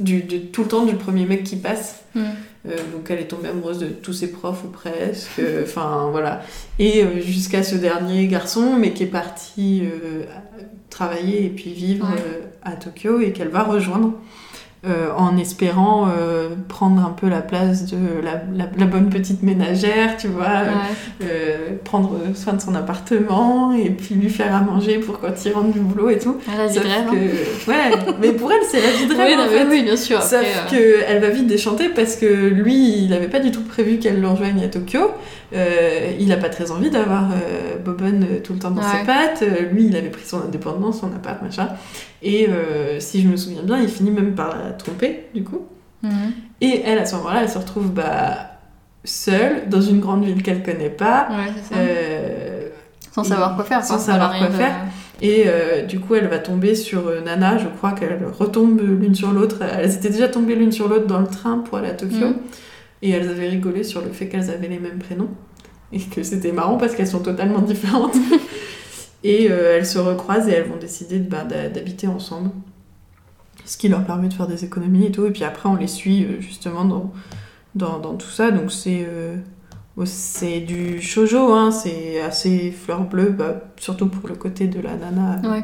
du, 0.00 0.22
de 0.22 0.38
tout 0.38 0.62
le 0.62 0.68
temps 0.68 0.84
du 0.86 0.94
premier 0.96 1.26
mec 1.26 1.44
qui 1.44 1.56
passe. 1.56 2.02
Mm. 2.14 2.20
Euh, 2.68 2.76
donc 2.92 3.08
elle 3.10 3.20
est 3.20 3.28
tombée 3.28 3.48
amoureuse 3.50 3.78
de 3.78 3.86
tous 3.86 4.12
ses 4.12 4.32
profs 4.32 4.64
ou 4.64 4.68
presque. 4.68 5.40
Enfin 5.62 6.08
voilà. 6.10 6.42
Et 6.78 7.04
jusqu'à 7.22 7.62
ce 7.62 7.76
dernier 7.76 8.26
garçon, 8.26 8.76
mais 8.78 8.92
qui 8.92 9.04
est 9.04 9.06
parti 9.06 9.82
travailler 10.90 11.46
et 11.46 11.50
puis 11.50 11.72
vivre 11.72 12.06
Ouais. 12.06 12.40
à 12.62 12.72
Tokyo 12.72 13.20
et 13.20 13.32
qu'elle 13.32 13.48
va 13.48 13.62
rejoindre. 13.62 14.12
Euh, 14.86 15.08
en 15.16 15.36
espérant 15.36 16.08
euh, 16.08 16.48
prendre 16.68 17.04
un 17.04 17.10
peu 17.10 17.28
la 17.28 17.42
place 17.42 17.84
de 17.86 17.98
la, 18.24 18.42
la- 18.54 18.70
la 18.78 18.86
bonne 18.86 19.10
petite 19.10 19.42
ménagère, 19.42 20.16
tu 20.16 20.28
vois, 20.28 20.44
euh, 20.46 20.64
Ouais. 20.64 21.26
euh, 21.30 21.56
prendre 21.84 22.12
soin 22.34 22.54
de 22.54 22.60
son 22.62 22.74
appartement 22.74 23.72
et 23.74 23.90
puis 23.90 24.14
lui 24.14 24.30
faire 24.30 24.54
à 24.54 24.60
manger 24.60 24.98
pour 24.98 25.20
quand 25.20 25.28
il 25.44 25.52
rentre 25.52 25.72
du 25.72 25.80
boulot 25.80 26.08
et 26.10 26.18
tout. 26.18 26.36
Ah, 26.48 26.56
la 26.56 26.66
vie 26.66 26.74
de 26.78 26.80
rêve. 26.80 27.04
hein. 27.08 27.12
que- 27.12 27.70
Ouais, 27.70 28.14
mais 28.22 28.32
pour 28.32 28.50
elle, 28.52 28.62
c'est 28.68 28.80
la 28.80 28.90
vie 28.92 29.06
de 29.06 29.14
rêve 29.14 29.26
Oui, 29.28 29.34
en 29.34 29.44
non, 29.44 29.50
mais 29.52 29.58
fait. 29.58 29.66
oui, 29.68 29.82
bien 29.82 29.96
sûr. 29.96 30.22
Sauf 30.22 30.44
Après, 30.64 30.76
qu'elle 30.78 31.20
va 31.20 31.28
vite 31.28 31.46
déchanter 31.46 31.88
parce 31.90 32.16
que 32.16 32.26
lui, 32.48 33.02
il 33.04 33.10
n'avait 33.10 33.28
pas 33.28 33.40
du 33.40 33.50
tout 33.50 33.62
prévu 33.62 33.98
qu'elle 33.98 34.20
le 34.20 34.28
rejoigne 34.28 34.64
à 34.64 34.68
Tokyo. 34.68 35.10
Euh, 35.52 36.12
il 36.18 36.28
n'a 36.28 36.36
pas 36.36 36.48
très 36.48 36.70
envie 36.70 36.90
d'avoir 36.90 37.30
euh, 37.32 37.76
Bobonne 37.84 38.24
euh, 38.24 38.40
tout 38.40 38.52
le 38.52 38.58
temps 38.60 38.70
dans 38.70 38.80
Ouais. 38.82 39.00
ses 39.00 39.06
pattes. 39.06 39.42
Euh, 39.42 39.68
lui, 39.72 39.86
il 39.86 39.96
avait 39.96 40.10
pris 40.10 40.24
son 40.24 40.42
indépendance, 40.42 41.00
son 41.00 41.08
appart, 41.08 41.42
machin. 41.42 41.68
Et 42.22 42.48
si 42.98 43.22
je 43.22 43.28
me 43.28 43.36
souviens 43.36 43.62
bien, 43.62 43.78
il 43.80 43.88
finit 43.88 44.10
même 44.10 44.34
par 44.34 44.56
la 44.56 44.70
tromper, 44.72 45.26
du 45.34 45.42
coup. 45.42 45.66
mhm. 46.02 46.10
Et 46.60 46.82
elle, 46.84 46.98
à 46.98 47.06
ce 47.06 47.16
moment-là, 47.16 47.42
elle 47.42 47.48
se 47.48 47.58
retrouve 47.58 47.90
bah, 47.90 48.36
seule 49.04 49.68
dans 49.68 49.80
une 49.80 49.98
grande 50.00 50.24
ville 50.24 50.42
qu'elle 50.42 50.62
connaît 50.62 50.90
pas. 50.90 51.28
Ouais, 51.30 51.52
ça. 51.62 51.76
Sans 53.12 53.24
savoir 53.24 53.56
quoi 53.56 53.64
faire. 53.64 53.82
sans 53.84 53.98
savoir 53.98 54.36
quoi 54.38 54.48
faire. 54.50 54.74
Et 55.22 55.44
euh, 55.46 55.84
du 55.84 56.00
coup, 56.00 56.14
elle 56.14 56.28
va 56.28 56.38
tomber 56.38 56.74
sur 56.74 57.08
euh, 57.08 57.20
Nana. 57.20 57.58
Je 57.58 57.66
crois 57.66 57.92
qu'elles 57.92 58.20
retombent 58.38 58.80
l'une 58.80 59.14
sur 59.14 59.32
l'autre. 59.32 59.56
Elles 59.62 59.94
étaient 59.94 60.08
déjà 60.10 60.28
tombées 60.28 60.54
l'une 60.54 60.72
sur 60.72 60.88
l'autre 60.88 61.06
dans 61.06 61.18
le 61.18 61.26
train 61.26 61.58
pour 61.58 61.76
aller 61.78 61.88
à 61.88 61.94
Tokyo. 61.94 62.28
Mhm. 62.28 62.34
Et 63.02 63.10
elles 63.10 63.28
avaient 63.28 63.48
rigolé 63.48 63.82
sur 63.82 64.02
le 64.02 64.10
fait 64.10 64.28
qu'elles 64.28 64.50
avaient 64.50 64.68
les 64.68 64.78
mêmes 64.78 64.98
prénoms. 64.98 65.30
Et 65.92 66.00
que 66.00 66.22
c'était 66.22 66.52
marrant 66.52 66.76
parce 66.76 66.94
qu'elles 66.94 67.08
sont 67.08 67.20
totalement 67.22 67.60
différentes. 67.60 68.16
et 69.24 69.50
euh, 69.50 69.76
elles 69.76 69.86
se 69.86 69.98
recroisent 69.98 70.48
et 70.48 70.52
elles 70.52 70.68
vont 70.68 70.76
décider 70.76 71.18
de, 71.18 71.28
bah, 71.28 71.44
d'habiter 71.44 72.06
ensemble. 72.06 72.50
Ce 73.64 73.76
qui 73.76 73.88
leur 73.88 74.04
permet 74.04 74.28
de 74.28 74.34
faire 74.34 74.46
des 74.46 74.64
économies 74.64 75.06
et 75.06 75.12
tout. 75.12 75.26
Et 75.26 75.30
puis 75.30 75.44
après, 75.44 75.68
on 75.68 75.76
les 75.76 75.86
suit 75.86 76.24
euh, 76.24 76.40
justement 76.40 76.84
dans, 76.84 77.12
dans, 77.74 77.98
dans 77.98 78.14
tout 78.14 78.28
ça. 78.30 78.50
Donc 78.50 78.70
c'est 78.72 79.04
euh, 79.08 79.36
oh, 79.96 80.04
c'est 80.04 80.60
du 80.60 81.00
shoujo, 81.00 81.52
hein. 81.52 81.70
c'est 81.70 82.20
assez 82.20 82.70
fleur 82.70 83.02
bleue, 83.04 83.30
bah, 83.30 83.60
surtout 83.76 84.08
pour 84.08 84.28
le 84.28 84.34
côté 84.34 84.66
de 84.66 84.80
la 84.80 84.96
nana 84.96 85.40
Ouais. 85.48 85.62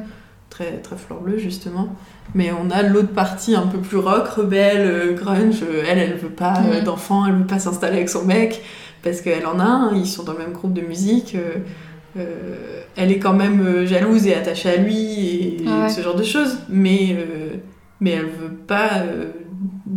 très, 0.50 0.78
très 0.78 0.96
fleur 0.96 1.20
bleue 1.20 1.38
justement. 1.38 1.88
Mais 2.34 2.50
on 2.52 2.70
a 2.70 2.82
l'autre 2.82 3.12
partie 3.12 3.54
un 3.54 3.66
peu 3.66 3.78
plus 3.78 3.96
rock, 3.98 4.26
rebelle, 4.28 4.80
euh, 4.86 5.12
grunge. 5.14 5.62
Euh, 5.62 5.84
Elle, 5.88 5.98
elle 5.98 6.16
veut 6.16 6.28
pas 6.28 6.60
Mhm. 6.60 6.84
d'enfant, 6.84 7.26
elle 7.26 7.34
veut 7.34 7.46
pas 7.46 7.58
s'installer 7.58 7.96
avec 7.96 8.08
son 8.08 8.24
mec 8.24 8.62
parce 9.02 9.20
qu'elle 9.20 9.46
en 9.46 9.58
a 9.60 9.64
un, 9.64 9.94
ils 9.94 10.06
sont 10.06 10.24
dans 10.24 10.32
le 10.32 10.38
même 10.38 10.52
groupe 10.52 10.72
de 10.72 10.80
musique. 10.82 11.36
euh, 11.36 12.80
elle 12.96 13.12
est 13.12 13.18
quand 13.18 13.34
même 13.34 13.84
jalouse 13.84 14.26
et 14.26 14.34
attachée 14.34 14.70
à 14.70 14.76
lui 14.76 15.58
et 15.60 15.64
ouais. 15.66 15.88
ce 15.90 16.00
genre 16.00 16.14
de 16.16 16.22
choses. 16.22 16.58
Mais, 16.70 17.08
euh, 17.12 17.56
mais 18.00 18.10
elle 18.12 18.24
veut 18.26 18.54
pas 18.66 18.88
euh, 19.02 19.26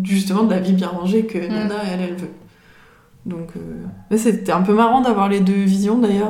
justement 0.04 0.44
de 0.44 0.54
la 0.54 0.60
vie 0.60 0.74
bien 0.74 0.90
rangée 0.90 1.26
que 1.26 1.38
Nana, 1.38 1.76
elle, 1.92 2.02
elle 2.10 2.16
veut. 2.16 2.30
Donc 3.26 3.50
c'était 4.18 4.52
un 4.52 4.62
peu 4.62 4.74
marrant 4.74 5.02
d'avoir 5.02 5.30
les 5.30 5.40
deux 5.40 5.54
visions 5.64 5.98
d'ailleurs. 5.98 6.30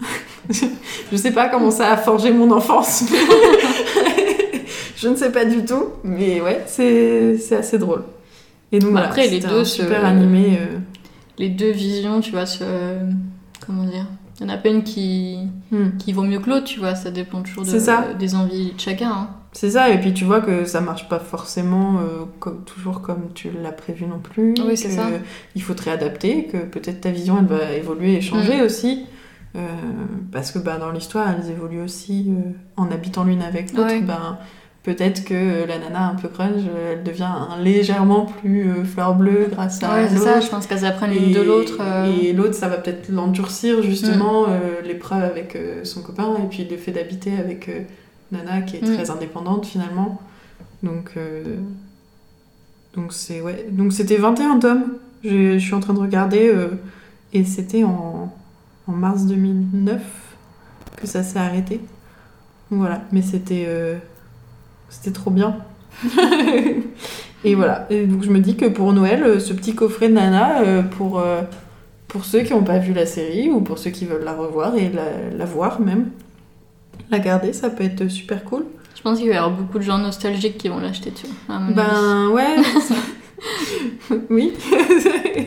Je 1.12 1.16
sais 1.16 1.30
pas 1.32 1.48
comment 1.48 1.70
ça 1.70 1.92
a 1.92 1.96
forgé 1.96 2.32
mon 2.32 2.50
enfance. 2.50 3.04
je 5.00 5.08
ne 5.08 5.16
sais 5.16 5.32
pas 5.32 5.44
du 5.44 5.64
tout, 5.64 5.84
mais 6.04 6.40
ouais, 6.40 6.62
c'est 6.66 7.38
c'est 7.38 7.56
assez 7.56 7.78
drôle. 7.78 8.02
Et 8.72 8.78
donc 8.78 8.90
Bah, 8.90 9.00
voilà, 9.00 9.06
après, 9.08 9.28
les 9.28 9.40
deux 9.40 9.60
un 9.60 9.64
se- 9.64 9.82
super 9.82 10.04
animé. 10.04 10.58
euh. 10.60 10.78
Les 11.38 11.48
deux 11.48 11.70
visions, 11.70 12.20
tu 12.20 12.32
vois, 12.32 12.44
se... 12.46 12.64
comment 13.66 13.84
dire 13.84 14.06
Il 14.40 14.46
y 14.46 14.50
en 14.50 14.52
a 14.52 14.56
pas 14.58 14.68
une 14.68 14.82
qui, 14.82 15.38
Hmm. 15.70 15.96
qui 15.98 16.12
vaut 16.12 16.22
mieux 16.22 16.38
que 16.38 16.50
l'autre, 16.50 16.64
tu 16.64 16.78
vois, 16.80 16.94
ça 16.94 17.10
dépend 17.10 17.42
toujours 17.42 17.64
de- 17.64 17.68
C'est 17.68 17.80
ça. 17.80 18.04
des 18.18 18.34
envies 18.34 18.72
de 18.72 18.80
chacun. 18.80 19.10
hein. 19.10 19.28
c'est 19.52 19.70
ça, 19.70 19.90
et 19.90 19.98
puis 20.00 20.12
tu 20.14 20.24
vois 20.24 20.40
que 20.40 20.64
ça 20.64 20.80
marche 20.80 21.08
pas 21.08 21.18
forcément 21.18 21.98
euh, 21.98 22.24
comme, 22.38 22.62
toujours 22.64 23.00
comme 23.00 23.32
tu 23.34 23.50
l'as 23.62 23.72
prévu 23.72 24.06
non 24.06 24.18
plus. 24.20 24.54
Oui, 24.64 24.76
c'est 24.76 24.90
ça. 24.90 25.06
Il 25.56 25.62
faut 25.62 25.74
te 25.74 25.82
réadapter, 25.82 26.44
que 26.44 26.58
peut-être 26.58 27.00
ta 27.00 27.10
vision 27.10 27.36
elle 27.40 27.46
va 27.46 27.72
évoluer 27.72 28.14
et 28.14 28.20
changer 28.20 28.60
Mm. 28.60 28.64
aussi. 28.64 29.06
Euh, 29.56 29.60
parce 30.30 30.52
que 30.52 30.60
bah, 30.60 30.78
dans 30.78 30.92
l'histoire, 30.92 31.26
elles 31.30 31.50
évoluent 31.50 31.82
aussi 31.82 32.26
euh, 32.28 32.52
en 32.76 32.88
habitant 32.92 33.24
l'une 33.24 33.42
avec 33.42 33.72
l'autre. 33.72 33.88
Ouais. 33.90 34.00
Ben, 34.00 34.38
peut-être 34.82 35.24
que 35.24 35.66
la 35.66 35.78
nana 35.78 36.08
un 36.08 36.14
peu 36.14 36.28
crunch, 36.28 36.62
euh, 36.68 36.94
elle 36.94 37.02
devient 37.04 37.24
un- 37.24 37.60
légèrement 37.62 38.24
plus 38.24 38.70
euh, 38.70 38.84
fleur 38.84 39.14
bleue 39.14 39.46
grâce 39.50 39.82
à 39.82 39.94
Ouais, 39.94 40.08
c'est 40.08 40.16
ça, 40.18 40.40
je 40.40 40.48
pense 40.48 40.66
qu'elles 40.66 40.84
apprennent 40.84 41.12
l'une 41.12 41.32
de 41.32 41.40
l'autre. 41.42 41.78
euh, 41.80 42.06
Et 42.22 42.32
l'autre, 42.32 42.54
ça 42.54 42.68
va 42.68 42.76
peut-être 42.78 43.08
l'endurcir 43.10 43.82
justement 43.82 44.42
Mm. 44.42 44.50
euh, 44.50 44.80
l'épreuve 44.84 45.22
avec 45.24 45.54
euh, 45.56 45.84
son 45.84 46.02
copain 46.02 46.34
et 46.42 46.46
puis 46.48 46.64
le 46.70 46.76
fait 46.76 46.92
d'habiter 46.92 47.32
avec 47.36 47.70
Nana 48.32 48.62
qui 48.62 48.76
est 48.76 48.82
Mm. 48.82 48.94
très 48.94 49.10
indépendante 49.10 49.66
finalement. 49.66 50.20
Donc 50.82 51.12
donc 52.94 53.12
c'est 53.12 53.40
ouais. 53.40 53.66
Donc 53.70 53.92
c'était 53.92 54.16
21 54.16 54.58
tomes. 54.58 54.84
J'ai- 55.22 55.58
Je 55.58 55.64
suis 55.64 55.74
en 55.74 55.80
train 55.80 55.94
de 55.94 56.00
regarder 56.00 56.52
et 57.32 57.44
c'était 57.44 57.84
en, 57.84 58.32
en 58.86 58.92
mars 58.92 59.26
2009 59.26 60.00
que 60.96 61.06
ça 61.06 61.22
s'est 61.22 61.38
arrêté. 61.38 61.80
Voilà, 62.70 63.02
mais 63.12 63.20
c'était 63.22 63.66
c'était 64.90 65.12
trop 65.12 65.30
bien. 65.30 65.56
et 67.44 67.54
voilà. 67.54 67.86
Et 67.90 68.06
donc 68.06 68.22
je 68.22 68.30
me 68.30 68.40
dis 68.40 68.56
que 68.56 68.66
pour 68.66 68.92
Noël, 68.92 69.22
euh, 69.22 69.40
ce 69.40 69.52
petit 69.52 69.74
coffret 69.74 70.08
de 70.08 70.14
Nana 70.14 70.60
euh, 70.60 70.82
pour 70.82 71.20
euh, 71.20 71.42
pour 72.08 72.24
ceux 72.24 72.40
qui 72.40 72.52
n'ont 72.52 72.64
pas 72.64 72.78
vu 72.78 72.92
la 72.92 73.06
série 73.06 73.48
ou 73.48 73.60
pour 73.60 73.78
ceux 73.78 73.90
qui 73.90 74.04
veulent 74.04 74.24
la 74.24 74.34
revoir 74.34 74.74
et 74.76 74.90
la, 74.90 75.36
la 75.36 75.44
voir 75.44 75.80
même, 75.80 76.10
la 77.10 77.20
garder, 77.20 77.52
ça 77.52 77.70
peut 77.70 77.84
être 77.84 78.08
super 78.08 78.44
cool. 78.44 78.66
Je 78.96 79.02
pense 79.02 79.18
qu'il 79.18 79.28
va 79.28 79.34
y 79.34 79.38
avoir 79.38 79.52
beaucoup 79.52 79.78
de 79.78 79.84
gens 79.84 79.98
nostalgiques 79.98 80.58
qui 80.58 80.68
vont 80.68 80.78
l'acheter, 80.78 81.10
tu 81.12 81.26
vois. 81.26 81.56
avis. 81.56 81.74
Ben 81.74 82.28
ouais. 82.28 82.56
oui. 84.30 84.52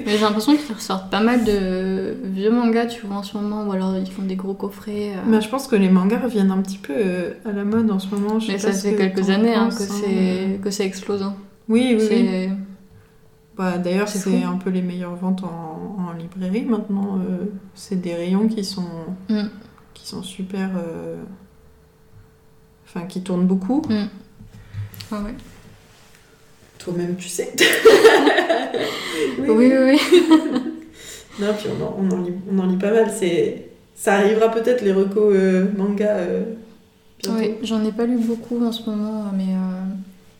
Mais 0.05 0.11
j'ai 0.17 0.17
l'impression 0.19 0.55
qu'ils 0.55 0.73
ressortent 0.75 1.09
pas 1.11 1.21
mal 1.21 1.43
de 1.43 2.15
vieux 2.23 2.51
mangas, 2.51 2.87
tu 2.87 3.05
vois, 3.05 3.17
en 3.17 3.23
ce 3.23 3.37
moment, 3.37 3.65
ou 3.67 3.71
alors 3.71 3.95
ils 3.97 4.09
font 4.11 4.23
des 4.23 4.35
gros 4.35 4.53
coffrets. 4.53 5.13
euh. 5.15 5.21
Ben, 5.29 5.39
je 5.41 5.47
pense 5.49 5.67
que 5.67 5.75
les 5.75 5.89
mangas 5.89 6.19
reviennent 6.19 6.51
un 6.51 6.61
petit 6.61 6.77
peu 6.77 6.93
euh, 6.95 7.33
à 7.45 7.51
la 7.51 7.63
mode 7.63 7.91
en 7.91 7.99
ce 7.99 8.07
moment. 8.13 8.39
Je 8.39 8.51
Mais 8.51 8.57
ça 8.57 8.71
fait 8.71 8.93
que 8.93 8.97
quelques 8.97 9.29
années 9.29 9.53
hein, 9.53 9.65
penses, 9.69 9.77
que, 9.77 9.83
hein. 9.83 9.95
c'est... 10.03 10.59
que 10.63 10.69
ça 10.71 10.83
explose. 10.83 11.21
hein. 11.23 11.35
Oui, 11.69 11.95
oui, 11.99 12.49
Bah, 13.55 13.77
D'ailleurs, 13.77 14.07
C'est 14.07 14.43
un 14.43 14.57
peu 14.57 14.69
les 14.69 14.81
meilleures 14.81 15.15
ventes 15.15 15.43
en, 15.43 15.97
en 16.09 16.13
librairie 16.13 16.65
maintenant. 16.65 17.19
euh, 17.19 17.45
c'est 17.75 18.01
des 18.01 18.15
rayons 18.15 18.47
qui 18.47 18.63
sont, 18.63 18.87
Mm. 19.29 19.43
qui 19.93 20.07
sont 20.07 20.23
super. 20.23 20.71
euh, 20.75 21.21
Enfin, 22.85 23.05
qui 23.07 23.23
tournent 23.23 23.47
beaucoup. 23.47 23.81
Ah 25.11 25.21
ouais. 25.23 25.33
Toi-même, 26.83 27.15
tu 27.15 27.27
sais. 27.29 27.51
Oui, 29.39 29.47
oui, 29.49 29.71
oui. 29.79 29.99
Non, 31.39 31.47
puis 31.57 31.67
on 31.79 31.83
en, 31.83 31.97
on 31.99 32.11
en 32.11 32.21
lit, 32.21 32.33
on 32.51 32.59
en 32.59 32.65
lit 32.67 32.77
pas 32.77 32.91
mal. 32.91 33.11
C'est... 33.17 33.69
Ça 33.95 34.15
arrivera 34.15 34.49
peut-être 34.51 34.81
les 34.83 34.91
recos 34.93 35.33
euh, 35.35 35.65
manga 35.75 36.09
euh. 36.09 36.43
Oui, 37.29 37.55
j'en 37.63 37.83
ai 37.85 37.91
pas 37.91 38.05
lu 38.05 38.17
beaucoup 38.17 38.63
en 38.63 38.71
ce 38.71 38.87
moment, 38.89 39.25
mais 39.35 39.45
euh, 39.53 39.93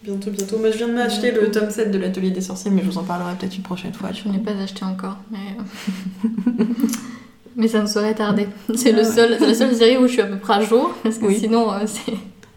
Bientôt, 0.04 0.30
bientôt. 0.32 0.58
Moi, 0.60 0.70
je 0.72 0.78
viens 0.78 0.88
de 0.90 0.94
m'acheter 0.94 1.32
le 1.32 1.50
tome 1.50 1.70
7 1.70 1.90
de 1.92 1.98
l'Atelier 1.98 2.30
des 2.32 2.42
sorciers, 2.42 2.70
mais 2.70 2.82
je 2.84 2.88
vous 2.92 2.98
en 2.98 3.04
parlerai 3.04 3.34
peut-être 3.40 3.56
une 3.56 3.64
prochaine 3.64 3.94
fois. 3.94 4.10
je 4.12 4.28
n'ai 4.30 4.38
pas 4.40 4.52
acheté 4.52 4.84
encore. 4.84 5.18
Mais, 5.32 6.28
mais 7.56 7.68
ça 7.68 7.82
ne 7.82 7.88
saurait 7.88 8.14
tarder. 8.14 8.48
C'est, 8.76 8.92
le 8.92 9.00
Ah 9.00 9.08
ouais. 9.08 9.16
seul, 9.16 9.36
c'est 9.40 9.48
la 9.48 9.54
seule 9.56 9.76
série 9.76 9.98
où 9.98 10.06
je 10.08 10.12
suis 10.14 10.22
à 10.22 10.26
peu 10.26 10.38
près 10.38 10.56
à 10.56 10.62
jour, 10.62 10.94
parce 11.04 11.18
que 11.18 11.26
Oui. 11.26 11.38
sinon, 11.40 11.70
c'est. 11.86 12.14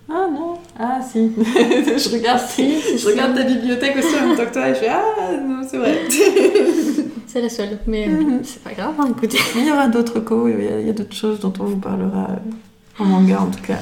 Ah 0.08 0.26
non 0.32 0.54
Ah 0.78 1.00
si 1.02 1.30
Je 1.36 2.12
regarde, 2.16 2.40
Si, 2.48 2.80
si, 2.80 2.98
je 2.98 3.06
regarde 3.08 3.34
ta 3.34 3.42
bibliothèque 3.42 3.96
aussi 3.98 4.14
en 4.22 4.28
même 4.28 4.36
temps 4.36 4.44
que 4.46 4.52
toi 4.52 4.68
et 4.68 4.74
je 4.74 4.78
fais 4.80 4.88
Ah 4.88 5.32
non, 5.44 5.62
c'est 5.68 5.78
vrai. 5.78 5.98
C'est 7.26 7.42
la 7.42 7.48
seule. 7.48 7.78
Mais 7.86 8.06
Mhm. 8.06 8.40
c'est 8.44 8.62
pas 8.62 8.72
grave, 8.72 8.94
hein, 8.98 9.08
écoutez. 9.10 9.38
Il 9.56 9.66
y 9.66 9.70
aura 9.72 9.88
d'autres 9.88 10.20
co, 10.20 10.48
il 10.48 10.86
y 10.86 10.88
a, 10.88 10.92
d'autres 10.92 11.14
choses 11.14 11.40
dont 11.40 11.52
on 11.60 11.64
vous 11.64 11.76
parlera 11.78 12.30
euh, 12.30 13.02
en 13.02 13.04
manga 13.04 13.40
en 13.42 13.50
tout 13.50 13.60
cas. 13.62 13.78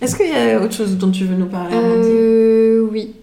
Est-ce 0.00 0.14
qu'il 0.16 0.28
y 0.28 0.32
a 0.34 0.60
autre 0.60 0.74
chose 0.74 0.96
dont 0.98 1.10
tu 1.10 1.24
veux 1.24 1.34
nous 1.36 1.46
parler 1.46 1.74
Euh, 1.74 2.86
oui. 2.92 3.14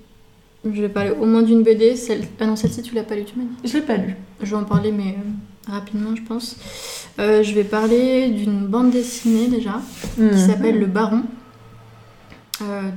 Je 0.65 0.81
vais 0.81 0.89
parler 0.89 1.11
au 1.11 1.25
moins 1.25 1.43
d'une 1.43 1.61
BD. 1.63 1.95
Celle... 1.95 2.21
Ah 2.39 2.45
non, 2.47 2.55
celle-ci, 2.55 2.81
tu 2.81 2.93
l'as 2.95 3.03
pas 3.03 3.15
lue, 3.15 3.23
tu 3.23 3.33
m'as 3.37 3.45
dit. 3.45 3.69
Je 3.69 3.77
l'ai 3.77 3.83
pas 3.83 3.97
lu. 3.97 4.15
Je 4.41 4.49
vais 4.49 4.55
en 4.57 4.63
parler, 4.63 4.91
mais 4.91 5.15
euh, 5.17 5.71
rapidement, 5.71 6.15
je 6.15 6.23
pense. 6.23 6.57
Euh, 7.19 7.41
je 7.43 7.53
vais 7.53 7.63
parler 7.63 8.27
d'une 8.29 8.65
bande 8.67 8.89
dessinée 8.89 9.47
déjà, 9.47 9.79
Mhm. 10.17 10.31
qui 10.31 10.39
s'appelle 10.39 10.79
Le 10.79 10.87
Baron, 10.87 11.21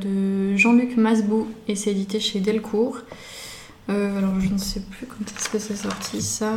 de 0.01 0.57
Jean-Luc 0.57 0.97
Masbou, 0.97 1.47
et 1.69 1.77
c'est 1.77 1.91
édité 1.91 2.21
chez 2.21 2.41
Delcourt. 2.41 2.99
Euh, 3.91 4.19
alors, 4.19 4.41
je 4.41 4.49
ne 4.49 4.57
sais 4.59 4.81
plus 4.81 5.07
quand 5.07 5.17
est-ce 5.37 5.49
que 5.51 5.59
c'est 5.59 5.77
sorti 5.77 6.23
ça. 6.23 6.51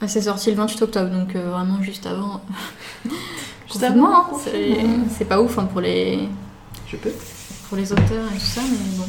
Ah, 0.00 0.06
c'est 0.08 0.22
sorti 0.22 0.50
le 0.50 0.56
28 0.56 0.82
octobre, 0.82 1.10
donc 1.10 1.34
euh, 1.34 1.50
vraiment 1.50 1.82
juste 1.82 2.06
avant. 2.06 2.40
Juste 3.70 3.82
avant, 3.82 4.14
hein. 4.16 4.26
C'est- 5.18 5.26
pas 5.26 5.42
ouf 5.42 5.58
hein, 5.58 5.66
pour 5.70 5.82
les, 5.82 6.20
Je 6.90 6.96
peux. 6.96 7.12
pour 7.68 7.76
les 7.76 7.92
auteurs 7.92 8.24
et 8.34 8.38
tout 8.38 8.44
ça, 8.46 8.62
mais 8.62 8.96
bon. 8.96 9.04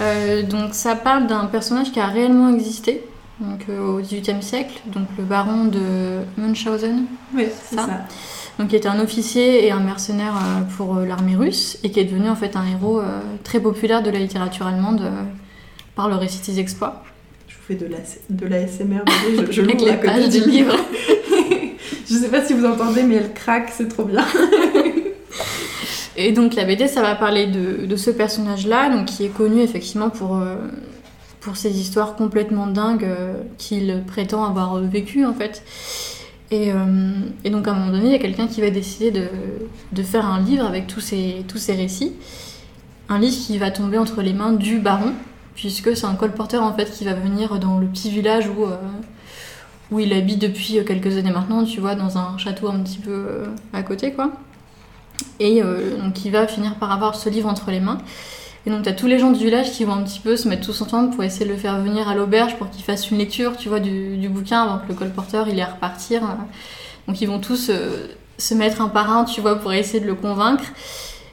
Euh, 0.00 0.42
donc 0.42 0.72
ça 0.72 0.96
parle 0.96 1.26
d'un 1.26 1.44
personnage 1.44 1.92
qui 1.92 2.00
a 2.00 2.06
réellement 2.06 2.48
existé 2.48 3.04
donc, 3.38 3.66
euh, 3.68 3.78
au 3.96 4.00
XVIIIe 4.00 4.42
siècle, 4.42 4.80
donc 4.86 5.06
le 5.18 5.24
baron 5.24 5.66
de 5.66 6.20
Munchausen, 6.38 7.04
Oui, 7.34 7.48
c'est 7.68 7.76
Ça. 7.76 7.84
ça. 7.86 8.06
Donc 8.60 8.68
qui 8.68 8.76
était 8.76 8.88
un 8.88 9.00
officier 9.00 9.66
et 9.66 9.70
un 9.70 9.80
mercenaire 9.80 10.34
euh, 10.36 10.60
pour 10.76 10.98
euh, 10.98 11.06
l'armée 11.06 11.34
russe 11.34 11.78
et 11.82 11.90
qui 11.90 11.98
est 11.98 12.04
devenu 12.04 12.28
en 12.28 12.36
fait 12.36 12.56
un 12.56 12.66
héros 12.66 13.00
euh, 13.00 13.20
très 13.42 13.58
populaire 13.58 14.02
de 14.02 14.10
la 14.10 14.18
littérature 14.18 14.66
allemande 14.66 15.10
par 15.94 16.10
le 16.10 16.16
récit 16.16 16.40
de 16.40 16.44
ses 16.44 16.60
exploits. 16.60 17.02
Je 17.48 17.54
vous 17.54 17.62
fais 17.66 17.74
de 17.74 17.86
la, 17.86 17.98
de 18.28 18.46
la 18.46 18.68
SMR, 18.68 19.00
je, 19.06 19.50
je 19.50 19.62
Avec 19.62 19.80
l'ouvre 19.80 19.86
les 19.86 19.92
à 19.92 19.96
côté 19.96 20.06
pages 20.08 20.28
du 20.28 20.40
livre. 20.40 20.76
je 22.06 22.14
sais 22.14 22.28
pas 22.28 22.44
si 22.44 22.52
vous 22.52 22.66
entendez, 22.66 23.02
mais 23.02 23.14
elle 23.14 23.32
craque, 23.32 23.72
c'est 23.74 23.88
trop 23.88 24.04
bien. 24.04 24.24
Et 26.16 26.32
donc 26.32 26.54
la 26.54 26.66
BD, 26.66 26.86
ça 26.86 27.00
va 27.00 27.14
parler 27.14 27.46
de, 27.46 27.86
de 27.86 27.96
ce 27.96 28.10
personnage-là, 28.10 28.90
donc 28.90 29.06
qui 29.06 29.24
est 29.24 29.34
connu 29.34 29.62
effectivement 29.62 30.10
pour, 30.10 30.36
euh, 30.36 30.56
pour 31.40 31.56
ses 31.56 31.80
histoires 31.80 32.14
complètement 32.14 32.66
dingues 32.66 33.04
euh, 33.04 33.32
qu'il 33.56 34.02
prétend 34.06 34.44
avoir 34.44 34.78
vécues 34.80 35.24
en 35.24 35.32
fait. 35.32 35.62
Et, 36.50 36.72
euh, 36.72 37.12
et 37.44 37.50
donc 37.50 37.68
à 37.68 37.72
un 37.72 37.74
moment 37.74 37.92
donné, 37.92 38.06
il 38.06 38.12
y 38.12 38.14
a 38.14 38.18
quelqu'un 38.18 38.48
qui 38.48 38.60
va 38.60 38.70
décider 38.70 39.12
de, 39.92 40.02
faire 40.02 40.26
un 40.26 40.40
livre 40.40 40.64
avec 40.66 40.86
tous 40.86 41.00
ces, 41.00 41.44
tous 41.46 41.58
ces 41.58 41.74
récits. 41.74 42.14
Un 43.08 43.18
livre 43.18 43.36
qui 43.36 43.58
va 43.58 43.70
tomber 43.70 43.98
entre 43.98 44.22
les 44.22 44.32
mains 44.32 44.52
du 44.52 44.78
baron, 44.78 45.12
puisque 45.54 45.96
c'est 45.96 46.06
un 46.06 46.14
colporteur 46.14 46.62
en 46.62 46.72
fait 46.74 46.90
qui 46.90 47.04
va 47.04 47.14
venir 47.14 47.58
dans 47.58 47.78
le 47.78 47.86
petit 47.86 48.10
village 48.10 48.48
où, 48.48 48.64
euh, 48.64 48.76
où 49.90 50.00
il 50.00 50.12
habite 50.12 50.40
depuis 50.40 50.84
quelques 50.84 51.16
années 51.16 51.30
maintenant, 51.30 51.64
tu 51.64 51.80
vois, 51.80 51.94
dans 51.94 52.18
un 52.18 52.36
château 52.38 52.68
un 52.68 52.80
petit 52.80 52.98
peu 52.98 53.10
euh, 53.10 53.46
à 53.72 53.82
côté 53.82 54.12
quoi. 54.12 54.32
Et 55.38 55.62
donc 55.62 56.24
il 56.24 56.32
va 56.32 56.46
finir 56.46 56.76
par 56.76 56.92
avoir 56.92 57.14
ce 57.14 57.28
livre 57.28 57.48
entre 57.48 57.70
les 57.70 57.80
mains. 57.80 57.98
Et 58.66 58.70
donc 58.70 58.82
t'as 58.82 58.92
tous 58.92 59.06
les 59.06 59.18
gens 59.18 59.30
du 59.30 59.42
village 59.42 59.72
qui 59.72 59.84
vont 59.84 59.94
un 59.94 60.02
petit 60.02 60.20
peu 60.20 60.36
se 60.36 60.46
mettre 60.46 60.66
tous 60.66 60.82
ensemble 60.82 61.14
pour 61.14 61.24
essayer 61.24 61.46
de 61.46 61.50
le 61.50 61.56
faire 61.56 61.80
venir 61.80 62.08
à 62.08 62.14
l'auberge 62.14 62.56
pour 62.56 62.68
qu'il 62.68 62.84
fasse 62.84 63.10
une 63.10 63.18
lecture, 63.18 63.56
tu 63.56 63.68
vois, 63.68 63.80
du, 63.80 64.18
du 64.18 64.28
bouquin 64.28 64.62
avant 64.62 64.78
que 64.78 64.88
le 64.88 64.94
colporteur 64.94 65.48
il 65.48 65.58
ait 65.58 65.62
à 65.62 65.66
repartir. 65.66 66.22
Donc 67.08 67.20
ils 67.20 67.26
vont 67.26 67.40
tous 67.40 67.70
euh, 67.70 68.08
se 68.36 68.54
mettre 68.54 68.82
un 68.82 68.88
par 68.88 69.10
un, 69.10 69.24
tu 69.24 69.40
vois, 69.40 69.56
pour 69.56 69.72
essayer 69.72 70.00
de 70.00 70.06
le 70.06 70.14
convaincre. 70.14 70.64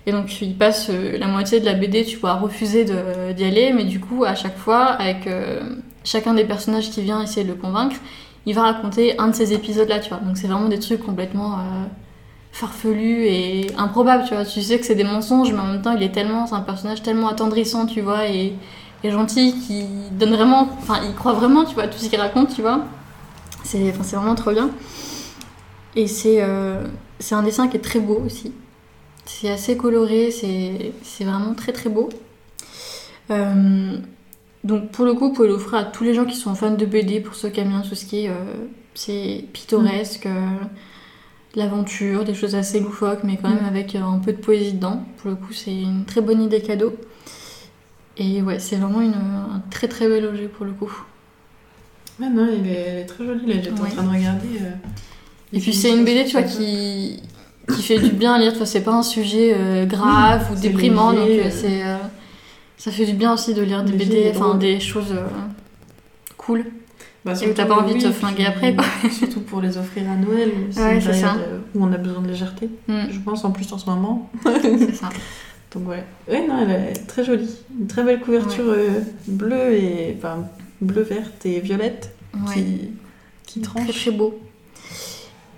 Et 0.06 0.14
donc 0.14 0.42
ils 0.42 0.56
passent 0.56 0.90
euh, 0.90 1.18
la 1.18 1.28
moitié 1.28 1.60
de 1.60 1.66
la 1.66 1.74
BD, 1.74 2.06
tu 2.06 2.18
vois, 2.18 2.32
à 2.32 2.36
refuser 2.36 2.86
d'y 2.86 3.44
aller, 3.44 3.74
mais 3.74 3.84
du 3.84 4.00
coup 4.00 4.24
à 4.24 4.36
chaque 4.36 4.58
fois, 4.58 4.86
avec 4.86 5.28
euh, 5.28 5.60
chacun 6.06 6.34
des 6.34 6.46
personnages 6.46 6.90
qui 6.90 7.02
vient 7.02 7.22
essayer 7.22 7.44
de 7.44 7.50
le 7.50 7.56
convaincre, 7.56 7.98
il 8.46 8.56
va 8.56 8.62
raconter 8.62 9.20
un 9.20 9.28
de 9.28 9.36
ces 9.36 9.52
épisodes-là, 9.52 10.00
tu 10.00 10.10
vois. 10.10 10.20
Donc 10.20 10.38
c'est 10.38 10.48
vraiment 10.48 10.70
des 10.70 10.80
trucs 10.80 11.04
complètement 11.06 11.60
farfelus 12.58 13.26
et 13.28 13.68
improbables, 13.78 14.24
tu 14.28 14.34
vois. 14.34 14.43
Tu 14.43 14.62
sais 14.64 14.80
que 14.80 14.86
c'est 14.86 14.95
des 14.95 15.03
mensonges, 15.03 15.53
mais 15.53 15.60
en 15.60 15.68
même 15.68 15.82
temps, 15.82 15.95
il 15.95 16.01
est 16.01 16.12
tellement, 16.12 16.47
c'est 16.47 16.55
un 16.55 16.62
personnage 16.62 17.03
tellement 17.03 17.28
attendrissant, 17.28 17.86
tu 17.86 18.01
vois, 18.01 18.28
et, 18.28 18.53
et 19.03 19.12
gentil, 19.12 19.53
qui 19.53 19.86
donne 20.12 20.34
vraiment, 20.34 20.68
enfin, 20.80 21.01
il 21.08 21.14
croit 21.14 21.34
vraiment, 21.34 21.66
tu 21.66 21.76
vois, 21.76 21.84
à 21.84 21.88
tout 21.88 21.99
ce 21.99 22.10
qu'il 22.10 22.20
raconte, 22.20 22.55
tu 22.55 22.62
vois. 22.62 22.84
C'est, 23.64 23.91
enfin, 23.91 24.18
vraiment 24.18 24.34
trop 24.34 24.51
bien. 24.51 24.72
Et 25.95 26.08
c'est, 26.08 26.38
euh, 26.41 26.84
c'est 27.20 27.36
un 27.36 27.43
dessin 27.43 27.68
qui 27.68 27.78
est 27.78 27.82
très 27.82 27.99
beau 27.99 28.20
aussi. 28.26 28.51
C'est 29.26 29.51
assez 29.51 29.78
coloré, 29.78 30.32
c'est, 30.32 31.24
vraiment 31.24 31.53
très 31.53 31.74
très 31.74 31.91
beau. 31.91 32.10
Euh, 33.30 33.97
donc 34.64 34.89
pour 34.91 35.05
le 35.05 35.14
coup, 35.14 35.28
vous 35.28 35.34
pouvez 35.34 35.47
l'offrir 35.47 35.76
à 35.76 35.84
tous 35.84 36.03
les 36.03 36.16
gens 36.16 36.26
qui 36.26 36.36
sont 36.36 36.55
fans 36.55 36.72
de 36.72 36.86
BD, 36.86 37.20
pour 37.20 37.36
ceux 37.36 37.49
qui 37.49 37.60
aiment 37.60 37.70
bien 37.70 37.82
tout 37.82 37.93
ce 37.93 38.05
qui 38.05 38.26
est, 38.26 38.30
euh, 38.30 38.34
c'est 38.95 39.45
pittoresque, 39.53 40.26
euh, 40.26 40.49
l'aventure, 41.58 42.24
des 42.24 42.34
choses 42.36 42.55
assez 42.55 42.80
loufoques, 42.80 43.24
mais 43.26 43.38
quand 43.41 43.49
même 43.49 43.64
Mm. 43.64 43.68
avec 43.68 43.95
euh, 43.95 44.01
un 44.01 44.20
peu 44.20 44.32
de 44.32 44.38
poésie 44.38 44.74
dedans. 44.74 45.03
Pour 45.18 45.30
le 45.32 45.36
coup, 45.36 45.51
c'est 45.51 45.76
une 45.76 46.05
très 46.05 46.22
bonne 46.22 46.41
idée 46.41 46.62
cadeau. 46.62 46.95
Et 48.18 48.41
ouais, 48.41 48.60
c'est 48.60 48.78
vraiment 48.78 49.01
une, 49.01 49.14
un 49.14 49.62
très 49.70 49.88
très 49.88 50.08
bel 50.08 50.26
objet 50.26 50.47
pour 50.47 50.66
le 50.66 50.72
coup. 50.72 50.91
Ouais, 52.20 52.30
non, 52.30 52.47
il 52.51 52.68
est, 52.68 52.74
elle 52.74 52.97
est 52.99 53.05
très 53.05 53.26
jolie 53.26 53.45
là, 53.45 53.55
j'étais 53.55 53.72
Ouais. 53.82 53.88
en 53.88 53.91
train 53.91 54.03
de 54.03 54.10
regarder. 54.10 54.47
euh, 54.62 54.72
Et 55.53 55.60
puis 55.60 55.74
c'est 55.74 55.89
une 55.95 56.03
BD, 56.05 56.26
tu 56.26 56.32
vois, 56.32 56.43
qui, 56.43 57.22
qui 57.76 57.82
fait 57.84 57.99
du 57.99 58.12
bien 58.12 58.34
à 58.34 58.39
lire. 58.39 58.51
Tu 58.53 58.58
vois, 58.60 58.66
c'est 58.68 58.82
pas 58.84 58.93
un 58.93 59.03
sujet 59.03 59.53
euh, 59.55 59.86
grave 59.86 60.47
ou 60.51 60.60
déprimant, 60.60 61.14
donc 61.14 61.28
léger, 61.28 61.45
euh. 61.45 61.49
c'est, 61.51 61.84
ça 62.78 62.91
fait 62.91 63.05
du 63.05 63.14
bien 63.14 63.34
aussi 63.34 63.53
de 63.53 63.62
lire 63.62 63.84
des 63.84 63.93
BD, 63.93 64.32
enfin 64.36 64.55
des 64.55 64.80
choses 64.80 65.14
cool. 66.38 66.66
Bah, 67.26 67.34
Et 67.41 67.53
t'as 67.53 67.65
pas 67.65 67.76
envie 67.76 67.95
de 67.95 68.01
te 68.01 68.11
flinguer 68.11 68.45
après, 68.45 68.74
quoi. 68.76 68.86
Surtout 69.11 69.41
pour 69.41 69.59
les 69.61 69.78
offrir 69.78 70.03
à 70.09 70.15
Noël. 70.15 70.51
C'est 70.72 70.82
Ouais, 70.82 70.99
euh, 71.05 71.57
où 71.76 71.84
on 71.84 71.91
a 71.91 71.97
besoin 71.97 72.22
de 72.22 72.28
légèreté. 72.30 72.70
Mm, 72.88 73.01
Je 73.11 73.20
pense 73.20 73.43
en 73.43 73.51
plus 73.51 73.72
en 73.74 73.78
ce 73.78 73.86
moment. 73.89 74.30
c'est 74.61 74.93
ça. 74.95 75.09
Donc 75.74 75.89
ouais. 75.89 76.03
Ouais, 76.30 76.47
non, 76.47 76.59
elle 76.61 76.72
est 76.91 77.07
très 77.07 77.26
jolie. 77.26 77.49
Une 77.78 77.88
très 77.88 78.03
belle 78.03 78.22
couverture 78.22 78.65
euh, 78.68 79.01
bleue 79.28 79.74
et. 79.74 80.15
Enfin, 80.18 80.45
bleu, 80.82 81.01
verte 81.01 81.45
et 81.45 81.59
violette 81.59 82.13
Ouais. 82.34 82.53
qui, 82.53 82.89
qui 83.45 83.61
Très 83.61 83.80
tranche. 83.86 83.95
très 84.01 84.11
beau. 84.11 84.39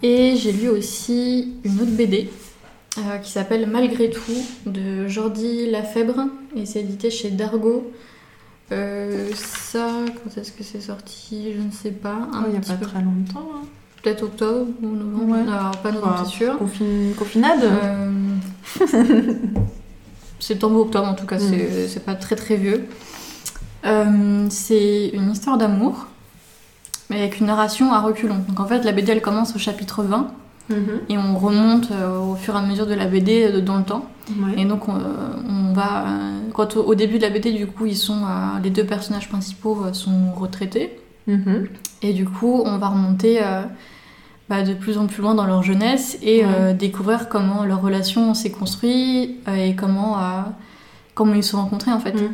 Et 0.02 0.36
j'ai 0.38 0.52
lu 0.54 0.70
aussi 0.70 1.56
une 1.66 1.82
autre 1.82 1.92
BD 1.92 2.30
euh, 2.98 3.18
qui 3.18 3.32
s'appelle 3.32 3.68
Malgré 3.68 4.10
tout 4.10 4.22
de 4.66 5.08
Jordi 5.08 5.70
Lafèbre 5.70 6.22
et 6.56 6.66
c'est 6.66 6.80
édité 6.80 7.12
chez 7.12 7.32
Dargo. 7.32 7.92
Euh, 8.72 9.30
ça, 9.36 9.88
quand 10.24 10.40
est-ce 10.40 10.52
que 10.52 10.64
c'est 10.64 10.82
sorti? 10.82 11.54
Je 11.56 11.62
ne 11.62 11.72
sais 11.72 11.92
pas. 11.92 12.14
Un 12.32 12.44
Oh, 12.44 12.46
Il 12.48 12.52
n'y 12.52 12.58
a 12.58 12.62
pas 12.62 12.74
peu- 12.76 12.86
très 12.86 13.02
longtemps. 13.02 13.50
hein. 13.56 13.66
Peut-être 14.02 14.24
octobre 14.24 14.68
ou 14.82 14.88
novembre. 14.96 15.34
Ouais. 15.34 15.42
Alors, 15.42 15.72
pas 15.78 15.92
novembre, 15.92 16.14
Enfin, 16.16 16.26
c'est 16.26 16.32
sûr. 16.38 16.58
Confine- 16.58 17.14
Confinade 17.16 17.64
Euh, 17.64 18.12
Septembre 20.40 20.78
ou 20.78 20.82
octobre 20.82 21.08
en 21.08 21.16
tout 21.16 21.26
cas, 21.26 21.38
Mm. 21.38 21.50
c'est 21.50 21.88
c'est 21.90 22.06
pas 22.06 22.16
très 22.16 22.36
très 22.36 22.56
vieux. 22.56 22.86
Euh, 23.86 24.48
c'est 24.50 25.10
une 25.10 25.32
histoire 25.32 25.58
d'amour, 25.58 26.08
mais 27.10 27.20
avec 27.20 27.40
une 27.40 27.48
narration 27.48 27.92
à 27.92 28.00
reculons. 28.00 28.40
Donc 28.48 28.60
en 28.60 28.66
fait, 28.66 28.84
la 28.84 28.92
BD 28.94 29.12
elle 29.12 29.22
commence 29.22 29.56
au 29.56 29.60
chapitre 29.60 30.04
20 30.04 30.32
Mhm. 30.70 31.00
et 31.10 31.18
on 31.18 31.36
remonte 31.38 31.90
euh, 31.92 32.20
au 32.20 32.36
fur 32.36 32.56
et 32.56 32.58
à 32.58 32.62
mesure 32.62 32.86
de 32.86 32.94
la 32.94 33.06
BD 33.08 33.46
euh, 33.52 33.62
dans 33.62 33.78
le 33.78 33.84
temps. 33.84 34.06
Ouais. 34.30 34.62
Et 34.62 34.66
donc 34.66 34.88
on, 34.88 34.96
euh, 34.96 35.00
on 35.50 35.74
va. 35.74 36.06
quand 36.54 36.76
au, 36.78 36.84
au 36.84 36.96
début 36.96 37.18
de 37.18 37.24
la 37.24 37.30
BD, 37.32 37.52
du 37.54 37.66
coup, 37.68 37.86
ils 37.88 37.98
sont, 37.98 38.22
les 38.64 38.70
deux 38.70 38.86
personnages 38.86 39.28
principaux 39.30 39.78
sont 39.94 40.32
retraités. 40.36 41.00
Mhm. 41.28 41.68
Et 42.02 42.14
du 42.14 42.26
coup, 42.26 42.62
on 42.66 42.78
va 42.78 42.88
remonter 42.90 43.40
bah, 44.50 44.64
de 44.64 44.74
plus 44.74 44.98
en 44.98 45.06
plus 45.08 45.22
loin 45.22 45.36
dans 45.36 45.46
leur 45.46 45.62
jeunesse 45.64 46.18
et 46.24 46.44
Ouais. 46.44 46.52
euh, 46.60 46.74
découvrir 46.74 47.30
comment 47.30 47.64
leur 47.66 47.82
relation 47.82 48.34
s'est 48.34 48.50
construite 48.52 49.38
euh, 49.48 49.56
et 49.56 49.76
comment, 49.76 50.18
euh, 50.20 50.42
comment 51.14 51.34
ils 51.36 51.44
se 51.44 51.52
sont 51.52 51.62
rencontrés 51.62 51.92
en 51.92 52.00
fait. 52.00 52.14
Mm. 52.14 52.34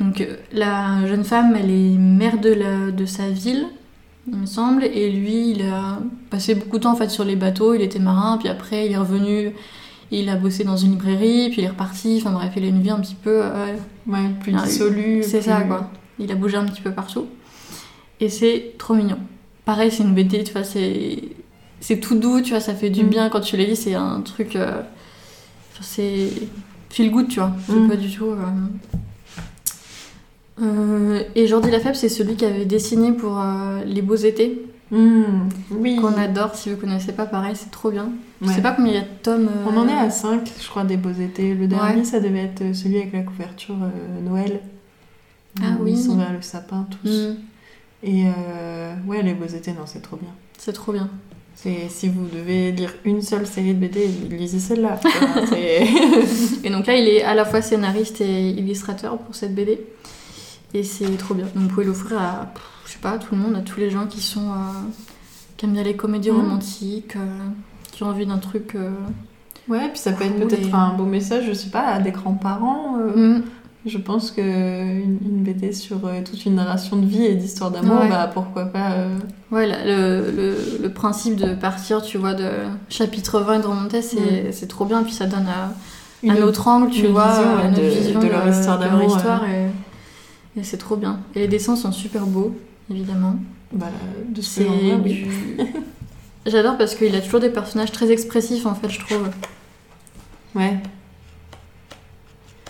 Donc 0.00 0.26
la 0.52 1.06
jeune 1.06 1.24
femme, 1.24 1.56
elle 1.58 1.70
est 1.70 1.96
mère 1.98 2.38
de, 2.40 2.50
la- 2.52 2.90
de 2.92 3.04
sa 3.06 3.28
ville, 3.30 3.66
il 4.26 4.36
me 4.36 4.46
semble, 4.46 4.84
et 4.84 5.10
lui, 5.10 5.50
il 5.50 5.62
a 5.68 5.98
passé 6.30 6.54
beaucoup 6.54 6.78
de 6.78 6.82
temps 6.84 6.92
en 6.92 6.96
fait 6.96 7.10
sur 7.10 7.24
les 7.24 7.36
bateaux, 7.36 7.74
il 7.74 7.82
était 7.82 7.98
marin, 7.98 8.38
puis 8.38 8.48
après 8.48 8.86
il 8.86 8.92
est 8.92 8.96
revenu, 8.96 9.52
il 10.10 10.28
a 10.28 10.36
bossé 10.36 10.64
dans 10.64 10.76
une 10.76 10.92
librairie, 10.92 11.50
puis 11.50 11.62
il 11.62 11.64
est 11.64 11.68
reparti, 11.68 12.18
enfin 12.20 12.32
bref, 12.32 12.52
il 12.56 12.64
a 12.64 12.68
une 12.68 12.80
vie 12.80 12.90
un 12.90 13.00
petit 13.00 13.16
peu... 13.16 13.40
euh, 13.44 13.74
Ouais, 14.06 14.28
plus 14.40 14.52
dissolue. 14.52 15.22
c'est 15.22 15.38
plus- 15.40 15.46
ça, 15.50 15.60
quoi. 15.62 15.90
Il 16.18 16.30
a 16.30 16.34
bougé 16.36 16.56
un 16.56 16.64
petit 16.66 16.80
peu 16.82 16.92
partout. 16.92 17.26
Et 18.20 18.28
c'est 18.28 18.74
trop 18.78 18.94
mignon. 18.94 19.18
Pareil, 19.64 19.90
c'est 19.90 20.02
une 20.04 20.14
BD, 20.14 20.44
tu 20.44 20.52
vois, 20.52 20.64
c'est... 20.64 21.18
C'est 21.80 21.98
tout 22.00 22.14
doux, 22.14 22.40
tu 22.40 22.50
vois, 22.50 22.60
ça 22.60 22.74
fait 22.74 22.88
du 22.90 23.02
Mm. 23.04 23.08
bien 23.08 23.28
quand 23.28 23.40
tu 23.40 23.56
les 23.56 23.66
lis, 23.66 23.76
c'est 23.76 23.94
un 23.94 24.20
truc... 24.20 24.56
euh, 24.56 24.80
enfin, 25.72 25.82
c'est... 25.82 26.28
Feel 26.90 27.10
good, 27.10 27.28
tu 27.28 27.40
vois. 27.40 27.52
C'est 27.66 27.74
Mm. 27.74 27.88
pas 27.88 27.96
du 27.96 28.10
tout... 28.10 28.26
euh, 28.26 28.36
euh, 30.62 31.22
et 31.34 31.46
Jordi 31.46 31.70
Lafèvre, 31.70 31.96
c'est 31.96 32.08
celui 32.08 32.36
qui 32.36 32.44
avait 32.44 32.64
dessiné 32.64 33.12
pour 33.12 33.38
euh, 33.40 33.82
Les 33.84 34.02
Beaux 34.02 34.14
Étés, 34.16 34.66
Mm. 34.90 35.48
Oui. 35.70 35.96
qu'on 35.96 36.12
adore. 36.18 36.54
Si 36.54 36.70
vous 36.70 36.76
connaissez 36.76 37.12
pas, 37.12 37.24
pareil, 37.26 37.54
c'est 37.56 37.70
trop 37.70 37.90
bien. 37.90 38.10
Je 38.42 38.46
Ouais. 38.48 38.54
sais 38.54 38.62
pas 38.62 38.72
combien 38.72 38.92
il 38.92 38.96
y 38.96 38.98
a 38.98 39.02
de 39.02 39.06
tomes. 39.22 39.48
euh, 39.48 39.68
On 39.68 39.76
en 39.78 39.88
est 39.88 39.92
à 39.92 40.10
5, 40.10 40.48
je 40.60 40.68
crois, 40.68 40.84
des 40.84 40.98
beaux 40.98 41.10
étés. 41.10 41.54
Le 41.54 41.66
dernier, 41.66 42.04
ça 42.04 42.20
devait 42.20 42.44
être 42.44 42.74
celui 42.76 42.98
avec 42.98 43.12
la 43.14 43.22
couverture 43.22 43.74
Noël. 44.22 44.60
Ah 45.60 45.76
oui. 45.80 45.92
Ils 45.92 45.98
sont 46.02 46.16
vers 46.16 46.32
le 46.32 46.42
sapin 46.42 46.86
tous. 47.02 47.08
mm, 47.10 47.36
Et 48.04 48.24
ouais, 49.08 49.22
les 49.22 49.32
beaux 49.32 49.46
étés, 49.46 49.72
non, 49.72 49.86
c'est 49.86 50.02
trop 50.02 50.16
bien. 50.16 50.30
c'est 50.58 50.74
trop 50.74 50.92
bien. 50.92 51.08
C'est 51.56 51.88
si 51.88 52.08
vous 52.08 52.26
devez 52.26 52.70
lire 52.72 52.92
une 53.04 53.22
seule 53.22 53.46
série 53.46 53.74
de 53.74 53.78
BD, 53.80 54.06
lisez 54.30 54.58
celle-là. 54.60 55.00
Et 55.56 56.70
donc 56.70 56.86
là, 56.86 56.96
il 56.96 57.08
est 57.08 57.22
à 57.22 57.34
la 57.34 57.44
fois 57.44 57.62
scénariste 57.62 58.20
et 58.20 58.50
illustrateur 58.50 59.16
pour 59.18 59.34
cette 59.34 59.54
BD. 59.54 59.80
Et 60.74 60.82
c'est 60.82 61.06
trop 61.16 61.34
bien. 61.34 61.44
Donc 61.54 61.64
vous 61.64 61.68
pouvez 61.68 61.84
l'offrir 61.86 62.18
à, 62.20 62.52
je 62.86 62.92
sais 62.92 62.98
pas, 62.98 63.16
tout 63.18 63.34
le 63.34 63.40
monde, 63.40 63.54
à 63.56 63.60
tous 63.60 63.78
les 63.80 63.90
gens 63.90 64.06
qui 64.06 64.20
sont. 64.20 64.48
euh, 64.50 64.54
qui 65.56 65.66
aiment 65.66 65.72
bien 65.72 65.84
les 65.84 65.94
comédies 65.94 66.32
Mhm. 66.32 66.36
romantiques, 66.38 67.14
euh, 67.16 67.20
qui 67.92 68.02
ont 68.02 68.08
envie 68.08 68.26
d'un 68.26 68.38
truc. 68.38 68.74
euh, 68.74 68.90
ouais, 69.68 69.88
puis 69.90 69.98
ça 70.00 70.12
peut 70.12 70.24
être 70.24 70.36
peut-être 70.36 70.68
et- 70.68 70.72
un 70.74 70.94
beau 70.94 71.04
message, 71.04 71.44
je 71.46 71.52
sais 71.52 71.70
pas, 71.70 71.82
à 71.86 72.00
des 72.00 72.10
grands-parents. 72.10 72.96
euh, 72.98 73.36
mm, 73.38 73.42
Je 73.86 73.98
pense 73.98 74.30
que 74.30 74.40
une, 74.40 75.18
une 75.22 75.42
BD 75.44 75.72
sur 75.74 75.98
euh, 76.06 76.22
toute 76.24 76.44
une 76.46 76.54
narration 76.54 76.96
de 76.96 77.04
vie 77.04 77.24
et 77.26 77.34
d'histoire 77.34 77.70
d'amour, 77.70 78.00
Ouais. 78.00 78.08
bah 78.08 78.30
pourquoi 78.32 78.64
pas. 78.64 78.92
Ouais, 79.52 79.66
le, 79.66 80.30
le, 80.34 80.56
le 80.82 80.88
principe 80.88 81.36
de 81.36 81.54
partir, 81.54 82.00
tu 82.00 82.16
vois, 82.16 82.32
de 82.32 82.48
chapitre 82.88 83.40
20 83.40 83.58
et 83.58 83.62
de 83.62 83.66
remonter, 83.66 84.00
c'est 84.02 84.52
c'est 84.52 84.68
trop 84.68 84.86
bien. 84.86 85.02
Puis 85.02 85.12
ça 85.12 85.26
donne 85.26 85.46
à, 85.46 85.72
un 86.32 86.42
autre 86.42 86.66
angle, 86.66 86.90
tu 86.90 87.04
une 87.04 87.12
vois, 87.12 87.28
vision, 87.28 87.56
ouais, 87.56 87.70
de- 87.72 87.94
vision 87.94 88.20
de 88.20 88.26
leur 88.26 88.48
histoire 88.48 88.78
de 88.78 88.84
leur 88.84 88.92
d'amour, 88.96 89.16
histoire, 89.18 89.44
et 90.56 90.62
c'est 90.64 90.78
trop 90.78 90.96
bien. 90.96 91.20
Et 91.34 91.40
les 91.40 91.48
dessins 91.48 91.76
sont 91.76 91.92
super 91.92 92.26
beaux, 92.26 92.54
évidemment. 92.90 93.36
Bah, 93.72 93.86
de 94.28 94.40
ce 94.40 94.60
oui. 94.62 95.12
du... 95.12 95.26
J'adore 96.46 96.76
parce 96.76 96.94
qu'il 96.94 97.14
a 97.16 97.20
toujours 97.20 97.40
des 97.40 97.48
personnages 97.50 97.90
très 97.92 98.10
expressifs, 98.10 98.66
en 98.66 98.74
fait, 98.74 98.88
je 98.90 99.00
trouve. 99.00 99.30
Ouais. 100.54 100.78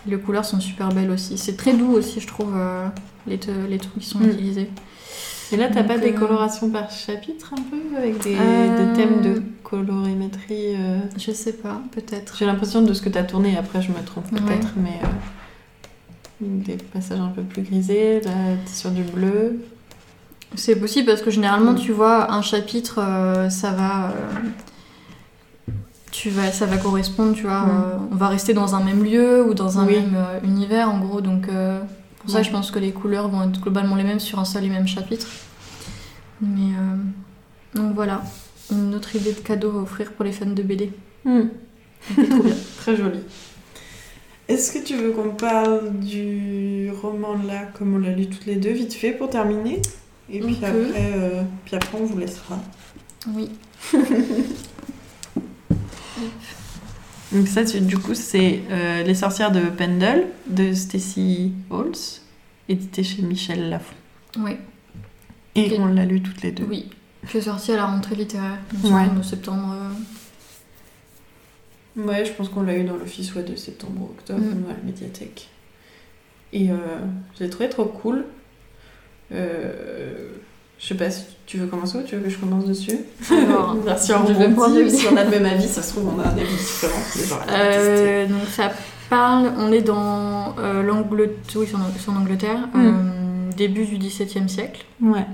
Les 0.06 0.18
couleurs 0.18 0.44
sont 0.44 0.60
super 0.60 0.90
belles 0.90 1.10
aussi. 1.10 1.38
C'est 1.38 1.56
très 1.56 1.72
doux 1.74 1.92
aussi, 1.92 2.20
je 2.20 2.26
trouve, 2.26 2.52
euh, 2.56 2.86
les, 3.26 3.38
les 3.68 3.78
trucs 3.78 3.98
qui 4.00 4.06
sont 4.06 4.18
Mm. 4.20 4.30
utilisés. 4.30 4.70
Et 5.52 5.56
là, 5.56 5.68
t'as 5.72 5.84
pas 5.84 5.98
des 5.98 6.12
euh, 6.12 6.18
colorations 6.18 6.70
par 6.70 6.90
chapitre 6.90 7.52
un 7.52 7.62
peu 7.62 7.96
Avec 7.98 8.18
des, 8.22 8.36
Euh, 8.38 8.92
des 8.92 8.96
thèmes 8.96 9.20
de 9.22 9.42
colorimétrie 9.62 10.74
euh, 10.76 10.98
Je 11.18 11.30
sais 11.32 11.52
pas, 11.52 11.80
peut-être. 11.92 12.36
J'ai 12.38 12.46
l'impression 12.46 12.82
de 12.82 12.92
ce 12.92 13.02
que 13.02 13.08
t'as 13.08 13.24
tourné, 13.24 13.56
après 13.56 13.82
je 13.82 13.90
me 13.92 14.02
trompe 14.04 14.30
Ouais. 14.32 14.40
peut-être, 14.40 14.74
mais 14.76 15.00
des 16.40 16.76
passages 16.76 17.20
un 17.20 17.28
peu 17.28 17.42
plus 17.42 17.62
grisés, 17.62 18.20
là 18.20 18.30
t'es 18.64 18.72
sur 18.72 18.90
du 18.90 19.02
bleu. 19.02 19.60
C'est 20.56 20.76
possible 20.76 21.06
parce 21.06 21.22
que 21.22 21.30
généralement, 21.30 21.72
Mm. 21.72 21.76
tu 21.80 21.92
vois, 21.92 22.32
un 22.32 22.42
chapitre, 22.42 23.00
euh, 23.00 23.50
ça 23.50 23.70
va. 23.72 24.10
euh, 24.10 25.70
tu 26.12 26.30
vas, 26.30 26.52
ça 26.52 26.66
va 26.66 26.76
correspondre, 26.76 27.34
tu 27.34 27.42
vois. 27.42 27.62
Mm. 27.62 27.70
euh, 27.70 27.96
on 28.12 28.14
va 28.14 28.28
rester 28.28 28.54
dans 28.54 28.74
un 28.74 28.82
même 28.84 29.02
lieu 29.02 29.44
ou 29.44 29.54
dans 29.54 29.78
un 29.80 29.86
Oui. 29.86 29.94
même 29.96 30.16
univers, 30.44 30.88
en 30.90 30.98
gros. 31.00 31.20
Donc, 31.20 31.48
pour 32.20 32.30
ça, 32.30 32.38
Ouais. 32.38 32.44
je 32.44 32.50
pense 32.50 32.70
que 32.70 32.78
les 32.78 32.92
couleurs 32.92 33.28
vont 33.28 33.42
être 33.48 33.60
globalement 33.60 33.96
les 33.96 34.04
mêmes 34.04 34.20
sur 34.20 34.38
un 34.38 34.44
seul 34.44 34.64
et 34.64 34.68
même 34.68 34.86
chapitre. 34.86 35.26
Mais. 36.40 36.72
donc 37.74 37.94
voilà, 37.94 38.22
une 38.70 38.94
autre 38.94 39.16
idée 39.16 39.32
de 39.32 39.40
cadeau 39.40 39.70
à 39.78 39.82
offrir 39.82 40.12
pour 40.12 40.24
les 40.24 40.32
fans 40.32 40.46
de 40.46 40.62
BD. 40.62 40.92
Trop 41.24 42.42
bien. 42.42 42.54
Très 42.78 42.96
joli. 42.96 43.18
Est-ce 44.48 44.72
que 44.72 44.84
tu 44.84 44.94
veux 44.96 45.12
qu'on 45.12 45.30
parle 45.30 45.98
du 46.00 46.90
roman 47.02 47.34
là, 47.46 47.62
comme 47.78 47.94
on 47.94 47.98
l'a 47.98 48.10
lu 48.10 48.28
toutes 48.28 48.44
les 48.46 48.56
deux, 48.56 48.72
vite 48.72 48.92
fait 48.94 49.12
pour 49.12 49.30
terminer? 49.30 49.80
Et 50.30 50.40
puis 50.40 50.56
après, 50.56 50.72
euh, 50.96 51.42
puis 51.64 51.76
après, 51.76 51.98
on 52.00 52.04
vous 52.04 52.18
laissera. 52.18 52.58
Oui. 53.34 53.50
Donc 57.32 57.48
ça, 57.48 57.64
du 57.64 57.98
coup, 57.98 58.14
c'est 58.14 58.62
euh, 58.70 59.02
Les 59.02 59.14
sorcières 59.14 59.50
de 59.50 59.60
Pendle 59.62 60.26
de 60.46 60.72
Stacy 60.72 61.52
Halls, 61.70 62.20
édité 62.68 63.02
chez 63.02 63.22
Michel 63.22 63.70
Lafon. 63.70 63.94
Oui. 64.38 64.56
Et 65.56 65.76
on 65.80 65.86
l'a 65.86 66.04
lu 66.04 66.22
toutes 66.22 66.42
les 66.42 66.52
deux. 66.52 66.64
Oui. 66.68 66.90
Est 67.34 67.40
sorti 67.40 67.72
à 67.72 67.76
la 67.76 67.86
rentrée 67.86 68.14
littéraire, 68.14 68.58
me 68.82 68.90
Ouais. 68.90 69.08
de 69.16 69.22
septembre. 69.22 69.74
Ouais, 71.96 72.24
je 72.24 72.32
pense 72.32 72.48
qu'on 72.48 72.62
l'a 72.62 72.76
eu 72.76 72.84
dans 72.84 72.96
l'office 72.96 73.34
ouais, 73.34 73.42
de 73.44 73.54
septembre 73.56 74.00
ou 74.02 74.04
octobre, 74.06 74.40
Mm. 74.40 74.64
à 74.70 74.72
la 74.72 74.82
médiathèque. 74.84 75.48
Et 76.52 76.70
euh, 76.70 76.74
je 77.38 77.44
l'ai 77.44 77.50
trouvé 77.50 77.68
trop 77.68 77.84
cool. 77.84 78.24
Euh, 79.32 80.28
je 80.78 80.86
sais 80.88 80.94
pas 80.96 81.10
si 81.10 81.22
tu 81.46 81.58
veux 81.58 81.66
commencer 81.66 81.98
ou 81.98 82.02
tu 82.02 82.16
veux 82.16 82.22
que 82.22 82.28
je 82.30 82.38
commence 82.38 82.66
dessus? 82.66 82.98
Alors, 83.30 83.74
Version 83.76 84.18
je 84.26 84.32
vais 84.32 84.44
rebondie, 84.46 84.54
prendre 84.56 84.78
le- 84.80 84.88
si 84.88 85.06
on 85.06 85.16
a 85.16 85.24
le 85.24 85.30
même 85.30 85.46
avis, 85.46 85.66
ça 85.68 85.82
se 85.82 85.92
trouve 85.92 86.12
on 86.14 86.20
a 86.20 86.24
un 86.28 86.32
avis 86.32 86.44
différent. 86.56 87.00
genre. 87.28 87.46
Euh, 87.50 88.26
donc 88.26 88.46
ça 88.50 88.70
parle, 89.08 89.52
on 89.58 89.72
est 89.72 89.82
dans 89.82 90.54
euh, 90.58 90.82
l'Angleterre, 90.82 91.36
oui, 91.56 91.66
c'est 91.68 91.76
en, 91.76 91.80
c'est 91.98 92.10
en 92.10 92.16
Angleterre, 92.16 92.68
Mm. 92.74 92.86
euh, 92.86 93.50
début 93.56 93.84
du 93.86 93.96
XVIIe 93.98 94.48
siècle, 94.48 94.84
Ouais. 95.00 95.26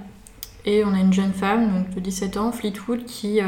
et 0.67 0.85
on 0.85 0.93
a 0.95 0.99
une 1.01 1.13
jeune 1.13 1.33
femme, 1.33 1.73
donc 1.73 1.95
de 1.95 2.01
17 2.01 2.37
ans, 2.37 2.53
Fleetwood, 2.53 3.05
qui 3.07 3.41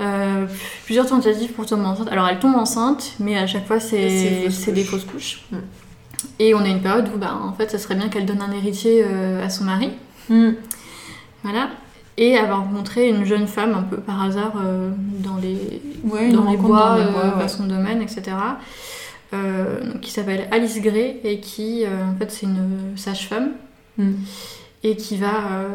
euh, 0.00 0.46
plusieurs 0.84 1.06
tentatives 1.06 1.52
pour 1.52 1.66
tomber 1.66 1.84
enceinte. 1.84 2.08
Alors 2.10 2.28
elle 2.28 2.38
tombe 2.38 2.54
enceinte, 2.56 3.12
mais 3.20 3.36
à 3.36 3.46
chaque 3.46 3.66
fois 3.66 3.80
C'est 3.80 4.72
des 4.72 4.84
fausses 4.84 5.04
couches. 5.04 5.42
Mm. 5.50 5.56
Et 6.38 6.54
on 6.54 6.60
a 6.60 6.68
une 6.68 6.80
période 6.80 7.08
où, 7.14 7.18
bah, 7.18 7.36
en 7.42 7.52
fait, 7.52 7.70
ça 7.70 7.78
serait 7.78 7.94
bien 7.94 8.08
qu'elle 8.08 8.26
donne 8.26 8.42
un 8.42 8.52
héritier 8.52 9.04
euh, 9.04 9.44
à 9.44 9.50
son 9.50 9.64
mari. 9.64 9.90
Mm. 10.28 10.50
Voilà. 11.42 11.70
Et 12.16 12.30
elle 12.30 12.46
va 12.48 12.56
rencontrer 12.56 13.08
une 13.08 13.24
jeune 13.24 13.46
femme 13.46 13.74
un 13.74 13.82
peu 13.82 13.96
par 13.96 14.22
hasard 14.22 14.52
euh, 14.62 14.90
dans 15.18 15.36
les, 15.36 15.82
Ouais, 16.04 16.28
une 16.28 16.36
dans 16.36 16.42
les 16.42 16.56
rencontre 16.56 16.68
bois, 16.68 16.88
dans 16.90 16.96
les 16.96 17.10
bois, 17.10 17.24
ouais. 17.24 17.42
dans 17.42 17.48
son 17.48 17.66
domaine, 17.66 18.02
etc. 18.02 18.22
Qui 20.02 20.10
s'appelle 20.10 20.46
Alice 20.50 20.78
Gray 20.82 21.16
et 21.24 21.40
qui, 21.40 21.84
en 21.86 22.18
fait, 22.18 22.30
c'est 22.30 22.44
une 22.44 22.96
sage-femme 22.96 23.52
Mm. 23.98 24.12
et 24.84 24.96
qui 24.96 25.16
va 25.18 25.66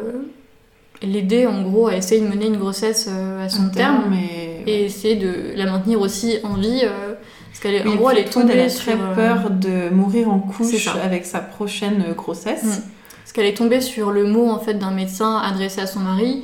l'aider 1.01 1.45
en 1.45 1.61
gros 1.61 1.87
à 1.87 1.95
essayer 1.95 2.21
de 2.21 2.27
mener 2.27 2.47
une 2.47 2.57
grossesse 2.57 3.07
euh, 3.09 3.45
à 3.45 3.49
son 3.49 3.69
terme 3.69 4.05
mais... 4.09 4.63
et 4.65 4.85
essayer 4.85 5.15
de 5.15 5.53
la 5.55 5.65
maintenir 5.65 6.01
aussi 6.01 6.37
en 6.43 6.55
vie 6.55 6.81
euh, 6.83 7.13
parce 7.49 7.59
qu'elle 7.59 7.75
est 7.75 7.87
en 7.87 7.95
gros 7.95 8.09
elle 8.09 8.19
est 8.19 8.29
tombée 8.29 8.53
elle 8.53 8.61
a 8.61 8.69
sur 8.69 8.93
très 8.93 9.01
euh, 9.01 9.15
peur 9.15 9.49
de 9.49 9.89
mourir 9.89 10.29
en 10.29 10.39
couche 10.39 10.87
avec 10.87 11.25
sa 11.25 11.39
prochaine 11.39 12.03
euh, 12.09 12.13
grossesse. 12.13 12.63
Mm. 12.63 12.81
parce 13.21 13.33
qu'elle 13.33 13.45
est 13.45 13.57
tombée 13.57 13.81
sur 13.81 14.11
le 14.11 14.25
mot 14.25 14.49
en 14.49 14.59
fait 14.59 14.75
d'un 14.75 14.91
médecin 14.91 15.37
adressé 15.37 15.81
à 15.81 15.87
son 15.87 15.99
mari 15.99 16.43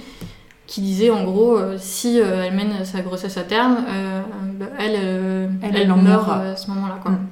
qui 0.67 0.81
disait 0.81 1.09
en 1.11 1.23
gros 1.23 1.57
euh, 1.57 1.77
si 1.79 2.19
euh, 2.19 2.45
elle 2.45 2.55
mène 2.55 2.85
sa 2.85 3.01
grossesse 3.01 3.37
à 3.37 3.43
terme 3.43 3.85
euh, 3.87 4.21
bah, 4.57 4.65
elle 4.79 4.95
euh, 4.95 5.47
Elle, 5.61 5.87
meurt 5.87 6.29
euh, 6.29 6.53
à 6.53 6.55
ce 6.55 6.69
moment-là 6.71 6.99
quoi. 7.01 7.11
Mm. 7.11 7.27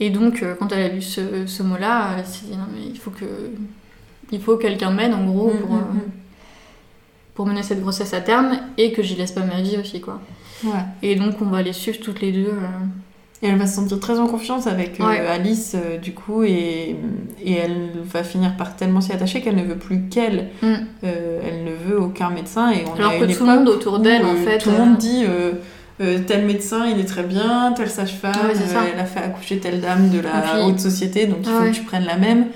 Et 0.00 0.10
donc 0.10 0.42
euh, 0.42 0.54
quand 0.58 0.72
elle 0.72 0.82
a 0.82 0.88
lu 0.88 1.02
ce, 1.02 1.46
ce 1.46 1.62
mot-là 1.62 2.16
elle 2.18 2.26
s'est 2.26 2.46
dit 2.46 2.56
non 2.56 2.66
mais 2.72 2.86
il 2.86 2.98
faut 2.98 3.10
que 3.10 3.24
il 4.32 4.40
faut 4.40 4.56
que 4.56 4.62
quelqu'un 4.62 4.90
mène 4.90 5.14
en 5.14 5.24
gros 5.24 5.50
Mm, 5.52 5.58
pour 5.60 5.70
mm, 5.70 5.76
euh, 5.78 5.94
mm. 5.94 6.10
pour 7.34 7.46
mener 7.46 7.62
cette 7.62 7.80
grossesse 7.80 8.14
à 8.14 8.20
terme 8.20 8.58
et 8.76 8.92
que 8.92 9.02
j'y 9.02 9.14
laisse 9.16 9.32
pas 9.32 9.42
ma 9.44 9.60
vie 9.60 9.76
aussi 9.80 10.00
quoi. 10.00 10.20
Ouais. 10.64 10.70
Et 11.02 11.14
donc 11.16 11.34
on 11.40 11.46
va 11.46 11.62
les 11.62 11.72
suivre 11.72 11.98
toutes 12.00 12.20
les 12.20 12.32
deux. 12.32 12.48
euh. 12.48 12.84
Et 13.40 13.46
elle 13.46 13.56
va 13.56 13.68
se 13.68 13.76
sentir 13.76 14.00
très 14.00 14.18
en 14.18 14.26
confiance 14.26 14.66
avec 14.66 14.98
euh. 14.98 15.04
Alice, 15.32 15.76
euh, 15.76 15.96
du 15.98 16.12
coup, 16.12 16.42
et, 16.42 16.96
et 17.44 17.52
elle 17.52 17.90
va 18.04 18.24
finir 18.24 18.56
par 18.56 18.74
tellement 18.74 19.00
s'y 19.00 19.12
attacher 19.12 19.40
qu'elle 19.42 19.54
ne 19.54 19.62
veut 19.62 19.76
plus 19.78 20.08
qu'elle. 20.08 20.48
Mm. 20.60 20.66
Euh, 21.04 21.40
elle 21.46 21.62
ne 21.62 21.70
veut 21.70 22.00
aucun 22.00 22.30
médecin. 22.30 22.72
Et 22.72 22.82
on 22.90 22.94
Alors 22.98 23.12
a 23.12 23.18
que 23.20 23.32
tout 23.32 23.46
le 23.46 23.54
monde 23.54 23.68
autour 23.68 24.00
d'elle 24.00 24.24
en 24.24 24.34
fait. 24.34 24.58
Tout 24.58 24.70
le 24.70 24.78
monde 24.78 24.96
dit 24.98 25.24
tel 26.26 26.46
médecin, 26.46 26.86
il 26.86 26.98
est 27.00 27.04
très 27.04 27.22
bien, 27.24 27.72
telle 27.76 27.90
sage-femme, 27.90 28.32
Ouais, 28.44 28.54
elle 28.92 29.00
a 29.00 29.04
fait 29.04 29.18
accoucher 29.20 29.58
telle 29.58 29.80
dame 29.80 30.10
de 30.10 30.18
la 30.20 30.30
puis- 30.42 30.62
haute 30.64 30.78
société, 30.80 31.26
donc 31.26 31.38
il 31.42 31.48
faut 31.50 31.64
que 31.64 31.70
tu 31.74 31.82
prennes 31.82 32.04
la 32.04 32.16
même. 32.16 32.46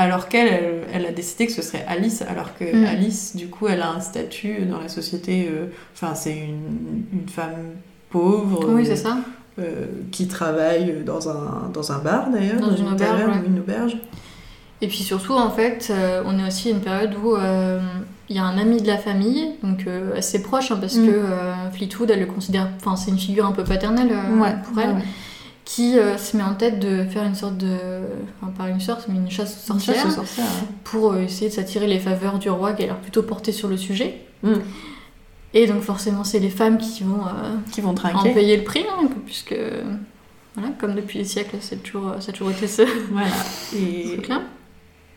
Alors 0.00 0.28
qu'elle, 0.28 0.46
elle, 0.48 0.82
elle 0.94 1.06
a 1.06 1.10
décidé 1.12 1.46
que 1.48 1.52
ce 1.52 1.60
serait 1.60 1.84
Alice, 1.88 2.22
alors 2.22 2.56
que 2.56 2.64
Mm. 2.64 2.84
Alice, 2.86 3.34
du 3.36 3.48
coup, 3.48 3.66
elle 3.66 3.82
a 3.82 3.90
un 3.90 4.00
statut 4.00 4.60
dans 4.70 4.80
la 4.80 4.88
société. 4.88 5.48
euh, 5.50 5.66
Enfin, 5.94 6.14
c'est 6.14 6.36
une, 6.36 7.02
une 7.12 7.28
femme 7.28 7.74
pauvre. 8.10 8.64
Oui 8.68 8.82
euh, 8.82 8.84
c'est 8.86 8.96
ça. 8.96 9.18
euh, 9.58 9.86
qui 10.12 10.28
travaille 10.28 11.02
dans 11.04 11.28
un, 11.28 11.68
dans 11.74 11.90
un 11.90 11.98
bar 11.98 12.30
d'ailleurs, 12.30 12.60
Dans 12.60 12.74
une 12.76 12.86
auberge, 12.92 12.98
taverne 12.98 13.30
ouais. 13.32 13.38
ou 13.44 13.46
une 13.52 13.58
auberge. 13.58 13.96
Et 14.80 14.86
puis 14.86 14.98
surtout, 14.98 15.32
en 15.34 15.50
fait, 15.50 15.88
euh, 15.90 16.22
on 16.24 16.38
est 16.38 16.46
aussi 16.46 16.68
à 16.68 16.70
une 16.70 16.80
période 16.80 17.14
où 17.20 17.34
euh, 17.34 17.80
il 18.28 18.36
y 18.36 18.38
a 18.38 18.44
un 18.44 18.56
ami 18.56 18.80
de 18.80 18.86
la 18.86 18.98
famille, 18.98 19.48
donc 19.64 19.80
euh, 19.88 20.16
assez 20.16 20.40
proche, 20.42 20.70
hein, 20.70 20.78
parce 20.80 20.94
Mm. 20.94 21.06
que 21.06 21.12
Fleetwood, 21.74 22.08
elle 22.12 22.20
le 22.20 22.26
considère, 22.26 22.68
enfin, 22.76 22.94
c'est 22.94 23.10
une 23.10 23.18
figure 23.18 23.44
un 23.46 23.52
peu 23.52 23.64
paternelle 23.64 24.10
pour 24.64 24.78
elle, 24.80 24.90
ouais. 24.90 25.02
Qui 25.68 25.98
euh, 25.98 26.16
se 26.16 26.34
met 26.34 26.42
en 26.42 26.54
tête 26.54 26.80
de 26.80 27.04
faire 27.04 27.24
une 27.24 27.34
sorte 27.34 27.58
de, 27.58 27.76
enfin, 28.40 28.50
pas 28.56 28.70
une 28.70 28.80
sorte, 28.80 29.06
mais 29.06 29.16
une 29.16 29.30
chasse 29.30 29.68
aux 29.68 29.74
chasse 29.74 29.84
sorcières, 29.84 30.06
aux 30.06 30.10
sorcières, 30.10 30.46
ouais. 30.46 30.68
pour 30.82 31.12
euh, 31.12 31.20
essayer 31.20 31.50
de 31.50 31.54
s'attirer 31.54 31.86
les 31.86 31.98
faveurs 31.98 32.38
du 32.38 32.48
roi 32.48 32.72
qui 32.72 32.84
a 32.84 32.86
l'air 32.86 32.98
plutôt 32.98 33.22
porté 33.22 33.52
sur 33.52 33.68
le 33.68 33.76
sujet. 33.76 34.22
Mm. 34.42 34.54
Et 35.52 35.66
donc 35.66 35.82
forcément, 35.82 36.24
c'est 36.24 36.38
les 36.38 36.48
femmes 36.48 36.78
qui 36.78 37.04
vont 37.04 37.20
euh, 37.26 37.56
Qui 37.70 37.82
vont 37.82 37.90
en 37.90 37.94
trinquer. 37.94 38.32
payer 38.32 38.56
le 38.56 38.64
prix, 38.64 38.86
hein, 38.90 39.10
puisque, 39.26 39.54
voilà, 40.54 40.70
comme 40.80 40.94
depuis 40.94 41.18
des 41.18 41.26
siècles, 41.26 41.56
c'est 41.60 41.82
toujours, 41.82 42.14
ça 42.18 42.30
a 42.30 42.32
toujours 42.32 42.50
été 42.50 42.66
ce 42.66 42.82
Voilà. 43.12 43.28
Et, 43.76 44.14
truc-là. 44.14 44.40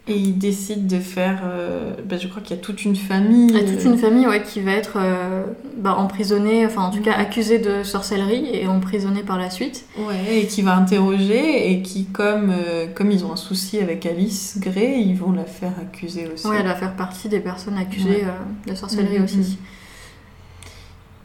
Et 0.07 0.15
ils 0.15 0.37
décident 0.37 0.87
de 0.87 0.99
faire. 1.01 1.41
euh, 1.45 1.93
bah, 2.05 2.17
je 2.17 2.27
crois 2.27 2.41
qu'il 2.41 2.55
y 2.55 2.59
a 2.59 2.61
toute 2.61 2.83
une 2.85 2.95
famille. 2.95 3.47
Il 3.49 3.55
y 3.55 3.59
a 3.59 3.63
toute 3.63 3.85
euh, 3.85 3.91
une 3.93 3.97
famille 3.97 4.27
ouais, 4.27 4.41
qui 4.41 4.59
va 4.61 4.71
être 4.71 4.97
euh, 4.97 5.43
bah, 5.77 5.95
emprisonnée, 5.97 6.65
enfin 6.65 6.81
en 6.83 6.89
tout 6.91 7.01
cas 7.01 7.13
accusée 7.13 7.59
de 7.59 7.83
sorcellerie 7.83 8.49
et 8.51 8.67
emprisonnée 8.67 9.21
par 9.23 9.37
la 9.37 9.49
suite. 9.49 9.85
Ouais, 9.97 10.39
et 10.41 10.47
qui 10.47 10.61
va 10.63 10.75
interroger 10.75 11.71
et 11.71 11.81
qui, 11.81 12.05
comme, 12.05 12.51
euh, 12.51 12.87
comme 12.93 13.11
ils 13.11 13.23
ont 13.25 13.31
un 13.33 13.35
souci 13.37 13.79
avec 13.79 14.05
Alice 14.05 14.57
Gray, 14.59 15.01
ils 15.01 15.15
vont 15.15 15.31
la 15.31 15.45
faire 15.45 15.73
accuser 15.79 16.27
aussi. 16.33 16.47
Ouais, 16.47 16.57
elle 16.59 16.65
va 16.67 16.75
faire 16.75 16.95
partie 16.95 17.29
des 17.29 17.39
personnes 17.39 17.77
accusées 17.77 18.23
Ouais. 18.25 18.71
de 18.71 18.75
sorcellerie 18.75 19.19
Mhm, 19.19 19.25
aussi. 19.25 19.37
mhm. 19.37 19.55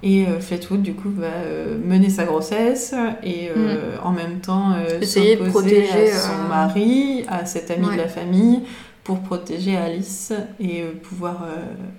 Et 0.08 0.24
euh, 0.26 0.38
Fleetwood, 0.38 0.82
du 0.82 0.94
coup, 0.94 1.10
va 1.10 1.26
euh, 1.26 1.76
mener 1.84 2.10
sa 2.10 2.24
grossesse 2.24 2.94
et 3.24 3.48
euh, 3.56 3.96
en 4.04 4.12
même 4.12 4.38
temps 4.40 4.68
Mm. 4.70 5.02
Essayer 5.02 5.34
de 5.36 5.44
s'opposer 5.46 5.82
protéger, 5.82 6.12
à 6.12 6.16
son 6.16 6.48
mari, 6.48 7.24
à 7.28 7.44
cet 7.44 7.70
ami 7.72 7.86
Ouais. 7.86 7.96
de 7.96 8.00
la 8.02 8.08
famille, 8.08 8.60
pour 9.02 9.20
protéger 9.20 9.76
Alice 9.76 10.32
et 10.60 10.82
pouvoir, 11.02 11.46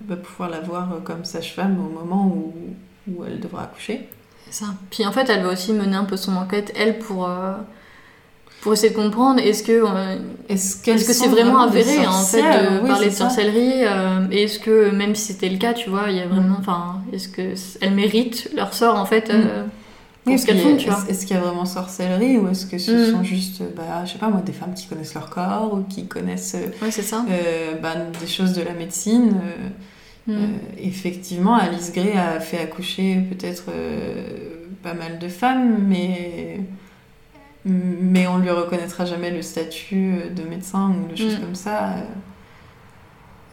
bah, 0.08 0.16
pouvoir 0.16 0.48
la 0.48 0.60
voir 0.60 0.88
comme 1.04 1.24
sage-femme 1.24 1.76
au 1.78 1.90
moment 2.00 2.26
où, 2.26 2.54
où 3.10 3.24
elle 3.26 3.40
devra 3.40 3.64
accoucher. 3.64 4.08
Ça. 4.50 4.66
Puis 4.90 5.04
en 5.06 5.12
fait, 5.12 5.28
elle 5.28 5.42
va 5.42 5.52
aussi 5.52 5.72
mener 5.74 5.96
un 5.96 6.04
peu 6.04 6.16
son 6.16 6.34
enquête, 6.36 6.72
elle, 6.76 6.98
pour, 6.98 7.28
euh, 7.28 7.52
pour 8.60 8.72
essayer 8.72 8.90
de 8.90 8.96
comprendre 8.96 9.40
est-ce 9.40 9.62
que 9.62 9.84
Est-ce 10.48 10.76
que 10.82 10.98
c'est 11.12 11.28
vraiment 11.28 11.60
avéré 11.60 11.98
hein, 12.04 12.10
en 12.10 12.22
fait 12.24 12.42
de 12.42 12.82
Oui, 12.82 12.88
parler 12.88 13.06
de 13.08 13.14
sorcellerie 13.14 13.84
euh, 13.84 14.26
et 14.32 14.44
est-ce 14.44 14.58
que 14.58 14.90
même 14.90 15.14
si 15.14 15.32
c'était 15.32 15.48
le 15.48 15.58
cas 15.58 15.74
tu 15.74 15.90
vois 15.90 16.06
il 16.10 16.16
y 16.16 16.20
a 16.20 16.26
vraiment 16.26 16.56
Mm. 16.58 16.60
enfin 16.60 17.02
est-ce 17.12 17.28
que 17.28 17.54
elles 17.80 17.94
méritent 17.94 18.50
leur 18.56 18.74
sort 18.74 18.96
en 18.96 19.04
fait 19.06 19.30
euh, 19.30 19.64
pour 20.24 20.32
Oui, 20.32 20.38
ce 20.38 20.46
qu'elles 20.46 20.58
font 20.58 20.76
tu 20.76 20.88
vois 20.90 21.04
Est-ce 21.08 21.24
qu'il 21.24 21.36
y 21.36 21.38
a 21.38 21.42
vraiment 21.42 21.64
sorcellerie 21.64 22.36
ou 22.36 22.48
est-ce 22.48 22.66
que 22.66 22.78
ce 22.78 22.90
Mm. 22.90 23.12
sont 23.12 23.22
juste, 23.24 23.62
bah, 23.76 24.04
je 24.04 24.12
sais 24.12 24.18
pas 24.18 24.28
moi, 24.28 24.40
des 24.44 24.52
femmes 24.52 24.74
qui 24.74 24.86
connaissent 24.86 25.14
leur 25.14 25.30
corps 25.30 25.72
ou 25.74 25.82
qui 25.88 26.06
connaissent 26.06 26.56
euh, 26.56 26.84
ouais 26.84 26.90
ça 26.90 27.24
euh, 27.30 27.74
bah, 27.80 27.94
des 28.20 28.26
choses 28.26 28.52
de 28.54 28.62
la 28.62 28.72
médecine 28.72 29.34
Mm. 30.26 30.56
Effectivement, 30.76 31.54
Alice 31.54 31.90
Gray 31.90 32.12
a 32.12 32.38
fait 32.38 32.58
accoucher 32.58 33.16
peut-être 33.30 33.64
pas 34.82 34.92
mal 34.92 35.18
de 35.18 35.26
femmes, 35.26 35.78
mais, 35.88 36.60
mais 37.68 38.26
on 38.26 38.38
lui 38.38 38.50
reconnaîtra 38.50 39.04
jamais 39.04 39.30
le 39.30 39.42
statut 39.42 40.14
euh, 40.14 40.30
de 40.30 40.42
médecin 40.42 40.90
ou 40.90 41.10
de 41.10 41.16
choses 41.16 41.36
Mm. 41.36 41.40
comme 41.40 41.54
ça. 41.54 41.88
euh, 41.90 42.00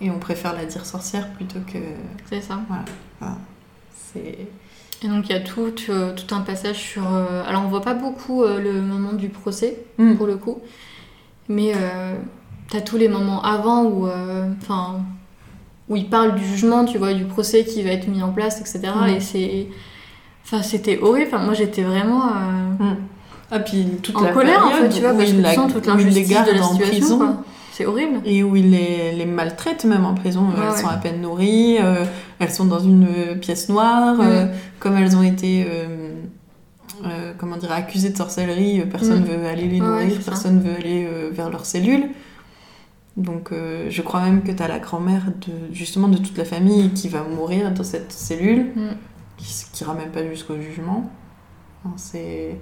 et 0.02 0.10
on 0.12 0.20
préfère 0.20 0.54
la 0.54 0.66
dire 0.66 0.86
sorcière 0.86 1.30
plutôt 1.34 1.60
que. 1.72 1.78
c'est 2.30 2.42
ça 2.42 2.60
C'est. 4.14 4.48
Et 5.04 5.08
donc 5.08 5.30
il 5.30 5.34
y 5.34 5.36
a 5.36 5.42
tout, 5.42 5.74
euh, 5.90 6.14
tout 6.14 6.34
un 6.34 6.42
passage 6.42 6.78
sur... 6.78 7.04
euh, 7.14 7.44
alors 7.46 7.64
on 7.66 7.68
voit 7.68 7.82
pas 7.82 7.94
beaucoup 7.94 8.44
euh, 8.44 8.60
le 8.62 8.82
moment 8.82 9.14
du 9.14 9.30
procès, 9.30 9.78
Mm. 9.98 10.16
pour 10.16 10.28
le 10.28 10.36
coup, 10.38 10.60
mais 11.50 11.74
t'as 12.70 12.82
tous 12.82 12.98
les 12.98 13.08
moments 13.10 13.42
avant 13.44 13.84
où... 13.86 14.08
Enfin... 14.62 15.02
où 15.90 15.96
il 15.96 16.10
parle 16.10 16.36
du 16.36 16.44
jugement, 16.46 16.84
tu 16.86 16.98
vois, 16.98 17.14
du 17.14 17.26
procès 17.26 17.64
qui 17.64 17.84
va 17.84 17.92
être 17.92 18.08
mis 18.08 18.24
en 18.24 18.32
place, 18.32 18.60
etc. 18.62 18.92
Mm. 19.00 19.08
Et 19.10 19.20
c'est... 19.20 19.68
Enfin, 20.44 20.62
c'était 20.62 21.00
horrible. 21.00 21.28
Enfin, 21.34 21.44
moi, 21.44 21.54
j'étais 21.54 21.84
vraiment 21.84 22.24
Ah, 23.52 23.60
puis 23.60 23.86
toute 24.02 24.16
en 24.18 24.22
la 24.22 24.32
colère, 24.32 24.66
en 24.66 24.70
fait, 24.72 24.90
tu 24.90 25.02
vois, 25.02 25.14
parce 25.14 25.30
que 25.30 25.36
tu 25.36 25.42
la- 25.42 25.54
sens 25.54 25.72
toute 25.74 25.86
l'injustice 25.86 26.28
de 26.30 26.34
la 26.34 26.64
en 26.64 26.72
situation, 26.72 26.88
prison. 27.00 27.18
quoi. 27.20 27.44
C'est 27.72 27.86
horrible. 27.86 28.22
Et 28.26 28.42
où 28.42 28.56
il 28.56 28.72
les, 28.72 29.12
les 29.12 29.26
maltraite 29.26 29.84
même 29.86 30.06
en 30.06 30.14
prison. 30.16 30.48
Elles 30.56 30.70
ouais. 30.72 30.78
sont 30.82 30.88
à 30.88 30.96
peine 30.96 31.22
nourries, 31.22 31.78
euh, 31.80 32.06
elles 32.40 32.50
sont 32.52 32.66
dans 32.66 32.80
une 32.80 33.06
euh, 33.06 33.36
pièce 33.36 33.68
noire. 33.70 34.16
Mm. 34.16 34.22
euh, 34.22 34.46
comme 34.80 34.96
elles 34.98 35.16
ont 35.18 35.24
été, 35.24 35.66
comment 37.38 37.58
dire, 37.58 37.72
accusées 37.72 38.10
de 38.10 38.18
sorcellerie, 38.18 38.82
personne 38.90 39.22
Mm. 39.22 39.26
veut 39.26 39.46
aller 39.48 39.68
les 39.68 39.80
nourrir, 39.80 40.20
personne 40.24 40.62
veut 40.62 40.76
aller 40.76 41.08
vers 41.32 41.50
leurs 41.50 41.66
cellules. 41.66 42.10
Donc 43.18 43.52
je 43.90 44.02
crois 44.02 44.22
même 44.22 44.42
que 44.44 44.52
tu 44.52 44.62
as 44.64 44.68
la 44.68 44.80
grand-mère 44.80 45.24
de, 45.48 45.74
justement 45.74 46.08
de 46.08 46.18
toute 46.18 46.38
la 46.38 46.46
famille 46.46 46.90
qui 46.92 47.10
va 47.10 47.24
mourir 47.24 47.72
dans 47.72 47.84
cette 47.84 48.12
cellule, 48.12 48.68
Mm. 48.76 48.82
qui, 49.38 49.66
qui 49.74 49.84
ira 49.84 49.94
même 49.94 50.10
pas 50.10 50.26
jusqu'au 50.28 50.56
jugement. 50.60 51.10
C'est... 51.98 52.58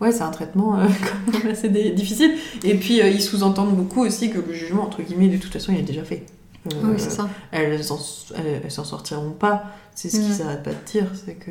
Ouais, 0.00 0.10
c'est 0.12 0.22
un 0.22 0.30
traitement 0.30 0.78
euh, 0.78 0.86
quand 1.32 1.38
même 1.38 1.52
assez 1.52 1.68
difficile. 1.68 2.32
Et 2.64 2.74
puis, 2.74 3.00
euh, 3.00 3.08
ils 3.08 3.22
sous-entendent 3.22 3.74
beaucoup 3.76 4.02
aussi 4.04 4.30
que 4.30 4.38
le 4.38 4.52
jugement, 4.52 4.82
entre 4.84 5.02
guillemets, 5.02 5.28
de 5.28 5.36
toute 5.38 5.52
façon, 5.52 5.72
il 5.72 5.78
est 5.78 5.82
déjà 5.82 6.02
fait. 6.04 6.26
Euh, 6.72 6.76
Oui, 6.84 6.94
c'est 6.98 7.10
ça. 7.10 7.28
elles 7.52 7.82
s'en 7.84 8.84
sortiront 8.84 9.30
pas. 9.32 9.64
C'est 9.94 10.08
ce 10.10 10.16
Mm. 10.18 10.20
qu'ils 10.24 10.42
arrêtent 10.42 10.62
pas 10.62 10.70
de 10.72 10.84
dire, 10.90 11.06
c'est 11.14 11.34
que 11.34 11.50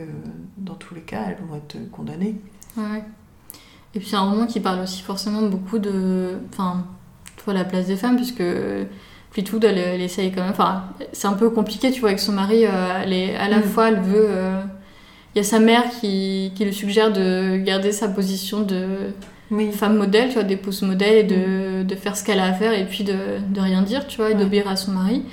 dans 0.58 0.74
tous 0.76 0.94
les 0.96 1.02
cas, 1.02 1.22
elles 1.28 1.38
vont 1.48 1.56
être 1.56 1.78
condamnées. 1.92 2.36
Ouais. 2.78 3.04
Et 3.96 4.00
puis 4.00 4.10
c'est 4.10 4.16
un 4.16 4.30
roman 4.30 4.48
qui 4.48 4.60
parle 4.60 4.82
aussi 4.82 5.02
forcément 5.04 5.44
beaucoup 5.44 5.78
de. 5.80 6.38
Enfin, 6.52 6.84
tu 7.38 7.44
vois, 7.46 7.54
la 7.54 7.64
place 7.64 7.86
des 7.86 7.96
femmes, 7.96 8.16
puisque 8.16 8.44
Fleetwood, 9.32 9.64
elle, 9.64 9.78
elle 9.78 10.02
essaye 10.02 10.32
quand 10.32 10.42
même. 10.42 10.52
Enfin, 10.52 10.84
c'est 11.12 11.28
un 11.28 11.34
peu 11.34 11.50
compliqué, 11.52 11.92
tu 11.92 12.00
vois, 12.02 12.10
avec 12.10 12.20
son 12.20 12.32
mari. 12.34 12.66
euh, 12.66 13.02
elle 13.04 13.14
est, 13.14 13.36
à 13.36 13.48
la 13.50 13.60
Mm. 13.60 13.64
fois, 13.64 13.88
elle 13.90 14.00
veut. 14.02 14.28
Il 15.36 15.40
y 15.40 15.42
a 15.42 15.44
sa 15.44 15.60
mère 15.60 15.84
qui, 16.00 16.52
qui 16.56 16.64
lui 16.66 16.74
suggère 16.74 17.12
de 17.12 17.58
garder 17.58 17.92
sa 17.92 18.08
position 18.08 18.62
de 18.62 18.86
Oui. 19.52 19.72
femme 19.72 19.98
modèle, 19.98 20.28
tu 20.28 20.36
vois, 20.36 20.44
d'épouse 20.44 20.82
modèle, 20.84 21.18
et 21.18 21.24
de, 21.24 21.84
de 21.84 21.96
faire 21.96 22.16
ce 22.16 22.24
qu'elle 22.24 22.40
a 22.40 22.46
à 22.46 22.54
faire, 22.54 22.74
et 22.74 22.86
puis 22.86 23.04
de, 23.04 23.16
de 23.50 23.60
rien 23.60 23.82
dire, 23.82 24.06
tu 24.08 24.18
vois, 24.18 24.30
et 24.30 24.34
Ouais. 24.36 24.40
d'obéir 24.40 24.68
à 24.68 24.76
son 24.76 24.92
mari. 24.92 25.24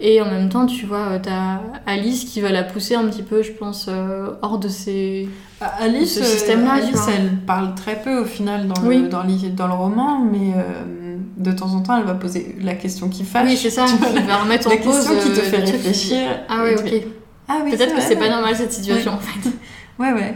Et 0.00 0.20
en 0.22 0.26
même 0.26 0.48
temps, 0.48 0.66
tu 0.66 0.86
vois, 0.86 1.06
euh, 1.10 1.18
t'as 1.20 1.60
Alice 1.86 2.24
qui 2.24 2.40
va 2.40 2.50
la 2.52 2.62
pousser 2.62 2.94
un 2.94 3.04
petit 3.08 3.22
peu, 3.22 3.42
je 3.42 3.50
pense, 3.50 3.86
euh, 3.88 4.28
hors 4.42 4.58
de 4.58 4.68
ses. 4.68 5.28
Alice, 5.60 6.14
Ce 6.14 6.22
système-là, 6.22 6.76
euh, 6.76 6.82
Alice 6.86 7.00
elle 7.08 7.30
parle 7.46 7.74
très 7.74 7.96
peu 8.00 8.20
au 8.20 8.24
final 8.24 8.68
dans 8.68 8.80
Oui. 8.86 9.02
le, 9.02 9.08
dans, 9.08 9.24
l'hi- 9.24 9.50
dans 9.50 9.66
le 9.66 9.72
roman, 9.74 10.20
mais, 10.20 10.52
euh, 10.56 11.16
de 11.36 11.50
temps 11.52 11.74
en 11.74 11.80
temps, 11.80 11.96
elle 11.98 12.04
va 12.06 12.14
poser 12.14 12.54
la 12.60 12.74
question 12.74 13.08
qui 13.08 13.24
fâche. 13.24 13.48
Oui, 13.48 13.56
c'est 13.56 13.70
ça, 13.70 13.86
qui 13.86 14.22
va 14.22 14.36
remettre 14.36 14.68
en 14.68 14.70
la 14.70 14.76
cause. 14.76 14.94
question 15.04 15.14
qui 15.20 15.32
te 15.32 15.40
euh, 15.40 15.42
fait 15.42 15.58
le 15.58 15.64
réfléchir. 15.72 16.28
Ah 16.48 16.62
ouais, 16.62 16.76
ok. 16.78 17.02
Ah 17.48 17.60
oui, 17.64 17.70
Peut-être 17.70 17.94
que 17.94 18.00
c'est 18.02 18.16
pas 18.16 18.28
normal 18.28 18.54
cette 18.56 18.72
situation 18.72 19.12
en 19.12 19.18
fait. 19.18 19.48
Ouais, 19.98 20.12
ouais. 20.12 20.34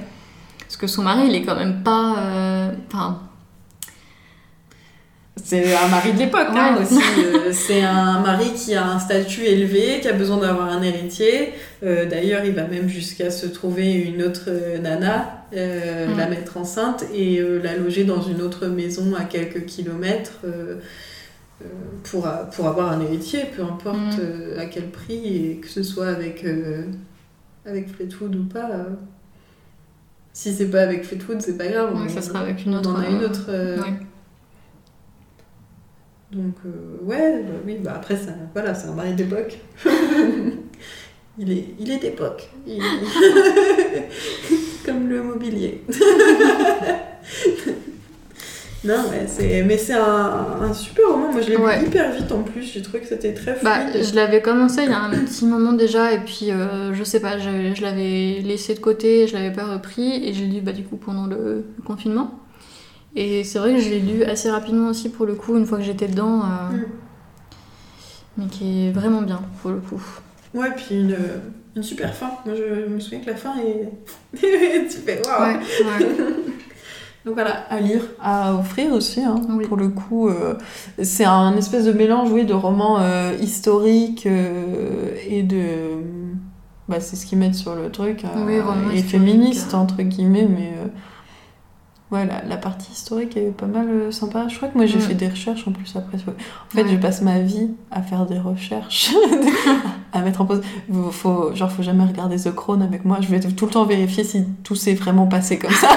Parce 0.60 0.76
que 0.76 0.86
son 0.88 1.02
mari, 1.02 1.26
il 1.28 1.34
est 1.36 1.42
quand 1.42 1.54
même 1.54 1.82
pas. 1.84 2.16
euh, 2.18 2.70
Enfin, 2.88 3.20
C'est 5.42 5.74
un 5.74 5.88
mari 5.88 6.12
de 6.12 6.18
l'époque 6.18 6.48
hein, 6.50 6.76
Ouais. 6.76 6.82
aussi. 6.82 6.98
Euh, 7.18 7.48
c'est 7.52 7.82
un 7.82 8.20
mari 8.20 8.52
qui 8.54 8.74
a 8.74 8.84
un 8.86 8.98
statut 8.98 9.44
élevé, 9.44 10.00
qui 10.00 10.08
a 10.08 10.12
besoin 10.12 10.38
d'avoir 10.38 10.68
un 10.68 10.82
héritier. 10.82 11.52
Euh, 11.84 12.06
D'ailleurs, 12.06 12.44
il 12.44 12.52
va 12.52 12.64
même 12.64 12.88
jusqu'à 12.88 13.30
se 13.30 13.46
trouver 13.46 13.92
une 13.92 14.22
autre 14.22 14.50
nana, 14.80 15.44
euh, 15.54 16.08
Mm. 16.08 16.18
la 16.18 16.26
mettre 16.26 16.56
enceinte 16.56 17.04
et 17.14 17.38
euh, 17.38 17.60
la 17.62 17.76
loger 17.76 18.04
dans 18.04 18.20
une 18.22 18.42
autre 18.42 18.66
maison 18.66 19.14
à 19.18 19.24
quelques 19.24 19.64
kilomètres 19.66 20.40
pour, 22.04 22.28
pour 22.54 22.68
avoir 22.68 22.92
un 22.92 23.00
héritier, 23.00 23.44
peu 23.56 23.62
importe 23.62 23.96
Mm. 23.96 24.10
euh, 24.20 24.60
à 24.60 24.66
quel 24.66 24.90
prix, 24.90 25.50
et 25.50 25.56
que 25.56 25.68
ce 25.68 25.82
soit 25.82 26.06
avec, 26.08 26.44
euh, 26.44 26.84
avec 27.66 27.88
Fleetwood 27.88 28.34
ou 28.36 28.44
pas. 28.44 28.70
euh. 28.70 28.84
Si 30.32 30.52
c'est 30.54 30.70
pas 30.70 30.82
avec 30.82 31.04
Fleetwood, 31.04 31.42
c'est 31.42 31.58
pas 31.58 31.66
grave. 31.68 31.94
Ouais, 31.94 32.02
on- 32.06 32.08
ça 32.08 32.22
sera 32.22 32.40
avec 32.40 32.64
une 32.64 32.74
on 32.74 32.78
autre, 32.78 32.90
en 32.90 32.96
a 33.00 33.08
une 33.08 33.20
euh, 33.22 33.26
autre. 33.28 33.46
euh, 33.50 33.76
ouais. 33.82 33.94
donc, 36.32 36.54
ouais, 37.02 37.42
bah 37.42 37.54
oui, 37.66 37.76
bah 37.80 37.92
après, 37.96 38.16
c'est 38.16 38.30
un, 38.30 38.48
voilà, 38.54 38.74
c'est 38.74 38.88
un 38.88 38.94
mari 38.94 39.12
d'époque. 39.14 39.58
il, 41.38 41.52
est, 41.52 41.66
il 41.78 41.90
est 41.90 41.98
d'époque. 41.98 42.48
Il- 42.66 42.82
Comme 44.86 45.08
le 45.08 45.22
mobilier. 45.22 45.82
Non, 48.84 48.94
ouais, 49.10 49.26
c'est... 49.26 49.62
mais 49.62 49.78
c'est 49.78 49.92
un, 49.94 50.46
un 50.62 50.72
super 50.74 51.06
roman. 51.08 51.32
Moi, 51.32 51.40
je 51.40 51.50
l'ai 51.50 51.56
Ouais. 51.56 51.80
lu 51.80 51.86
hyper 51.86 52.12
vite 52.12 52.32
en 52.32 52.42
plus. 52.42 52.62
J'ai 52.62 52.82
trouvé 52.82 53.00
que 53.00 53.06
c'était 53.06 53.32
très 53.32 53.54
fluide. 53.54 53.62
Bah, 53.64 53.78
je 54.02 54.14
l'avais 54.14 54.42
commencé 54.42 54.82
il 54.84 54.90
y 54.90 54.92
a 54.92 54.98
un 55.00 55.10
petit 55.10 55.44
moment 55.46 55.72
déjà, 55.72 56.12
et 56.12 56.18
puis 56.20 56.50
euh, 56.50 56.92
je 56.92 57.04
sais 57.04 57.20
pas, 57.20 57.38
je, 57.38 57.72
je 57.74 57.82
l'avais 57.82 58.40
laissé 58.44 58.74
de 58.74 58.80
côté, 58.80 59.26
je 59.28 59.34
l'avais 59.34 59.52
pas 59.52 59.64
repris, 59.64 60.26
et 60.28 60.32
je 60.34 60.40
l'ai 60.44 60.50
lu 60.50 60.60
bah, 60.60 60.72
du 60.72 60.82
coup 60.84 60.96
pendant 60.96 61.26
le, 61.26 61.64
le 61.76 61.82
confinement. 61.84 62.38
Et 63.14 63.44
c'est 63.44 63.58
vrai 63.58 63.74
que 63.74 63.80
je 63.80 63.90
l'ai 63.90 64.00
lu 64.00 64.24
assez 64.24 64.50
rapidement 64.50 64.88
aussi 64.88 65.10
pour 65.10 65.26
le 65.26 65.34
coup, 65.34 65.56
une 65.56 65.66
fois 65.66 65.78
que 65.78 65.84
j'étais 65.84 66.08
dedans, 66.08 66.40
euh, 66.40 66.76
Mm. 66.76 66.82
mais 68.38 68.46
qui 68.46 68.86
est 68.88 68.90
vraiment 68.90 69.22
bien 69.22 69.42
pour 69.60 69.70
le 69.70 69.78
coup. 69.78 70.02
Ouais, 70.54 70.70
puis 70.76 70.96
une, 70.96 71.16
une 71.76 71.82
super 71.82 72.14
fin. 72.14 72.30
Moi, 72.46 72.54
je 72.56 72.86
me 72.92 72.98
souviens 73.00 73.20
que 73.20 73.26
la 73.30 73.36
fin 73.36 73.54
est. 73.58 73.88
tu 74.38 74.96
fais 74.98 75.20
waouh! 75.26 75.42
Ouais, 75.42 75.56
ouais. 75.58 76.08
Donc 77.24 77.34
voilà, 77.34 77.64
à 77.70 77.78
lire, 77.80 78.02
à 78.20 78.54
offrir 78.54 78.92
aussi, 78.92 79.20
hein, 79.22 79.36
Oui. 79.48 79.64
pour 79.66 79.76
le 79.76 79.88
coup. 79.88 80.28
euh, 80.28 80.54
c'est 81.02 81.24
un 81.24 81.56
espèce 81.56 81.84
de 81.84 81.92
mélange, 81.92 82.30
oui, 82.32 82.44
de 82.44 82.54
romans 82.54 82.98
euh, 83.00 83.36
historiques 83.40 84.26
euh, 84.26 85.14
et 85.28 85.42
de... 85.44 86.02
Bah, 86.88 86.98
c'est 87.00 87.14
ce 87.14 87.24
qu'ils 87.24 87.38
mettent 87.38 87.54
sur 87.54 87.76
le 87.76 87.90
truc. 87.90 88.24
Oui, 88.46 88.54
et 88.94 89.02
féministe, 89.02 89.74
entre 89.74 90.02
guillemets, 90.02 90.48
mais... 90.48 90.72
ouais, 92.12 92.26
la, 92.26 92.42
la 92.48 92.56
partie 92.56 92.92
historique 92.92 93.36
est 93.36 93.50
pas 93.56 93.66
mal 93.66 93.88
euh, 93.88 94.10
sympa. 94.12 94.46
Je 94.48 94.56
crois 94.56 94.68
que 94.68 94.76
moi, 94.76 94.86
j'ai 94.86 94.98
Mm. 94.98 95.02
fait 95.02 95.14
des 95.14 95.28
recherches 95.28 95.66
en 95.66 95.72
plus 95.72 95.94
après. 95.96 96.18
En 96.18 96.74
fait, 96.74 96.82
Ouais. 96.84 96.88
je 96.90 96.96
passe 96.96 97.22
ma 97.22 97.40
vie 97.40 97.70
à 97.90 98.02
faire 98.02 98.26
des 98.26 98.38
recherches, 98.38 99.12
à 100.12 100.20
mettre 100.20 100.40
en 100.42 100.44
pause. 100.46 100.60
Faut, 101.10 101.54
genre, 101.54 101.70
faut 101.72 101.82
jamais 101.82 102.04
regarder 102.04 102.36
The 102.36 102.54
Crown 102.54 102.82
avec 102.82 103.04
moi. 103.04 103.18
Je 103.20 103.26
vais 103.28 103.40
tout 103.40 103.66
le 103.66 103.72
temps 103.72 103.84
vérifier 103.84 104.22
si 104.24 104.44
tout 104.62 104.74
s'est 104.76 104.94
vraiment 104.94 105.26
passé 105.26 105.58
comme 105.58 105.72
ça. 105.72 105.88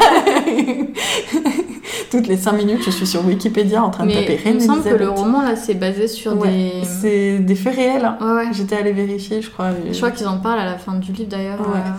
Toutes 2.11 2.27
les 2.27 2.37
5 2.37 2.53
minutes, 2.53 2.81
je 2.85 2.91
suis 2.91 3.07
sur 3.07 3.25
Wikipédia 3.25 3.83
en 3.83 3.89
train 3.89 4.05
de 4.05 4.11
taper 4.13 4.39
Mais 4.45 4.51
il 4.51 4.55
me 4.55 4.59
semble 4.59 4.83
que 4.83 4.89
le 4.95 5.09
roman 5.09 5.41
là 5.41 5.55
c'est 5.55 5.73
basé 5.73 6.07
sur 6.07 6.37
Ouais, 6.39 6.49
des. 6.49 6.85
C'est 6.85 7.39
des 7.39 7.55
faits 7.55 7.75
réels. 7.75 8.05
hein. 8.05 8.17
Ouais, 8.21 8.45
ouais. 8.45 8.53
J'étais 8.53 8.77
allée 8.77 8.93
vérifier, 8.93 9.41
je 9.41 9.49
crois. 9.49 9.71
Je 9.91 9.97
crois 9.97 10.11
qu'ils 10.11 10.27
en 10.27 10.37
parlent 10.37 10.59
à 10.59 10.65
la 10.65 10.77
fin 10.77 10.93
du 10.95 11.11
livre 11.11 11.29
d'ailleurs. 11.29 11.59
Ouais. 11.61 11.77
euh, 11.77 11.91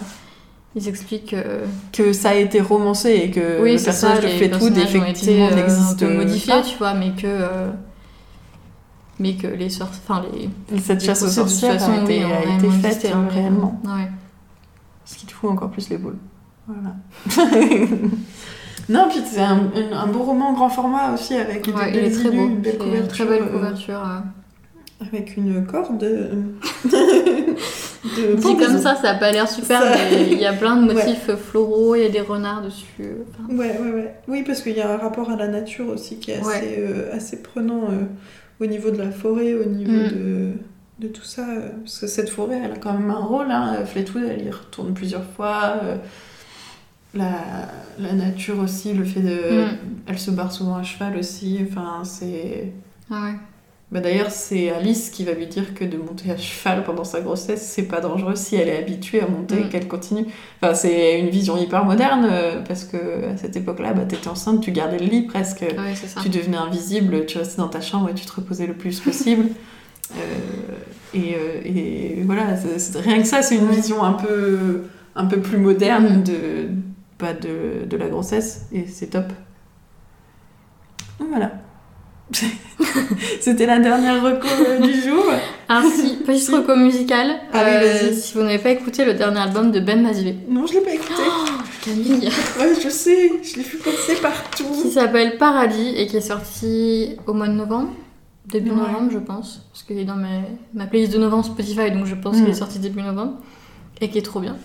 Ils 0.78 0.88
expliquent 0.88 1.32
euh, 1.34 1.64
que 1.92 2.12
ça 2.12 2.30
a 2.30 2.34
été 2.34 2.60
romancé 2.60 3.10
et 3.10 3.30
que 3.30 3.62
oui, 3.62 3.76
le 3.78 3.82
personnage 3.82 4.20
de 4.22 4.28
Fleetwood 4.28 4.76
effectivement 4.76 5.48
euh, 5.48 5.54
n'existe 5.54 5.98
peu 6.00 6.14
modifiés, 6.14 6.52
pas. 6.52 6.60
tu 6.62 6.76
vois, 6.76 6.92
mais 6.94 7.10
que 7.12 7.26
euh, 7.26 7.70
mais 9.18 9.34
que 9.36 9.46
les 9.46 9.70
sorts, 9.70 9.88
enfin 10.06 10.22
les 10.70 10.78
Cette 10.80 11.02
chasse 11.02 11.22
aux 11.22 11.28
sorcières 11.28 11.82
a 11.90 12.02
été, 12.02 12.22
a 12.24 12.42
été 12.56 12.68
faite 12.70 12.84
existé, 12.84 13.08
euh, 13.12 13.28
réellement. 13.30 13.80
Ouais. 13.84 14.10
Ce 15.06 15.16
qui 15.16 15.24
te 15.26 15.32
fout 15.32 15.50
encore 15.50 15.70
plus 15.70 15.88
les 15.88 15.96
boules. 15.96 16.18
Voilà. 16.68 16.94
non, 18.88 19.06
puis 19.08 19.20
c'est 19.24 19.40
un, 19.40 19.70
un- 19.74 19.96
un 19.96 20.06
beau 20.08 20.24
roman 20.24 20.52
grand 20.52 20.68
format 20.68 21.14
aussi 21.14 21.34
avec 21.36 21.66
Ouais, 21.68 21.92
des 21.92 21.98
il 22.00 22.04
est 22.04 22.10
très 22.10 22.30
beau, 22.30 22.46
une 22.46 22.58
belle 22.60 22.76
couverture. 22.76 23.08
très 23.08 23.24
belle 23.24 23.42
euh, 23.44 23.52
couverture. 23.52 24.02
Avec 25.00 25.36
une 25.36 25.66
corde 25.66 26.02
euh, 26.04 26.42
de 26.84 28.34
Dit 28.36 28.56
comme 28.56 28.78
ça, 28.78 28.94
ça 28.96 29.10
a 29.10 29.14
pas 29.14 29.30
l'air 29.32 29.48
super, 29.48 29.80
Ça- 29.80 29.90
mais 30.10 30.28
il 30.32 30.38
y 30.38 30.46
a 30.46 30.52
plein 30.52 30.76
de 30.76 30.92
motifs 30.92 31.30
floraux, 31.36 31.94
il 31.96 32.02
y 32.02 32.06
a 32.06 32.08
des 32.08 32.20
renards 32.20 32.62
dessus. 32.62 32.86
enfin, 33.30 33.54
Ouais, 33.54 33.78
ouais, 33.80 33.90
ouais. 33.92 34.14
Oui, 34.28 34.42
parce 34.46 34.62
qu'il 34.62 34.76
y 34.76 34.80
a 34.80 34.90
un 34.92 34.96
rapport 34.96 35.30
à 35.30 35.36
la 35.36 35.48
nature 35.48 35.88
aussi 35.88 36.16
qui 36.18 36.30
est 36.30 36.36
assez, 36.38 36.76
euh, 36.78 37.14
assez 37.14 37.42
prenant 37.42 37.84
euh, 37.90 38.04
au 38.60 38.66
niveau 38.66 38.90
de 38.90 38.98
la 38.98 39.10
forêt, 39.10 39.54
au 39.54 39.64
niveau 39.68 39.92
Mm. 39.92 40.08
de, 40.08 40.52
de 41.00 41.08
tout 41.08 41.24
ça. 41.24 41.44
Parce 41.84 41.98
que 41.98 42.06
cette 42.06 42.30
forêt, 42.30 42.60
elle 42.64 42.72
a 42.72 42.76
quand 42.76 42.92
même 42.92 43.10
un 43.10 43.20
rôle. 43.20 43.50
Hein. 43.50 43.84
Fleetwood, 43.84 44.24
elle 44.24 44.46
y 44.46 44.50
retourne 44.50 44.94
plusieurs 44.94 45.24
fois. 45.24 45.74
euh, 45.82 45.96
la, 47.14 47.32
la 47.98 48.12
nature 48.12 48.58
aussi, 48.60 48.92
le 48.92 49.04
fait 49.04 49.20
de... 49.20 49.64
Mm. 49.64 49.68
Elle 50.06 50.18
se 50.18 50.30
barre 50.30 50.52
souvent 50.52 50.76
à 50.76 50.82
cheval 50.82 51.16
aussi. 51.16 51.58
Enfin, 51.68 52.02
c'est... 52.04 52.72
Ah 53.10 53.24
ouais. 53.26 53.36
Bah 53.92 54.00
D'ailleurs, 54.00 54.32
c'est 54.32 54.70
Alice 54.70 55.10
qui 55.10 55.24
va 55.24 55.32
lui 55.32 55.46
dire 55.46 55.72
que 55.74 55.84
de 55.84 55.96
monter 55.96 56.32
à 56.32 56.36
cheval 56.36 56.82
pendant 56.82 57.04
sa 57.04 57.20
grossesse, 57.20 57.62
c'est 57.62 57.84
pas 57.84 58.00
dangereux 58.00 58.34
si 58.34 58.56
elle 58.56 58.68
est 58.68 58.76
habituée 58.78 59.20
à 59.22 59.28
monter 59.28 59.60
et 59.60 59.64
Mm. 59.64 59.68
qu'elle 59.68 59.86
continue. 59.86 60.24
Enfin, 60.60 60.74
c'est 60.74 61.20
une 61.20 61.28
vision 61.28 61.56
hyper 61.56 61.84
moderne 61.84 62.26
euh, 62.28 62.62
parce 62.66 62.82
que 62.82 62.96
à 63.32 63.36
cette 63.36 63.54
époque-là, 63.56 63.92
bah, 63.92 64.04
t'étais 64.04 64.26
enceinte, 64.26 64.60
tu 64.60 64.72
gardais 64.72 64.98
le 64.98 65.06
lit 65.06 65.22
presque. 65.22 65.60
Ouais. 65.60 65.94
Tu 66.20 66.28
devenais 66.30 66.56
invisible, 66.56 67.26
tu 67.26 67.38
restais 67.38 67.58
dans 67.58 67.68
ta 67.68 67.80
chambre 67.80 68.08
et 68.08 68.14
tu 68.14 68.26
te 68.26 68.32
reposais 68.32 68.66
le 68.66 68.74
plus 68.74 69.00
possible. 69.00 69.46
Euh, 70.14 71.14
et, 71.14 71.34
euh, 71.34 71.60
et 71.64 72.22
voilà, 72.24 72.56
c'est- 72.56 72.96
rien 73.00 73.18
que 73.20 73.26
ça, 73.26 73.42
c'est 73.42 73.56
une 73.56 73.66
vision 73.68 74.04
un 74.04 74.12
peu, 74.12 74.84
un 75.16 75.26
peu 75.26 75.40
plus 75.40 75.58
moderne 75.58 76.20
Mm. 76.20 76.22
de, 76.22 76.68
pas 77.18 77.32
de, 77.32 77.84
de 77.90 77.96
la 77.96 78.06
grossesse 78.08 78.66
et 78.72 78.86
c'est 78.86 79.08
top. 79.08 79.32
Voilà. 81.18 81.50
C'était 83.40 83.66
la 83.66 83.78
dernière 83.78 84.22
reco 84.22 84.46
euh, 84.66 84.78
du 84.80 84.92
jour. 85.00 85.24
Ah 85.68 85.82
si, 85.94 86.16
petite 86.16 86.48
reco 86.48 86.74
musicale. 86.76 87.36
Ah 87.52 87.62
oui, 87.64 87.86
vas-y. 87.86 88.16
si 88.16 88.34
vous 88.34 88.40
n'avez 88.42 88.58
pas 88.58 88.70
écouté 88.70 89.04
le 89.04 89.14
dernier 89.14 89.40
album 89.40 89.70
de 89.70 89.80
Ben 89.80 90.02
Masvé. 90.02 90.34
Non, 90.48 90.66
je 90.66 90.74
l'ai 90.74 90.80
pas 90.80 90.92
écouté. 90.94 91.14
Camille. 91.84 92.28
Ouais, 92.58 92.72
je 92.82 92.88
sais, 92.88 93.32
je 93.42 93.56
l'ai 93.56 93.62
vu 93.62 93.78
passer 93.78 94.14
qui 94.16 94.20
partout. 94.20 94.90
s'appelle 94.92 95.36
Paradis 95.38 95.94
et 95.96 96.06
qui 96.06 96.16
est 96.16 96.20
sorti 96.20 97.16
au 97.26 97.32
mois 97.32 97.48
de 97.48 97.52
novembre. 97.52 97.90
Début 98.46 98.70
Ouais. 98.70 98.76
novembre, 98.76 99.10
je 99.12 99.18
pense. 99.18 99.66
Parce 99.72 99.82
qu'il 99.84 99.98
est 99.98 100.04
dans 100.04 100.16
ma, 100.16 100.28
ma 100.74 100.86
playlist 100.86 101.12
de 101.12 101.18
novembre 101.18 101.44
Spotify, 101.44 101.90
donc 101.92 102.06
je 102.06 102.14
pense 102.14 102.36
Mm. 102.36 102.40
qu'il 102.40 102.50
est 102.50 102.54
sorti 102.54 102.78
début 102.78 103.02
novembre. 103.02 103.34
Et 104.00 104.10
qui 104.10 104.18
est 104.18 104.22
trop 104.22 104.40
bien. 104.40 104.56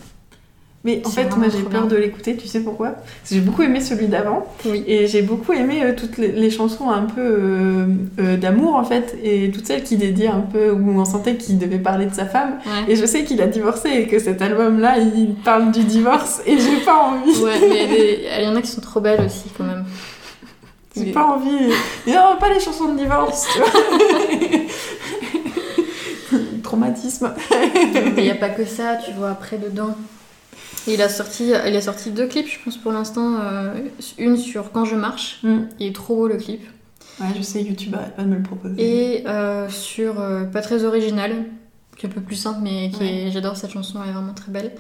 Mais 0.84 1.00
en 1.06 1.10
fait, 1.12 1.36
moi 1.38 1.48
j'ai 1.50 1.62
peur 1.62 1.86
de 1.88 1.96
l'écouter, 1.96 2.36
tu 2.36 2.48
sais 2.48 2.60
pourquoi? 2.62 2.90
Parce 2.90 3.30
que 3.30 3.36
j'ai 3.36 3.42
beaucoup 3.42 3.62
aimé 3.62 3.82
celui 3.82 4.08
d'avant. 4.08 4.48
Oui. 4.66 4.84
Et 4.88 5.06
j'ai 5.06 5.22
beaucoup 5.22 5.54
aimé 5.54 5.82
euh, 5.84 5.94
toutes 5.96 6.18
les, 6.18 6.30
les 6.32 6.50
chansons 6.50 6.90
un 6.90 7.04
peu 7.04 7.22
euh, 7.22 7.86
euh, 8.20 8.36
d'amour 8.38 8.74
en 8.76 8.84
fait, 8.84 9.16
et 9.24 9.52
toutes 9.52 9.68
celles 9.68 9.84
qui 9.84 9.96
dédiaient 9.96 10.28
un 10.30 10.40
peu, 10.42 10.72
où 10.72 11.00
on 11.00 11.06
sentait 11.06 11.36
qu'il 11.36 11.60
devait 11.60 11.78
parler 11.78 12.08
de 12.08 12.16
sa 12.16 12.26
femme. 12.26 12.58
Ouais. 12.66 12.92
Et 12.94 12.96
je 12.96 13.06
sais 13.06 13.24
qu'il 13.24 13.42
a 13.44 13.48
divorcé 13.48 13.90
et 13.92 14.08
que 14.08 14.18
cet 14.18 14.42
album-là, 14.42 14.98
il 14.98 15.36
parle 15.36 15.72
du 15.72 15.84
divorce, 15.84 16.42
et 16.48 16.58
j'ai 16.58 16.78
pas 16.84 16.98
envie. 16.98 17.40
Ouais, 17.44 17.60
mais 17.70 18.20
il 18.40 18.44
y 18.46 18.48
en 18.48 18.56
a 18.56 18.62
qui 18.64 18.72
sont 18.72 18.82
trop 18.82 19.02
belles 19.02 19.22
aussi, 19.24 19.50
quand 19.56 19.66
même. 19.66 19.86
J'ai 20.98 21.06
Mais- 21.06 21.12
pas 21.12 21.26
envie. 21.26 21.68
Non, 22.08 22.38
pas 22.40 22.50
les 22.52 22.60
chansons 22.60 22.94
de 22.94 22.98
divorce, 22.98 23.48
tu 23.54 23.60
vois. 23.60 23.70
Traumatisme. 26.64 27.34
Mais 27.96 28.14
il 28.18 28.24
n'y 28.24 28.32
a 28.32 28.36
pas 28.36 28.50
que 28.50 28.66
ça, 28.66 28.98
tu 29.06 29.12
vois, 29.14 29.30
après 29.30 29.58
dedans. 29.58 29.96
Il 30.88 31.02
a 31.02 31.10
sorti, 31.10 31.48
il 31.68 31.76
a 31.76 31.82
sorti 31.82 32.12
deux 32.12 32.28
clips, 32.28 32.48
je 32.48 32.58
pense, 32.64 32.78
pour 32.78 32.92
l'instant. 32.92 33.36
euh, 33.42 33.76
une 34.18 34.38
sur 34.38 34.72
Quand 34.72 34.86
je 34.86 34.96
marche. 34.96 35.40
Mm. 35.44 35.60
Il 35.80 35.88
est 35.88 35.96
trop 35.96 36.16
beau 36.16 36.28
le 36.28 36.38
clip. 36.38 36.62
Ouais, 37.20 37.28
je 37.38 37.42
sais, 37.42 37.62
YouTube 37.62 37.94
arrête 37.94 38.16
pas 38.16 38.24
de 38.24 38.30
me 38.30 38.36
le 38.38 38.42
proposer. 38.44 38.76
Et 39.20 39.28
euh, 39.28 39.70
sur 39.70 40.20
euh, 40.20 40.44
Pas 40.46 40.62
très 40.62 40.84
original, 40.86 41.46
qui 41.98 42.06
est 42.06 42.10
un 42.10 42.12
peu 42.12 42.22
plus 42.22 42.36
simple, 42.36 42.60
mais 42.64 42.90
qui 42.90 43.02
Ouais. 43.02 43.14
est- 43.28 43.32
j'adore 43.32 43.58
cette 43.58 43.72
chanson, 43.72 44.00
elle 44.04 44.10
est 44.10 44.14
vraiment 44.14 44.34
très 44.34 44.52
belle. 44.52 44.72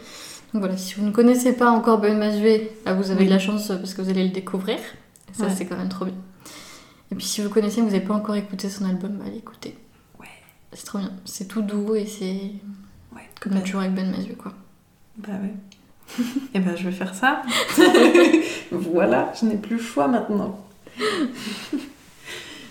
Donc 0.53 0.61
voilà, 0.63 0.75
si 0.75 0.95
vous 0.95 1.05
ne 1.05 1.11
connaissez 1.11 1.53
pas 1.53 1.69
encore 1.69 1.99
Ben 1.99 2.17
Masvé, 2.17 2.71
là 2.85 2.93
vous 2.93 3.11
avez 3.11 3.21
Oui. 3.21 3.25
de 3.27 3.31
la 3.31 3.39
chance 3.39 3.67
parce 3.67 3.93
que 3.93 4.01
vous 4.01 4.09
allez 4.09 4.23
le 4.23 4.31
découvrir. 4.31 4.79
Ça, 5.33 5.45
Ouais. 5.45 5.49
c'est 5.55 5.65
quand 5.65 5.77
même 5.77 5.87
trop 5.89 6.05
bien. 6.05 6.15
Et 7.11 7.15
puis 7.15 7.25
si 7.25 7.41
vous 7.41 7.49
connaissez, 7.49 7.79
vous 7.81 7.87
n'avez 7.91 8.01
pas 8.01 8.13
encore 8.15 8.35
écouté 8.35 8.69
son 8.69 8.85
album, 8.85 9.11
bah, 9.17 9.25
allez 9.27 9.37
écouter. 9.37 9.77
Ouais. 10.19 10.27
C'est 10.73 10.85
trop 10.85 10.97
bien. 10.97 11.11
C'est 11.25 11.47
tout 11.47 11.61
doux 11.61 11.95
et 11.95 12.05
c'est 12.05 12.51
Ouais, 13.15 13.21
comme 13.39 13.53
bah, 13.53 13.61
toujours 13.61 13.81
avec 13.81 13.93
Ben 13.93 14.09
Masvé, 14.09 14.33
quoi. 14.33 14.53
Bah 15.17 15.33
ouais. 15.41 15.53
Et 16.53 16.59
ben 16.59 16.75
je 16.75 16.83
vais 16.85 16.91
faire 16.91 17.13
ça. 17.15 17.41
voilà, 18.71 19.31
je 19.39 19.45
n'ai 19.45 19.55
plus 19.55 19.77
le 19.77 19.81
choix 19.81 20.07
maintenant. 20.07 20.59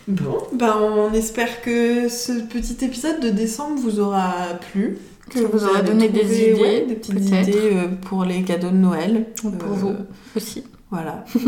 Bon, 0.09 0.39
ben 0.53 0.75
on 0.81 1.12
espère 1.12 1.62
que 1.62 2.09
ce 2.09 2.33
petit 2.33 2.85
épisode 2.85 3.21
de 3.21 3.29
décembre 3.29 3.81
vous 3.81 4.01
aura 4.01 4.33
plu. 4.73 4.99
Que 5.29 5.41
Ça 5.41 5.47
vous 5.47 5.65
aura 5.65 5.83
donné 5.83 6.09
des 6.09 6.49
idées, 6.51 6.61
ouais, 6.61 6.87
des 6.87 6.95
petites 6.97 7.27
idées 7.29 7.71
euh, 7.75 7.87
pour 7.89 8.25
les 8.25 8.43
cadeaux 8.43 8.71
de 8.71 8.77
Noël. 8.77 9.27
Ou 9.45 9.51
pour 9.51 9.71
Euh, 9.71 9.75
vous 9.77 9.95
aussi. 10.35 10.65
Voilà. 10.91 11.25
Euh, 11.37 11.41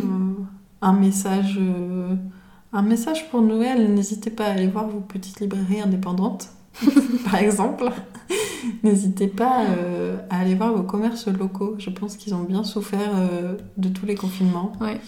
un 0.81 0.93
message. 0.93 1.59
un 2.73 2.83
message 2.83 3.29
pour 3.31 3.43
Noël, 3.43 3.93
n'hésitez 3.93 4.31
pas 4.31 4.45
à 4.47 4.51
aller 4.53 4.69
voir 4.69 4.87
vos 4.87 5.01
petites 5.01 5.41
librairies 5.41 5.81
indépendantes, 5.81 6.49
par 7.25 7.37
exemple. 7.37 7.91
N'hésitez 8.83 9.29
pas 9.29 9.65
euh, 9.67 10.17
à 10.31 10.41
aller 10.41 10.55
voir 10.55 10.73
vos 10.73 10.83
commerces 10.83 11.29
locaux. 11.29 11.75
Je 11.79 11.91
pense 11.91 12.17
qu'ils 12.17 12.35
ont 12.35 12.43
bien 12.43 12.65
souffert 12.65 13.11
euh, 13.15 13.57
de 13.77 13.89
tous 13.89 14.07
les 14.07 14.15
confinements. 14.15 14.73
Ouais. 14.81 15.01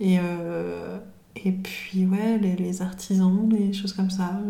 Et, 0.00 0.18
euh, 0.20 0.98
et 1.44 1.52
puis, 1.52 2.06
ouais, 2.06 2.38
les, 2.38 2.56
les 2.56 2.82
artisans, 2.82 3.48
les 3.50 3.72
choses 3.72 3.92
comme 3.92 4.10
ça. 4.10 4.40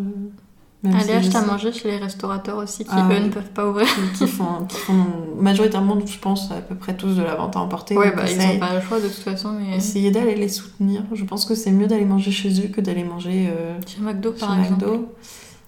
Allez 0.84 1.04
si 1.04 1.12
acheter 1.12 1.36
à 1.36 1.42
manger 1.42 1.72
chez 1.72 1.90
les 1.90 1.96
restaurateurs 1.96 2.58
aussi 2.58 2.84
qui, 2.84 2.90
Ah 2.92 3.08
eux, 3.10 3.18
ne 3.18 3.28
peuvent 3.28 3.50
pas 3.50 3.68
ouvrir. 3.68 3.86
qui, 4.16 4.26
font, 4.26 4.64
qui 4.68 4.76
font 4.76 4.94
majoritairement, 5.38 5.98
je 6.04 6.18
pense, 6.18 6.50
à 6.50 6.60
peu 6.60 6.74
près 6.74 6.96
tous 6.96 7.16
de 7.16 7.22
la 7.22 7.34
vente 7.34 7.56
à 7.56 7.60
emporter. 7.60 7.96
Ouais, 7.96 8.12
bah, 8.14 8.24
ils 8.30 8.38
n'ont 8.38 8.58
pas 8.58 8.74
le 8.74 8.80
choix 8.80 9.00
de 9.00 9.08
toute 9.08 9.22
façon, 9.22 9.52
mais 9.52 9.76
Essayez 9.76 10.10
d'aller 10.10 10.34
les 10.34 10.48
soutenir. 10.48 11.02
Je 11.12 11.24
pense 11.24 11.44
que 11.44 11.54
c'est 11.54 11.72
mieux 11.72 11.86
d'aller 11.86 12.04
manger 12.04 12.30
chez 12.30 12.60
eux 12.60 12.68
que 12.68 12.80
d'aller 12.80 13.04
manger 13.04 13.48
euh, 13.48 13.78
chez 13.86 14.00
McDo 14.00 14.32
chez 14.32 14.40
par 14.40 14.58
exemple. 14.60 14.86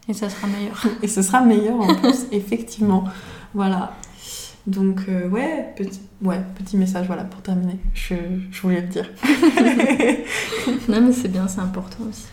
Et 0.08 0.14
ça 0.14 0.28
sera 0.28 0.46
meilleur. 0.46 0.82
Et 1.02 1.08
ce 1.08 1.22
sera 1.22 1.40
meilleur 1.42 1.80
en 1.80 1.94
plus, 1.94 2.26
effectivement. 2.32 3.04
Voilà. 3.54 3.92
Donc, 4.66 5.00
euh, 5.08 5.28
ouais, 5.28 5.72
petit, 5.76 6.00
ouais, 6.22 6.40
petit 6.58 6.76
message 6.76 7.06
voilà, 7.06 7.24
pour 7.24 7.40
terminer. 7.40 7.76
Je, 7.94 8.14
je 8.50 8.60
voulais 8.62 8.82
le 8.82 8.86
dire. 8.88 9.10
non, 10.88 11.00
mais 11.00 11.12
c'est 11.12 11.28
bien, 11.28 11.48
c'est 11.48 11.60
important 11.60 12.04
aussi. 12.08 12.24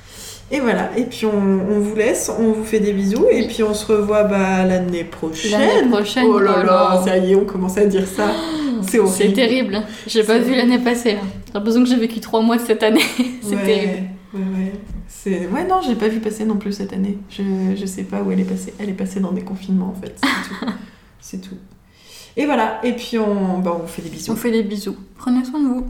Et 0.52 0.60
voilà, 0.60 0.92
et 0.96 1.06
puis 1.06 1.26
on, 1.26 1.32
on 1.32 1.80
vous 1.80 1.96
laisse, 1.96 2.30
on 2.38 2.52
vous 2.52 2.64
fait 2.64 2.80
des 2.80 2.94
bisous, 2.94 3.26
et 3.32 3.48
puis 3.48 3.64
on 3.64 3.74
se 3.74 3.86
revoit 3.92 4.26
bah, 4.26 4.64
l'année 4.64 5.04
prochaine. 5.04 5.60
L'année 5.60 5.90
prochaine, 5.90 6.26
Oh 6.30 6.38
là 6.38 6.64
là, 6.64 7.02
ça 7.04 7.18
y 7.18 7.32
est, 7.32 7.36
on 7.36 7.46
commence 7.46 7.78
à 7.78 7.86
dire 7.86 8.06
ça. 8.08 8.28
C'est 8.88 9.00
horrible. 9.00 9.16
C'est 9.18 9.34
terrible. 9.34 9.82
J'ai 10.06 10.24
pas 10.24 10.38
vu 10.38 10.54
l'année 10.54 10.78
passée. 10.78 11.18
J'ai 11.48 11.54
l'impression 11.54 11.84
que 11.84 11.90
j'ai 11.90 11.96
vécu 11.96 12.20
trois 12.20 12.42
mois 12.42 12.58
de 12.58 12.62
cette 12.62 12.84
année. 12.84 13.02
c'est 13.42 13.56
Ouais, 13.56 13.64
terrible. 13.66 14.04
Ouais, 14.34 14.40
ouais. 14.42 14.74
C'est... 15.26 15.48
Ouais, 15.48 15.66
non, 15.66 15.82
j'ai 15.82 15.96
pas 15.96 16.08
vu 16.08 16.20
passer 16.20 16.46
non 16.46 16.58
plus 16.58 16.72
cette 16.72 16.94
année. 16.94 17.18
Je, 17.32 17.42
je 17.76 17.86
sais 17.88 18.04
pas 18.04 18.22
où 18.22 18.32
elle 18.32 18.42
est 18.42 18.44
passée. 18.44 18.76
Elle 18.78 18.90
est 18.90 18.94
passée 18.94 19.20
dans 19.20 19.32
des 19.32 19.42
confinements 19.42 19.88
en 19.88 20.00
fait. 20.00 20.16
C'est 20.22 20.50
tout. 20.50 20.66
C'est 21.20 21.42
tout. 21.42 21.58
Et 22.38 22.46
voilà, 22.46 22.80
et 22.84 22.94
puis 22.94 23.18
on, 23.18 23.58
bah, 23.58 23.76
on 23.76 23.80
vous 23.80 23.88
fait 23.88 24.04
des 24.04 24.10
bisous. 24.10 24.32
On 24.32 24.36
fait 24.36 24.52
des 24.52 24.62
bisous. 24.62 24.96
Prenez 25.18 25.44
soin 25.44 25.60
de 25.64 25.68
vous. 25.68 25.88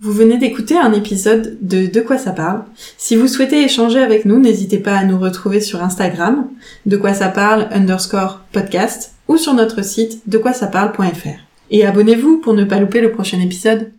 Vous 0.00 0.12
venez 0.12 0.36
d'écouter 0.36 0.76
un 0.76 0.92
épisode 0.92 1.56
de 1.62 1.86
De 1.86 2.00
quoi 2.02 2.18
ça 2.18 2.32
parle. 2.32 2.64
Si 2.98 3.16
vous 3.16 3.26
souhaitez 3.26 3.62
échanger 3.64 4.00
avec 4.00 4.26
nous, 4.26 4.38
n'hésitez 4.38 4.80
pas 4.80 4.98
à 4.98 5.04
nous 5.04 5.18
retrouver 5.18 5.62
sur 5.62 5.82
Instagram, 5.82 6.46
de 6.84 6.96
quoi 6.98 7.14
ça 7.14 7.28
parle 7.28 7.68
underscore 7.70 8.42
podcast, 8.52 9.14
ou 9.28 9.36
sur 9.36 9.54
notre 9.54 9.84
site 9.84 10.28
de 10.28 10.38
quoi 10.38 10.52
ça 10.52 10.66
parle.fr. 10.66 11.38
Et 11.70 11.84
abonnez-vous 11.84 12.38
pour 12.38 12.54
ne 12.54 12.64
pas 12.64 12.80
louper 12.80 13.00
le 13.00 13.12
prochain 13.12 13.40
épisode. 13.40 13.92